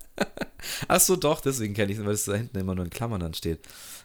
Achso, 0.89 1.17
doch, 1.17 1.41
deswegen 1.41 1.73
kenne 1.73 1.93
ich 1.93 1.99
es, 1.99 2.05
weil 2.05 2.13
es 2.13 2.27
da 2.27 2.35
hinten 2.35 2.59
immer 2.59 2.75
nur 2.75 2.85
in 2.85 2.91
Klammern 2.91 3.21
dann 3.21 3.33
steht. 3.33 3.61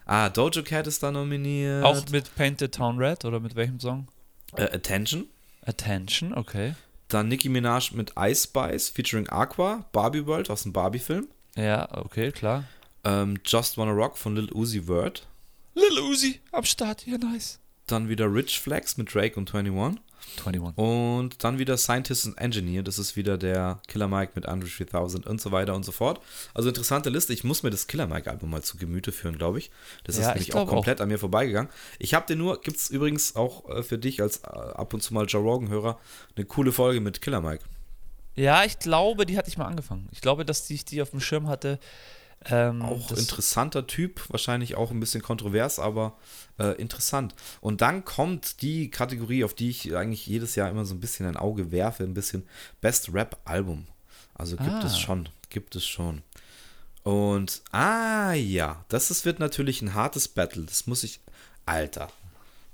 Ah, 0.05 0.29
Dojo 0.29 0.63
Cat 0.63 0.87
ist 0.87 1.03
da 1.03 1.11
nominiert. 1.11 1.83
Auch 1.83 2.07
mit 2.09 2.33
Painted 2.35 2.73
Town 2.73 2.97
Red 2.97 3.25
oder 3.25 3.41
mit 3.41 3.55
welchem 3.55 3.81
Song? 3.81 4.07
Äh, 4.55 4.63
Attention. 4.63 5.27
Attention, 5.65 6.33
okay. 6.33 6.75
Dann 7.07 7.27
Nicki 7.27 7.49
Minaj 7.49 7.91
mit 7.93 8.13
Ice 8.17 8.43
Spice 8.43 8.89
featuring 8.89 9.27
Aqua, 9.29 9.85
Barbie 9.91 10.25
World 10.25 10.49
aus 10.49 10.63
dem 10.63 10.73
Barbie-Film. 10.73 11.27
Ja, 11.55 11.89
okay, 11.97 12.31
klar. 12.31 12.63
Ähm, 13.03 13.39
Just 13.45 13.77
Wanna 13.77 13.91
Rock 13.91 14.17
von 14.17 14.35
Lil 14.35 14.51
Uzi 14.53 14.87
Word. 14.87 15.27
Lil 15.75 15.99
Uzi 15.99 16.39
am 16.51 16.63
Start, 16.63 17.05
ja, 17.05 17.17
nice. 17.17 17.59
Dann 17.91 18.09
wieder 18.09 18.33
Rich 18.33 18.59
Flex 18.59 18.97
mit 18.97 19.13
Drake 19.13 19.37
und 19.39 19.53
21. 19.53 20.01
21. 20.45 20.77
Und 20.77 21.43
dann 21.43 21.59
wieder 21.59 21.77
Scientist 21.77 22.25
and 22.25 22.37
Engineer, 22.37 22.83
das 22.83 22.99
ist 22.99 23.15
wieder 23.15 23.37
der 23.37 23.81
Killer 23.87 24.07
Mike 24.07 24.31
mit 24.35 24.45
Andre 24.45 24.69
3000 24.69 25.27
und 25.27 25.41
so 25.41 25.51
weiter 25.51 25.75
und 25.75 25.83
so 25.83 25.91
fort. 25.91 26.21
Also 26.53 26.69
interessante 26.69 27.09
Liste. 27.09 27.33
Ich 27.33 27.43
muss 27.43 27.63
mir 27.63 27.69
das 27.69 27.87
Killer 27.87 28.07
Mike 28.07 28.29
Album 28.29 28.51
mal 28.51 28.61
zu 28.61 28.77
Gemüte 28.77 29.11
führen, 29.11 29.37
glaube 29.37 29.59
ich. 29.59 29.71
Das 30.03 30.17
ja, 30.17 30.29
ist 30.29 30.35
nämlich 30.35 30.55
auch 30.55 30.67
komplett 30.67 30.99
auch. 30.99 31.03
an 31.03 31.09
mir 31.09 31.17
vorbeigegangen. 31.17 31.69
Ich 31.99 32.13
habe 32.13 32.25
dir 32.27 32.35
nur, 32.35 32.61
gibt 32.61 32.77
es 32.77 32.89
übrigens 32.89 33.35
auch 33.35 33.69
äh, 33.69 33.83
für 33.83 33.97
dich 33.97 34.21
als 34.21 34.37
äh, 34.37 34.47
ab 34.47 34.93
und 34.93 35.01
zu 35.01 35.13
mal 35.13 35.25
Joe 35.25 35.41
Rogan-Hörer, 35.41 35.99
eine 36.35 36.45
coole 36.45 36.71
Folge 36.71 37.01
mit 37.01 37.21
Killer 37.21 37.41
Mike. 37.41 37.63
Ja, 38.35 38.63
ich 38.63 38.79
glaube, 38.79 39.25
die 39.25 39.37
hatte 39.37 39.49
ich 39.49 39.57
mal 39.57 39.65
angefangen. 39.65 40.07
Ich 40.11 40.21
glaube, 40.21 40.45
dass 40.45 40.69
ich 40.69 40.85
die 40.85 41.01
auf 41.01 41.09
dem 41.09 41.19
Schirm 41.19 41.47
hatte. 41.47 41.79
Ähm, 42.45 42.81
auch 42.81 43.11
interessanter 43.11 43.85
Typ, 43.85 44.21
wahrscheinlich 44.29 44.75
auch 44.75 44.89
ein 44.89 44.99
bisschen 44.99 45.21
kontrovers, 45.21 45.77
aber 45.77 46.17
äh, 46.57 46.75
interessant. 46.81 47.35
Und 47.59 47.81
dann 47.81 48.03
kommt 48.03 48.61
die 48.63 48.89
Kategorie, 48.89 49.43
auf 49.43 49.53
die 49.53 49.69
ich 49.69 49.95
eigentlich 49.95 50.25
jedes 50.25 50.55
Jahr 50.55 50.69
immer 50.69 50.85
so 50.85 50.95
ein 50.95 50.99
bisschen 50.99 51.27
ein 51.27 51.37
Auge 51.37 51.71
werfe, 51.71 52.03
ein 52.03 52.15
bisschen 52.15 52.47
Best 52.81 53.13
Rap 53.13 53.37
Album. 53.45 53.85
Also 54.33 54.57
gibt 54.57 54.69
ah. 54.69 54.85
es 54.85 54.97
schon, 54.97 55.29
gibt 55.49 55.75
es 55.75 55.85
schon. 55.85 56.23
Und, 57.03 57.61
ah 57.71 58.33
ja, 58.33 58.85
das 58.89 59.11
ist, 59.11 59.25
wird 59.25 59.39
natürlich 59.39 59.81
ein 59.81 59.93
hartes 59.93 60.27
Battle. 60.27 60.63
Das 60.63 60.87
muss 60.87 61.03
ich, 61.03 61.19
Alter. 61.65 62.09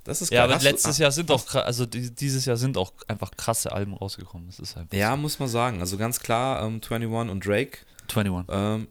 Das 0.03 0.21
ist 0.21 0.31
Ja, 0.31 0.45
aber 0.45 0.59
letztes 0.59 0.95
du, 0.95 1.03
Jahr 1.03 1.11
sind 1.11 1.29
auch, 1.29 1.53
also 1.55 1.85
dieses 1.85 2.45
Jahr 2.45 2.55
sind 2.55 2.77
auch 2.77 2.93
einfach 3.09 3.31
krasse 3.35 3.73
Alben 3.73 3.93
rausgekommen. 3.93 4.47
Das 4.47 4.59
ist 4.59 4.77
ja, 4.93 5.11
so. 5.11 5.17
muss 5.17 5.39
man 5.39 5.49
sagen. 5.49 5.81
Also 5.81 5.97
ganz 5.97 6.19
klar, 6.19 6.61
ähm, 6.65 6.79
21 6.81 7.29
und 7.29 7.45
Drake. 7.45 7.79
21. 8.15 8.45
Ähm, 8.49 8.87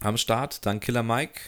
am 0.00 0.16
Start, 0.16 0.64
dann 0.66 0.80
Killer 0.80 1.02
Mike. 1.02 1.40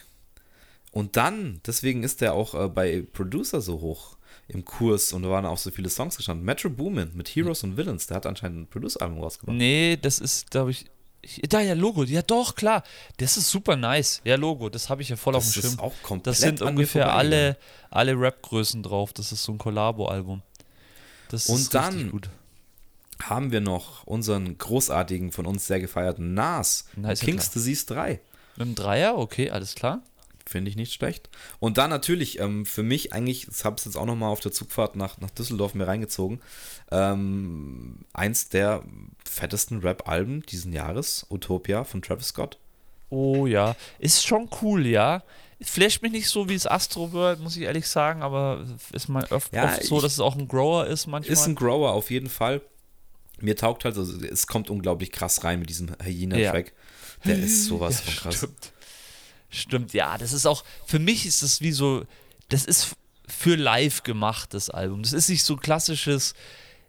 Und 0.92 1.16
dann, 1.16 1.60
deswegen 1.66 2.02
ist 2.02 2.20
der 2.20 2.34
auch 2.34 2.54
äh, 2.54 2.68
bei 2.68 3.02
Producer 3.12 3.60
so 3.60 3.80
hoch 3.80 4.16
im 4.48 4.64
Kurs 4.64 5.12
und 5.12 5.22
da 5.22 5.30
waren 5.30 5.46
auch 5.46 5.58
so 5.58 5.70
viele 5.70 5.88
Songs 5.88 6.16
gestanden. 6.16 6.44
Metro 6.44 6.68
Boomin 6.68 7.12
mit 7.14 7.28
Heroes 7.28 7.62
und 7.62 7.76
Villains, 7.76 8.08
der 8.08 8.16
hat 8.16 8.26
anscheinend 8.26 8.62
ein 8.62 8.66
Producer-Album 8.66 9.20
rausgebracht. 9.20 9.56
Nee, 9.56 9.96
das 10.00 10.18
ist, 10.18 10.50
glaube 10.50 10.72
ich, 10.72 10.86
da 11.48 11.60
ja, 11.60 11.74
Logo, 11.74 12.02
ja 12.04 12.22
doch, 12.22 12.54
klar. 12.54 12.82
Das 13.18 13.36
ist 13.36 13.50
super 13.50 13.76
nice. 13.76 14.20
Ja, 14.24 14.36
Logo, 14.36 14.68
das 14.70 14.88
habe 14.88 15.02
ich 15.02 15.10
ja 15.10 15.16
voll 15.16 15.34
das 15.34 15.46
auf 15.46 15.52
dem 15.52 15.62
Schirm. 15.62 15.80
Auch 15.80 15.92
komplett 16.02 16.26
das 16.26 16.38
sind 16.40 16.62
ungefähr 16.62 17.12
alle, 17.12 17.56
alle 17.90 18.18
Rap-Größen 18.18 18.82
drauf. 18.82 19.12
Das 19.12 19.30
ist 19.30 19.44
so 19.44 19.52
ein 19.52 19.58
Kollabo-Album. 19.58 20.42
Und 21.46 21.74
dann 21.74 22.20
haben 23.22 23.52
wir 23.52 23.60
noch 23.60 24.04
unseren 24.04 24.56
großartigen, 24.56 25.30
von 25.30 25.46
uns 25.46 25.66
sehr 25.66 25.78
gefeierten 25.78 26.34
Nas. 26.34 26.86
nice, 26.96 27.20
King's 27.20 27.50
Disease 27.50 27.86
3. 27.86 28.20
Mit 28.56 28.66
einem 28.66 28.74
Dreier, 28.74 29.16
okay, 29.16 29.50
alles 29.50 29.74
klar. 29.74 30.02
Finde 30.46 30.68
ich 30.70 30.76
nicht 30.76 30.92
schlecht. 30.92 31.28
Und 31.60 31.78
dann 31.78 31.90
natürlich, 31.90 32.40
ähm, 32.40 32.66
für 32.66 32.82
mich 32.82 33.12
eigentlich, 33.12 33.46
das 33.46 33.64
habe 33.64 33.76
ich 33.78 33.84
jetzt 33.84 33.96
auch 33.96 34.06
nochmal 34.06 34.30
auf 34.30 34.40
der 34.40 34.50
Zugfahrt 34.50 34.96
nach, 34.96 35.18
nach 35.18 35.30
Düsseldorf 35.30 35.74
mir 35.74 35.86
reingezogen, 35.86 36.40
ähm, 36.90 37.98
eins 38.12 38.48
der 38.48 38.82
fettesten 39.24 39.78
Rap-Alben 39.80 40.42
diesen 40.42 40.72
Jahres, 40.72 41.24
Utopia 41.30 41.84
von 41.84 42.02
Travis 42.02 42.28
Scott. 42.28 42.58
Oh 43.10 43.46
ja, 43.46 43.76
ist 43.98 44.26
schon 44.26 44.48
cool, 44.62 44.86
ja. 44.86 45.22
Flasht 45.62 46.02
mich 46.02 46.12
nicht 46.12 46.28
so 46.28 46.48
wie 46.48 46.54
das 46.54 46.66
Astro 46.66 47.12
World, 47.12 47.40
muss 47.40 47.56
ich 47.56 47.62
ehrlich 47.62 47.86
sagen, 47.86 48.22
aber 48.22 48.64
ist 48.92 49.08
mal 49.08 49.26
oft, 49.30 49.52
ja, 49.52 49.64
oft 49.64 49.84
so, 49.84 50.00
dass 50.00 50.14
es 50.14 50.20
auch 50.20 50.36
ein 50.36 50.48
Grower 50.48 50.86
ist 50.86 51.06
manchmal. 51.06 51.32
Ist 51.32 51.46
ein 51.46 51.54
Grower 51.54 51.92
auf 51.92 52.10
jeden 52.10 52.30
Fall. 52.30 52.62
Mir 53.42 53.56
taugt 53.56 53.84
halt, 53.84 53.96
also 53.96 54.22
es 54.24 54.46
kommt 54.46 54.70
unglaublich 54.70 55.12
krass 55.12 55.44
rein 55.44 55.60
mit 55.60 55.68
diesem 55.68 55.94
Hyena-Track. 56.02 56.72
Ja. 57.24 57.34
Der 57.34 57.38
ist 57.38 57.66
sowas 57.66 58.02
ja, 58.04 58.12
von 58.12 58.22
krass. 58.22 58.36
Stimmt. 58.36 58.72
Stimmt, 59.50 59.92
ja, 59.94 60.16
das 60.16 60.32
ist 60.32 60.46
auch, 60.46 60.64
für 60.86 61.00
mich 61.00 61.26
ist 61.26 61.42
das 61.42 61.60
wie 61.60 61.72
so, 61.72 62.04
das 62.48 62.64
ist 62.64 62.94
für 63.26 63.56
live 63.56 64.02
gemachtes 64.04 64.70
Album. 64.70 65.02
Das 65.02 65.12
ist 65.12 65.28
nicht 65.28 65.42
so 65.42 65.56
klassisches, 65.56 66.34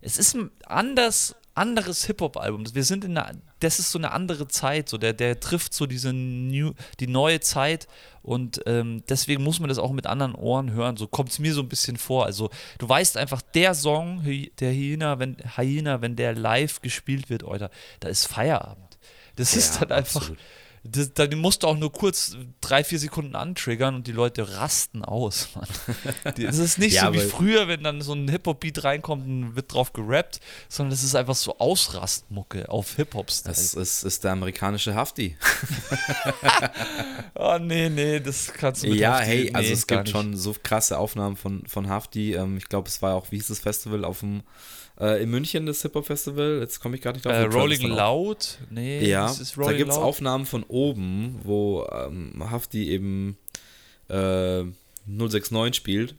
es 0.02 0.18
ist 0.18 0.38
anders, 0.66 1.36
anderes 1.62 2.05
Hip-Hop-Album. 2.05 2.66
Wir 2.74 2.84
sind 2.84 3.05
in 3.05 3.16
einer, 3.16 3.38
das 3.59 3.78
ist 3.78 3.91
so 3.91 3.99
eine 3.99 4.12
andere 4.12 4.47
Zeit, 4.47 4.89
so 4.89 4.97
der, 4.97 5.14
der 5.14 5.39
trifft 5.39 5.76
so 5.76 5.86
diese 5.86 6.12
new, 6.12 6.74
die 6.99 7.05
neue 7.05 7.39
Zeit 7.39 7.88
und 8.24 8.62
ähm, 8.66 9.03
deswegen 9.07 9.43
muss 9.43 9.59
man 9.59 9.70
das 9.70 9.78
auch 9.78 9.91
mit 9.91 10.07
anderen 10.07 10.34
Ohren 10.34 10.72
hören. 10.72 10.97
So 10.97 11.07
kommt 11.07 11.30
es 11.30 11.38
mir 11.38 11.53
so 11.53 11.62
ein 11.62 11.70
bisschen 11.70 11.97
vor. 11.97 12.26
Also 12.26 12.49
du 12.80 12.89
weißt 12.89 13.16
einfach, 13.16 13.43
der 13.43 13.76
Song, 13.76 14.24
der 14.59 14.72
Hyena, 14.72 15.20
wenn, 15.20 15.38
Hyena, 15.55 16.01
wenn 16.01 16.16
der 16.16 16.34
live 16.34 16.82
gespielt 16.82 17.30
wird, 17.30 17.43
Alter, 17.43 17.70
da 17.99 18.09
ist 18.09 18.26
Feierabend. 18.26 18.97
Das 19.36 19.53
ja, 19.53 19.59
ist 19.59 19.82
dann 19.82 19.91
einfach. 19.91 20.22
Absolut. 20.22 20.39
Das, 20.84 21.13
dann 21.13 21.38
musst 21.38 21.61
du 21.61 21.67
auch 21.67 21.77
nur 21.77 21.91
kurz 21.91 22.36
drei, 22.59 22.84
vier 22.84 22.97
Sekunden 22.97 23.36
antriggern 23.36 23.93
und 23.93 24.07
die 24.07 24.11
Leute 24.11 24.57
rasten 24.57 25.05
aus, 25.05 25.49
Mann. 25.55 25.67
Das 26.38 26.57
ist 26.57 26.79
nicht 26.79 26.95
ja, 26.95 27.05
so 27.05 27.13
wie 27.13 27.19
früher, 27.19 27.67
wenn 27.67 27.84
dann 27.84 28.01
so 28.01 28.13
ein 28.13 28.27
Hip-Hop-Beat 28.27 28.84
reinkommt 28.84 29.27
und 29.27 29.55
wird 29.55 29.71
drauf 29.71 29.93
gerappt, 29.93 30.39
sondern 30.69 30.89
das 30.89 31.03
ist 31.03 31.13
einfach 31.13 31.36
so 31.36 31.59
Ausrastmucke 31.59 32.67
auf 32.69 32.95
Hip-Hop-Style. 32.95 33.53
Das 33.53 33.75
ist, 33.75 34.03
ist 34.03 34.23
der 34.23 34.32
amerikanische 34.32 34.95
Hafti. 34.95 35.38
oh, 37.36 37.59
nee, 37.61 37.89
nee, 37.89 38.19
das 38.19 38.51
kannst 38.51 38.82
du 38.82 38.88
mit 38.88 38.97
Ja, 38.97 39.19
Hafti, 39.19 39.25
hey, 39.27 39.43
nee, 39.43 39.53
also 39.53 39.73
es 39.73 39.86
gibt 39.86 40.09
schon 40.09 40.36
so 40.36 40.55
krasse 40.63 40.97
Aufnahmen 40.97 41.36
von, 41.36 41.63
von 41.67 41.89
Hafti. 41.89 42.34
Ähm, 42.34 42.57
ich 42.57 42.67
glaube, 42.67 42.89
es 42.89 43.03
war 43.03 43.13
auch, 43.13 43.32
wie 43.32 43.36
hieß 43.36 43.49
das 43.49 43.59
Festival, 43.59 44.03
auf 44.03 44.21
dem 44.21 44.41
äh, 44.99 45.23
in 45.23 45.29
München, 45.29 45.65
das 45.65 45.81
Hip-Hop-Festival. 45.81 46.59
Jetzt 46.59 46.79
komme 46.79 46.95
ich 46.95 47.01
gar 47.01 47.13
nicht 47.13 47.25
drauf. 47.25 47.33
Äh, 47.33 47.43
Rolling 47.43 47.87
Loud? 47.87 48.59
Nee, 48.69 49.05
ja, 49.07 49.33
da 49.57 49.73
gibt 49.73 49.91
es 49.91 49.97
Aufnahmen 49.97 50.45
von 50.45 50.63
oben, 50.63 51.39
wo 51.43 51.87
ähm, 51.91 52.49
Hafti 52.49 52.89
eben 52.89 53.37
äh, 54.09 54.63
069 55.05 55.75
spielt. 55.75 56.15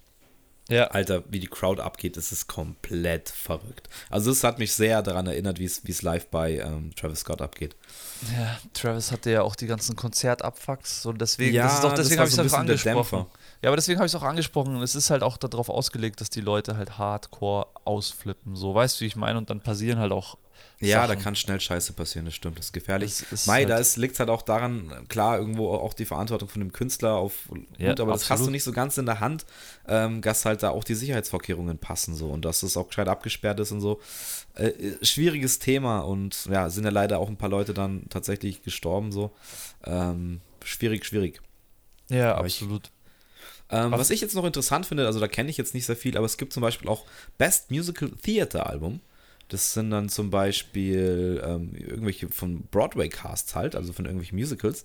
Ja. 0.68 0.86
Alter, 0.88 1.24
wie 1.28 1.40
die 1.40 1.48
Crowd 1.48 1.82
abgeht, 1.82 2.16
das 2.16 2.32
ist 2.32 2.46
komplett 2.46 3.28
verrückt. 3.28 3.88
Also 4.10 4.30
es 4.30 4.44
hat 4.44 4.58
mich 4.58 4.72
sehr 4.72 5.02
daran 5.02 5.26
erinnert, 5.26 5.58
wie 5.58 5.64
es 5.64 6.02
live 6.02 6.28
bei 6.28 6.58
ähm, 6.58 6.94
Travis 6.94 7.20
Scott 7.20 7.42
abgeht. 7.42 7.76
Ja, 8.32 8.58
Travis 8.72 9.10
hatte 9.10 9.30
ja 9.30 9.42
auch 9.42 9.56
die 9.56 9.66
ganzen 9.66 9.96
Konzertabfucks 9.96 11.04
und 11.04 11.20
deswegen, 11.20 11.54
ja, 11.54 11.64
das 11.64 11.74
ist 11.74 11.84
doch, 11.84 11.92
deswegen 11.92 12.20
habe 12.20 12.30
ich 12.30 12.38
es 12.38 12.50
so 12.50 12.56
angesprochen. 12.56 13.26
Ja, 13.62 13.68
aber 13.70 13.76
deswegen 13.76 13.98
habe 13.98 14.06
ich 14.06 14.12
es 14.12 14.20
auch 14.20 14.26
angesprochen. 14.26 14.82
Es 14.82 14.94
ist 14.94 15.10
halt 15.10 15.22
auch 15.22 15.36
darauf 15.36 15.68
ausgelegt, 15.68 16.20
dass 16.20 16.30
die 16.30 16.40
Leute 16.40 16.76
halt 16.76 16.98
hardcore 16.98 17.68
ausflippen. 17.84 18.56
So, 18.56 18.74
weißt 18.74 19.00
du, 19.00 19.02
wie 19.02 19.06
ich 19.06 19.16
meine? 19.16 19.38
Und 19.38 19.50
dann 19.50 19.60
passieren 19.60 19.98
halt 19.98 20.12
auch 20.12 20.36
ja, 20.80 21.02
Sachen. 21.02 21.16
da 21.16 21.22
kann 21.22 21.36
schnell 21.36 21.60
Scheiße 21.60 21.92
passieren, 21.92 22.24
das 22.24 22.34
stimmt, 22.34 22.58
das 22.58 22.66
ist 22.66 22.72
gefährlich. 22.72 23.18
Das 23.18 23.32
ist 23.32 23.46
Mai, 23.46 23.64
halt 23.64 23.70
da 23.70 24.00
liegt 24.00 24.14
es 24.14 24.20
halt 24.20 24.30
auch 24.30 24.42
daran, 24.42 25.06
klar, 25.08 25.38
irgendwo 25.38 25.72
auch 25.74 25.94
die 25.94 26.04
Verantwortung 26.04 26.48
von 26.48 26.60
dem 26.60 26.72
Künstler 26.72 27.14
auf 27.14 27.48
ja, 27.78 27.90
gut, 27.90 28.00
aber 28.00 28.12
das 28.12 28.28
hast 28.30 28.46
du 28.46 28.50
nicht 28.50 28.64
so 28.64 28.72
ganz 28.72 28.98
in 28.98 29.06
der 29.06 29.20
Hand, 29.20 29.46
ähm, 29.86 30.22
dass 30.22 30.44
halt 30.44 30.62
da 30.62 30.70
auch 30.70 30.82
die 30.82 30.94
Sicherheitsvorkehrungen 30.94 31.78
passen 31.78 32.16
so 32.16 32.30
und 32.30 32.44
dass 32.44 32.64
es 32.64 32.76
auch 32.76 32.88
gescheit 32.88 33.06
abgesperrt 33.06 33.60
ist 33.60 33.70
und 33.70 33.80
so. 33.80 34.00
Äh, 34.54 34.68
äh, 34.68 35.04
schwieriges 35.04 35.60
Thema 35.60 36.00
und 36.00 36.46
ja, 36.46 36.68
sind 36.68 36.84
ja 36.84 36.90
leider 36.90 37.20
auch 37.20 37.28
ein 37.28 37.36
paar 37.36 37.48
Leute 37.48 37.74
dann 37.74 38.08
tatsächlich 38.08 38.62
gestorben 38.62 39.12
so. 39.12 39.30
Ähm, 39.84 40.40
schwierig, 40.64 41.04
schwierig. 41.04 41.40
Ja, 42.08 42.34
aber 42.34 42.46
absolut. 42.46 42.90
Ähm, 43.72 43.92
was 43.92 44.10
ich 44.10 44.20
jetzt 44.20 44.34
noch 44.34 44.44
interessant 44.44 44.86
finde, 44.86 45.06
also 45.06 45.18
da 45.18 45.28
kenne 45.28 45.48
ich 45.48 45.56
jetzt 45.56 45.74
nicht 45.74 45.86
sehr 45.86 45.96
viel, 45.96 46.16
aber 46.16 46.26
es 46.26 46.36
gibt 46.36 46.52
zum 46.52 46.60
Beispiel 46.60 46.88
auch 46.88 47.06
Best 47.38 47.70
Musical 47.70 48.10
Theater 48.22 48.68
Album. 48.68 49.00
Das 49.48 49.72
sind 49.72 49.90
dann 49.90 50.08
zum 50.08 50.30
Beispiel 50.30 51.42
ähm, 51.44 51.74
irgendwelche 51.74 52.28
von 52.28 52.62
Broadway-Casts 52.70 53.54
halt, 53.54 53.74
also 53.74 53.92
von 53.92 54.04
irgendwelchen 54.04 54.38
Musicals. 54.38 54.84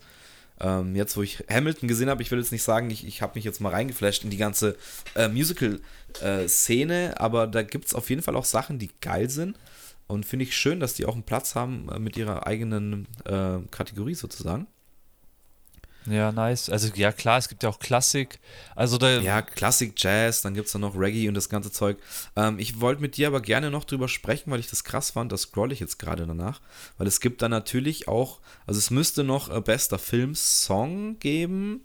Ähm, 0.60 0.96
jetzt, 0.96 1.16
wo 1.18 1.22
ich 1.22 1.44
Hamilton 1.50 1.88
gesehen 1.88 2.10
habe, 2.10 2.22
ich 2.24 2.32
will 2.32 2.40
jetzt 2.40 2.52
nicht 2.52 2.64
sagen, 2.64 2.90
ich, 2.90 3.06
ich 3.06 3.22
habe 3.22 3.34
mich 3.36 3.44
jetzt 3.44 3.62
mal 3.62 3.70
reingeflasht 3.70 4.24
in 4.24 4.30
die 4.30 4.38
ganze 4.38 4.76
äh, 5.16 5.28
Musical-Szene, 5.28 7.12
äh, 7.12 7.16
aber 7.16 7.46
da 7.46 7.62
gibt 7.62 7.86
es 7.86 7.94
auf 7.94 8.10
jeden 8.10 8.22
Fall 8.22 8.36
auch 8.36 8.46
Sachen, 8.46 8.80
die 8.80 8.90
geil 9.02 9.30
sind. 9.30 9.58
Und 10.08 10.26
finde 10.26 10.44
ich 10.44 10.56
schön, 10.56 10.80
dass 10.80 10.94
die 10.94 11.06
auch 11.06 11.14
einen 11.14 11.24
Platz 11.24 11.56
haben 11.56 11.90
äh, 11.90 12.00
mit 12.00 12.16
ihrer 12.18 12.48
eigenen 12.48 13.08
äh, 13.26 13.60
Kategorie 13.70 14.16
sozusagen. 14.16 14.68
Ja, 16.10 16.32
nice. 16.32 16.70
Also 16.70 16.88
ja 16.96 17.12
klar, 17.12 17.38
es 17.38 17.50
gibt 17.50 17.64
ja 17.64 17.70
auch 17.70 17.80
Klassik. 17.80 18.40
Also 18.76 18.98
da 18.98 19.20
ja, 19.20 19.42
Klassik, 19.42 19.94
Jazz, 19.98 20.42
dann 20.42 20.54
gibt 20.54 20.68
es 20.68 20.74
da 20.74 20.80
noch 20.80 20.98
Reggae 20.98 21.28
und 21.28 21.34
das 21.34 21.50
ganze 21.50 21.70
Zeug. 21.72 21.98
Ähm, 22.38 22.60
ich 22.60 22.80
wollte 22.80 23.02
mit 23.02 23.18
dir 23.18 23.28
aber 23.28 23.42
gerne 23.42 23.70
noch 23.70 23.84
drüber 23.84 24.08
sprechen, 24.08 24.50
weil 24.52 24.62
ich 24.62 24.70
das 24.70 24.86
krass 24.86 25.12
fand. 25.12 25.34
Das 25.34 25.42
scroll 25.42 25.74
ich 25.74 25.82
jetzt 25.82 26.00
gerade 26.00 26.26
danach. 26.26 26.62
Weil 26.98 27.08
es 27.08 27.20
gibt 27.20 27.42
da 27.42 27.50
natürlich 27.50 28.08
auch, 28.08 28.40
also 28.66 28.78
es 28.78 28.90
müsste 28.90 29.26
noch 29.26 29.50
äh, 29.50 29.60
bester 29.60 30.00
Film-Song 30.00 31.20
geben. 31.20 31.82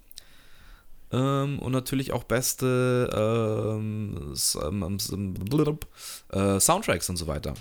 Ähm, 1.11 1.59
und 1.59 1.73
natürlich 1.73 2.13
auch 2.13 2.23
beste 2.23 3.11
ähm, 3.15 4.35
äh, 4.35 6.61
Soundtracks 6.61 7.11
und 7.11 7.17
so 7.17 7.27
weiter. 7.27 7.55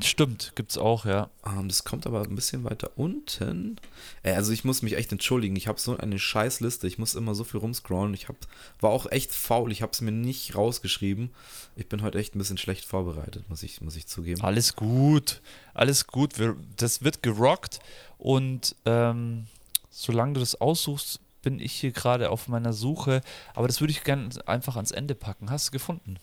Stimmt, 0.00 0.52
gibt's 0.54 0.78
auch, 0.78 1.06
ja. 1.06 1.28
Um, 1.42 1.60
ähm, 1.60 1.68
das 1.68 1.82
kommt 1.82 2.06
aber 2.06 2.22
ein 2.22 2.34
bisschen 2.36 2.62
weiter 2.62 2.92
unten. 2.94 3.80
Äh, 4.22 4.32
also 4.32 4.52
ich 4.52 4.64
muss 4.64 4.82
mich 4.82 4.96
echt 4.96 5.10
entschuldigen. 5.10 5.56
Ich 5.56 5.66
habe 5.66 5.80
so 5.80 5.96
eine 5.96 6.20
scheiß 6.20 6.60
Liste. 6.60 6.86
Ich 6.86 6.98
muss 6.98 7.16
immer 7.16 7.34
so 7.34 7.42
viel 7.42 7.58
rumscrollen. 7.58 8.14
Ich 8.14 8.28
hab, 8.28 8.36
war 8.80 8.90
auch 8.90 9.10
echt 9.10 9.34
faul. 9.34 9.72
Ich 9.72 9.82
habe 9.82 9.90
es 9.92 10.00
mir 10.00 10.12
nicht 10.12 10.54
rausgeschrieben. 10.54 11.30
Ich 11.74 11.88
bin 11.88 12.02
heute 12.02 12.18
echt 12.18 12.34
ein 12.34 12.38
bisschen 12.38 12.58
schlecht 12.58 12.84
vorbereitet, 12.84 13.48
muss 13.48 13.64
ich, 13.64 13.80
muss 13.80 13.96
ich 13.96 14.06
zugeben. 14.06 14.40
Alles 14.42 14.76
gut. 14.76 15.42
Alles 15.74 16.06
gut. 16.06 16.34
Das 16.76 17.02
wird 17.02 17.24
gerockt. 17.24 17.80
Und 18.18 18.76
ähm, 18.84 19.46
solange 19.90 20.34
du 20.34 20.40
das 20.40 20.60
aussuchst, 20.60 21.20
bin 21.42 21.58
ich 21.58 21.72
hier 21.72 21.90
gerade 21.90 22.30
auf 22.30 22.46
meiner 22.46 22.72
Suche. 22.72 23.20
Aber 23.54 23.66
das 23.66 23.80
würde 23.80 23.90
ich 23.90 24.04
gerne 24.04 24.28
einfach 24.46 24.76
ans 24.76 24.92
Ende 24.92 25.16
packen. 25.16 25.50
Hast 25.50 25.68
du 25.68 25.72
gefunden? 25.72 26.18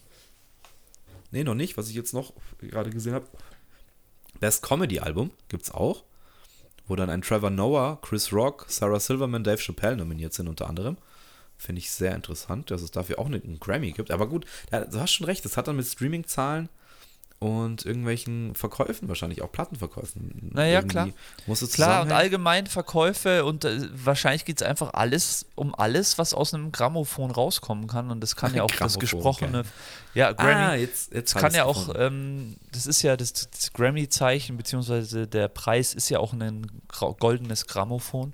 Nee, 1.32 1.44
noch 1.44 1.56
nicht. 1.56 1.76
Was 1.76 1.90
ich 1.90 1.96
jetzt 1.96 2.14
noch 2.14 2.32
gerade 2.60 2.90
gesehen 2.90 3.14
habe, 3.14 3.28
Best 4.40 4.62
Comedy 4.62 5.00
Album 5.00 5.32
gibt 5.50 5.64
es 5.64 5.72
auch, 5.72 6.04
wo 6.88 6.96
dann 6.96 7.10
ein 7.10 7.22
Trevor 7.22 7.50
Noah, 7.50 8.00
Chris 8.02 8.32
Rock, 8.32 8.66
Sarah 8.68 9.00
Silverman, 9.00 9.44
Dave 9.44 9.62
Chappelle 9.62 9.98
nominiert 9.98 10.34
sind 10.34 10.48
unter 10.48 10.70
anderem. 10.70 10.98
Finde 11.58 11.80
ich 11.80 11.90
sehr 11.90 12.14
interessant, 12.14 12.70
dass 12.70 12.82
es 12.82 12.92
dafür 12.92 13.18
auch 13.18 13.28
einen 13.28 13.60
Grammy 13.60 13.92
gibt. 13.92 14.12
Aber 14.12 14.28
gut, 14.28 14.46
du 14.72 15.00
hast 15.00 15.14
schon 15.14 15.26
recht, 15.26 15.46
das 15.46 15.56
hat 15.58 15.68
dann 15.68 15.78
mit 15.78 15.88
Streaming-Zahlen 15.88 16.70
und 17.40 17.86
irgendwelchen 17.86 18.56
Verkäufen 18.56 19.10
wahrscheinlich, 19.10 19.42
auch 19.42 19.52
Plattenverkäufen. 19.52 20.52
Naja, 20.54 20.82
klar. 20.82 21.10
Muss 21.48 21.62
es 21.62 21.74
klar, 21.74 22.02
und 22.02 22.12
allgemein 22.12 22.66
Verkäufe 22.66 23.44
und 23.44 23.66
äh, 23.66 23.90
wahrscheinlich 23.94 24.46
geht 24.46 24.62
es 24.62 24.68
einfach 24.68 24.94
alles 24.94 25.46
um 25.56 25.76
alles, 25.76 26.18
was 26.18 26.34
aus 26.34 26.54
einem 26.54 26.72
Grammophon 26.72 27.32
rauskommen 27.32 27.88
kann. 27.88 28.10
Und 28.10 28.22
das 28.22 28.36
kann 28.36 28.56
ja 28.56 28.64
auch 28.64 28.72
das 28.72 29.00
gesprochene. 29.00 29.60
Okay. 29.60 29.70
Ja, 30.14 30.32
Grammy. 30.32 30.54
Ah, 30.54 30.76
jetzt, 30.76 31.14
jetzt 31.14 31.36
kann 31.36 31.54
ja 31.54 31.66
auch, 31.66 31.94
ähm, 31.98 32.56
das 32.72 32.86
ist 32.86 33.02
ja 33.02 33.18
das, 33.18 33.34
das 33.34 33.74
Grammy-Zeichen, 33.74 34.56
beziehungsweise 34.56 35.28
der 35.28 35.50
Preis 35.50 35.94
ist 35.94 36.10
ja 36.10 36.20
auch 36.20 36.32
ein 36.32 36.66
goldenes 37.20 37.68
Grammophon. 37.68 38.34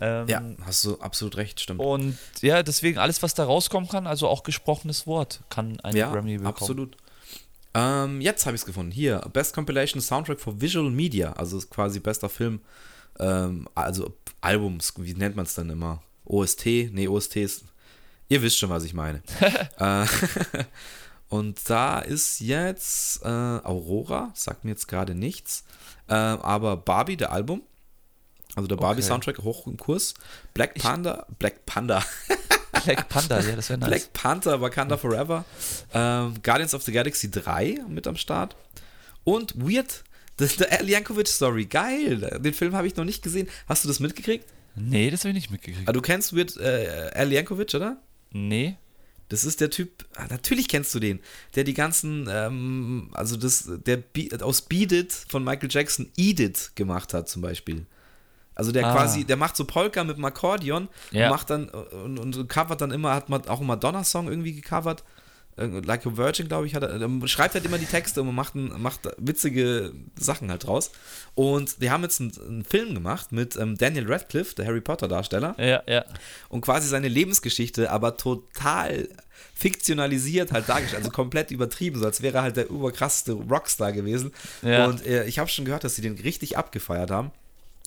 Ähm, 0.00 0.28
ja, 0.28 0.42
hast 0.64 0.84
du 0.84 1.00
absolut 1.00 1.36
recht, 1.36 1.60
stimmt. 1.60 1.80
Und 1.80 2.16
ja, 2.40 2.62
deswegen 2.62 2.98
alles, 2.98 3.20
was 3.24 3.34
da 3.34 3.44
rauskommen 3.44 3.88
kann, 3.88 4.06
also 4.06 4.28
auch 4.28 4.44
gesprochenes 4.44 5.08
Wort, 5.08 5.40
kann 5.50 5.80
ein 5.80 5.96
ja, 5.96 6.12
Grammy 6.12 6.34
bekommen. 6.34 6.54
Absolut. 6.54 6.96
Ähm, 7.78 8.20
jetzt 8.20 8.44
habe 8.44 8.56
ich 8.56 8.62
es 8.62 8.66
gefunden. 8.66 8.90
Hier, 8.90 9.18
Best 9.32 9.54
Compilation 9.54 10.02
Soundtrack 10.02 10.40
for 10.40 10.60
Visual 10.60 10.90
Media, 10.90 11.32
also 11.34 11.60
quasi 11.60 12.00
bester 12.00 12.28
Film, 12.28 12.60
ähm, 13.20 13.68
also 13.74 14.16
Albums, 14.40 14.94
wie 14.96 15.14
nennt 15.14 15.36
man 15.36 15.44
es 15.44 15.54
dann 15.54 15.70
immer? 15.70 16.02
OST? 16.24 16.66
Nee, 16.66 17.06
OST 17.06 17.36
ist. 17.36 17.64
Ihr 18.28 18.42
wisst 18.42 18.58
schon, 18.58 18.70
was 18.70 18.82
ich 18.84 18.94
meine. 18.94 19.22
äh, 19.78 20.06
und 21.28 21.70
da 21.70 22.00
ist 22.00 22.40
jetzt 22.40 23.22
äh, 23.24 23.28
Aurora, 23.28 24.32
sagt 24.34 24.64
mir 24.64 24.72
jetzt 24.72 24.88
gerade 24.88 25.14
nichts, 25.14 25.64
äh, 26.08 26.14
aber 26.14 26.76
Barbie, 26.76 27.16
der 27.16 27.30
Album, 27.30 27.62
also 28.56 28.66
der 28.66 28.76
Barbie-Soundtrack 28.76 29.38
hoch 29.38 29.68
im 29.68 29.76
Kurs. 29.76 30.14
Black 30.52 30.74
Panda, 30.74 31.26
ich 31.28 31.36
Black 31.36 31.64
Panda. 31.64 32.02
Black 32.84 33.08
Panther, 33.08 33.40
ja, 33.40 33.56
das 33.56 33.68
wäre 33.68 33.78
nice. 33.78 33.88
Black 33.88 34.12
Panther, 34.12 34.60
Wakanda 34.60 34.96
Forever. 34.96 35.44
Ähm, 35.92 36.34
Guardians 36.42 36.74
of 36.74 36.82
the 36.82 36.92
Galaxy 36.92 37.30
3 37.30 37.80
mit 37.88 38.06
am 38.06 38.16
Start. 38.16 38.56
Und 39.24 39.54
Weird, 39.56 40.04
das 40.36 40.52
ist 40.52 40.60
der 40.60 40.72
Al 40.72 40.88
Yankovic 40.88 41.28
Story. 41.28 41.66
Geil. 41.66 42.40
Den 42.42 42.54
Film 42.54 42.74
habe 42.74 42.86
ich 42.86 42.96
noch 42.96 43.04
nicht 43.04 43.22
gesehen. 43.22 43.48
Hast 43.68 43.84
du 43.84 43.88
das 43.88 44.00
mitgekriegt? 44.00 44.46
Nee, 44.74 45.10
das 45.10 45.20
habe 45.20 45.30
ich 45.30 45.34
nicht 45.34 45.50
mitgekriegt. 45.50 45.88
Ah, 45.88 45.92
du 45.92 46.00
kennst 46.00 46.34
Weird 46.34 46.56
äh, 46.56 47.10
Al 47.14 47.32
Yankovic, 47.32 47.74
oder? 47.74 48.00
Nee. 48.30 48.76
Das 49.28 49.44
ist 49.44 49.60
der 49.60 49.68
Typ, 49.68 50.06
ah, 50.14 50.26
natürlich 50.30 50.68
kennst 50.68 50.94
du 50.94 51.00
den, 51.00 51.20
der 51.54 51.64
die 51.64 51.74
ganzen, 51.74 52.28
ähm, 52.30 53.10
also 53.12 53.36
das, 53.36 53.68
der 53.68 54.02
aus 54.40 54.62
Beat 54.62 54.92
It 54.92 55.12
von 55.12 55.44
Michael 55.44 55.68
Jackson 55.70 56.10
Edit 56.16 56.72
gemacht 56.76 57.12
hat 57.12 57.28
zum 57.28 57.42
Beispiel. 57.42 57.84
Also 58.58 58.72
der 58.72 58.88
ah. 58.88 58.92
quasi, 58.92 59.24
der 59.24 59.36
macht 59.36 59.56
so 59.56 59.64
Polka 59.64 60.02
mit 60.02 60.16
dem 60.16 60.24
Akkordeon 60.24 60.88
ja. 61.12 61.26
und 61.26 61.30
macht 61.30 61.48
dann 61.48 61.68
und, 61.68 62.18
und 62.18 62.48
covert 62.48 62.80
dann 62.80 62.90
immer, 62.90 63.14
hat 63.14 63.28
man 63.28 63.46
auch 63.48 63.58
einen 63.58 63.68
Madonna-Song 63.68 64.28
irgendwie 64.28 64.52
gecovert. 64.52 65.04
Like 65.56 66.06
a 66.06 66.16
Virgin, 66.16 66.46
glaube 66.46 66.66
ich, 66.66 66.74
hat 66.74 66.84
er, 66.84 67.28
schreibt 67.28 67.54
halt 67.54 67.64
immer 67.64 67.78
die 67.78 67.86
Texte 67.86 68.20
und 68.20 68.32
macht, 68.32 68.54
macht 68.54 69.08
witzige 69.16 69.92
Sachen 70.16 70.50
halt 70.50 70.66
draus. 70.66 70.92
Und 71.34 71.82
die 71.82 71.90
haben 71.90 72.02
jetzt 72.02 72.20
einen, 72.20 72.32
einen 72.46 72.64
Film 72.64 72.94
gemacht 72.94 73.32
mit 73.32 73.56
ähm, 73.56 73.76
Daniel 73.76 74.10
Radcliffe, 74.10 74.54
der 74.54 74.66
Harry 74.66 74.80
Potter-Darsteller. 74.80 75.56
Ja, 75.58 75.82
ja. 75.88 76.04
Und 76.48 76.60
quasi 76.60 76.88
seine 76.88 77.08
Lebensgeschichte, 77.08 77.90
aber 77.90 78.16
total 78.16 79.08
fiktionalisiert 79.54 80.52
halt 80.52 80.68
dargestellt, 80.68 81.02
also 81.02 81.10
komplett 81.10 81.50
übertrieben, 81.50 81.98
so 81.98 82.06
als 82.06 82.22
wäre 82.22 82.38
er 82.38 82.42
halt 82.42 82.56
der 82.56 82.70
überkrasseste 82.70 83.32
Rockstar 83.32 83.92
gewesen. 83.92 84.32
Ja. 84.62 84.86
Und 84.86 85.04
äh, 85.06 85.24
ich 85.24 85.40
habe 85.40 85.48
schon 85.48 85.64
gehört, 85.64 85.82
dass 85.82 85.96
sie 85.96 86.02
den 86.02 86.18
richtig 86.18 86.56
abgefeiert 86.56 87.10
haben. 87.10 87.32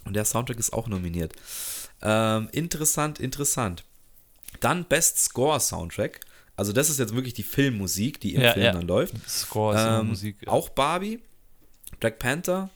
Und 0.05 0.13
der 0.13 0.25
Soundtrack 0.25 0.57
ist 0.57 0.73
auch 0.73 0.87
nominiert. 0.87 1.33
Ähm, 2.01 2.49
interessant, 2.51 3.19
interessant. 3.19 3.83
Dann 4.59 4.85
Best 4.85 5.19
Score 5.19 5.59
Soundtrack. 5.59 6.21
Also 6.55 6.73
das 6.73 6.89
ist 6.89 6.99
jetzt 6.99 7.15
wirklich 7.15 7.33
die 7.33 7.43
Filmmusik, 7.43 8.19
die 8.19 8.35
im 8.35 8.41
ja, 8.41 8.53
Film 8.53 8.65
ja. 8.65 8.71
dann 8.73 8.87
läuft. 8.87 9.15
Score 9.27 9.75
ist 9.75 9.85
ähm, 9.85 10.07
Musik. 10.09 10.37
Ja. 10.41 10.51
Auch 10.51 10.69
Barbie, 10.69 11.19
Black 11.99 12.19
Panther, 12.19 12.69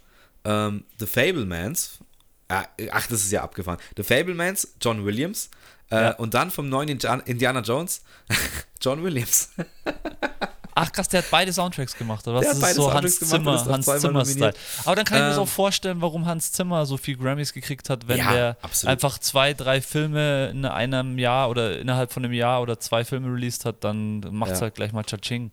ähm, 0.44 0.86
The 1.00 1.06
Fablemans. 1.06 2.00
Äh, 2.48 2.90
ach, 2.92 3.08
das 3.08 3.24
ist 3.24 3.32
ja 3.32 3.44
abgefahren. 3.44 3.80
The 3.98 4.04
Fablemans, 4.04 4.76
John 4.82 5.06
Williams. 5.06 5.50
Äh, 5.90 6.14
und 6.16 6.34
dann 6.34 6.50
vom 6.50 6.68
neuen 6.68 6.90
Indiana 6.90 7.60
Jones, 7.62 8.02
John 8.82 9.04
Williams. 9.04 9.50
Ach 10.78 10.92
krass, 10.92 11.08
der 11.08 11.22
hat 11.22 11.32
beide 11.32 11.54
Soundtracks 11.54 11.98
gemacht, 11.98 12.28
oder 12.28 12.38
was? 12.38 12.44
Der 12.44 12.54
das 12.56 12.70
ist 12.72 12.76
so 12.76 12.94
Hans 12.94 13.20
Zimmer, 13.20 13.66
Hans 13.66 13.86
Zimmer-Style. 13.86 14.54
Aber 14.84 14.96
dann 14.98 15.06
kann 15.06 15.20
ich 15.20 15.24
mir 15.24 15.34
ähm, 15.34 15.40
auch 15.40 15.48
vorstellen, 15.48 16.02
warum 16.02 16.26
Hans 16.26 16.52
Zimmer 16.52 16.86
so 16.86 16.98
viel 16.98 17.16
Grammys 17.16 17.54
gekriegt 17.54 17.90
hat, 17.90 18.10
wenn 18.10 18.18
ja, 18.18 18.34
der 18.34 18.58
absolut. 18.62 18.92
einfach 18.92 19.18
zwei, 19.20 19.54
drei 19.54 19.80
Filme 19.80 20.50
in 20.50 20.66
einem 20.66 21.18
Jahr 21.18 21.50
oder 21.50 21.80
innerhalb 21.80 22.12
von 22.12 22.26
einem 22.26 22.34
Jahr 22.34 22.62
oder 22.62 22.78
zwei 22.78 23.06
Filme 23.06 23.34
released 23.34 23.64
hat, 23.64 23.86
dann 23.86 24.20
macht 24.32 24.52
es 24.52 24.58
ja. 24.58 24.64
halt 24.64 24.76
gleich 24.76 24.92
mal 24.92 25.04
Cha-Ching. 25.04 25.52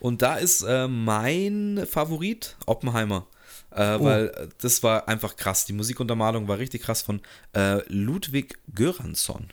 Und 0.00 0.22
da 0.22 0.36
ist 0.36 0.62
äh, 0.62 0.88
mein 0.88 1.86
Favorit 1.88 2.56
Oppenheimer. 2.64 3.26
Äh, 3.72 3.96
oh. 3.96 4.04
Weil 4.04 4.48
das 4.62 4.82
war 4.82 5.06
einfach 5.06 5.36
krass. 5.36 5.66
Die 5.66 5.74
Musikuntermalung 5.74 6.48
war 6.48 6.58
richtig 6.58 6.82
krass 6.82 7.02
von 7.02 7.20
äh, 7.54 7.82
Ludwig 7.88 8.58
Göransson. 8.74 9.48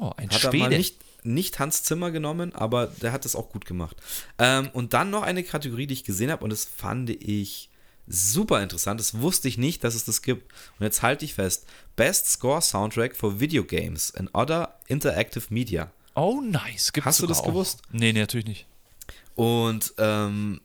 Oh, 0.00 0.12
ein 0.16 0.30
Hat 0.30 0.40
Schwede. 0.40 0.56
Er 0.56 0.70
mal 0.70 0.76
nicht, 0.76 0.96
nicht 1.24 1.58
Hans 1.58 1.82
Zimmer 1.82 2.10
genommen, 2.10 2.54
aber 2.54 2.86
der 2.86 3.12
hat 3.12 3.24
es 3.24 3.36
auch 3.36 3.50
gut 3.50 3.64
gemacht. 3.64 3.96
Ähm, 4.38 4.70
und 4.72 4.94
dann 4.94 5.10
noch 5.10 5.22
eine 5.22 5.42
Kategorie, 5.42 5.86
die 5.86 5.94
ich 5.94 6.04
gesehen 6.04 6.30
habe 6.30 6.44
und 6.44 6.50
das 6.50 6.64
fand 6.64 7.10
ich 7.10 7.70
super 8.10 8.62
interessant. 8.62 9.00
Das 9.00 9.20
wusste 9.20 9.48
ich 9.48 9.56
nicht, 9.56 9.84
dass 9.84 9.94
es 9.94 10.04
das 10.04 10.20
gibt. 10.20 10.52
Und 10.78 10.84
jetzt 10.84 11.02
halte 11.02 11.24
ich 11.24 11.34
fest: 11.34 11.66
Best 11.96 12.26
Score 12.30 12.60
Soundtrack 12.60 13.16
for 13.16 13.40
Video 13.40 13.64
Games 13.64 14.14
and 14.14 14.34
Other 14.34 14.74
Interactive 14.88 15.44
Media. 15.48 15.90
Oh, 16.14 16.40
nice. 16.44 16.92
Gibt's 16.92 17.06
Hast 17.06 17.22
du 17.22 17.26
das 17.26 17.40
auch. 17.40 17.46
gewusst? 17.46 17.82
Nee, 17.92 18.12
nee, 18.12 18.20
natürlich 18.20 18.46
nicht. 18.46 18.66
Und 19.36 19.94
ähm, 19.98 20.60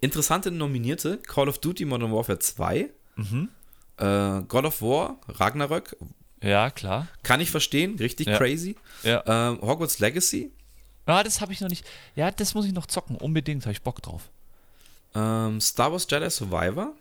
interessante 0.00 0.50
Nominierte: 0.50 1.18
Call 1.18 1.48
of 1.48 1.58
Duty 1.58 1.84
Modern 1.84 2.12
Warfare 2.12 2.38
2, 2.38 2.90
mhm. 3.16 3.48
äh, 3.96 4.40
God 4.42 4.64
of 4.64 4.82
War, 4.82 5.20
Ragnarök, 5.28 5.96
ja, 6.42 6.70
klar. 6.70 7.08
Kann 7.22 7.40
ich 7.40 7.50
verstehen, 7.50 7.96
richtig 7.98 8.28
ja. 8.28 8.36
crazy. 8.38 8.76
Ja. 9.02 9.22
Ähm, 9.26 9.60
Hogwarts 9.62 9.98
Legacy. 9.98 10.50
Ah, 11.06 11.22
das 11.22 11.40
habe 11.40 11.52
ich 11.52 11.60
noch 11.60 11.68
nicht. 11.68 11.86
Ja, 12.16 12.30
das 12.30 12.54
muss 12.54 12.66
ich 12.66 12.72
noch 12.72 12.86
zocken, 12.86 13.16
unbedingt, 13.16 13.64
habe 13.64 13.72
ich 13.72 13.82
Bock 13.82 14.02
drauf. 14.02 14.28
Ähm, 15.14 15.60
Star 15.60 15.90
Wars 15.90 16.06
Jedi 16.10 16.28
Survivor. 16.30 16.92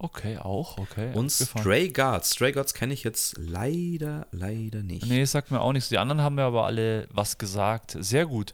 Okay, 0.00 0.38
auch, 0.38 0.78
okay. 0.78 1.10
Und 1.14 1.32
abgefahren. 1.32 1.62
Stray 1.62 1.88
Gods. 1.88 2.30
Stray 2.30 2.52
Gods 2.52 2.72
kenne 2.72 2.94
ich 2.94 3.02
jetzt 3.02 3.36
leider, 3.36 4.28
leider 4.30 4.82
nicht. 4.84 5.06
Nee, 5.06 5.24
sagt 5.24 5.50
mir 5.50 5.60
auch 5.60 5.72
nichts. 5.72 5.88
Die 5.88 5.98
anderen 5.98 6.20
haben 6.20 6.36
mir 6.36 6.44
aber 6.44 6.66
alle 6.66 7.08
was 7.10 7.36
gesagt. 7.36 7.96
Sehr 7.98 8.26
gut. 8.26 8.52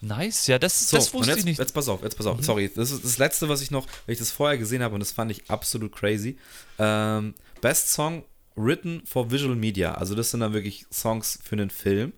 Nice, 0.00 0.46
ja, 0.46 0.60
das, 0.60 0.90
So, 0.90 0.96
das 0.96 1.12
wusste 1.12 1.30
jetzt, 1.30 1.40
ich 1.40 1.44
nicht. 1.44 1.58
Mhm. 1.58 1.62
jetzt 1.64 1.74
pass 1.74 1.88
auf, 1.88 2.04
jetzt 2.04 2.16
pass 2.16 2.26
auf, 2.26 2.40
sorry. 2.44 2.70
Das 2.72 2.92
ist 2.92 3.04
das 3.04 3.18
Letzte, 3.18 3.48
was 3.48 3.60
ich 3.60 3.72
noch, 3.72 3.86
weil 4.06 4.12
ich 4.12 4.20
das 4.20 4.30
vorher 4.30 4.56
gesehen 4.56 4.80
habe 4.84 4.94
und 4.94 5.00
das 5.00 5.10
fand 5.10 5.32
ich 5.32 5.50
absolut 5.50 5.92
crazy. 5.92 6.38
Ähm, 6.78 7.34
Best 7.60 7.92
Song 7.92 8.22
written 8.58 9.02
for 9.06 9.30
Visual 9.30 9.56
Media. 9.56 9.94
Also 9.94 10.14
das 10.14 10.30
sind 10.30 10.40
dann 10.40 10.52
wirklich 10.52 10.86
Songs 10.92 11.38
für 11.42 11.54
einen 11.56 11.70
Film. 11.70 12.12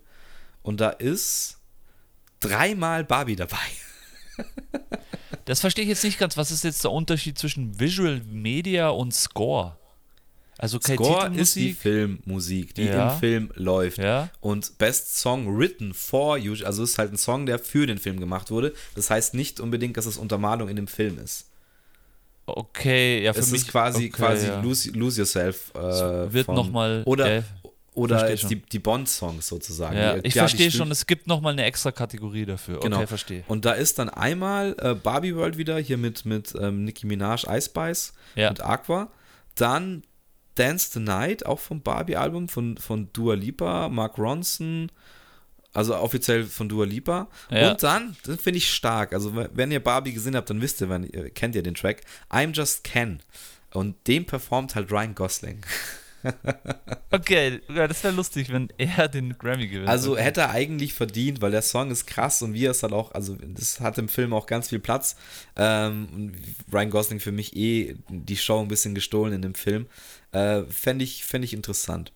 Und 0.63 0.81
da 0.81 0.89
ist 0.89 1.57
dreimal 2.39 3.03
Barbie 3.03 3.35
dabei. 3.35 3.57
Das 5.45 5.59
verstehe 5.59 5.83
ich 5.83 5.89
jetzt 5.89 6.03
nicht 6.03 6.19
ganz. 6.19 6.37
Was 6.37 6.51
ist 6.51 6.63
jetzt 6.63 6.83
der 6.83 6.91
Unterschied 6.91 7.37
zwischen 7.37 7.79
Visual 7.79 8.21
Media 8.29 8.89
und 8.89 9.13
Score? 9.13 9.75
Also 10.57 10.79
Score 10.79 11.33
ist 11.35 11.55
die. 11.55 11.73
Filmmusik, 11.73 12.75
die 12.75 12.83
Ja. 12.83 13.13
im 13.13 13.19
Film 13.19 13.51
läuft. 13.55 13.97
Ja. 13.97 14.29
Und 14.39 14.77
Best 14.77 15.17
Song 15.17 15.57
Written 15.57 15.93
for 15.95 16.37
You, 16.37 16.63
also 16.63 16.83
ist 16.83 16.99
halt 16.99 17.11
ein 17.11 17.17
Song, 17.17 17.47
der 17.47 17.57
für 17.57 17.87
den 17.87 17.97
Film 17.97 18.19
gemacht 18.19 18.51
wurde. 18.51 18.73
Das 18.93 19.09
heißt 19.09 19.33
nicht 19.33 19.59
unbedingt, 19.59 19.97
dass 19.97 20.05
es 20.05 20.17
Untermalung 20.17 20.69
in 20.69 20.75
dem 20.75 20.87
Film 20.87 21.17
ist. 21.17 21.49
Okay, 22.57 23.23
ja, 23.23 23.33
für 23.33 23.39
es 23.39 23.51
mich 23.51 23.61
ist 23.61 23.67
quasi, 23.69 24.05
okay, 24.05 24.09
quasi 24.09 24.47
ja. 24.47 24.61
lose, 24.61 24.91
lose 24.91 25.21
Yourself. 25.21 25.71
Äh, 25.75 26.33
wird 26.33 26.45
von- 26.45 26.55
noch 26.55 26.69
mal, 26.69 27.03
Oder, 27.05 27.37
äh, 27.37 27.43
oder 27.93 28.29
jetzt 28.29 28.41
schon. 28.41 28.49
die, 28.49 28.61
die 28.61 28.79
Bond-Songs 28.79 29.45
sozusagen. 29.47 29.97
Ja, 29.97 30.15
ich 30.23 30.33
ja, 30.35 30.43
verstehe 30.43 30.71
schon, 30.71 30.89
es 30.91 31.05
gibt 31.05 31.27
nochmal 31.27 31.53
eine 31.53 31.63
extra 31.65 31.91
Kategorie 31.91 32.45
dafür. 32.45 32.79
Genau. 32.79 32.97
Okay, 32.97 33.07
verstehe. 33.07 33.43
Und 33.47 33.65
da 33.65 33.73
ist 33.73 33.99
dann 33.99 34.09
einmal 34.09 34.75
äh, 34.79 34.93
Barbie 34.95 35.35
World 35.35 35.57
wieder, 35.57 35.77
hier 35.77 35.97
mit, 35.97 36.25
mit 36.25 36.53
ähm, 36.59 36.85
Nicki 36.85 37.05
Minaj, 37.05 37.43
Ice 37.49 37.65
Spice, 37.65 38.13
Ja. 38.35 38.49
mit 38.49 38.61
Aqua. 38.63 39.11
Dann 39.55 40.03
Dance 40.55 40.91
the 40.93 40.99
Night, 40.99 41.45
auch 41.45 41.59
vom 41.59 41.81
Barbie-Album, 41.81 42.47
von, 42.49 42.77
von 42.77 43.09
Dua 43.13 43.33
Lipa, 43.35 43.89
Mark 43.89 44.17
Ronson, 44.17 44.89
also 45.73 45.95
offiziell 45.95 46.43
von 46.43 46.69
Dua 46.69 46.85
Lipa. 46.85 47.27
Ja. 47.49 47.71
Und 47.71 47.83
dann, 47.83 48.15
das 48.25 48.41
finde 48.41 48.57
ich 48.57 48.73
stark, 48.73 49.13
also 49.13 49.33
wenn 49.35 49.71
ihr 49.71 49.81
Barbie 49.81 50.13
gesehen 50.13 50.35
habt, 50.35 50.49
dann 50.49 50.61
wisst 50.61 50.81
ihr, 50.81 50.89
wenn, 50.89 51.09
kennt 51.33 51.55
ihr 51.55 51.63
den 51.63 51.75
Track, 51.75 52.01
I'm 52.29 52.53
Just 52.53 52.83
Ken. 52.83 53.21
Und 53.73 53.95
den 54.07 54.25
performt 54.25 54.75
halt 54.75 54.91
Ryan 54.91 55.15
Gosling. 55.15 55.61
Okay, 57.09 57.59
ja, 57.67 57.87
das 57.87 58.03
wäre 58.03 58.13
lustig, 58.13 58.51
wenn 58.51 58.69
er 58.77 59.07
den 59.07 59.37
Grammy 59.37 59.67
gewinnt. 59.67 59.89
Also 59.89 60.13
okay. 60.13 60.23
hätte 60.23 60.41
er 60.41 60.51
eigentlich 60.51 60.93
verdient, 60.93 61.41
weil 61.41 61.51
der 61.51 61.61
Song 61.61 61.91
ist 61.91 62.05
krass 62.05 62.41
und 62.41 62.53
wie 62.53 62.65
er 62.65 62.71
es 62.71 62.83
halt 62.83 62.93
auch, 62.93 63.11
also 63.13 63.35
das 63.35 63.79
hat 63.79 63.97
im 63.97 64.07
Film 64.07 64.33
auch 64.33 64.45
ganz 64.45 64.69
viel 64.69 64.79
Platz. 64.79 65.15
Ähm, 65.55 66.07
und 66.13 66.35
Ryan 66.71 66.89
Gosling 66.89 67.19
für 67.19 67.31
mich 67.31 67.55
eh 67.55 67.95
die 68.07 68.37
Show 68.37 68.61
ein 68.61 68.67
bisschen 68.67 68.95
gestohlen 68.95 69.33
in 69.33 69.41
dem 69.41 69.55
Film. 69.55 69.87
Äh, 70.31 70.63
Fände 70.65 71.03
ich, 71.03 71.25
fänd 71.25 71.43
ich 71.43 71.53
interessant. 71.53 72.13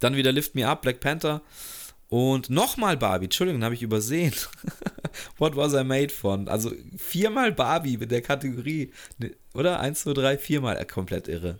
Dann 0.00 0.16
wieder 0.16 0.32
Lift 0.32 0.54
Me 0.54 0.66
Up, 0.66 0.82
Black 0.82 1.00
Panther. 1.00 1.42
Und 2.12 2.50
nochmal 2.50 2.98
Barbie, 2.98 3.24
Entschuldigung, 3.24 3.64
habe 3.64 3.74
ich 3.74 3.80
übersehen. 3.80 4.34
What 5.38 5.56
was 5.56 5.72
I 5.72 5.82
made 5.82 6.10
von? 6.10 6.46
Also 6.46 6.70
viermal 6.94 7.52
Barbie 7.52 7.96
mit 7.96 8.10
der 8.10 8.20
Kategorie. 8.20 8.92
Ne, 9.16 9.30
Oder? 9.54 9.80
Eins, 9.80 10.02
zwei, 10.02 10.12
drei, 10.12 10.36
viermal. 10.36 10.76
Äh, 10.76 10.84
komplett 10.84 11.26
irre. 11.26 11.58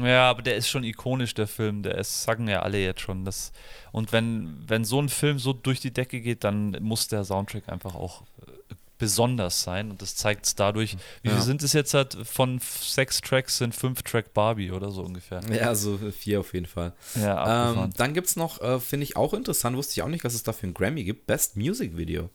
Ja, 0.00 0.30
aber 0.30 0.42
der 0.42 0.56
ist 0.56 0.68
schon 0.68 0.82
ikonisch, 0.82 1.32
der 1.32 1.46
Film. 1.46 1.84
Der 1.84 1.96
ist, 1.96 2.24
sagen 2.24 2.48
ja 2.48 2.62
alle 2.62 2.78
jetzt 2.78 3.02
schon. 3.02 3.24
Das, 3.24 3.52
und 3.92 4.10
wenn, 4.10 4.64
wenn 4.66 4.84
so 4.84 5.00
ein 5.00 5.08
Film 5.08 5.38
so 5.38 5.52
durch 5.52 5.78
die 5.78 5.92
Decke 5.92 6.20
geht, 6.22 6.42
dann 6.42 6.76
muss 6.80 7.06
der 7.06 7.24
Soundtrack 7.24 7.68
einfach 7.68 7.94
auch 7.94 8.22
äh, 8.48 8.74
besonders 8.98 9.62
sein. 9.62 9.90
Und 9.90 10.02
das 10.02 10.16
zeigt 10.16 10.46
es 10.46 10.54
dadurch. 10.54 10.96
Wie 11.22 11.28
Ja. 11.28 11.34
viel 11.36 11.44
sind 11.44 11.62
es 11.62 11.72
jetzt 11.72 11.94
halt? 11.94 12.16
Von 12.24 12.60
sechs 12.60 13.20
Tracks 13.20 13.58
sind 13.58 13.74
fünf 13.74 14.02
Track 14.02 14.34
Barbie 14.34 14.70
oder 14.72 14.90
so 14.90 15.02
ungefähr. 15.02 15.40
Ja, 15.50 15.74
so 15.74 15.98
vier 16.10 16.40
auf 16.40 16.52
jeden 16.52 16.66
Fall. 16.66 16.92
Ja. 17.14 17.72
Ähm, 17.72 17.90
dann 17.96 18.12
gibt 18.14 18.26
es 18.26 18.36
noch, 18.36 18.60
äh, 18.60 18.80
finde 18.80 19.04
ich 19.04 19.16
auch 19.16 19.34
interessant, 19.34 19.76
wusste 19.76 19.92
ich 19.92 20.02
auch 20.02 20.08
nicht, 20.08 20.24
dass 20.24 20.34
es 20.34 20.42
dafür 20.42 20.66
einen 20.68 20.74
Grammy 20.74 21.04
gibt, 21.04 21.26
Best 21.26 21.56
Music 21.56 21.96
Video. 21.96 22.30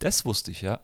das 0.00 0.24
wusste 0.24 0.50
ich, 0.50 0.60
ja. 0.62 0.80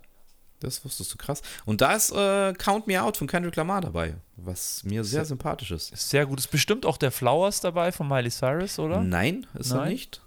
Das 0.60 0.84
wusstest 0.84 1.12
du 1.14 1.16
krass. 1.16 1.40
Und 1.64 1.80
da 1.80 1.92
ist 1.94 2.10
äh, 2.12 2.52
Count 2.54 2.86
Me 2.86 3.02
Out 3.02 3.16
von 3.16 3.26
Kendrick 3.26 3.56
Lamar 3.56 3.80
dabei, 3.80 4.16
was 4.36 4.84
mir 4.84 5.04
sehr 5.04 5.20
Sehr- 5.20 5.24
sympathisch 5.26 5.70
ist. 5.70 5.90
Ist 5.92 6.10
sehr 6.10 6.26
gut. 6.26 6.38
Ist 6.38 6.50
bestimmt 6.50 6.84
auch 6.84 6.98
der 6.98 7.10
Flowers 7.10 7.60
dabei 7.62 7.92
von 7.92 8.06
Miley 8.08 8.30
Cyrus, 8.30 8.78
oder? 8.78 9.00
Nein, 9.00 9.46
ist 9.54 9.70
er 9.70 9.78
Nein? 9.78 9.88
nicht. 9.92 10.20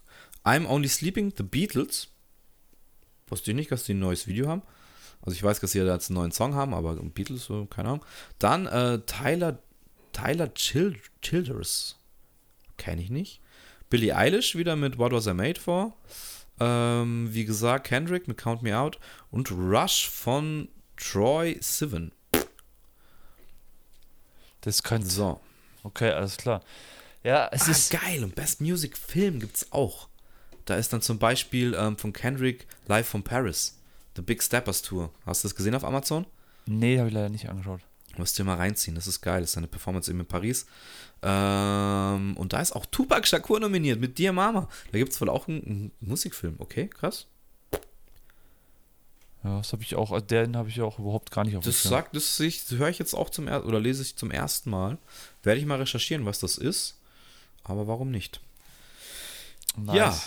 I'm 0.44 0.68
Only 0.68 0.90
Sleeping, 0.90 1.34
The 1.38 1.44
Beatles. 1.44 2.08
Wusste 3.28 3.52
ich 3.52 3.56
nicht, 3.56 3.72
dass 3.72 3.84
die 3.84 3.94
ein 3.94 4.00
neues 4.00 4.28
Video 4.28 4.48
haben. 4.48 4.62
Also 5.22 5.36
ich 5.36 5.44
weiß, 5.44 5.60
dass 5.60 5.72
sie 5.72 5.80
da 5.80 5.94
jetzt 5.94 6.10
einen 6.10 6.20
neuen 6.20 6.32
Song 6.32 6.54
haben, 6.56 6.74
aber 6.74 6.96
Beatles, 6.96 7.46
so, 7.46 7.66
keine 7.66 7.90
Ahnung. 7.90 8.06
Dann 8.40 8.66
äh, 8.68 9.00
Tyler, 9.06 9.60
Tyler 10.12 10.54
Chil 10.54 11.00
Childers. 11.22 11.98
Kenne 12.78 13.02
ich 13.02 13.10
nicht. 13.10 13.40
Billie 13.90 14.16
Eilish 14.16 14.56
wieder 14.56 14.76
mit 14.76 14.98
What 14.98 15.14
Was 15.14 15.28
I 15.28 15.34
Made 15.34 15.60
For. 15.60 15.96
Ähm, 16.60 17.30
wie 17.32 17.46
gesagt, 17.46 17.88
Kendrick 17.88 18.28
mit 18.28 18.38
Count 18.38 18.64
Me 18.64 18.78
Out. 18.78 19.00
Und 19.32 19.52
Rush 19.52 20.10
von 20.10 20.68
Troy 20.98 21.58
Sivan. 21.62 22.12
Das 24.62 24.84
könnte. 24.84 25.08
So. 25.08 25.40
Okay, 25.84 26.12
alles 26.12 26.38
klar. 26.38 26.62
Ja, 27.24 27.50
es 27.52 27.68
ah, 27.68 27.72
ist. 27.72 27.92
geil. 27.92 28.24
Und 28.24 28.36
Best 28.36 28.62
Music 28.62 28.98
Film 28.98 29.40
gibt's 29.40 29.72
auch. 29.72 30.08
Da 30.66 30.76
ist 30.76 30.94
dann 30.94 31.02
zum 31.02 31.20
Beispiel 31.20 31.76
ähm, 31.78 31.98
von 31.98 32.14
Kendrick 32.14 32.68
Live 32.88 33.08
from 33.08 33.24
Paris. 33.24 33.78
The 34.16 34.22
Big 34.22 34.42
Steppers 34.44 34.82
Tour. 34.82 35.12
Hast 35.26 35.44
du 35.44 35.48
das 35.48 35.56
gesehen 35.56 35.76
auf 35.76 35.84
Amazon? 35.84 36.26
Nee, 36.66 36.98
habe 37.00 37.08
ich 37.10 37.14
leider 37.14 37.30
nicht 37.30 37.50
angeschaut. 37.50 37.82
Musst 38.18 38.38
dir 38.38 38.44
mal 38.44 38.56
reinziehen. 38.58 38.94
Das 38.96 39.08
ist 39.08 39.22
geil. 39.22 39.42
Das 39.42 39.52
ist 39.52 39.58
eine 39.58 39.68
Performance 39.68 40.10
eben 40.12 40.20
in 40.20 40.26
Paris. 40.28 40.68
Ähm, 41.24 42.38
und 42.38 42.54
da 42.54 42.62
ist 42.62 42.74
auch 42.76 42.86
Tupac 42.86 43.26
Shakur 43.28 43.60
nominiert 43.60 44.00
mit 44.00 44.20
Dear 44.20 44.34
Mama. 44.34 44.70
Da 44.92 44.98
gibt's 45.00 45.20
wohl 45.20 45.30
auch 45.30 45.48
einen, 45.48 45.64
einen 45.66 45.92
Musikfilm. 46.00 46.56
Okay, 46.60 46.88
krass. 46.88 47.26
Ja, 49.44 49.58
das 49.58 49.74
habe 49.74 49.84
ich 49.84 49.96
auch, 49.96 50.22
den 50.22 50.56
habe 50.56 50.70
ich 50.70 50.80
auch 50.82 51.00
überhaupt 51.00 51.32
gar 51.32 51.44
nicht 51.44 51.58
auf 51.58 51.66
Das 51.66 51.84
sagt, 51.84 52.16
das, 52.16 52.40
ich- 52.40 52.66
das 52.66 52.78
höre 52.78 52.88
ich 52.90 53.00
jetzt 53.00 53.14
auch 53.14 53.30
zum 53.30 53.48
ersten 53.48 53.68
oder 53.68 53.80
lese 53.80 54.02
ich 54.02 54.16
zum 54.16 54.32
ersten 54.32 54.70
Mal. 54.70 54.98
Werde 55.42 55.60
ich 55.60 55.66
mal 55.66 55.80
recherchieren, 55.80 56.26
was 56.26 56.40
das 56.40 56.58
ist. 56.58 56.98
Aber 57.64 57.88
warum 57.88 58.10
nicht? 58.12 58.40
Nice. 59.76 59.96
Ja, 59.96 60.20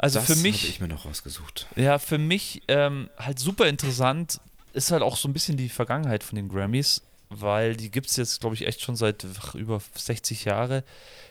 Also 0.00 0.18
das 0.18 0.28
für 0.28 0.36
mich, 0.36 0.66
ich 0.66 0.80
mir 0.80 0.88
noch 0.88 1.04
rausgesucht. 1.04 1.66
ja, 1.76 1.98
für 1.98 2.16
mich 2.16 2.62
ähm, 2.68 3.10
halt 3.18 3.38
super 3.38 3.68
interessant 3.68 4.40
ist 4.72 4.92
halt 4.92 5.02
auch 5.02 5.16
so 5.16 5.28
ein 5.28 5.34
bisschen 5.34 5.58
die 5.58 5.68
Vergangenheit 5.68 6.24
von 6.24 6.36
den 6.36 6.48
Grammys, 6.48 7.02
weil 7.28 7.76
die 7.76 7.90
gibt 7.90 8.08
es 8.08 8.16
jetzt, 8.16 8.40
glaube 8.40 8.54
ich, 8.54 8.66
echt 8.66 8.80
schon 8.80 8.96
seit 8.96 9.26
über 9.52 9.82
60 9.94 10.46
Jahre, 10.46 10.84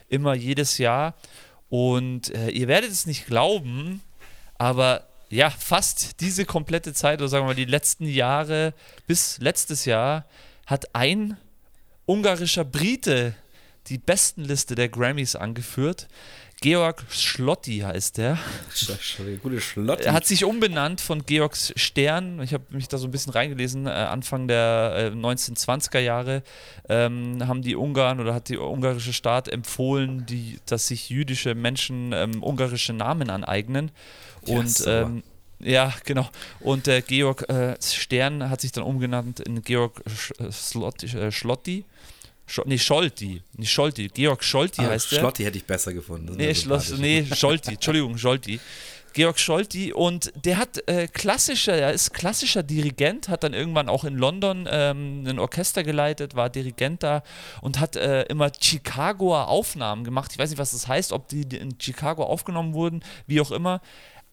immer 0.07 0.35
jedes 0.35 0.77
Jahr. 0.77 1.15
Und 1.69 2.29
äh, 2.35 2.49
ihr 2.49 2.67
werdet 2.67 2.91
es 2.91 3.07
nicht 3.07 3.25
glauben, 3.25 4.01
aber 4.59 5.07
ja, 5.29 5.49
fast 5.49 6.21
diese 6.21 6.45
komplette 6.45 6.93
Zeit, 6.93 7.19
oder 7.19 7.27
sagen 7.27 7.45
wir 7.45 7.49
mal 7.49 7.55
die 7.55 7.65
letzten 7.65 8.05
Jahre 8.05 8.75
bis 9.07 9.39
letztes 9.39 9.85
Jahr, 9.85 10.25
hat 10.67 10.93
ein 10.93 11.37
ungarischer 12.05 12.65
Brite 12.65 13.33
die 13.87 13.97
Bestenliste 13.97 14.75
der 14.75 14.89
Grammys 14.89 15.35
angeführt. 15.35 16.07
Georg 16.61 17.05
Schlotti 17.09 17.79
heißt 17.79 18.17
der. 18.17 18.37
Gute 19.41 19.61
Schlotti. 19.61 20.03
Er 20.03 20.13
hat 20.13 20.25
sich 20.25 20.43
umbenannt 20.43 20.99
von 20.99 21.25
Georg 21.25 21.55
Stern. 21.55 22.41
Ich 22.41 22.53
habe 22.53 22.65
mich 22.71 22.89
da 22.89 22.97
so 22.97 23.07
ein 23.07 23.11
bisschen 23.11 23.31
reingelesen. 23.31 23.87
Äh, 23.87 23.91
Anfang 23.91 24.47
der 24.49 25.11
äh, 25.13 25.15
1920er 25.15 25.99
Jahre 25.99 26.43
ähm, 26.89 27.47
haben 27.47 27.61
die 27.61 27.75
Ungarn 27.75 28.19
oder 28.19 28.33
hat 28.33 28.49
die 28.49 28.57
ungarische 28.57 29.13
Staat 29.13 29.47
empfohlen, 29.47 30.25
die, 30.25 30.59
dass 30.65 30.87
sich 30.87 31.09
jüdische 31.09 31.55
Menschen 31.55 32.11
ähm, 32.13 32.43
ungarische 32.43 32.91
Namen 32.91 33.29
aneignen. 33.29 33.91
Ja, 34.45 34.57
Und 34.59 34.69
sauer. 34.69 35.01
ähm, 35.03 35.23
ja, 35.61 35.93
genau. 36.05 36.27
Und 36.61 36.87
der 36.87 37.01
Georg 37.01 37.49
äh, 37.49 37.75
Stern 37.81 38.49
hat 38.49 38.61
sich 38.61 38.71
dann 38.71 38.83
umgenannt 38.83 39.39
in 39.41 39.61
Georg 39.61 40.01
Sch 40.07 40.31
äh, 40.39 41.17
äh, 41.17 41.31
Schlotti. 41.31 41.85
Scho 42.49 42.63
nee, 42.65 42.77
Scholti. 42.77 43.41
Nicht 43.57 43.71
Scholti. 43.71 44.07
Georg 44.07 44.43
Scholti 44.43 44.81
Ah, 44.81 44.89
heißt 44.89 45.11
der. 45.11 45.19
Schlotti 45.19 45.43
hätte 45.43 45.57
ich 45.57 45.65
besser 45.65 45.93
gefunden. 45.93 46.35
Nee, 46.35 46.53
Schloss, 46.55 46.91
nee, 46.97 47.25
Scholti, 47.35 47.73
Entschuldigung, 47.73 48.17
Scholti. 48.17 48.59
Georg 49.13 49.39
Scholti 49.39 49.91
und 49.91 50.31
der 50.45 50.57
hat 50.57 50.87
äh, 50.87 51.07
klassischer, 51.07 51.73
er 51.75 51.91
ist 51.93 52.13
klassischer 52.13 52.61
Dirigent, 52.61 53.27
hat 53.27 53.43
dann 53.43 53.53
irgendwann 53.53 53.89
auch 53.89 54.03
in 54.03 54.15
London 54.15 54.67
ähm, 54.71 55.25
ein 55.27 55.39
Orchester 55.39 55.83
geleitet, 55.83 56.35
war 56.35 56.49
Dirigent 56.49 57.01
da 57.01 57.23
und 57.61 57.79
hat 57.79 57.95
äh, 57.95 58.23
immer 58.23 58.51
Chicagoer 58.51 59.47
Aufnahmen 59.47 60.03
gemacht. 60.03 60.31
Ich 60.31 60.37
weiß 60.37 60.51
nicht, 60.51 60.59
was 60.59 60.71
das 60.71 60.87
heißt, 60.87 61.11
ob 61.11 61.27
die 61.27 61.41
in 61.41 61.75
Chicago 61.79 62.23
aufgenommen 62.23 62.73
wurden, 62.73 63.03
wie 63.25 63.41
auch 63.41 63.51
immer. 63.51 63.81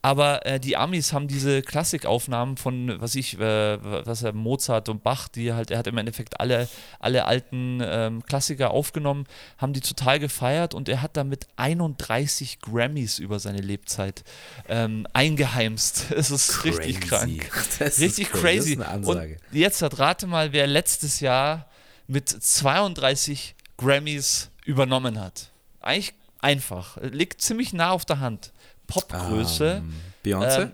Aber 0.07 0.45
äh, 0.45 0.57
die 0.57 0.77
Amis 0.77 1.11
haben 1.11 1.27
diese 1.27 1.61
Klassikaufnahmen 1.61 2.55
von, 2.55 2.95
was 3.01 3.13
ich, 3.13 3.37
äh, 3.41 3.77
was 4.05 4.23
er 4.23 4.31
Mozart 4.31 4.87
und 4.87 5.03
Bach, 5.03 5.27
die 5.27 5.51
halt, 5.51 5.69
er 5.69 5.79
hat 5.79 5.87
im 5.87 5.97
Endeffekt 5.97 6.39
alle, 6.39 6.69
alle 7.01 7.25
alten 7.25 7.81
ähm, 7.83 8.23
Klassiker 8.23 8.71
aufgenommen, 8.71 9.25
haben 9.57 9.73
die 9.73 9.81
total 9.81 10.19
gefeiert 10.19 10.73
und 10.73 10.87
er 10.87 11.01
hat 11.01 11.17
damit 11.17 11.47
31 11.57 12.61
Grammys 12.61 13.19
über 13.19 13.39
seine 13.39 13.59
Lebzeit 13.59 14.23
ähm, 14.69 15.05
eingeheimst. 15.11 16.05
Es 16.17 16.31
ist 16.31 16.63
richtig 16.63 17.01
Crazy. 17.01 17.37
krank. 17.39 17.67
Das 17.79 17.99
Richtig 17.99 18.33
cool. 18.33 18.39
crazy. 18.39 18.77
Das 18.77 18.87
ist 18.87 18.89
eine 18.89 19.07
Und 19.07 19.37
jetzt 19.51 19.81
hat 19.81 19.99
rate 19.99 20.25
mal, 20.25 20.53
wer 20.53 20.67
letztes 20.67 21.19
Jahr 21.19 21.67
mit 22.07 22.29
32 22.29 23.55
Grammys 23.75 24.51
übernommen 24.63 25.19
hat. 25.19 25.51
Eigentlich 25.81 26.13
einfach. 26.39 26.97
Liegt 27.01 27.41
ziemlich 27.41 27.73
nah 27.73 27.91
auf 27.91 28.05
der 28.05 28.21
Hand. 28.21 28.53
Popgröße. 28.87 29.83
Ähm, 29.83 29.93
Beyoncé? 30.23 30.61
Ähm, 30.61 30.71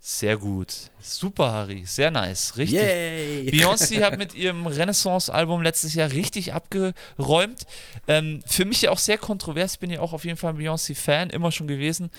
sehr 0.00 0.38
gut. 0.38 0.72
Super, 1.00 1.52
Harry. 1.52 1.84
Sehr 1.84 2.10
nice. 2.10 2.56
Richtig. 2.56 2.80
Yay! 2.80 3.50
Beyoncé 3.50 4.02
hat 4.02 4.16
mit 4.18 4.34
ihrem 4.34 4.66
Renaissance-Album 4.66 5.60
letztes 5.60 5.92
Jahr 5.92 6.10
richtig 6.10 6.54
abgeräumt. 6.54 7.66
Ähm, 8.06 8.40
für 8.46 8.64
mich 8.64 8.80
ja 8.82 8.90
auch 8.90 8.98
sehr 8.98 9.18
kontrovers. 9.18 9.76
Bin 9.76 9.90
ja 9.90 10.00
auch 10.00 10.14
auf 10.14 10.24
jeden 10.24 10.38
Fall 10.38 10.54
ein 10.54 10.58
Beyoncé-Fan, 10.58 11.28
immer 11.30 11.52
schon 11.52 11.66
gewesen. 11.66 12.10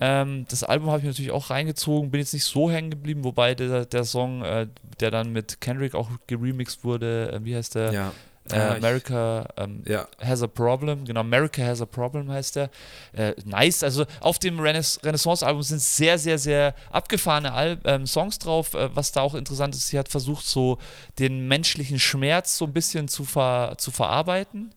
Ähm, 0.00 0.46
das 0.48 0.64
Album 0.64 0.88
habe 0.88 1.00
ich 1.00 1.04
natürlich 1.04 1.30
auch 1.30 1.50
reingezogen, 1.50 2.10
bin 2.10 2.20
jetzt 2.20 2.32
nicht 2.32 2.46
so 2.46 2.70
hängen 2.70 2.90
geblieben, 2.90 3.22
wobei 3.22 3.54
der, 3.54 3.84
der 3.84 4.04
Song, 4.04 4.42
äh, 4.42 4.66
der 4.98 5.10
dann 5.10 5.30
mit 5.30 5.60
Kendrick 5.60 5.94
auch 5.94 6.08
geremixed 6.26 6.84
wurde, 6.84 7.30
äh, 7.32 7.44
wie 7.44 7.54
heißt 7.54 7.74
der? 7.74 7.92
Ja. 7.92 8.12
Äh, 8.52 8.58
Ja, 8.58 8.74
America 8.74 9.48
ähm, 9.56 9.82
Ja. 9.86 10.06
Has 10.22 10.42
a 10.42 10.46
Problem, 10.46 11.04
genau, 11.04 11.20
America 11.20 11.62
Has 11.62 11.80
a 11.80 11.86
Problem 11.86 12.30
heißt 12.30 12.56
der. 12.56 12.70
Äh, 13.12 13.34
nice, 13.44 13.82
also 13.82 14.04
auf 14.20 14.38
dem 14.38 14.58
Renais 14.60 14.98
Renaissance-Album 15.02 15.62
sind 15.62 15.80
sehr, 15.80 16.18
sehr, 16.18 16.38
sehr 16.38 16.74
abgefahrene 16.90 17.52
Al 17.52 17.78
ähm, 17.84 18.06
Songs 18.06 18.38
drauf. 18.38 18.74
Äh, 18.74 18.94
was 18.94 19.12
da 19.12 19.20
auch 19.22 19.34
interessant 19.34 19.74
ist, 19.74 19.88
sie 19.88 19.98
hat 19.98 20.08
versucht, 20.08 20.46
so 20.46 20.78
den 21.18 21.48
menschlichen 21.48 21.98
Schmerz 21.98 22.56
so 22.56 22.64
ein 22.64 22.72
bisschen 22.72 23.08
zu, 23.08 23.24
ver 23.24 23.74
zu 23.78 23.90
verarbeiten 23.90 24.74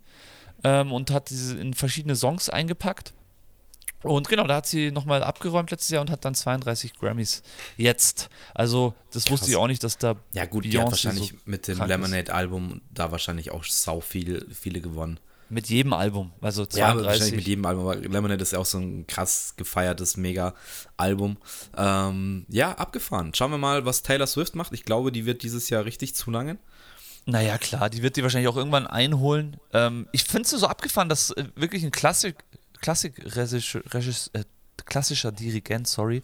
ähm, 0.64 0.92
und 0.92 1.12
hat 1.12 1.30
diese 1.30 1.58
in 1.58 1.74
verschiedene 1.74 2.16
Songs 2.16 2.50
eingepackt. 2.50 3.14
Und 4.04 4.28
genau, 4.30 4.46
da 4.48 4.56
hat 4.58 4.68
sie 4.68 4.92
nochmal 4.92 5.24
abgeräumt 5.24 5.72
letztes 5.72 5.90
Jahr 5.90 6.02
und 6.02 6.10
hat 6.10 6.24
dann 6.26 6.36
32 6.36 6.94
Grammys 6.96 7.42
jetzt. 7.78 8.30
Also, 8.54 8.94
das 9.12 9.24
wusste 9.32 9.46
Krass. 9.46 9.50
ich 9.50 9.56
auch 9.56 9.68
nicht, 9.68 9.84
dass 9.84 9.98
da 9.98 10.16
Ja, 10.34 10.46
gut, 10.46 10.66
die 10.66 10.78
hat 10.78 10.88
wahrscheinlich 10.92 11.30
so 11.30 11.36
mit 11.46 11.68
dem. 11.68 11.80
Lemonade-Album 11.82 12.82
da 12.92 13.12
wahrscheinlich 13.12 13.52
auch 13.52 13.64
sau 13.64 14.02
viel, 14.02 14.46
viele 14.54 14.82
gewonnen. 14.82 15.20
mit 15.50 15.70
jedem 15.70 15.94
Album, 15.94 16.32
also 16.42 16.66
Ja, 16.74 16.88
aber 16.88 17.04
wahrscheinlich 17.06 17.30
32. 17.30 17.36
mit 17.36 17.48
jedem 17.48 17.66
Album. 17.66 17.84
Aber 17.88 17.96
Lemonade 17.96 18.42
ist 18.42 18.54
ja 18.54 18.60
auch 18.60 18.66
so 18.66 18.80
ein 18.80 19.06
krass 19.08 19.54
gefeiertes 19.56 20.18
Mega-Album. 20.18 21.38
Ähm, 21.78 22.46
ja, 22.50 22.72
abgefahren. 22.74 23.34
Schauen 23.36 23.52
wir 23.52 23.58
mal, 23.58 23.86
was 23.86 24.02
Taylor 24.02 24.28
Swift 24.28 24.56
macht. 24.56 24.74
Ich 24.74 24.84
glaube, 24.84 25.12
die 25.12 25.26
wird 25.26 25.44
dieses 25.44 25.70
Jahr 25.70 25.86
richtig 25.86 26.16
zulangen. 26.16 26.58
Naja, 27.26 27.58
klar, 27.58 27.90
die 27.90 28.02
wird 28.04 28.18
die 28.18 28.24
wahrscheinlich 28.24 28.50
auch 28.50 28.58
irgendwann 28.58 28.86
einholen. 28.86 29.56
Ähm, 29.72 30.08
ich 30.12 30.24
finde 30.26 30.44
es 30.44 30.50
so 30.50 30.68
abgefahren, 30.68 31.08
dass 31.08 31.30
äh, 31.32 31.46
wirklich 31.56 31.84
ein 31.84 31.92
Klassik, 31.92 32.36
äh, 34.34 34.44
klassischer 34.86 35.32
Dirigent, 35.32 35.88
sorry, 35.88 36.24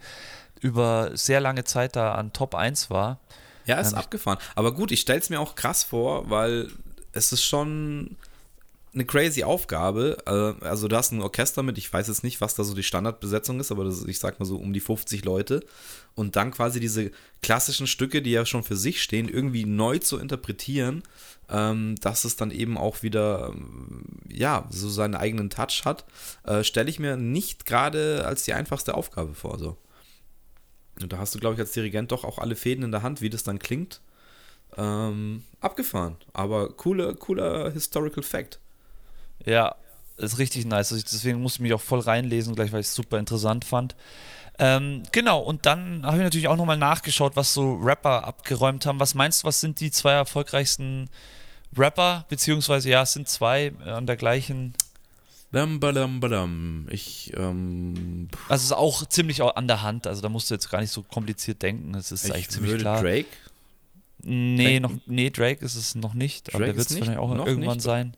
über 0.61 1.11
sehr 1.15 1.39
lange 1.39 1.63
Zeit 1.63 1.95
da 1.95 2.13
an 2.15 2.33
Top 2.33 2.55
1 2.55 2.89
war. 2.89 3.19
Ja, 3.65 3.79
ist 3.79 3.93
Ähm, 3.93 3.99
abgefahren. 3.99 4.39
Aber 4.55 4.73
gut, 4.73 4.91
ich 4.91 5.01
stelle 5.01 5.19
es 5.19 5.29
mir 5.29 5.39
auch 5.39 5.55
krass 5.55 5.83
vor, 5.83 6.29
weil 6.29 6.69
es 7.13 7.31
ist 7.31 7.43
schon 7.43 8.17
eine 8.93 9.05
crazy 9.05 9.43
Aufgabe. 9.43 10.17
Äh, 10.25 10.65
Also 10.65 10.87
du 10.87 10.95
hast 10.95 11.11
ein 11.11 11.21
Orchester 11.21 11.63
mit, 11.63 11.77
ich 11.77 11.91
weiß 11.91 12.07
jetzt 12.07 12.23
nicht, 12.23 12.41
was 12.41 12.55
da 12.55 12.63
so 12.63 12.73
die 12.73 12.83
Standardbesetzung 12.83 13.59
ist, 13.59 13.71
aber 13.71 13.83
das, 13.85 14.03
ich 14.05 14.19
sag 14.19 14.39
mal 14.39 14.45
so 14.45 14.57
um 14.57 14.73
die 14.73 14.79
50 14.79 15.25
Leute. 15.25 15.61
Und 16.15 16.35
dann 16.35 16.51
quasi 16.51 16.79
diese 16.79 17.11
klassischen 17.41 17.87
Stücke, 17.87 18.21
die 18.21 18.31
ja 18.31 18.45
schon 18.45 18.63
für 18.63 18.75
sich 18.75 19.01
stehen, 19.01 19.29
irgendwie 19.29 19.65
neu 19.65 19.99
zu 19.99 20.17
interpretieren, 20.17 21.03
ähm, 21.49 21.95
dass 22.01 22.25
es 22.25 22.35
dann 22.35 22.51
eben 22.51 22.77
auch 22.77 23.03
wieder, 23.03 23.49
ähm, 23.53 24.03
ja, 24.27 24.67
so 24.69 24.89
seinen 24.89 25.15
eigenen 25.15 25.49
Touch 25.49 25.83
hat, 25.85 26.05
äh, 26.45 26.63
stelle 26.63 26.89
ich 26.89 26.99
mir 26.99 27.17
nicht 27.17 27.65
gerade 27.65 28.25
als 28.25 28.43
die 28.43 28.53
einfachste 28.53 28.95
Aufgabe 28.95 29.33
vor. 29.33 29.57
So. 29.59 29.77
Und 31.01 31.13
da 31.13 31.17
hast 31.17 31.33
du, 31.33 31.39
glaube 31.39 31.55
ich, 31.55 31.59
als 31.59 31.71
Dirigent 31.71 32.11
doch 32.11 32.23
auch 32.23 32.39
alle 32.39 32.55
Fäden 32.55 32.83
in 32.83 32.91
der 32.91 33.03
Hand, 33.03 33.21
wie 33.21 33.29
das 33.29 33.43
dann 33.43 33.59
klingt. 33.59 34.01
Ähm, 34.77 35.43
abgefahren. 35.61 36.17
Aber 36.33 36.69
cooler, 36.73 37.13
cooler 37.15 37.71
Historical 37.71 38.23
Fact. 38.23 38.59
Ja, 39.45 39.75
ist 40.17 40.37
richtig 40.37 40.65
nice. 40.65 40.91
Also 40.91 41.03
deswegen 41.03 41.41
musste 41.41 41.57
ich 41.57 41.61
mich 41.61 41.73
auch 41.73 41.81
voll 41.81 41.99
reinlesen, 41.99 42.55
gleich 42.55 42.71
weil 42.71 42.81
ich 42.81 42.87
es 42.87 42.95
super 42.95 43.17
interessant 43.19 43.65
fand. 43.65 43.95
Ähm, 44.61 45.03
genau, 45.13 45.39
und 45.39 45.65
dann 45.65 46.05
habe 46.05 46.17
ich 46.17 46.23
natürlich 46.23 46.49
auch 46.49 46.57
nochmal 46.57 46.77
nachgeschaut, 46.77 47.37
was 47.37 47.53
so 47.53 47.75
Rapper 47.75 48.25
abgeräumt 48.25 48.85
haben. 48.85 48.99
Was 48.99 49.15
meinst 49.15 49.43
du, 49.43 49.47
was 49.47 49.61
sind 49.61 49.79
die 49.79 49.89
zwei 49.89 50.11
erfolgreichsten 50.11 51.09
Rapper? 51.77 52.25
Beziehungsweise, 52.27 52.89
ja, 52.89 53.03
es 53.03 53.13
sind 53.13 53.29
zwei 53.29 53.71
äh, 53.85 53.89
an 53.89 54.05
der 54.05 54.17
gleichen. 54.17 54.73
Dum, 55.53 55.79
badum, 55.79 56.19
badum. 56.19 56.87
Ich, 56.91 57.31
ähm, 57.37 58.27
Also 58.49 58.61
es 58.61 58.63
ist 58.65 58.71
auch 58.73 59.05
ziemlich 59.05 59.41
an 59.41 59.67
der 59.67 59.81
Hand. 59.81 60.05
Also 60.05 60.21
da 60.21 60.27
musst 60.29 60.49
du 60.49 60.55
jetzt 60.55 60.69
gar 60.69 60.81
nicht 60.81 60.91
so 60.91 61.03
kompliziert 61.03 61.61
denken. 61.61 61.95
Es 61.95 62.11
ist 62.11 62.25
eigentlich 62.25 62.41
ich 62.41 62.49
ziemlich 62.49 62.71
würde 62.71 62.83
klar. 62.83 63.01
Drake. 63.01 63.29
nee, 64.23 64.79
noch, 64.81 64.89
denken. 64.89 65.03
nee, 65.07 65.29
Drake 65.29 65.63
ist 65.63 65.75
es 65.75 65.95
noch 65.95 66.13
nicht. 66.13 66.49
aber 66.49 66.65
Drake 66.65 66.73
der 66.73 66.77
wird 66.77 66.91
es 66.91 66.99
wahrscheinlich 66.99 67.17
auch 67.19 67.33
noch 67.33 67.47
irgendwann 67.47 67.77
nicht? 67.77 67.83
sein. 67.83 68.13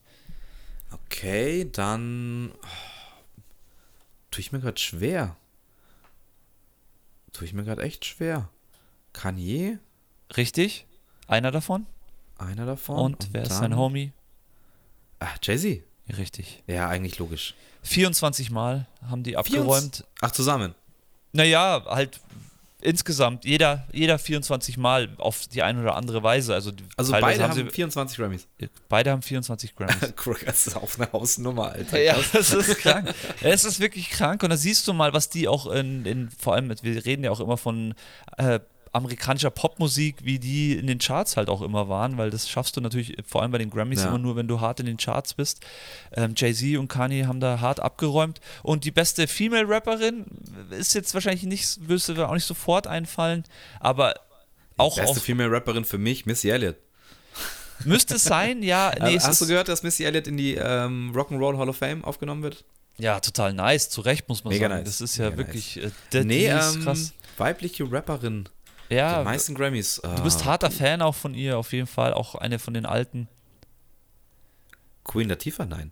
Okay, 0.92 1.70
dann 1.72 2.52
oh, 2.52 3.42
tue 4.30 4.42
ich 4.42 4.52
mir 4.52 4.60
gerade 4.60 4.80
schwer. 4.80 5.36
Tue 7.34 7.46
ich 7.46 7.54
mir 7.54 7.64
gerade 7.64 7.82
echt 7.82 8.06
schwer. 8.06 8.50
Kanye, 9.14 9.80
Richtig? 10.38 10.86
Einer 11.28 11.52
davon? 11.52 11.86
einer 12.38 12.66
davon. 12.66 12.98
Und, 12.98 13.30
wer 13.34 13.44
ist 13.44 13.58
sein 13.58 13.76
Homie? 13.76 14.14
Ah, 15.20 15.28
Jay-Z. 15.44 15.84
Richtig. 16.18 16.64
Ja, 16.66 16.90
eigentlich 16.90 17.20
logisch. 17.20 17.54
24 17.84 18.50
Mal 18.50 18.88
haben 19.08 19.22
die 19.22 19.38
abgeräumt. 19.38 20.06
Ach, 20.22 20.32
zusammen. 20.32 20.74
Naja, 21.34 21.86
halt 21.86 22.20
insgesamt, 22.82 23.46
jeder, 23.46 23.88
jeder 23.92 24.20
24 24.20 24.78
Mal 24.78 25.10
auf 25.18 25.48
die 25.48 25.62
eine 25.62 25.82
oder 25.82 25.96
andere 25.96 26.24
Weise. 26.24 26.54
Also, 26.54 26.72
Also 26.98 27.12
beide 27.14 27.44
haben, 27.44 27.54
sie, 27.54 27.66
24 27.66 28.18
Grammys. 28.18 28.48
beide 28.90 29.12
haben 29.12 29.22
24 29.22 29.76
Grammys. 29.76 29.96
Das 30.46 30.68
ist 30.68 30.76
auf 30.76 31.00
eine 31.00 31.12
Hausnummer, 31.12 31.72
Alter. 31.72 32.02
ja, 32.02 32.16
das 32.34 32.52
ist 32.54 32.78
krank. 32.80 33.14
Es 33.42 33.64
ist 33.66 33.80
wirklich 33.80 34.10
krank. 34.10 34.44
Und 34.44 34.50
da 34.50 34.58
siehst 34.58 34.88
du 34.88 34.94
mal, 34.94 35.14
was 35.14 35.30
die 35.30 35.48
auch 35.48 35.68
in, 35.72 36.06
in 36.06 36.30
vor 36.32 36.56
allem, 36.56 36.70
wir 36.82 37.06
reden 37.06 37.24
ja 37.24 37.32
auch 37.32 37.40
immer 37.40 37.58
von 37.58 37.94
äh, 38.38 38.60
amerikanischer 38.94 39.50
Popmusik, 39.52 40.18
wie 40.24 40.38
die 40.38 40.74
in 40.78 40.86
den 40.88 41.00
Charts 41.00 41.38
halt 41.38 41.50
auch 41.50 41.62
immer 41.62 41.88
waren, 41.88 42.18
weil 42.18 42.30
das 42.30 42.50
schaffst 42.50 42.76
du 42.76 42.82
natürlich 42.82 43.16
vor 43.26 43.42
allem 43.42 43.52
bei 43.52 43.58
den 43.58 43.70
Grammys 43.70 44.02
Ja. 44.02 44.10
immer 44.10 44.18
nur, 44.18 44.36
wenn 44.36 44.48
du 44.48 44.60
hart 44.60 44.80
in 44.82 44.86
den 44.86 44.98
Charts 44.98 45.34
bist. 45.34 45.62
Ähm, 46.14 46.34
Jay-Z 46.36 46.78
und 46.78 46.90
Kanye 46.90 47.26
haben 47.26 47.40
da 47.40 47.62
hart 47.62 47.80
abgeräumt. 47.80 48.42
Und 48.64 48.84
die 48.84 48.92
beste 48.92 49.28
Female-Rapperin 49.28 50.26
ist 50.72 50.94
jetzt 50.94 51.14
wahrscheinlich 51.14 51.44
nicht, 51.44 51.88
wirst 51.88 52.10
du 52.10 52.28
auch 52.28 52.34
nicht 52.34 52.46
sofort 52.46 52.86
einfallen, 52.88 53.44
aber 53.80 54.16
auch 54.78 54.98
Beste 54.98 55.20
auf, 55.20 55.24
Female 55.24 55.52
Rapperin 55.52 55.86
für 55.86 55.98
mich, 55.98 56.26
Missy 56.26 56.50
Elliott. 56.50 56.76
müsste 57.86 58.16
es 58.16 58.24
sein, 58.24 58.62
ja. 58.64 58.92
Nee, 59.02 59.16
es 59.16 59.26
Hast 59.26 59.42
du 59.42 59.48
gehört, 59.48 59.68
dass 59.70 59.84
Missy 59.84 60.04
Elliott 60.04 60.28
in 60.28 60.38
die 60.38 60.56
ähm, 60.56 61.12
Rock'n'Roll 61.16 61.58
Hall 61.58 61.70
of 61.70 61.78
Fame 61.78 62.04
aufgenommen 62.04 62.44
wird? 62.44 62.64
ja, 62.98 63.20
total 63.20 63.54
nice, 63.54 63.90
zu 63.90 64.02
Recht 64.02 64.28
muss 64.30 64.44
man 64.44 64.54
Mega 64.54 64.68
sagen. 64.70 64.84
nice, 64.84 64.98
Das 64.98 65.02
ist 65.02 65.18
ja 65.18 65.26
mega 65.32 65.38
wirklich, 65.38 65.78
äh, 65.82 65.90
der, 66.12 66.24
nee, 66.26 66.40
die 66.40 66.46
ist 66.46 66.76
ähm, 66.76 66.84
krass. 66.84 67.14
weibliche 67.38 67.90
Rapperin. 67.92 68.48
Ja, 68.92 69.20
die 69.20 69.26
meisten 69.26 69.56
Grammys. 69.56 70.02
Du 70.04 70.24
bist 70.24 70.46
harter 70.46 70.70
Fan 70.72 71.02
auch 71.02 71.16
von 71.16 71.34
ihr, 71.34 71.58
auf 71.58 71.72
jeden 71.74 71.88
Fall. 71.88 72.14
Auch 72.14 72.36
eine 72.36 72.60
von 72.60 72.74
den 72.74 72.86
alten. 72.86 73.28
Queen 75.04 75.30
Latifah, 75.30 75.66
nein. 75.66 75.92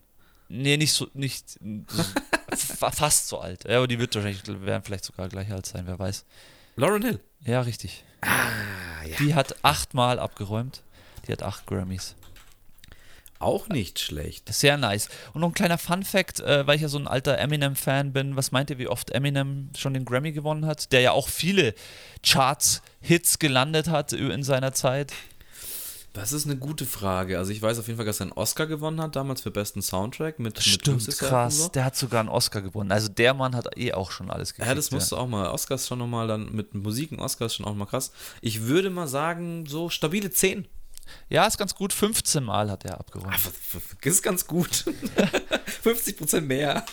Nee, 0.50 0.78
nicht 0.78 0.94
so, 0.94 1.08
nicht 1.14 1.58
fa- 2.56 2.92
fast 2.92 3.28
so 3.28 3.40
alt. 3.40 3.66
Ja, 3.66 3.78
aber 3.78 3.88
die 3.88 4.00
wird 4.00 4.14
wahrscheinlich, 4.16 4.44
werden 4.48 4.84
vielleicht 4.84 5.06
sogar 5.06 5.30
gleich 5.30 5.52
alt 5.52 5.66
sein, 5.66 5.84
wer 5.88 5.98
weiß. 6.00 6.26
Lauren 6.76 7.04
Hill. 7.04 7.20
Ja, 7.42 7.62
richtig. 7.62 8.04
Ah, 8.22 9.04
ja. 9.06 9.16
Die 9.18 9.34
hat 9.36 9.56
achtmal 9.64 10.20
abgeräumt. 10.20 10.84
Die 11.28 11.32
hat 11.32 11.44
acht 11.44 11.66
Grammys. 11.68 12.16
Auch 13.40 13.70
nicht 13.70 14.00
schlecht. 14.00 14.54
Sehr 14.54 14.76
nice. 14.76 15.08
Und 15.34 15.40
noch 15.42 15.48
ein 15.48 15.54
kleiner 15.54 15.78
Fun-Fact, 15.78 16.42
äh, 16.42 16.68
weil 16.68 16.76
ich 16.76 16.82
ja 16.82 16.90
so 16.90 17.00
ein 17.00 17.08
alter 17.08 17.38
Eminem-Fan 17.38 18.12
bin. 18.12 18.36
Was 18.36 18.52
meint 18.52 18.70
ihr, 18.70 18.78
wie 18.78 18.90
oft 18.90 19.12
Eminem 19.12 19.70
schon 19.78 19.94
den 19.94 20.04
Grammy 20.04 20.34
gewonnen 20.34 20.66
hat? 20.66 20.92
Der 20.92 21.00
ja 21.00 21.12
auch 21.14 21.30
viele 21.30 21.74
Charts-Hits 22.22 23.40
gelandet 23.40 23.88
hat 23.88 24.12
in 24.12 24.44
seiner 24.44 24.74
Zeit. 24.74 25.14
Das 26.14 26.34
ist 26.34 26.46
eine 26.46 26.58
gute 26.58 26.86
Frage. 26.86 27.38
Also 27.38 27.52
ich 27.52 27.62
weiß 27.62 27.80
auf 27.80 27.88
jeden 27.88 27.96
Fall, 27.96 28.06
dass 28.06 28.20
er 28.20 28.26
einen 28.26 28.32
Oscar 28.34 28.66
gewonnen 28.66 29.00
hat, 29.00 29.16
damals 29.16 29.42
für 29.42 29.52
besten 29.52 29.82
Soundtrack 29.82 30.40
mit, 30.40 30.56
mit 30.56 30.64
Stimmt, 30.64 31.08
und 31.08 31.18
krass. 31.18 31.58
so. 31.58 31.68
Der 31.70 31.86
hat 31.86 31.96
sogar 31.96 32.20
einen 32.20 32.30
Oscar 32.30 32.62
gewonnen. 32.62 32.92
Also 32.92 33.08
der 33.08 33.34
Mann 33.34 33.56
hat 33.56 33.78
eh 33.78 33.94
auch 33.94 34.12
schon 34.12 34.30
alles 34.30 34.54
gekriegt. 34.54 34.68
Ja, 34.68 34.76
das 34.76 34.92
musst 34.92 35.14
du 35.14 35.18
auch 35.18 35.28
mal. 35.28 35.48
Oscar 35.50 35.76
ist 35.76 35.88
schon 35.88 36.00
nochmal 36.00 36.28
dann 36.28 36.52
mit 36.52 36.74
Musik 36.74 37.14
ein 37.14 37.20
Oscar 37.20 37.46
ist 37.46 37.56
schon 37.56 37.66
auch 37.66 37.76
mal 37.76 37.86
krass. 37.86 38.12
Ich 38.42 38.64
würde 38.64 38.90
mal 38.90 39.08
sagen, 39.08 39.66
so 39.66 39.90
stabile 39.90 40.30
10. 40.32 40.68
Ja, 41.30 41.46
ist 41.46 41.58
ganz 41.58 41.76
gut. 41.76 41.94
15 41.94 42.44
Mal 42.44 42.70
hat 42.70 42.86
er 42.86 43.00
abgeräumt. 43.00 43.34
Ah, 43.34 43.80
ist 44.02 44.24
ganz 44.24 44.46
gut. 44.48 44.86
50% 45.84 46.42
mehr. 46.42 46.86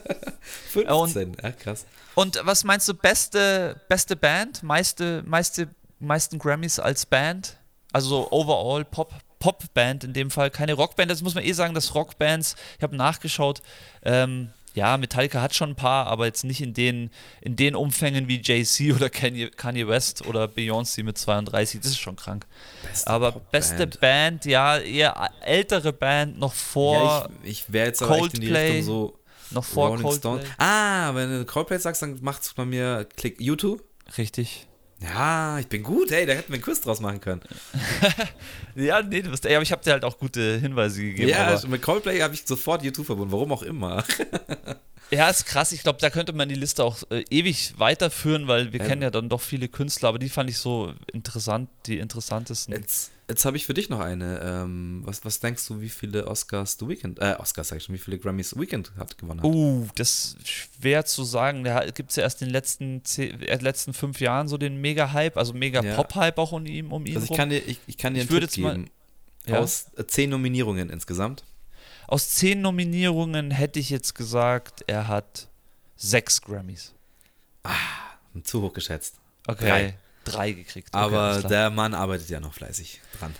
15. 0.72 1.36
Ja, 1.42 1.52
krass. 1.52 1.86
Und 2.14 2.40
was 2.44 2.64
meinst 2.64 2.88
du, 2.88 2.94
beste, 2.94 3.80
beste 3.88 4.16
Band? 4.16 4.62
Meiste, 4.62 5.22
meiste, 5.26 5.68
meisten 5.98 6.38
Grammys 6.38 6.78
als 6.78 7.06
Band? 7.06 7.56
Also 7.92 8.08
so 8.08 8.32
overall 8.32 8.84
Pop, 8.84 9.12
Popband 9.38 10.04
in 10.04 10.12
dem 10.12 10.30
Fall, 10.30 10.50
keine 10.50 10.74
Rockband. 10.74 11.10
Das 11.10 11.22
muss 11.22 11.34
man 11.34 11.44
eh 11.44 11.52
sagen, 11.52 11.74
dass 11.74 11.94
Rockbands, 11.94 12.56
ich 12.76 12.82
habe 12.82 12.96
nachgeschaut, 12.96 13.62
ähm, 14.02 14.50
ja, 14.76 14.98
Metallica 14.98 15.40
hat 15.40 15.54
schon 15.54 15.70
ein 15.70 15.74
paar, 15.74 16.06
aber 16.06 16.26
jetzt 16.26 16.44
nicht 16.44 16.60
in 16.60 16.74
den, 16.74 17.10
in 17.40 17.56
den 17.56 17.74
Umfängen 17.74 18.28
wie 18.28 18.40
Jay-Z 18.42 18.92
oder 18.96 19.08
Kanye, 19.08 19.50
Kanye 19.50 19.88
West 19.88 20.26
oder 20.26 20.44
Beyoncé 20.44 21.02
mit 21.02 21.16
32. 21.16 21.80
Das 21.80 21.92
ist 21.92 21.98
schon 21.98 22.14
krank. 22.14 22.46
Beste 22.82 23.10
aber 23.10 23.32
Popband. 23.32 23.52
beste 23.52 23.86
Band, 23.86 24.44
ja, 24.44 24.76
eher 24.78 25.30
ältere 25.40 25.94
Band, 25.94 26.38
noch 26.38 26.52
vor. 26.52 27.02
Ja, 27.02 27.28
ich, 27.42 27.50
ich 27.50 27.72
wäre 27.72 27.86
jetzt 27.86 28.02
aber 28.02 28.18
echt 28.18 28.34
in 28.34 28.42
die 28.42 28.52
Richtung 28.52 28.82
so. 28.82 29.18
Noch 29.52 29.64
vor 29.64 29.88
Rolling 29.88 30.02
Coldplay. 30.02 30.40
Stone. 30.40 30.44
Ah, 30.58 31.14
wenn 31.14 31.30
du 31.30 31.44
Coldplay 31.44 31.78
sagst, 31.78 32.02
dann 32.02 32.18
macht 32.20 32.42
es 32.42 32.52
bei 32.52 32.64
mir 32.64 33.06
Klick. 33.16 33.40
YouTube? 33.40 33.82
Richtig. 34.18 34.66
Ja, 35.02 35.58
ich 35.58 35.66
bin 35.66 35.82
gut, 35.82 36.10
hey, 36.10 36.24
da 36.24 36.32
hätten 36.32 36.48
wir 36.48 36.54
einen 36.54 36.62
Quiz 36.62 36.80
draus 36.80 37.00
machen 37.00 37.20
können. 37.20 37.42
ja, 38.74 39.02
nee, 39.02 39.20
du 39.20 39.30
bist, 39.30 39.44
ey, 39.44 39.54
aber 39.54 39.62
ich 39.62 39.70
habe 39.70 39.84
dir 39.84 39.92
halt 39.92 40.04
auch 40.04 40.18
gute 40.18 40.58
Hinweise 40.58 41.02
gegeben. 41.02 41.28
Ja, 41.28 41.48
aber. 41.48 41.68
mit 41.68 41.82
Coldplay 41.82 42.20
habe 42.20 42.34
ich 42.34 42.46
sofort 42.46 42.82
YouTube 42.82 43.04
verbunden, 43.04 43.30
warum 43.30 43.52
auch 43.52 43.62
immer. 43.62 44.04
ja, 45.10 45.28
ist 45.28 45.44
krass. 45.44 45.72
Ich 45.72 45.82
glaube, 45.82 45.98
da 46.00 46.08
könnte 46.08 46.32
man 46.32 46.48
die 46.48 46.54
Liste 46.54 46.82
auch 46.82 47.02
äh, 47.10 47.24
ewig 47.28 47.74
weiterführen, 47.78 48.48
weil 48.48 48.72
wir 48.72 48.80
ähm. 48.80 48.86
kennen 48.86 49.02
ja 49.02 49.10
dann 49.10 49.28
doch 49.28 49.42
viele 49.42 49.68
Künstler, 49.68 50.08
aber 50.08 50.18
die 50.18 50.30
fand 50.30 50.48
ich 50.48 50.58
so 50.58 50.94
interessant, 51.12 51.68
die 51.84 51.98
interessantesten. 51.98 52.74
Jetzt, 52.74 53.10
Jetzt 53.28 53.44
habe 53.44 53.56
ich 53.56 53.66
für 53.66 53.74
dich 53.74 53.88
noch 53.88 53.98
eine. 53.98 54.40
Ähm, 54.40 55.02
was, 55.04 55.24
was 55.24 55.40
denkst 55.40 55.66
du, 55.66 55.80
wie 55.80 55.88
viele 55.88 56.28
Oscars 56.28 56.76
du 56.76 56.88
Weekend, 56.88 57.18
äh, 57.18 57.34
Oscars 57.38 57.68
sag 57.68 57.78
ich 57.78 57.84
schon, 57.84 57.94
wie 57.94 57.98
viele 57.98 58.18
Grammys 58.18 58.56
Weekend 58.56 58.92
hat 58.96 59.18
gewonnen 59.18 59.40
hat? 59.40 59.46
Uh, 59.46 59.88
das 59.96 60.36
ist 60.38 60.48
schwer 60.48 61.04
zu 61.04 61.24
sagen. 61.24 61.64
Da 61.64 61.84
gibt 61.90 62.10
es 62.10 62.16
ja 62.16 62.22
erst 62.22 62.40
in 62.42 62.48
den 62.48 62.52
letzten, 62.52 63.04
zehn, 63.04 63.42
äh, 63.42 63.56
letzten 63.56 63.94
fünf 63.94 64.20
Jahren 64.20 64.46
so 64.46 64.58
den 64.58 64.80
Mega-Hype, 64.80 65.36
also 65.36 65.54
Mega-Pop-Hype 65.54 66.38
auch 66.38 66.52
um 66.52 66.66
ihn, 66.66 66.86
um 66.86 67.04
ihn 67.04 67.16
Also 67.16 67.32
ich 67.32 67.36
kann 67.36 67.50
dir, 67.50 67.58
ich, 67.58 67.80
ich 67.88 67.98
kann 67.98 68.14
dir 68.14 68.20
einen 68.20 68.28
Tipp 68.28 68.50
geben. 68.52 68.62
Mal, 68.62 68.84
ja? 69.52 69.58
Aus 69.58 69.86
äh, 69.96 70.06
zehn 70.06 70.30
Nominierungen 70.30 70.88
insgesamt. 70.88 71.42
Aus 72.06 72.30
zehn 72.30 72.60
Nominierungen 72.60 73.50
hätte 73.50 73.80
ich 73.80 73.90
jetzt 73.90 74.14
gesagt, 74.14 74.84
er 74.86 75.08
hat 75.08 75.48
sechs 75.96 76.40
Grammys. 76.42 76.94
Ah, 77.64 77.74
zu 78.44 78.62
hoch 78.62 78.72
geschätzt. 78.72 79.16
Okay. 79.48 79.68
Drei 79.68 79.98
drei 80.26 80.52
gekriegt. 80.52 80.88
Okay, 80.92 80.98
Aber 80.98 81.42
der 81.42 81.70
Mann 81.70 81.94
arbeitet 81.94 82.28
ja 82.28 82.40
noch 82.40 82.54
fleißig 82.54 83.00
dran. 83.18 83.34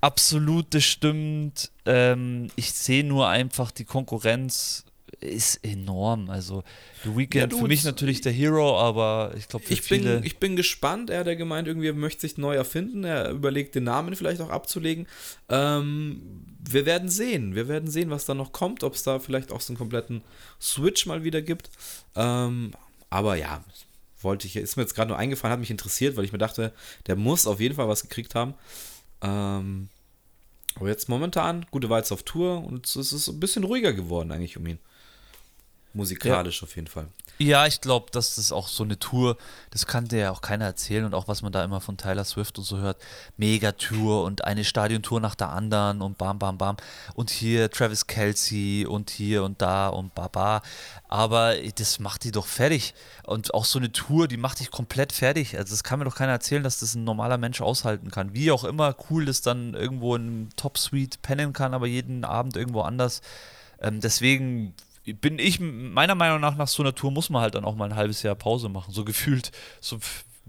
Absolut, 0.00 0.74
das 0.74 0.84
stimmt. 0.84 1.70
Ähm, 1.84 2.50
ich 2.56 2.72
sehe 2.72 3.04
nur 3.04 3.28
einfach, 3.28 3.70
die 3.70 3.84
Konkurrenz 3.84 4.84
ist 5.20 5.64
enorm. 5.64 6.30
Also 6.30 6.62
The 7.04 7.16
Weeknd 7.16 7.52
ja, 7.52 7.58
für 7.58 7.66
mich 7.66 7.84
natürlich 7.84 8.20
der 8.20 8.32
Hero, 8.32 8.78
aber 8.78 9.32
ich 9.36 9.48
glaube 9.48 9.64
für 9.64 9.72
ich 9.72 9.82
viele. 9.82 10.16
Bin, 10.16 10.24
ich 10.24 10.38
bin 10.38 10.56
gespannt. 10.56 11.10
Er 11.10 11.20
hat 11.20 11.26
ja 11.26 11.34
gemeint, 11.34 11.66
irgendwie 11.66 11.90
möchte 11.92 12.20
sich 12.22 12.38
neu 12.38 12.54
erfinden. 12.54 13.04
Er 13.04 13.30
überlegt, 13.30 13.74
den 13.74 13.84
Namen 13.84 14.14
vielleicht 14.14 14.40
auch 14.40 14.50
abzulegen. 14.50 15.06
Ähm, 15.48 16.44
wir 16.60 16.86
werden 16.86 17.08
sehen. 17.08 17.54
Wir 17.54 17.68
werden 17.68 17.90
sehen, 17.90 18.10
was 18.10 18.24
da 18.24 18.34
noch 18.34 18.52
kommt. 18.52 18.84
Ob 18.84 18.94
es 18.94 19.02
da 19.02 19.18
vielleicht 19.18 19.50
auch 19.52 19.60
so 19.60 19.72
einen 19.72 19.78
kompletten 19.78 20.22
Switch 20.60 21.06
mal 21.06 21.24
wieder 21.24 21.42
gibt. 21.42 21.70
Ähm, 22.14 22.72
aber 23.10 23.36
ja, 23.36 23.64
wollte 24.20 24.46
ich, 24.46 24.56
ist 24.56 24.76
mir 24.76 24.82
jetzt 24.82 24.94
gerade 24.94 25.08
nur 25.08 25.18
eingefallen, 25.18 25.52
hat 25.52 25.60
mich 25.60 25.70
interessiert, 25.70 26.16
weil 26.16 26.24
ich 26.24 26.32
mir 26.32 26.38
dachte, 26.38 26.72
der 27.06 27.16
muss 27.16 27.46
auf 27.46 27.60
jeden 27.60 27.74
Fall 27.74 27.88
was 27.88 28.02
gekriegt 28.02 28.34
haben. 28.34 28.54
Ähm, 29.22 29.88
aber 30.74 30.88
jetzt 30.88 31.08
momentan, 31.08 31.66
gute 31.70 31.90
Weiz 31.90 32.12
auf 32.12 32.22
Tour 32.22 32.64
und 32.64 32.86
es 32.86 33.12
ist 33.12 33.28
ein 33.28 33.40
bisschen 33.40 33.64
ruhiger 33.64 33.92
geworden 33.92 34.30
eigentlich 34.30 34.56
um 34.56 34.66
ihn. 34.66 34.78
Musikalisch 35.92 36.60
ja. 36.60 36.64
auf 36.66 36.76
jeden 36.76 36.86
Fall. 36.86 37.08
Ja, 37.40 37.66
ich 37.66 37.80
glaube, 37.80 38.10
dass 38.10 38.34
das 38.34 38.50
auch 38.50 38.66
so 38.66 38.82
eine 38.82 38.98
Tour, 38.98 39.36
das 39.70 39.86
kann 39.86 40.08
dir 40.08 40.18
ja 40.18 40.30
auch 40.32 40.40
keiner 40.40 40.64
erzählen 40.64 41.04
und 41.04 41.14
auch 41.14 41.28
was 41.28 41.40
man 41.40 41.52
da 41.52 41.62
immer 41.62 41.80
von 41.80 41.96
Tyler 41.96 42.24
Swift 42.24 42.58
und 42.58 42.64
so 42.64 42.78
hört, 42.78 43.00
Megatour 43.36 44.24
und 44.24 44.44
eine 44.44 44.64
Stadiontour 44.64 45.20
nach 45.20 45.36
der 45.36 45.50
anderen 45.50 46.02
und 46.02 46.18
bam, 46.18 46.40
bam, 46.40 46.58
bam. 46.58 46.76
Und 47.14 47.30
hier 47.30 47.70
Travis 47.70 48.08
Kelsey 48.08 48.86
und 48.86 49.10
hier 49.10 49.44
und 49.44 49.62
da 49.62 49.86
und 49.86 50.16
baba, 50.16 50.62
aber 51.06 51.54
das 51.76 52.00
macht 52.00 52.24
die 52.24 52.32
doch 52.32 52.46
fertig. 52.46 52.92
Und 53.22 53.54
auch 53.54 53.64
so 53.64 53.78
eine 53.78 53.92
Tour, 53.92 54.26
die 54.26 54.36
macht 54.36 54.58
dich 54.58 54.72
komplett 54.72 55.12
fertig, 55.12 55.56
also 55.56 55.70
das 55.70 55.84
kann 55.84 56.00
mir 56.00 56.06
doch 56.06 56.16
keiner 56.16 56.32
erzählen, 56.32 56.64
dass 56.64 56.80
das 56.80 56.96
ein 56.96 57.04
normaler 57.04 57.38
Mensch 57.38 57.60
aushalten 57.60 58.10
kann, 58.10 58.34
wie 58.34 58.50
auch 58.50 58.64
immer 58.64 58.96
cool 59.10 59.26
das 59.26 59.42
dann 59.42 59.74
irgendwo 59.74 60.16
in 60.16 60.48
Top 60.56 60.76
Suite 60.76 61.22
pennen 61.22 61.52
kann, 61.52 61.72
aber 61.72 61.86
jeden 61.86 62.24
Abend 62.24 62.56
irgendwo 62.56 62.80
anders, 62.80 63.20
ähm, 63.80 64.00
deswegen 64.00 64.74
bin 65.14 65.38
ich, 65.38 65.60
meiner 65.60 66.14
Meinung 66.14 66.40
nach, 66.40 66.56
nach 66.56 66.68
so 66.68 66.82
einer 66.82 66.94
Tour 66.94 67.10
muss 67.10 67.30
man 67.30 67.42
halt 67.42 67.54
dann 67.54 67.64
auch 67.64 67.74
mal 67.74 67.86
ein 67.86 67.96
halbes 67.96 68.22
Jahr 68.22 68.34
Pause 68.34 68.68
machen. 68.68 68.92
So 68.92 69.04
gefühlt, 69.08 69.52
so 69.80 69.98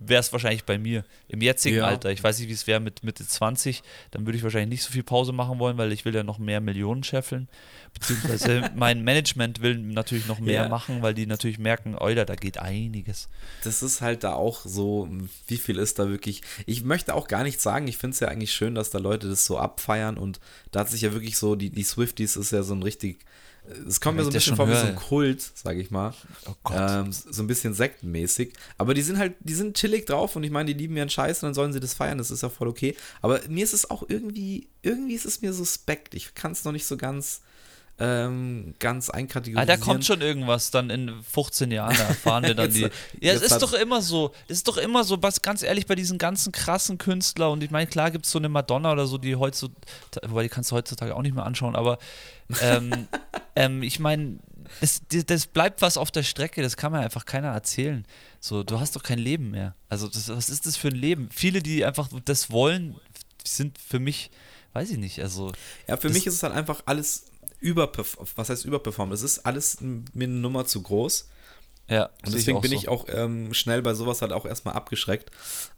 wäre 0.02 0.20
es 0.20 0.32
wahrscheinlich 0.32 0.64
bei 0.64 0.78
mir 0.78 1.04
im 1.28 1.42
jetzigen 1.42 1.78
ja. 1.78 1.86
Alter. 1.86 2.12
Ich 2.12 2.24
weiß 2.24 2.40
nicht, 2.40 2.48
wie 2.48 2.54
es 2.54 2.68
wäre 2.68 2.80
mit 2.80 3.04
Mitte 3.04 3.28
20. 3.28 3.84
Dann 4.12 4.26
würde 4.26 4.38
ich 4.38 4.44
wahrscheinlich 4.44 4.70
nicht 4.70 4.84
so 4.84 4.92
viel 4.92 5.04
Pause 5.04 5.34
machen 5.34 5.60
wollen, 5.60 5.78
weil 5.78 5.92
ich 5.92 6.06
will 6.06 6.16
ja 6.16 6.24
noch 6.24 6.38
mehr 6.38 6.62
Millionen 6.62 7.04
scheffeln. 7.04 7.50
Beziehungsweise 7.94 8.72
mein 8.76 9.04
Management 9.04 9.62
will 9.62 9.78
natürlich 9.78 10.28
noch 10.28 10.40
mehr 10.40 10.64
ja. 10.64 10.70
machen, 10.70 11.02
weil 11.02 11.14
die 11.14 11.26
natürlich 11.26 11.60
merken, 11.60 11.96
Alter, 11.96 12.26
da 12.26 12.36
geht 12.36 12.60
einiges. 12.60 13.30
Das 13.64 13.84
ist 13.84 14.02
halt 14.02 14.24
da 14.24 14.34
auch 14.34 14.62
so, 14.64 15.10
wie 15.48 15.58
viel 15.58 15.78
ist 15.78 16.00
da 16.00 16.10
wirklich. 16.10 16.42
Ich 16.66 16.84
möchte 16.84 17.14
auch 17.14 17.28
gar 17.28 17.44
nicht 17.44 17.60
sagen, 17.60 17.88
ich 17.88 17.98
finde 17.98 18.14
es 18.14 18.20
ja 18.22 18.30
eigentlich 18.30 18.54
schön, 18.54 18.76
dass 18.76 18.90
da 18.90 19.00
Leute 19.00 19.28
das 19.28 19.46
so 19.46 19.58
abfeiern 19.58 20.18
und 20.18 20.40
da 20.72 20.82
hat 20.82 20.90
sich 20.90 21.02
ja 21.02 21.14
wirklich 21.14 21.38
so, 21.38 21.56
die, 21.56 21.70
die 21.72 21.84
Swifties 21.84 22.36
ist 22.38 22.52
ja 22.52 22.64
so 22.64 22.74
ein 22.74 22.84
richtig 22.84 23.26
es 23.88 24.02
kommt 24.02 24.18
mir 24.18 24.24
so 24.24 24.30
ein 24.30 24.34
bisschen 24.34 24.56
vor 24.56 24.68
wie 24.68 24.76
so 24.76 24.86
ein 24.86 24.96
Kult, 24.96 25.42
sage 25.42 25.82
ich 25.82 25.92
mal. 25.92 26.14
Oh 26.46 26.72
ähm, 26.74 27.12
so 27.12 27.44
ein 27.44 27.48
bisschen 27.48 27.74
sektenmäßig. 27.74 28.54
Aber 28.78 28.94
die 28.94 29.02
sind 29.02 29.18
halt, 29.18 29.36
die 29.40 29.54
sind 29.54 29.76
chillig 29.78 30.06
drauf 30.06 30.36
und 30.36 30.44
ich 30.44 30.52
meine, 30.52 30.74
die 30.74 30.80
lieben 30.80 30.98
ihren 30.98 31.10
Scheiß 31.10 31.44
und 31.44 31.48
dann 31.48 31.54
sollen 31.54 31.74
sie 31.74 31.80
das 31.80 31.94
feiern, 31.94 32.18
das 32.18 32.32
ist 32.32 32.44
ja 32.44 32.50
voll 32.50 32.68
okay. 32.68 32.96
Aber 33.22 33.40
mir 33.48 33.64
ist 33.64 33.74
es 33.74 33.90
auch 33.90 34.04
irgendwie, 34.08 34.70
irgendwie 34.82 35.14
ist 35.14 35.26
es 35.26 35.42
mir 35.42 35.54
suspekt. 35.54 36.14
Ich 36.14 36.34
kann 36.34 36.52
es 36.52 36.64
noch 36.64 36.72
nicht 36.72 36.86
so 36.86 36.98
ganz 36.98 37.42
ähm, 38.00 38.76
ganz 38.80 39.10
einkategorisieren. 39.10 39.70
Ah, 39.70 39.78
da 39.78 39.78
kommt 39.78 40.06
schon 40.06 40.22
irgendwas 40.22 40.72
dann 40.72 40.90
in 40.90 41.22
15 41.22 41.72
Jahren, 41.72 41.96
da 41.98 42.04
erfahren 42.04 42.44
wir 42.44 42.56
dann 42.56 42.72
jetzt, 42.72 42.94
die. 43.20 43.26
Ja, 43.26 43.34
es 43.34 43.42
ist 43.42 43.62
doch 43.62 43.74
immer 43.74 44.02
so, 44.02 44.34
es 44.48 44.58
ist 44.58 44.68
doch 44.68 44.78
immer 44.78 45.04
so, 45.04 45.22
was 45.22 45.42
ganz 45.42 45.64
ehrlich, 45.64 45.86
bei 45.86 45.96
diesen 45.96 46.18
ganzen 46.18 46.52
krassen 46.52 46.98
Künstlern 46.98 47.52
und 47.52 47.64
ich 47.64 47.72
meine, 47.72 47.88
klar 47.88 48.12
gibt 48.12 48.26
es 48.26 48.32
so 48.32 48.40
eine 48.40 48.50
Madonna 48.50 48.94
oder 48.94 49.06
so, 49.06 49.18
die 49.18 49.36
heutzutage, 49.36 50.30
wobei 50.30 50.44
die 50.44 50.50
kannst 50.50 50.72
du 50.72 50.76
heutzutage 50.76 51.16
auch 51.16 51.22
nicht 51.22 51.36
mehr 51.36 51.46
anschauen, 51.46 51.76
aber 51.76 51.98
ähm, 52.62 53.08
ähm, 53.56 53.84
ich 53.84 54.00
meine, 54.00 54.40
das, 54.82 55.02
das, 55.26 55.48
bleibt 55.48 55.82
was 55.82 55.98
auf 55.98 56.12
der 56.12 56.24
Strecke, 56.24 56.62
das 56.62 56.78
kann 56.78 56.92
mir 56.92 57.00
einfach 57.00 57.26
keiner 57.26 57.50
erzählen. 57.50 58.06
So, 58.40 58.64
du 58.64 58.80
hast 58.80 58.96
doch 58.96 59.04
kein 59.04 59.20
Leben 59.20 59.52
mehr. 59.52 59.76
Also, 59.90 60.08
das, 60.08 60.30
was 60.30 60.50
ist 60.50 60.66
das 60.66 60.78
für 60.78 60.90
ein 60.90 60.96
Leben? 60.96 61.30
Viele, 61.34 61.62
die 61.62 61.84
einfach 61.84 62.08
das 62.26 62.52
wollen, 62.52 62.96
sind 63.44 63.78
für 63.78 64.00
mich, 64.00 64.30
weiß 64.74 64.92
ich 64.92 64.98
nicht, 64.98 65.20
also. 65.22 65.52
Ja, 65.88 65.98
für 65.98 66.10
mich 66.10 66.28
ist 66.28 66.36
es 66.36 66.44
halt 66.44 66.54
einfach 66.54 66.84
alles 66.86 67.26
überperformt. 67.60 68.32
Was 68.36 68.50
heißt 68.50 68.66
überperformt? 68.66 69.14
Es 69.14 69.24
ist 69.24 69.46
alles 69.46 69.80
mir 69.82 70.06
eine 70.16 70.28
Nummer 70.28 70.66
zu 70.66 70.82
groß. 70.82 71.30
Ja, 71.90 72.12
und 72.24 72.36
deswegen 72.36 72.58
ich 72.58 72.62
bin 72.62 72.72
so. 72.72 72.78
ich 72.78 72.88
auch 72.88 73.06
ähm, 73.10 73.52
schnell 73.54 73.82
bei 73.82 73.96
sowas 73.96 74.22
halt 74.22 74.32
auch 74.32 74.46
erstmal 74.46 74.76
abgeschreckt. 74.76 75.32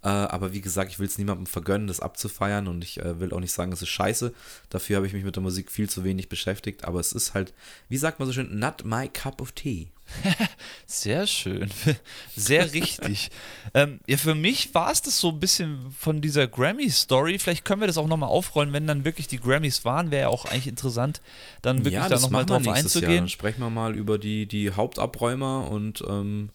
Äh, 0.03 0.09
aber 0.09 0.51
wie 0.51 0.59
gesagt, 0.59 0.91
ich 0.91 0.99
will 0.99 1.07
es 1.07 1.17
niemandem 1.17 1.45
vergönnen, 1.45 1.87
das 1.87 2.01
abzufeiern 2.01 2.67
und 2.67 2.83
ich 2.83 2.99
äh, 2.99 3.19
will 3.21 3.31
auch 3.31 3.39
nicht 3.39 3.53
sagen, 3.53 3.71
es 3.71 3.81
ist 3.81 3.89
scheiße. 3.89 4.33
Dafür 4.69 4.97
habe 4.97 5.07
ich 5.07 5.13
mich 5.13 5.23
mit 5.23 5.35
der 5.37 5.43
Musik 5.43 5.71
viel 5.71 5.89
zu 5.89 6.03
wenig 6.03 6.27
beschäftigt. 6.27 6.83
Aber 6.83 6.99
es 6.99 7.13
ist 7.13 7.33
halt, 7.33 7.53
wie 7.87 7.97
sagt 7.97 8.19
man 8.19 8.27
so 8.27 8.33
schön, 8.33 8.59
not 8.59 8.83
my 8.83 9.07
cup 9.07 9.41
of 9.41 9.53
tea. 9.53 9.87
Sehr 10.85 11.27
schön. 11.27 11.69
Sehr 12.35 12.73
richtig. 12.73 13.29
ähm, 13.73 13.99
ja, 14.07 14.17
für 14.17 14.35
mich 14.35 14.73
war 14.73 14.91
es 14.91 15.01
das 15.01 15.19
so 15.19 15.29
ein 15.29 15.39
bisschen 15.39 15.91
von 15.97 16.21
dieser 16.21 16.47
Grammy-Story. 16.47 17.39
Vielleicht 17.39 17.65
können 17.65 17.81
wir 17.81 17.87
das 17.87 17.97
auch 17.97 18.07
nochmal 18.07 18.29
aufrollen, 18.29 18.73
wenn 18.73 18.87
dann 18.87 19.05
wirklich 19.05 19.27
die 19.27 19.39
Grammys 19.39 19.85
waren. 19.85 20.11
Wäre 20.11 20.23
ja 20.23 20.27
auch 20.29 20.45
eigentlich 20.45 20.67
interessant, 20.67 21.21
dann 21.61 21.79
wirklich 21.79 21.93
ja, 21.95 22.09
da 22.09 22.19
nochmal 22.19 22.45
drauf 22.45 22.67
einzugehen. 22.67 23.11
Jahr. 23.11 23.21
Dann 23.21 23.29
sprechen 23.29 23.61
wir 23.61 23.69
mal 23.69 23.95
über 23.95 24.17
die, 24.17 24.45
die 24.45 24.71
Hauptabräumer 24.71 25.69
und 25.69 26.03
ähm, 26.07 26.49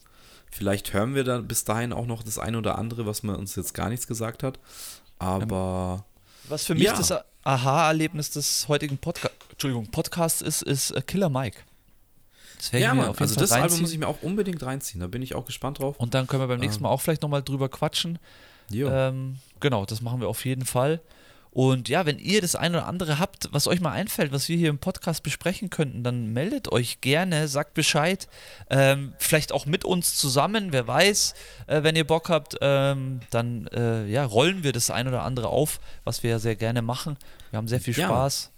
vielleicht 0.51 0.93
hören 0.93 1.15
wir 1.15 1.24
dann 1.24 1.49
bis 1.49 1.65
dahin 1.65 1.93
auch 1.93 2.07
noch 2.07 2.23
das 2.23 2.39
eine 2.39 2.59
oder 2.59 2.78
andere, 2.78 3.07
was 3.07 3.23
man 3.23 3.37
uns 3.37 3.57
jetzt 3.57 3.74
gar 3.74 3.89
nichts 3.89 4.07
gesagt 4.07 4.43
hat. 4.43 4.59
Aber. 5.19 6.05
Was 6.49 6.65
für 6.65 6.74
mich 6.74 6.85
ja. 6.85 6.97
das 6.97 7.12
Aha-Erlebnis 7.43 8.31
des 8.31 8.69
heutigen 8.69 8.99
Podca 8.99 9.31
Podcasts 9.91 10.43
ist, 10.43 10.62
ist 10.62 10.91
äh, 10.91 11.01
Killer 11.01 11.31
Mike. 11.31 11.61
Ja, 12.73 12.95
Mann, 12.95 13.09
also 13.09 13.15
Fall 13.15 13.27
das 13.27 13.51
reinziehen. 13.51 13.62
Album 13.62 13.81
muss 13.81 13.93
ich 13.93 13.99
mir 13.99 14.09
auch 14.09 14.23
unbedingt 14.23 14.62
reinziehen. 14.62 15.01
Da 15.01 15.07
bin 15.07 15.23
ich 15.23 15.35
auch 15.35 15.45
gespannt 15.45 15.78
drauf. 15.78 15.97
Und 15.99 16.15
dann 16.15 16.27
können 16.27 16.43
wir 16.43 16.49
beim 16.49 16.61
nächsten 16.61 16.83
Mal 16.83 16.89
ähm. 16.89 16.95
auch 16.95 17.01
vielleicht 17.01 17.23
nochmal 17.23 17.43
drüber 17.43 17.69
quatschen. 17.69 18.19
Ähm, 19.09 19.37
genau, 19.61 19.85
das 19.85 20.01
machen 20.01 20.20
wir 20.20 20.28
auf 20.28 20.45
jeden 20.45 20.65
Fall. 20.65 21.01
Und 21.57 21.89
ja, 21.89 22.05
wenn 22.05 22.19
ihr 22.19 22.43
das 22.43 22.55
eine 22.55 22.77
oder 22.77 22.87
andere 22.87 23.19
habt, 23.19 23.49
was 23.51 23.66
euch 23.66 23.81
mal 23.81 23.93
einfällt, 23.93 24.31
was 24.31 24.47
wir 24.47 24.59
hier 24.59 24.69
im 24.69 24.77
Podcast 24.77 25.23
besprechen 25.23 25.70
könnten, 25.70 26.05
dann 26.05 26.35
meldet 26.35 26.70
euch 26.70 27.01
gerne, 27.01 27.49
sagt 27.49 27.73
Bescheid. 27.73 28.28
Ähm, 28.69 29.15
vielleicht 29.19 29.53
auch 29.53 29.65
mit 29.65 29.87
uns 29.87 30.16
zusammen, 30.16 30.73
wer 30.73 30.87
weiß, 30.87 31.35
äh, 31.66 31.83
wenn 31.83 31.97
ihr 31.97 32.07
Bock 32.07 32.28
habt, 32.28 32.59
ähm, 32.61 33.20
dann 33.31 33.69
äh, 33.69 34.07
ja, 34.07 34.27
rollen 34.27 34.65
wir 34.65 34.73
das 34.73 34.91
ein 34.91 35.09
oder 35.09 35.23
andere 35.23 35.49
auf, 35.49 35.81
was 36.05 36.23
wir 36.23 36.28
ja 36.28 36.39
sehr 36.39 36.57
gerne 36.57 36.83
machen. 36.83 37.16
Wir 37.49 37.57
haben 37.57 37.69
sehr 37.69 37.81
viel 37.81 37.95
Spaß. 37.95 38.51
Ja. 38.53 38.56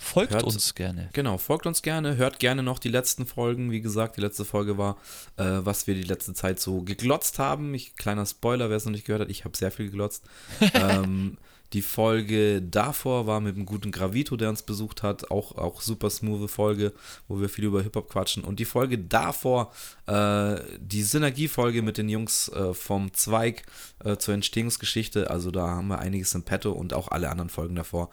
Folgt 0.00 0.32
hört, 0.32 0.44
uns 0.44 0.74
gerne. 0.74 1.10
Genau, 1.12 1.38
folgt 1.38 1.66
uns 1.66 1.82
gerne. 1.82 2.16
Hört 2.16 2.38
gerne 2.38 2.62
noch 2.62 2.78
die 2.78 2.88
letzten 2.88 3.26
Folgen. 3.26 3.70
Wie 3.72 3.80
gesagt, 3.80 4.16
die 4.16 4.20
letzte 4.20 4.44
Folge 4.44 4.78
war, 4.78 4.96
äh, 5.36 5.44
was 5.44 5.86
wir 5.88 5.94
die 5.94 6.04
letzte 6.04 6.34
Zeit 6.34 6.60
so 6.60 6.82
geglotzt 6.82 7.38
haben. 7.40 7.74
Ich, 7.74 7.96
kleiner 7.96 8.24
Spoiler, 8.24 8.70
wer 8.70 8.76
es 8.76 8.84
noch 8.84 8.92
nicht 8.92 9.06
gehört 9.06 9.22
hat, 9.22 9.30
ich 9.30 9.44
habe 9.44 9.56
sehr 9.56 9.72
viel 9.72 9.86
geglotzt. 9.86 10.24
ähm, 10.74 11.36
Die 11.74 11.82
Folge 11.82 12.62
davor 12.62 13.26
war 13.26 13.40
mit 13.40 13.54
einem 13.56 13.66
guten 13.66 13.90
Gravito, 13.90 14.36
der 14.36 14.48
uns 14.48 14.62
besucht 14.62 15.02
hat. 15.02 15.30
Auch, 15.30 15.56
auch 15.58 15.82
super 15.82 16.08
smooth 16.08 16.50
Folge, 16.50 16.94
wo 17.28 17.40
wir 17.40 17.50
viel 17.50 17.64
über 17.64 17.82
Hip-Hop 17.82 18.08
quatschen. 18.08 18.42
Und 18.42 18.58
die 18.58 18.64
Folge 18.64 18.98
davor, 18.98 19.72
äh, 20.06 20.56
die 20.78 21.02
Synergiefolge 21.02 21.82
mit 21.82 21.98
den 21.98 22.08
Jungs 22.08 22.48
äh, 22.48 22.72
vom 22.72 23.12
Zweig 23.12 23.64
äh, 24.02 24.16
zur 24.16 24.32
Entstehungsgeschichte. 24.34 25.30
Also 25.30 25.50
da 25.50 25.66
haben 25.68 25.88
wir 25.88 25.98
einiges 25.98 26.34
im 26.34 26.42
Petto 26.42 26.72
und 26.72 26.94
auch 26.94 27.08
alle 27.08 27.28
anderen 27.28 27.50
Folgen 27.50 27.74
davor. 27.74 28.08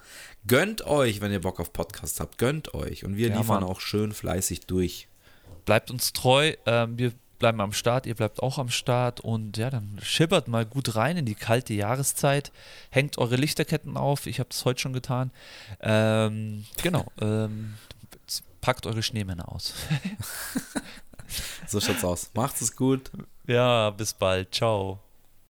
Gönnt 0.48 0.86
euch, 0.86 1.22
wenn 1.22 1.32
ihr 1.32 1.42
Bock 1.42 1.60
auf 1.62 1.72
Podcast 1.72 2.20
habt. 2.20 2.38
Gönnt 2.38 2.74
euch. 2.74 3.06
Und 3.06 3.16
wir 3.16 3.30
Ja, 3.30 3.38
liefern 3.38 3.62
Mann. 3.62 3.70
auch 3.70 3.80
schön 3.80 4.12
fleißig 4.12 4.68
durch. 4.68 5.08
Bleibt 5.64 5.90
uns 5.92 6.12
treu. 6.14 6.54
Ähm, 6.66 6.98
wir 6.98 7.14
bleiben 7.40 7.62
am 7.62 7.74
Start, 7.74 8.06
ihr 8.06 8.16
bleibt 8.16 8.42
auch 8.42 8.58
am 8.58 8.70
Start 8.70 9.20
und 9.20 9.58
ja, 9.58 9.70
dann 9.70 10.00
schippert 10.02 10.48
mal 10.48 10.66
gut 10.66 10.96
rein 10.96 11.18
in 11.18 11.26
die 11.26 11.36
kalte 11.36 11.74
Jahreszeit. 11.74 12.52
Hängt 12.90 13.18
eure 13.18 13.36
Lichterketten 13.36 13.98
auf. 13.98 14.28
Ich 14.28 14.40
habe 14.40 14.50
das 14.50 14.66
heute 14.66 14.82
schon 14.82 14.94
getan. 14.94 15.32
Ähm, 15.82 16.66
genau. 16.82 17.06
Ähm, 17.22 17.76
packt 18.62 18.86
eure 18.88 19.04
Schneemänner 19.04 19.52
aus. 19.52 19.74
So 21.68 21.82
schaut's 21.82 22.04
aus. 22.04 22.30
Macht's 22.36 22.62
es 22.62 22.76
gut. 22.76 23.12
ja, 23.48 23.90
bis 23.90 24.14
bald. 24.14 24.54
Ciao. 24.54 25.05